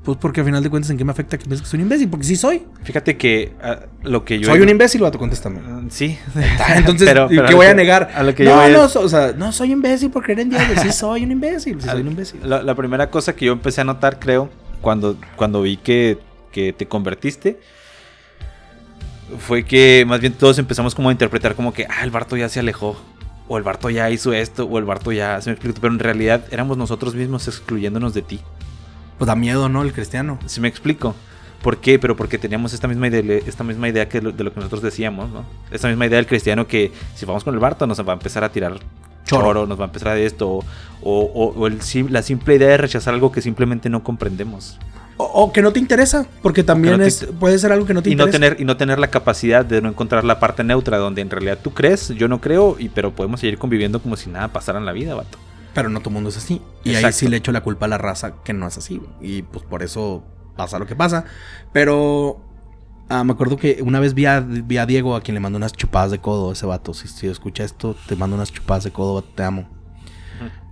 Pues 0.05 0.19
porque 0.19 0.41
al 0.41 0.47
final 0.47 0.63
de 0.63 0.69
cuentas, 0.69 0.91
¿en 0.91 0.99
qué 0.99 1.05
me 1.05 1.13
afecta 1.13 1.39
que 1.39 1.45
pienses 1.47 1.63
que 1.63 1.69
soy 1.71 1.79
un 1.79 1.87
imbécil? 1.87 2.11
Porque 2.11 2.27
sí 2.27 2.37
soy. 2.37 2.63
Fíjate 2.83 3.17
que 3.17 3.55
ah, 3.63 3.81
lo 4.03 4.23
que 4.23 4.39
yo. 4.39 4.49
soy 4.51 4.61
un 4.61 4.69
imbécil, 4.69 5.01
vato, 5.01 5.19
contéstame. 5.19 5.61
Mm, 5.61 5.89
Sí. 5.91 6.19
Ah, 6.61 6.75
Entonces, 6.77 7.09
Pero- 7.09 7.27
pero 7.29 7.47
¿qué 7.47 7.53
a 7.55 7.57
voy 7.57 7.67
a 7.67 7.75
negar? 7.75 8.11
a 8.15 8.23
lo 8.23 8.35
que 8.35 8.45
no, 8.45 8.69
yo 8.69 8.73
no, 8.77 8.85
es- 8.85 8.97
o 8.97 9.09
sea, 9.09 9.33
no 9.33 9.51
soy 9.51 9.73
imbécil 9.73 10.11
por 10.11 10.23
creer 10.23 10.41
en 10.41 10.51
Dios. 10.51 10.63
Sí 10.83 10.93
soy 10.93 11.25
un 11.25 11.31
imbécil, 11.33 11.81
sí 11.81 11.89
soy 11.89 12.03
un 12.03 12.09
imbécil. 12.09 12.41
La, 12.45 12.63
la 12.63 12.75
primera 12.75 13.09
cosa 13.09 13.35
que 13.35 13.47
yo 13.47 13.53
empecé 13.53 13.81
a 13.81 13.85
notar, 13.85 14.19
creo, 14.19 14.51
cuando, 14.83 15.17
cuando 15.37 15.63
vi 15.63 15.79
que, 15.79 16.19
que 16.53 16.75
te 16.75 16.87
convertiste, 16.87 17.59
fue 19.39 19.65
que 19.65 20.05
más 20.07 20.21
bien 20.21 20.35
todos 20.35 20.59
empezamos 20.59 20.95
como 20.95 21.09
a 21.09 21.13
interpretar 21.13 21.55
como 21.55 21.73
que, 21.73 21.87
ah, 21.89 22.05
el 22.05 22.11
Barto 22.11 22.37
ya 22.37 22.51
se 22.51 22.61
alejó, 22.61 23.01
o 23.49 23.57
el 23.57 23.63
Barto 23.65 23.89
ya 23.89 24.11
hizo 24.11 24.35
esto, 24.35 24.65
o 24.67 24.79
el 24.79 24.85
Barto 24.85 25.13
ya 25.13 25.41
se 25.41 25.51
me 25.51 25.57
pero 25.57 25.89
en 25.89 25.99
realidad 25.99 26.45
éramos 26.51 26.77
nosotros 26.77 27.15
mismos 27.15 27.49
excluyéndonos 27.49 28.13
de 28.13 28.21
ti. 28.21 28.41
Pues 29.19 29.27
da 29.27 29.35
miedo, 29.37 29.69
¿no? 29.69 29.83
El 29.83 29.93
cristiano. 29.93 30.39
¿Sí 30.47 30.61
me 30.61 30.69
explico? 30.69 31.15
¿Por 31.63 31.79
qué? 31.79 31.99
Pero 31.99 32.17
porque 32.17 32.37
teníamos 32.37 32.73
esta 32.75 32.89
misma 32.89 33.09
idea, 33.09 33.41
esta 33.47 33.65
misma 33.65 33.89
idea 33.89 34.09
que 34.09 34.21
lo- 34.21 34.33
de 34.33 34.45
lo 34.45 34.53
que 34.53 34.57
nosotros 34.61 34.83
decíamos, 34.83 35.31
¿no? 35.31 35.45
Esta 35.71 35.89
misma 35.89 36.07
idea 36.07 36.17
del 36.17 36.27
cristiano 36.27 36.67
que 36.67 36.93
si 37.15 37.25
vamos 37.25 37.43
con 37.45 37.55
el 37.55 37.61
Barto 37.61 37.87
nos 37.87 37.99
va 38.07 38.13
a 38.13 38.17
empezar 38.17 38.45
a 38.45 38.51
tirar 38.51 38.75
Choro. 39.25 39.45
choro, 39.47 39.67
nos 39.67 39.79
va 39.79 39.85
a 39.85 39.87
empezar 39.87 40.09
a 40.09 40.19
esto, 40.19 40.49
o, 40.51 40.63
o- 41.03 41.55
o 41.57 41.67
el 41.67 41.79
la 42.11 42.21
simple 42.23 42.57
idea 42.57 42.69
de 42.69 42.77
rechazar 42.77 43.15
algo 43.15 43.33
que 43.33 43.41
simplemente 43.41 43.89
no 43.89 44.03
comprendemos. 44.05 44.79
O, 45.17 45.25
o 45.25 45.53
que 45.53 45.63
no 45.63 45.73
te 45.73 45.79
interesa, 45.79 46.27
porque 46.43 46.65
también 46.65 46.99
no 46.99 47.05
es, 47.05 47.27
puede 47.39 47.59
ser 47.59 47.71
algo 47.73 47.87
que 47.87 47.95
no 47.95 48.03
te 48.03 48.11
Y 48.11 48.17
no, 48.17 48.25
interesa. 48.25 48.33
tener, 48.51 48.61
y 48.61 48.65
no 48.67 48.77
tener 48.77 48.99
la 48.99 49.07
capacidad 49.09 49.65
de 49.65 49.81
no 49.81 49.89
encontrar 49.89 50.25
la 50.25 50.41
parte 50.41 50.65
neutra 50.65 50.99
donde 50.99 51.23
en 51.23 51.31
realidad 51.31 51.59
tú 51.63 51.71
crees, 51.73 52.09
yo 52.09 52.27
no 52.29 52.41
creo, 52.43 52.77
y 52.79 52.89
pero 52.91 53.13
podemos 53.13 53.41
seguir 53.41 53.57
conviviendo 53.57 54.03
como 54.03 54.17
si 54.17 54.29
nada 54.29 54.49
pasara 54.49 54.79
en 54.81 54.85
la 54.85 54.93
vida, 54.93 55.15
vato. 55.15 55.39
Pero 55.75 55.89
no 55.89 56.01
todo 56.01 56.11
el 56.11 56.15
mundo 56.15 56.31
es 56.31 56.37
así. 56.37 56.63
Y 56.85 56.91
ahí 56.91 56.97
Exacto. 56.97 57.17
sí 57.19 57.29
le 57.29 57.37
echo 57.37 57.53
la 57.53 57.63
culpa 57.63 57.87
a 57.87 57.89
la 57.89 57.99
raza 57.99 58.43
que 58.45 58.53
no 58.53 58.67
es 58.67 58.79
así. 58.79 59.03
Y 59.21 59.43
pues 59.43 59.65
por 59.65 59.83
eso 59.83 60.25
pasa 60.57 60.79
lo 60.79 60.87
que 60.87 60.97
pasa. 60.97 61.25
Pero 61.73 62.41
ah, 63.09 63.25
me 63.25 63.33
acuerdo 63.33 63.57
que 63.57 63.83
una 63.83 64.01
vez 64.01 64.15
vi 64.15 64.27
a, 64.27 64.41
vi 64.41 64.77
a 64.79 64.87
Diego, 64.87 65.17
a 65.17 65.21
quien 65.21 65.35
le 65.35 65.41
mandó 65.41 65.57
unas 65.57 65.73
chupadas 65.73 66.11
de 66.11 66.21
codo, 66.21 66.53
ese 66.53 66.67
vato. 66.67 66.95
Si, 66.95 67.09
si 67.09 67.27
escucha 67.27 67.65
esto, 67.65 67.97
te 68.07 68.17
mando 68.17 68.37
unas 68.37 68.53
chupadas 68.53 68.85
de 68.85 68.93
codo, 68.93 69.15
vato, 69.15 69.29
te 69.35 69.43
amo. 69.43 69.69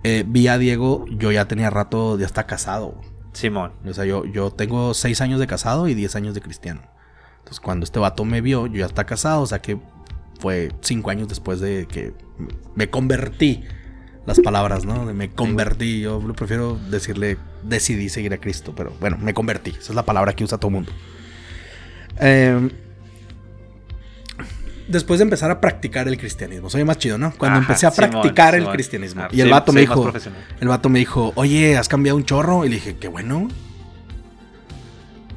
Eh, 0.03 0.25
vi 0.27 0.47
a 0.47 0.57
Diego, 0.57 1.05
yo 1.09 1.31
ya 1.31 1.47
tenía 1.47 1.69
rato, 1.69 2.17
ya 2.17 2.25
está 2.25 2.45
casado. 2.45 2.99
Simón. 3.33 3.73
O 3.85 3.93
sea, 3.93 4.05
yo, 4.05 4.25
yo 4.25 4.51
tengo 4.51 4.93
6 4.93 5.21
años 5.21 5.39
de 5.39 5.47
casado 5.47 5.87
y 5.87 5.93
10 5.93 6.15
años 6.15 6.33
de 6.33 6.41
cristiano. 6.41 6.81
Entonces, 7.39 7.59
cuando 7.59 7.83
este 7.83 7.99
vato 7.99 8.25
me 8.25 8.41
vio, 8.41 8.67
yo 8.67 8.79
ya 8.79 8.85
está 8.85 9.05
casado, 9.05 9.41
o 9.41 9.47
sea 9.47 9.59
que 9.59 9.79
fue 10.39 10.71
5 10.81 11.09
años 11.09 11.27
después 11.27 11.59
de 11.59 11.87
que 11.87 12.13
me 12.75 12.89
convertí. 12.89 13.63
Las 14.25 14.39
palabras, 14.39 14.85
¿no? 14.85 15.05
De 15.05 15.13
me 15.13 15.29
convertí. 15.29 16.01
Yo 16.01 16.21
prefiero 16.35 16.79
decirle 16.89 17.37
decidí 17.61 18.09
seguir 18.09 18.33
a 18.33 18.37
Cristo, 18.37 18.73
pero 18.75 18.93
bueno, 18.99 19.17
me 19.19 19.33
convertí. 19.33 19.71
Esa 19.71 19.91
es 19.91 19.95
la 19.95 20.05
palabra 20.05 20.33
que 20.33 20.43
usa 20.43 20.57
todo 20.57 20.69
el 20.69 20.73
mundo. 20.75 20.91
Eh, 22.19 22.69
después 24.87 25.19
de 25.19 25.23
empezar 25.23 25.51
a 25.51 25.59
practicar 25.59 26.07
el 26.07 26.17
cristianismo. 26.17 26.69
Soy 26.69 26.83
más 26.83 26.97
chido, 26.97 27.17
¿no? 27.17 27.33
Cuando 27.37 27.59
Ajá, 27.59 27.67
empecé 27.67 27.87
a 27.87 27.91
Simón, 27.91 28.11
practicar 28.11 28.55
el 28.55 28.67
cristianismo. 28.69 29.23
Ah, 29.23 29.29
y 29.31 29.41
el 29.41 29.47
sí, 29.47 29.51
vato 29.51 29.73
me 29.73 29.81
dijo, 29.81 30.13
el 30.59 30.67
vato 30.67 30.89
me 30.89 30.99
dijo, 30.99 31.33
oye, 31.35 31.77
¿has 31.77 31.87
cambiado 31.89 32.17
un 32.17 32.25
chorro? 32.25 32.65
Y 32.65 32.69
le 32.69 32.75
dije, 32.75 32.95
qué 32.97 33.07
bueno. 33.07 33.47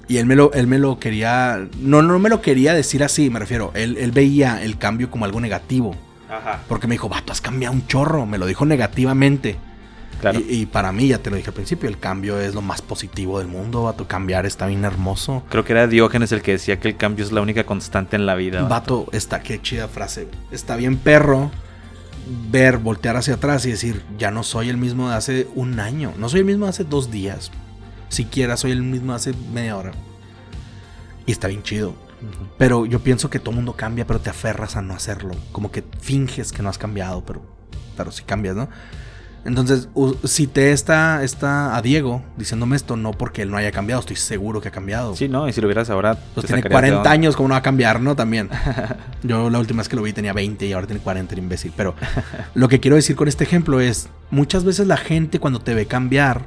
Y 0.09 0.19
él 0.19 0.27
me 0.27 0.37
lo, 0.37 0.53
él 0.53 0.69
me 0.69 0.79
lo 0.79 1.01
quería, 1.01 1.67
no, 1.81 2.01
no 2.03 2.19
me 2.21 2.29
lo 2.29 2.41
quería 2.41 2.75
decir 2.75 3.03
así, 3.03 3.29
me 3.31 3.41
refiero. 3.41 3.73
Él, 3.75 3.97
él 3.99 4.13
veía 4.13 4.63
el 4.63 4.79
cambio 4.79 5.11
como 5.11 5.25
algo 5.25 5.41
negativo. 5.41 5.97
Ajá. 6.31 6.61
Porque 6.69 6.87
me 6.87 6.95
dijo, 6.95 7.09
vato, 7.09 7.33
has 7.33 7.41
cambiado 7.41 7.75
un 7.75 7.87
chorro. 7.87 8.27
Me 8.27 8.39
lo 8.39 8.47
dijo 8.47 8.65
negativamente. 8.65 9.57
Claro. 10.21 10.41
Y, 10.41 10.63
y 10.63 10.67
para 10.67 10.93
mí, 10.93 11.09
ya 11.09 11.19
te 11.19 11.31
lo 11.31 11.37
dije 11.37 11.51
al 11.51 11.55
principio, 11.55 11.89
el 11.89 11.99
cambio 11.99 12.41
es 12.41 12.55
lo 12.55 12.63
más 12.63 12.81
positivo 12.83 13.39
del 13.39 13.49
mundo, 13.49 13.83
vato. 13.83 14.09
Cambiar 14.09 14.47
está 14.47 14.67
bien 14.67 14.85
hermoso. 14.85 15.43
Creo 15.51 15.65
que 15.65 15.73
era 15.73 15.87
Diógenes 15.87 16.33
el 16.33 16.43
que 16.43 16.53
decía 16.53 16.81
que 16.81 16.89
el 16.89 16.97
cambio 16.97 17.25
es 17.25 17.33
la 17.33 17.43
única 17.43 17.65
constante 17.65 18.17
en 18.17 18.25
la 18.25 18.35
vida. 18.35 18.63
Vato, 18.63 19.07
está, 19.13 19.43
qué 19.43 19.61
chida 19.61 19.89
frase. 19.89 20.29
Está 20.51 20.77
bien 20.77 20.97
perro 20.97 21.51
ver, 22.51 22.79
voltear 22.79 23.17
hacia 23.17 23.35
atrás 23.35 23.65
y 23.67 23.71
decir, 23.71 24.03
ya 24.19 24.31
no 24.31 24.43
soy 24.43 24.69
el 24.69 24.77
mismo 24.77 25.09
de 25.09 25.17
hace 25.17 25.49
un 25.55 25.79
año. 25.81 26.13
No 26.19 26.29
soy 26.29 26.41
el 26.41 26.47
mismo 26.47 26.67
de 26.67 26.71
hace 26.71 26.85
dos 26.85 27.11
días. 27.11 27.51
Siquiera 28.09 28.57
soy 28.57 28.73
el 28.73 28.83
mismo 28.83 29.13
de 29.13 29.17
hace 29.17 29.35
media 29.53 29.77
hora. 29.77 29.93
Y 31.25 31.33
está 31.33 31.49
bien 31.49 31.63
chido. 31.63 31.95
Pero 32.59 32.87
yo 32.87 33.01
pienso 33.01 33.31
que 33.31 33.39
todo 33.39 33.53
mundo 33.53 33.75
cambia, 33.75 34.07
pero 34.07 34.21
te 34.21 34.31
aferras 34.31 34.77
a 34.77 34.83
no 34.83 34.95
hacerlo. 34.95 35.35
Como 35.53 35.71
que 35.71 35.85
finges 36.01 36.53
que 36.53 36.63
no 36.63 36.69
has 36.69 36.79
cambiado, 36.79 37.25
pero, 37.25 37.43
pero 37.97 38.11
sí 38.11 38.23
cambias, 38.25 38.57
¿no? 38.57 38.69
Entonces, 39.47 39.89
cité 40.27 40.73
esta, 40.73 41.23
esta 41.23 41.77
a 41.77 41.83
Diego 41.83 42.21
diciéndome 42.37 42.75
esto, 42.75 42.97
no 42.97 43.13
porque 43.13 43.43
él 43.43 43.51
no 43.51 43.57
haya 43.57 43.71
cambiado, 43.71 44.01
estoy 44.01 44.17
seguro 44.17 44.61
que 44.61 44.69
ha 44.69 44.73
cambiado. 44.73 45.15
Sí, 45.15 45.29
¿no? 45.29 45.49
Y 45.49 45.53
si 45.53 45.61
lo 45.61 45.69
vieras 45.69 45.89
ahora... 45.89 46.17
Pues 46.35 46.47
tiene 46.47 46.63
sacarías 46.63 46.65
de 46.65 46.71
40 46.71 46.99
onda. 46.99 47.11
años, 47.13 47.37
¿cómo 47.37 47.49
no 47.49 47.53
va 47.53 47.59
a 47.59 47.63
cambiar, 47.63 48.01
no? 48.01 48.17
También. 48.17 48.51
Yo 49.23 49.49
la 49.49 49.61
última 49.61 49.83
vez 49.83 49.89
que 49.89 49.95
lo 49.95 50.03
vi 50.03 50.13
tenía 50.13 50.33
20 50.33 50.67
y 50.67 50.73
ahora 50.73 50.89
tiene 50.89 51.01
40, 51.01 51.35
el 51.35 51.39
imbécil. 51.39 51.73
Pero 51.77 51.95
lo 52.55 52.69
que 52.69 52.81
quiero 52.81 52.97
decir 52.97 53.15
con 53.15 53.29
este 53.29 53.45
ejemplo 53.45 53.81
es, 53.81 54.09
muchas 54.31 54.65
veces 54.65 54.89
la 54.89 54.97
gente 54.97 55.39
cuando 55.39 55.61
te 55.61 55.75
ve 55.75 55.87
cambiar, 55.87 56.47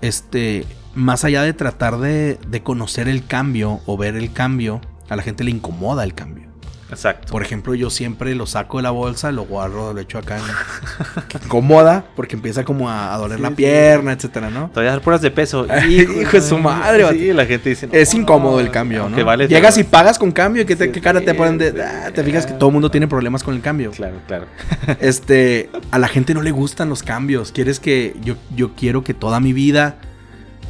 este, 0.00 0.64
más 0.94 1.24
allá 1.24 1.42
de 1.42 1.52
tratar 1.52 1.98
de, 1.98 2.38
de 2.48 2.62
conocer 2.62 3.08
el 3.08 3.26
cambio 3.26 3.80
o 3.86 3.96
ver 3.96 4.16
el 4.16 4.32
cambio, 4.32 4.80
a 5.08 5.16
la 5.16 5.22
gente 5.22 5.44
le 5.44 5.50
incomoda 5.50 6.04
el 6.04 6.14
cambio. 6.14 6.45
Exacto. 6.88 7.32
Por 7.32 7.42
ejemplo, 7.42 7.74
yo 7.74 7.90
siempre 7.90 8.34
lo 8.36 8.46
saco 8.46 8.76
de 8.76 8.84
la 8.84 8.90
bolsa, 8.92 9.32
lo 9.32 9.44
guardo, 9.44 9.92
lo 9.92 10.00
echo 10.00 10.18
acá. 10.18 10.38
en- 10.38 11.24
que 11.28 11.38
incomoda 11.44 12.04
porque 12.14 12.36
empieza 12.36 12.64
como 12.64 12.88
a, 12.88 13.12
a 13.12 13.18
doler 13.18 13.38
Sí, 13.38 13.42
la 13.42 13.48
sí. 13.48 13.54
pierna, 13.56 14.12
etcétera, 14.12 14.50
¿no? 14.50 14.68
Te 14.72 14.80
voy 14.80 14.86
a 14.88 14.90
dar 14.92 15.00
puras 15.00 15.20
de 15.20 15.30
peso. 15.32 15.66
Hijo 15.88 16.30
de 16.32 16.40
su 16.40 16.58
madre. 16.58 17.06
Sí, 17.12 17.32
la 17.32 17.44
gente 17.44 17.70
dice... 17.70 17.88
Es 17.90 18.14
"No, 18.14 18.20
incómodo 18.20 18.60
el 18.60 18.70
cambio, 18.70 19.08
¿no? 19.08 19.24
vale 19.24 19.48
Llegas 19.48 19.76
y 19.78 19.82
todo". 19.82 19.90
pagas 19.90 20.18
con 20.18 20.30
cambio 20.30 20.62
y 20.62 20.66
qué, 20.66 20.76
te- 20.76 20.92
qué 20.92 21.00
cara 21.00 21.20
te 21.20 21.34
ponen 21.34 21.58
de... 21.58 21.74
"Ah", 21.82 22.10
te 22.14 22.22
fijas 22.22 22.46
que 22.46 22.52
todo 22.52 22.68
el 22.68 22.74
mundo 22.74 22.90
tiene 22.90 23.08
problemas 23.08 23.42
con 23.42 23.54
el 23.54 23.60
cambio. 23.62 23.90
Claro, 23.90 24.16
claro. 24.26 24.46
Este, 25.00 25.70
a 25.90 25.98
la 25.98 26.06
gente 26.08 26.34
no 26.34 26.42
le 26.42 26.52
gustan 26.52 26.88
los 26.88 27.02
cambios. 27.02 27.50
Quieres 27.52 27.80
que 27.80 28.14
yo, 28.22 28.36
yo 28.54 28.72
quiero 28.76 29.02
que 29.02 29.12
toda 29.12 29.40
mi 29.40 29.52
vida, 29.52 29.96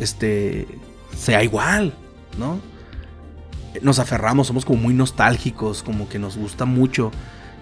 este, 0.01 0.67
sea 1.17 1.43
igual, 1.43 1.95
¿no? 2.39 2.59
Nos 3.83 3.99
aferramos, 3.99 4.47
somos 4.47 4.65
como 4.65 4.83
muy 4.83 4.95
nostálgicos, 4.95 5.83
como 5.83 6.09
que 6.09 6.19
nos 6.19 6.37
gusta 6.37 6.65
mucho. 6.65 7.11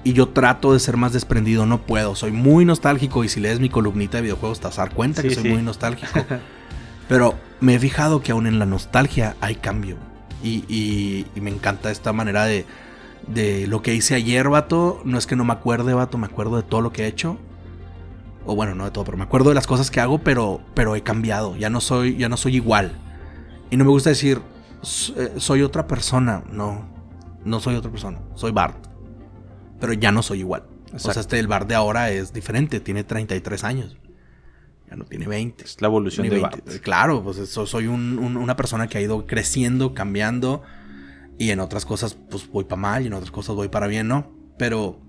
Y 0.03 0.13
yo 0.13 0.29
trato 0.29 0.73
de 0.75 0.81
ser 0.81 0.97
más 0.99 1.13
desprendido, 1.13 1.65
no 1.67 1.81
puedo. 1.83 2.15
Soy 2.15 2.31
muy 2.33 2.65
nostálgico 2.65 3.25
y 3.25 3.29
si 3.29 3.41
lees 3.41 3.59
mi 3.61 3.71
columnita 3.71 4.19
de 4.19 4.23
videojuegos 4.23 4.61
te 4.61 4.67
vas 4.67 4.79
a 4.79 4.83
dar 4.87 4.95
cuenta 4.95 5.23
que 5.23 5.31
soy 5.35 5.45
sí. 5.45 5.49
muy 5.49 5.63
nostálgico. 5.63 6.13
Pero 7.09 7.35
me 7.61 7.75
he 7.75 7.79
fijado 7.79 8.21
que 8.23 8.33
aún 8.33 8.47
en 8.47 8.59
la 8.59 8.67
nostalgia 8.67 9.37
hay 9.41 9.57
cambio. 9.57 9.97
Y, 10.43 10.65
y- 10.69 11.27
y 11.35 11.41
me 11.41 11.51
encanta 11.51 11.91
esta 11.91 12.13
manera 12.13 12.45
de, 12.45 12.67
de 13.27 13.67
lo 13.67 13.81
que 13.83 13.95
hice 13.95 14.15
ayer, 14.15 14.49
vato. 14.49 15.01
No 15.05 15.17
es 15.17 15.27
que 15.27 15.37
no 15.37 15.45
me 15.45 15.53
acuerde, 15.55 15.95
vato, 15.95 16.19
me 16.19 16.27
acuerdo 16.27 16.57
de 16.57 16.63
todo 16.65 16.83
lo 16.83 16.93
que 16.93 17.05
he 17.05 17.07
hecho. 17.07 17.39
O 18.47 18.55
bueno, 18.55 18.75
no 18.75 18.85
de 18.85 18.91
todo, 18.91 19.05
pero 19.05 19.17
me 19.17 19.25
acuerdo 19.25 19.49
de 19.49 19.55
las 19.55 19.67
cosas 19.67 19.91
que 19.91 20.01
hago, 20.01 20.19
pero, 20.19 20.61
pero 20.75 20.97
he 20.97 21.03
cambiado. 21.03 21.57
Ya 21.57 21.71
no 21.71 21.81
soy, 21.81 22.17
ya 22.19 22.29
no 22.29 22.37
soy 22.37 22.57
igual. 22.57 22.93
Y 23.71 23.79
no 23.79 23.85
me 23.87 23.91
gusta 23.91 24.11
decir, 24.11 24.39
"S- 24.39 24.43
eh, 24.45 24.54
soy 24.85 25.63
otra 25.63 25.87
persona. 25.87 26.45
No, 26.51 26.87
no 27.45 27.61
soy 27.61 27.75
otra 27.77 27.91
persona. 27.91 28.21
Soy 28.35 28.53
Bart. 28.53 28.87
Pero 29.81 29.93
ya 29.93 30.13
no 30.13 30.23
soy 30.23 30.41
igual. 30.41 30.65
O 30.87 30.87
sea, 30.99 31.11
Exacto. 31.13 31.21
este 31.21 31.39
el 31.41 31.49
Bart 31.49 31.69
de 31.69 31.75
ahora 31.75 32.11
es 32.11 32.33
diferente. 32.33 32.81
Tiene 32.81 33.05
33 33.05 33.65
años. 33.65 33.97
Ya 34.89 34.97
no 34.97 35.05
tiene 35.05 35.27
20. 35.27 35.65
Es 35.65 35.81
la 35.81 35.89
evolución 35.89 36.25
de 36.29 36.37
20. 36.39 36.49
Bart. 36.63 36.81
Claro, 36.83 37.23
pues 37.23 37.39
eso, 37.39 37.67
soy 37.67 37.87
un- 37.87 38.19
un- 38.19 38.37
una 38.37 38.55
persona 38.57 38.87
que 38.87 38.99
ha 38.99 39.01
ido 39.01 39.27
creciendo, 39.27 39.95
cambiando. 39.95 40.63
Y 41.39 41.51
en 41.51 41.59
otras 41.61 41.85
cosas, 41.85 42.17
pues 42.31 42.49
voy 42.49 42.65
para 42.65 42.81
mal 42.81 43.03
y 43.03 43.07
en 43.09 43.15
otras 43.15 43.33
cosas 43.33 43.57
voy 43.57 43.69
para 43.69 43.89
bien, 43.89 44.07
¿no? 44.07 44.31
Pero 44.57 45.01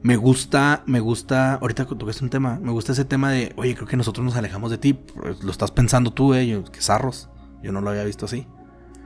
me 0.00 0.16
gusta, 0.16 0.82
me 0.86 1.00
gusta, 1.00 1.54
ahorita 1.54 1.84
tocaste 1.86 2.24
un 2.24 2.30
tema, 2.30 2.58
me 2.62 2.70
gusta 2.70 2.92
ese 2.92 3.04
tema 3.04 3.30
de, 3.32 3.52
oye, 3.56 3.74
creo 3.74 3.86
que 3.88 3.96
nosotros 3.96 4.24
nos 4.24 4.36
alejamos 4.36 4.70
de 4.70 4.78
ti. 4.78 4.94
Pues, 4.94 5.42
Lo 5.42 5.50
estás 5.50 5.70
pensando 5.72 6.12
tú, 6.12 6.34
eh, 6.34 6.64
que 6.72 6.80
zarros. 6.80 7.28
Yo 7.62 7.72
no 7.72 7.80
lo 7.80 7.90
había 7.90 8.04
visto 8.04 8.26
así. 8.26 8.46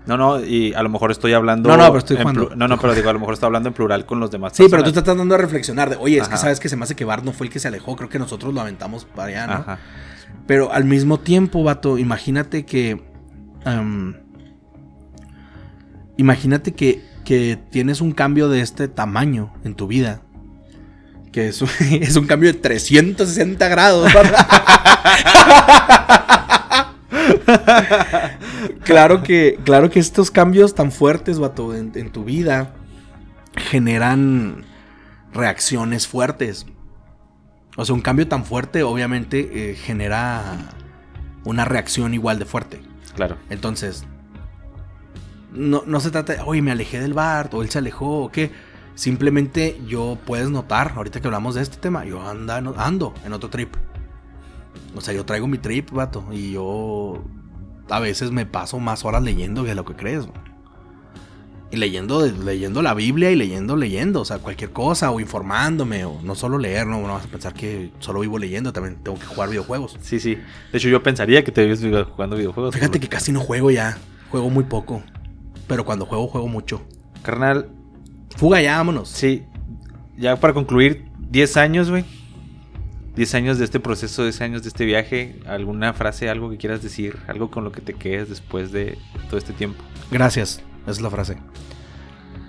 No, 0.04 0.16
no, 0.16 0.44
y 0.44 0.74
a 0.74 0.82
lo 0.82 0.88
mejor 0.88 1.12
estoy 1.12 1.32
hablando... 1.32 1.68
No, 1.68 1.76
no, 1.76 1.86
pero 1.86 1.98
estoy 1.98 2.16
jugando. 2.16 2.50
No, 2.56 2.66
no, 2.66 2.78
pero 2.78 2.94
digo, 2.96 3.08
a 3.08 3.12
lo 3.12 3.20
mejor 3.20 3.34
estoy 3.34 3.46
hablando 3.46 3.68
en 3.68 3.74
plural 3.74 4.04
con 4.04 4.18
los 4.18 4.32
demás 4.32 4.52
Sí, 4.54 4.66
pero 4.68 4.82
tú 4.82 4.88
estás 4.88 5.04
tratando 5.04 5.34
de 5.34 5.40
reflexionar 5.40 5.90
de, 5.90 5.96
oye, 5.96 6.18
es 6.18 6.28
que 6.28 6.36
sabes 6.36 6.58
que 6.58 6.68
se 6.68 6.76
me 6.76 6.84
hace 6.84 6.96
que 6.96 7.04
Bart 7.04 7.24
no 7.24 7.32
fue 7.32 7.46
el 7.46 7.52
que 7.52 7.60
se 7.60 7.68
alejó, 7.68 7.94
creo 7.94 8.08
que 8.08 8.18
nosotros 8.18 8.52
lo 8.52 8.60
aventamos 8.60 9.04
para 9.04 9.28
allá, 9.28 9.46
¿no? 9.46 9.52
Ajá. 9.52 9.78
Pero 10.46 10.72
al 10.72 10.84
mismo 10.84 11.20
tiempo, 11.20 11.62
vato, 11.62 11.98
imagínate 11.98 12.64
que. 12.64 13.02
am, 13.64 14.16
imagínate 16.16 16.72
que, 16.72 17.04
que 17.24 17.58
tienes 17.70 18.00
un 18.00 18.12
cambio 18.12 18.48
de 18.48 18.60
este 18.60 18.88
tamaño 18.88 19.52
en 19.64 19.74
tu 19.74 19.86
vida. 19.86 20.22
Que 21.30 21.48
es 21.48 21.62
un, 21.62 21.68
es 21.90 22.16
un 22.16 22.26
cambio 22.26 22.52
de 22.52 22.58
360 22.58 23.68
grados. 23.68 24.12
claro, 28.84 29.22
que, 29.22 29.58
claro 29.64 29.90
que 29.90 30.00
estos 30.00 30.30
cambios 30.30 30.74
tan 30.74 30.92
fuertes, 30.92 31.38
vato, 31.38 31.74
en, 31.74 31.92
en 31.94 32.10
tu 32.10 32.24
vida 32.24 32.74
generan 33.56 34.64
reacciones 35.32 36.06
fuertes. 36.06 36.66
O 37.76 37.84
sea, 37.84 37.94
un 37.94 38.02
cambio 38.02 38.28
tan 38.28 38.44
fuerte 38.44 38.82
obviamente 38.82 39.70
eh, 39.70 39.74
genera 39.74 40.58
una 41.44 41.64
reacción 41.64 42.14
igual 42.14 42.38
de 42.38 42.44
fuerte. 42.44 42.82
Claro. 43.14 43.36
Entonces, 43.50 44.04
no, 45.52 45.82
no 45.86 46.00
se 46.00 46.10
trata 46.10 46.34
de, 46.34 46.40
oye, 46.40 46.62
me 46.62 46.70
alejé 46.70 47.00
del 47.00 47.14
bar, 47.14 47.50
o 47.52 47.62
él 47.62 47.70
se 47.70 47.78
alejó, 47.78 48.24
o 48.24 48.32
qué. 48.32 48.50
Simplemente 48.94 49.80
yo 49.86 50.18
puedes 50.26 50.50
notar, 50.50 50.92
ahorita 50.96 51.20
que 51.20 51.26
hablamos 51.26 51.54
de 51.54 51.62
este 51.62 51.78
tema, 51.78 52.04
yo 52.04 52.26
anda, 52.26 52.56
ando 52.56 53.14
en 53.24 53.32
otro 53.32 53.48
trip. 53.48 53.74
O 54.94 55.00
sea, 55.00 55.14
yo 55.14 55.24
traigo 55.24 55.46
mi 55.46 55.56
trip, 55.56 55.90
vato, 55.90 56.26
y 56.30 56.52
yo 56.52 57.24
a 57.88 58.00
veces 58.00 58.30
me 58.30 58.46
paso 58.46 58.78
más 58.78 59.04
horas 59.04 59.22
leyendo 59.22 59.64
que 59.64 59.74
lo 59.74 59.84
que 59.84 59.94
crees. 59.94 60.26
güey. 60.26 60.52
Y 61.70 61.76
leyendo, 61.78 62.26
leyendo 62.26 62.82
la 62.82 62.92
Biblia 62.92 63.30
y 63.30 63.36
leyendo, 63.36 63.76
leyendo, 63.76 64.20
o 64.20 64.24
sea, 64.26 64.38
cualquier 64.38 64.72
cosa, 64.72 65.10
o 65.10 65.20
informándome, 65.20 66.04
o 66.04 66.20
no 66.22 66.34
solo 66.34 66.58
leer, 66.58 66.86
no, 66.86 67.00
no 67.00 67.14
vas 67.14 67.24
a 67.24 67.28
pensar 67.28 67.54
que 67.54 67.90
solo 67.98 68.20
vivo 68.20 68.38
leyendo, 68.38 68.74
también 68.74 68.96
tengo 69.02 69.18
que 69.18 69.24
jugar 69.24 69.48
videojuegos. 69.48 69.96
Sí, 70.02 70.20
sí. 70.20 70.34
De 70.70 70.78
hecho, 70.78 70.90
yo 70.90 71.02
pensaría 71.02 71.42
que 71.44 71.50
te 71.50 71.66
ves 71.66 71.80
jugando 72.10 72.36
videojuegos. 72.36 72.74
Fíjate 72.74 73.00
que 73.00 73.08
casi 73.08 73.32
no 73.32 73.40
juego 73.40 73.70
ya. 73.70 73.96
Juego 74.30 74.50
muy 74.50 74.64
poco. 74.64 75.02
Pero 75.66 75.86
cuando 75.86 76.04
juego, 76.04 76.26
juego 76.28 76.46
mucho. 76.46 76.82
Carnal, 77.22 77.70
Fuga 78.36 78.60
ya, 78.60 78.76
vámonos. 78.76 79.08
sí. 79.08 79.44
Ya 80.18 80.36
para 80.36 80.52
concluir, 80.52 81.06
10 81.30 81.56
años, 81.56 81.88
güey. 81.90 82.04
10 83.14 83.34
años 83.34 83.58
de 83.58 83.64
este 83.64 83.78
proceso, 83.78 84.22
10 84.22 84.40
años 84.40 84.62
de 84.62 84.68
este 84.68 84.84
viaje. 84.84 85.40
¿Alguna 85.46 85.92
frase, 85.92 86.30
algo 86.30 86.50
que 86.50 86.56
quieras 86.56 86.82
decir? 86.82 87.18
Algo 87.26 87.50
con 87.50 87.64
lo 87.64 87.72
que 87.72 87.80
te 87.80 87.94
quedes 87.94 88.28
después 88.28 88.72
de 88.72 88.98
todo 89.28 89.38
este 89.38 89.52
tiempo. 89.52 89.82
Gracias. 90.10 90.62
Esa 90.82 90.90
es 90.92 91.00
la 91.00 91.10
frase. 91.10 91.36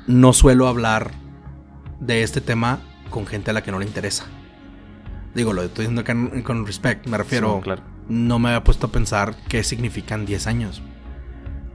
No 0.07 0.33
suelo 0.33 0.67
hablar 0.67 1.11
de 1.99 2.23
este 2.23 2.41
tema 2.41 2.79
con 3.09 3.25
gente 3.27 3.51
a 3.51 3.53
la 3.53 3.61
que 3.61 3.71
no 3.71 3.79
le 3.79 3.85
interesa. 3.85 4.25
Digo, 5.35 5.53
lo 5.53 5.63
estoy 5.63 5.87
diciendo 5.87 6.01
acá 6.01 6.15
con 6.43 6.65
respect. 6.65 7.07
Me 7.07 7.17
refiero. 7.17 7.57
Sí, 7.57 7.63
claro. 7.63 7.83
No 8.07 8.39
me 8.39 8.49
había 8.49 8.63
puesto 8.63 8.87
a 8.87 8.91
pensar 8.91 9.35
qué 9.47 9.63
significan 9.63 10.25
10 10.25 10.47
años. 10.47 10.81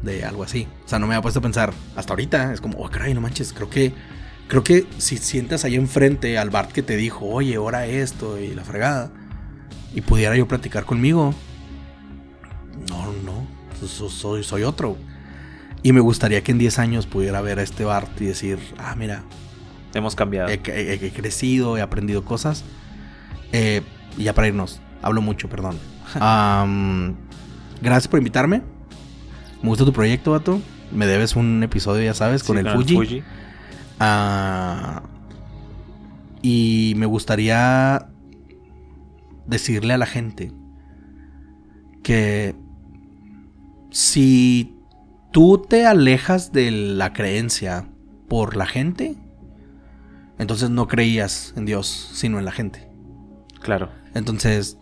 De 0.03 0.25
algo 0.25 0.45
así. 0.45 0.69
O 0.85 0.89
sea, 0.89 0.99
no 0.99 1.07
me 1.07 1.15
había 1.15 1.23
puesto 1.23 1.41
a 1.41 1.43
pensar. 1.43 1.73
Hasta 1.97 2.13
ahorita 2.13 2.53
es 2.53 2.61
como, 2.61 2.79
oh, 2.79 2.89
caray, 2.89 3.15
no 3.15 3.21
manches. 3.21 3.53
Creo 3.53 3.69
que. 3.69 3.93
Creo 4.49 4.65
que 4.65 4.87
si 4.97 5.19
sientas 5.19 5.65
ahí 5.65 5.75
enfrente 5.75 6.39
al 6.39 6.49
Bart 6.49 6.73
que 6.73 6.83
te 6.83 6.97
dijo, 6.97 7.27
oye, 7.27 7.57
ahora 7.57 7.87
esto 7.87 8.39
y 8.39 8.55
la 8.55 8.65
fregada. 8.65 9.11
Y 9.95 10.01
pudiera 10.01 10.35
yo 10.37 10.49
platicar 10.49 10.85
conmigo. 10.85 11.35
soy, 13.87 14.43
soy 14.43 14.63
otro. 14.63 14.97
Y 15.83 15.93
me 15.93 16.01
gustaría 16.01 16.43
que 16.43 16.53
en 16.53 16.59
10 16.59 16.79
años 16.79 17.07
pudiera 17.07 17.41
ver 17.43 17.59
a 17.59 17.63
este 17.63 17.85
Bart 17.85 18.21
y 18.21 18.25
decir, 18.25 18.59
ah, 18.79 18.95
mira, 18.97 19.23
hemos 19.95 20.17
cambiado. 20.17 20.49
He, 20.49 20.55
he 20.65 21.11
crecido, 21.13 21.77
he 21.77 21.83
aprendido 21.83 22.25
cosas. 22.25 22.65
Eh, 23.53 23.83
y 24.17 24.25
ya 24.25 24.35
para 24.35 24.49
irnos, 24.49 24.81
hablo 25.03 25.21
mucho, 25.21 25.49
perdón. 25.49 25.77
gracias 27.83 28.09
por 28.09 28.19
invitarme. 28.19 28.63
Me 29.63 29.69
gusta 29.69 29.85
tu 29.85 29.93
proyecto, 29.93 30.33
vato. 30.33 30.61
Me 30.91 31.07
debes 31.07 31.37
un 31.37 31.63
episodio, 31.63 32.03
ya 32.03 32.15
sabes, 32.15 32.43
con, 32.43 32.57
el, 32.57 32.69
Fuji. 32.71 33.23
Ah, 34.01 35.03
y 36.43 36.95
me 36.97 37.07
gustaría 37.07 38.09
decirle 39.47 39.95
a 39.95 39.99
la 39.99 40.07
gente 40.07 40.53
que 42.03 42.55
si 43.91 44.77
tú 45.33 45.59
te 45.69 45.87
alejas 45.87 46.53
de 46.53 46.71
la 46.71 47.13
creencia 47.13 47.89
por 48.29 48.57
la 48.57 48.67
gente, 48.67 49.17
entonces 50.39 50.71
no 50.71 50.87
creías 50.87 51.53
en 51.57 51.67
Dios, 51.67 52.11
sino 52.13 52.39
en 52.39 52.45
la 52.45 52.53
gente. 52.53 52.89
Claro. 53.61 53.91
Entonces, 54.15 54.79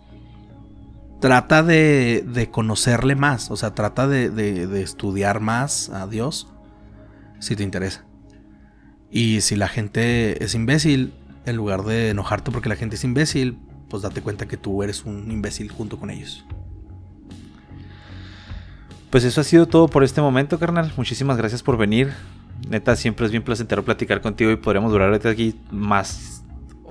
trata 1.19 1.63
de, 1.63 2.49
conocerle 2.51 3.15
más, 3.15 3.51
o 3.51 3.57
sea, 3.57 3.73
trata 3.73 4.07
de, 4.07 4.81
estudiar 4.81 5.39
más 5.39 5.89
a 5.89 6.07
Dios 6.07 6.47
si 7.39 7.55
te 7.55 7.63
interesa. 7.63 8.06
Y 9.11 9.41
si 9.41 9.55
la 9.55 9.67
gente 9.67 10.43
es 10.43 10.53
imbécil, 10.55 11.13
en 11.45 11.55
lugar 11.55 11.83
de 11.83 12.09
enojarte 12.09 12.51
porque 12.51 12.69
la 12.69 12.75
gente 12.75 12.95
es 12.95 13.03
imbécil, 13.03 13.57
pues 13.89 14.03
date 14.03 14.21
cuenta 14.21 14.47
que 14.47 14.57
tú 14.57 14.83
eres 14.83 15.05
un 15.05 15.31
imbécil 15.31 15.71
junto 15.71 15.97
con 15.97 16.09
ellos. 16.09 16.45
Pues 19.09 19.23
eso 19.23 19.39
ha 19.41 19.43
sido 19.43 19.67
todo 19.67 19.87
por 19.87 20.03
este 20.03 20.21
momento, 20.21 20.59
carnal. 20.59 20.91
Muchísimas 20.97 21.37
gracias 21.37 21.63
por 21.63 21.77
venir. 21.77 22.11
Neta, 22.69 22.95
siempre 22.95 23.25
es 23.25 23.31
bien 23.31 23.43
placentero 23.43 23.85
platicar 23.85 24.21
contigo 24.21 24.51
y 24.51 24.57
podríamos 24.57 24.91
durar 24.91 25.13
aquí 25.13 25.55
más 25.71 26.43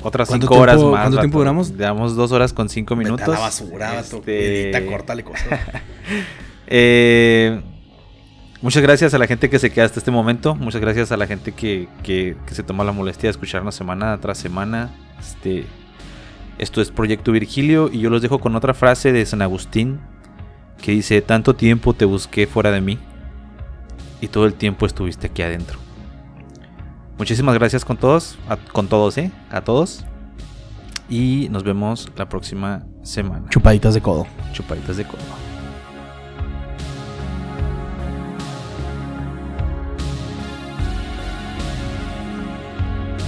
otras 0.02 0.28
cinco 0.28 0.55
horas 0.59 0.82
más. 0.82 1.02
¿Cuánto 1.02 1.18
tiempo 1.18 1.38
duramos? 1.38 1.76
Damos 1.76 2.16
dos 2.16 2.32
horas 2.32 2.52
con 2.52 2.68
cinco 2.68 2.97
minutos. 2.97 3.28
la 3.28 3.38
basura, 3.40 4.01
este... 4.01 4.70
Edita, 4.70 4.86
córtale 4.86 5.24
cosas. 5.24 5.47
eh, 6.66 7.60
muchas 8.66 8.82
gracias 8.82 9.14
a 9.14 9.18
la 9.18 9.28
gente 9.28 9.48
que 9.48 9.60
se 9.60 9.70
queda 9.70 9.84
hasta 9.84 10.01
este 10.01 10.10
momento. 10.10 10.56
Muchas 10.56 10.80
gracias 10.80 11.12
a 11.12 11.16
la 11.16 11.28
gente 11.28 11.52
que, 11.52 11.86
que, 12.02 12.34
se 12.51 12.64
toma 12.64 12.82
la 12.82 12.90
molestia 12.90 13.28
de 13.28 13.30
escucharnos 13.30 13.76
semana 13.76 14.18
tras 14.18 14.38
semana. 14.38 14.90
Este, 15.20 15.66
esto 16.59 16.80
es 16.80 16.90
Proyecto 16.90 17.30
Virgilio 17.30 17.88
y 17.93 18.01
yo 18.01 18.10
los 18.10 18.22
dejo 18.22 18.40
con 18.40 18.56
otra 18.56 18.74
frase 18.74 19.12
de 19.12 19.24
San 19.24 19.40
Agustín 19.40 20.01
que 20.82 20.90
dice, 20.90 21.22
tanto 21.22 21.55
tiempo 21.55 21.94
te 21.94 22.06
busqué 22.06 22.48
fuera 22.48 22.72
de 22.72 22.80
mí 22.80 22.98
y 24.20 24.26
todo 24.26 24.47
el 24.47 24.55
tiempo 24.55 24.84
estuviste 24.84 25.28
aquí 25.28 25.43
adentro. 25.43 25.78
Muchísimas 27.18 27.55
gracias 27.55 27.84
con 27.84 27.97
todos, 27.97 28.36
con 28.72 28.88
todos, 28.88 29.16
¿eh? 29.16 29.30
A 29.48 29.60
todos. 29.60 30.05
Y 31.09 31.47
nos 31.52 31.62
vemos 31.62 32.10
la 32.16 32.28
próxima 32.28 32.84
semana. 33.05 33.48
Chupaditas 33.48 33.94
de 33.94 34.01
codo. 34.01 34.26
Chupaditas 34.52 34.97
de 34.97 35.05
codo. 35.05 35.45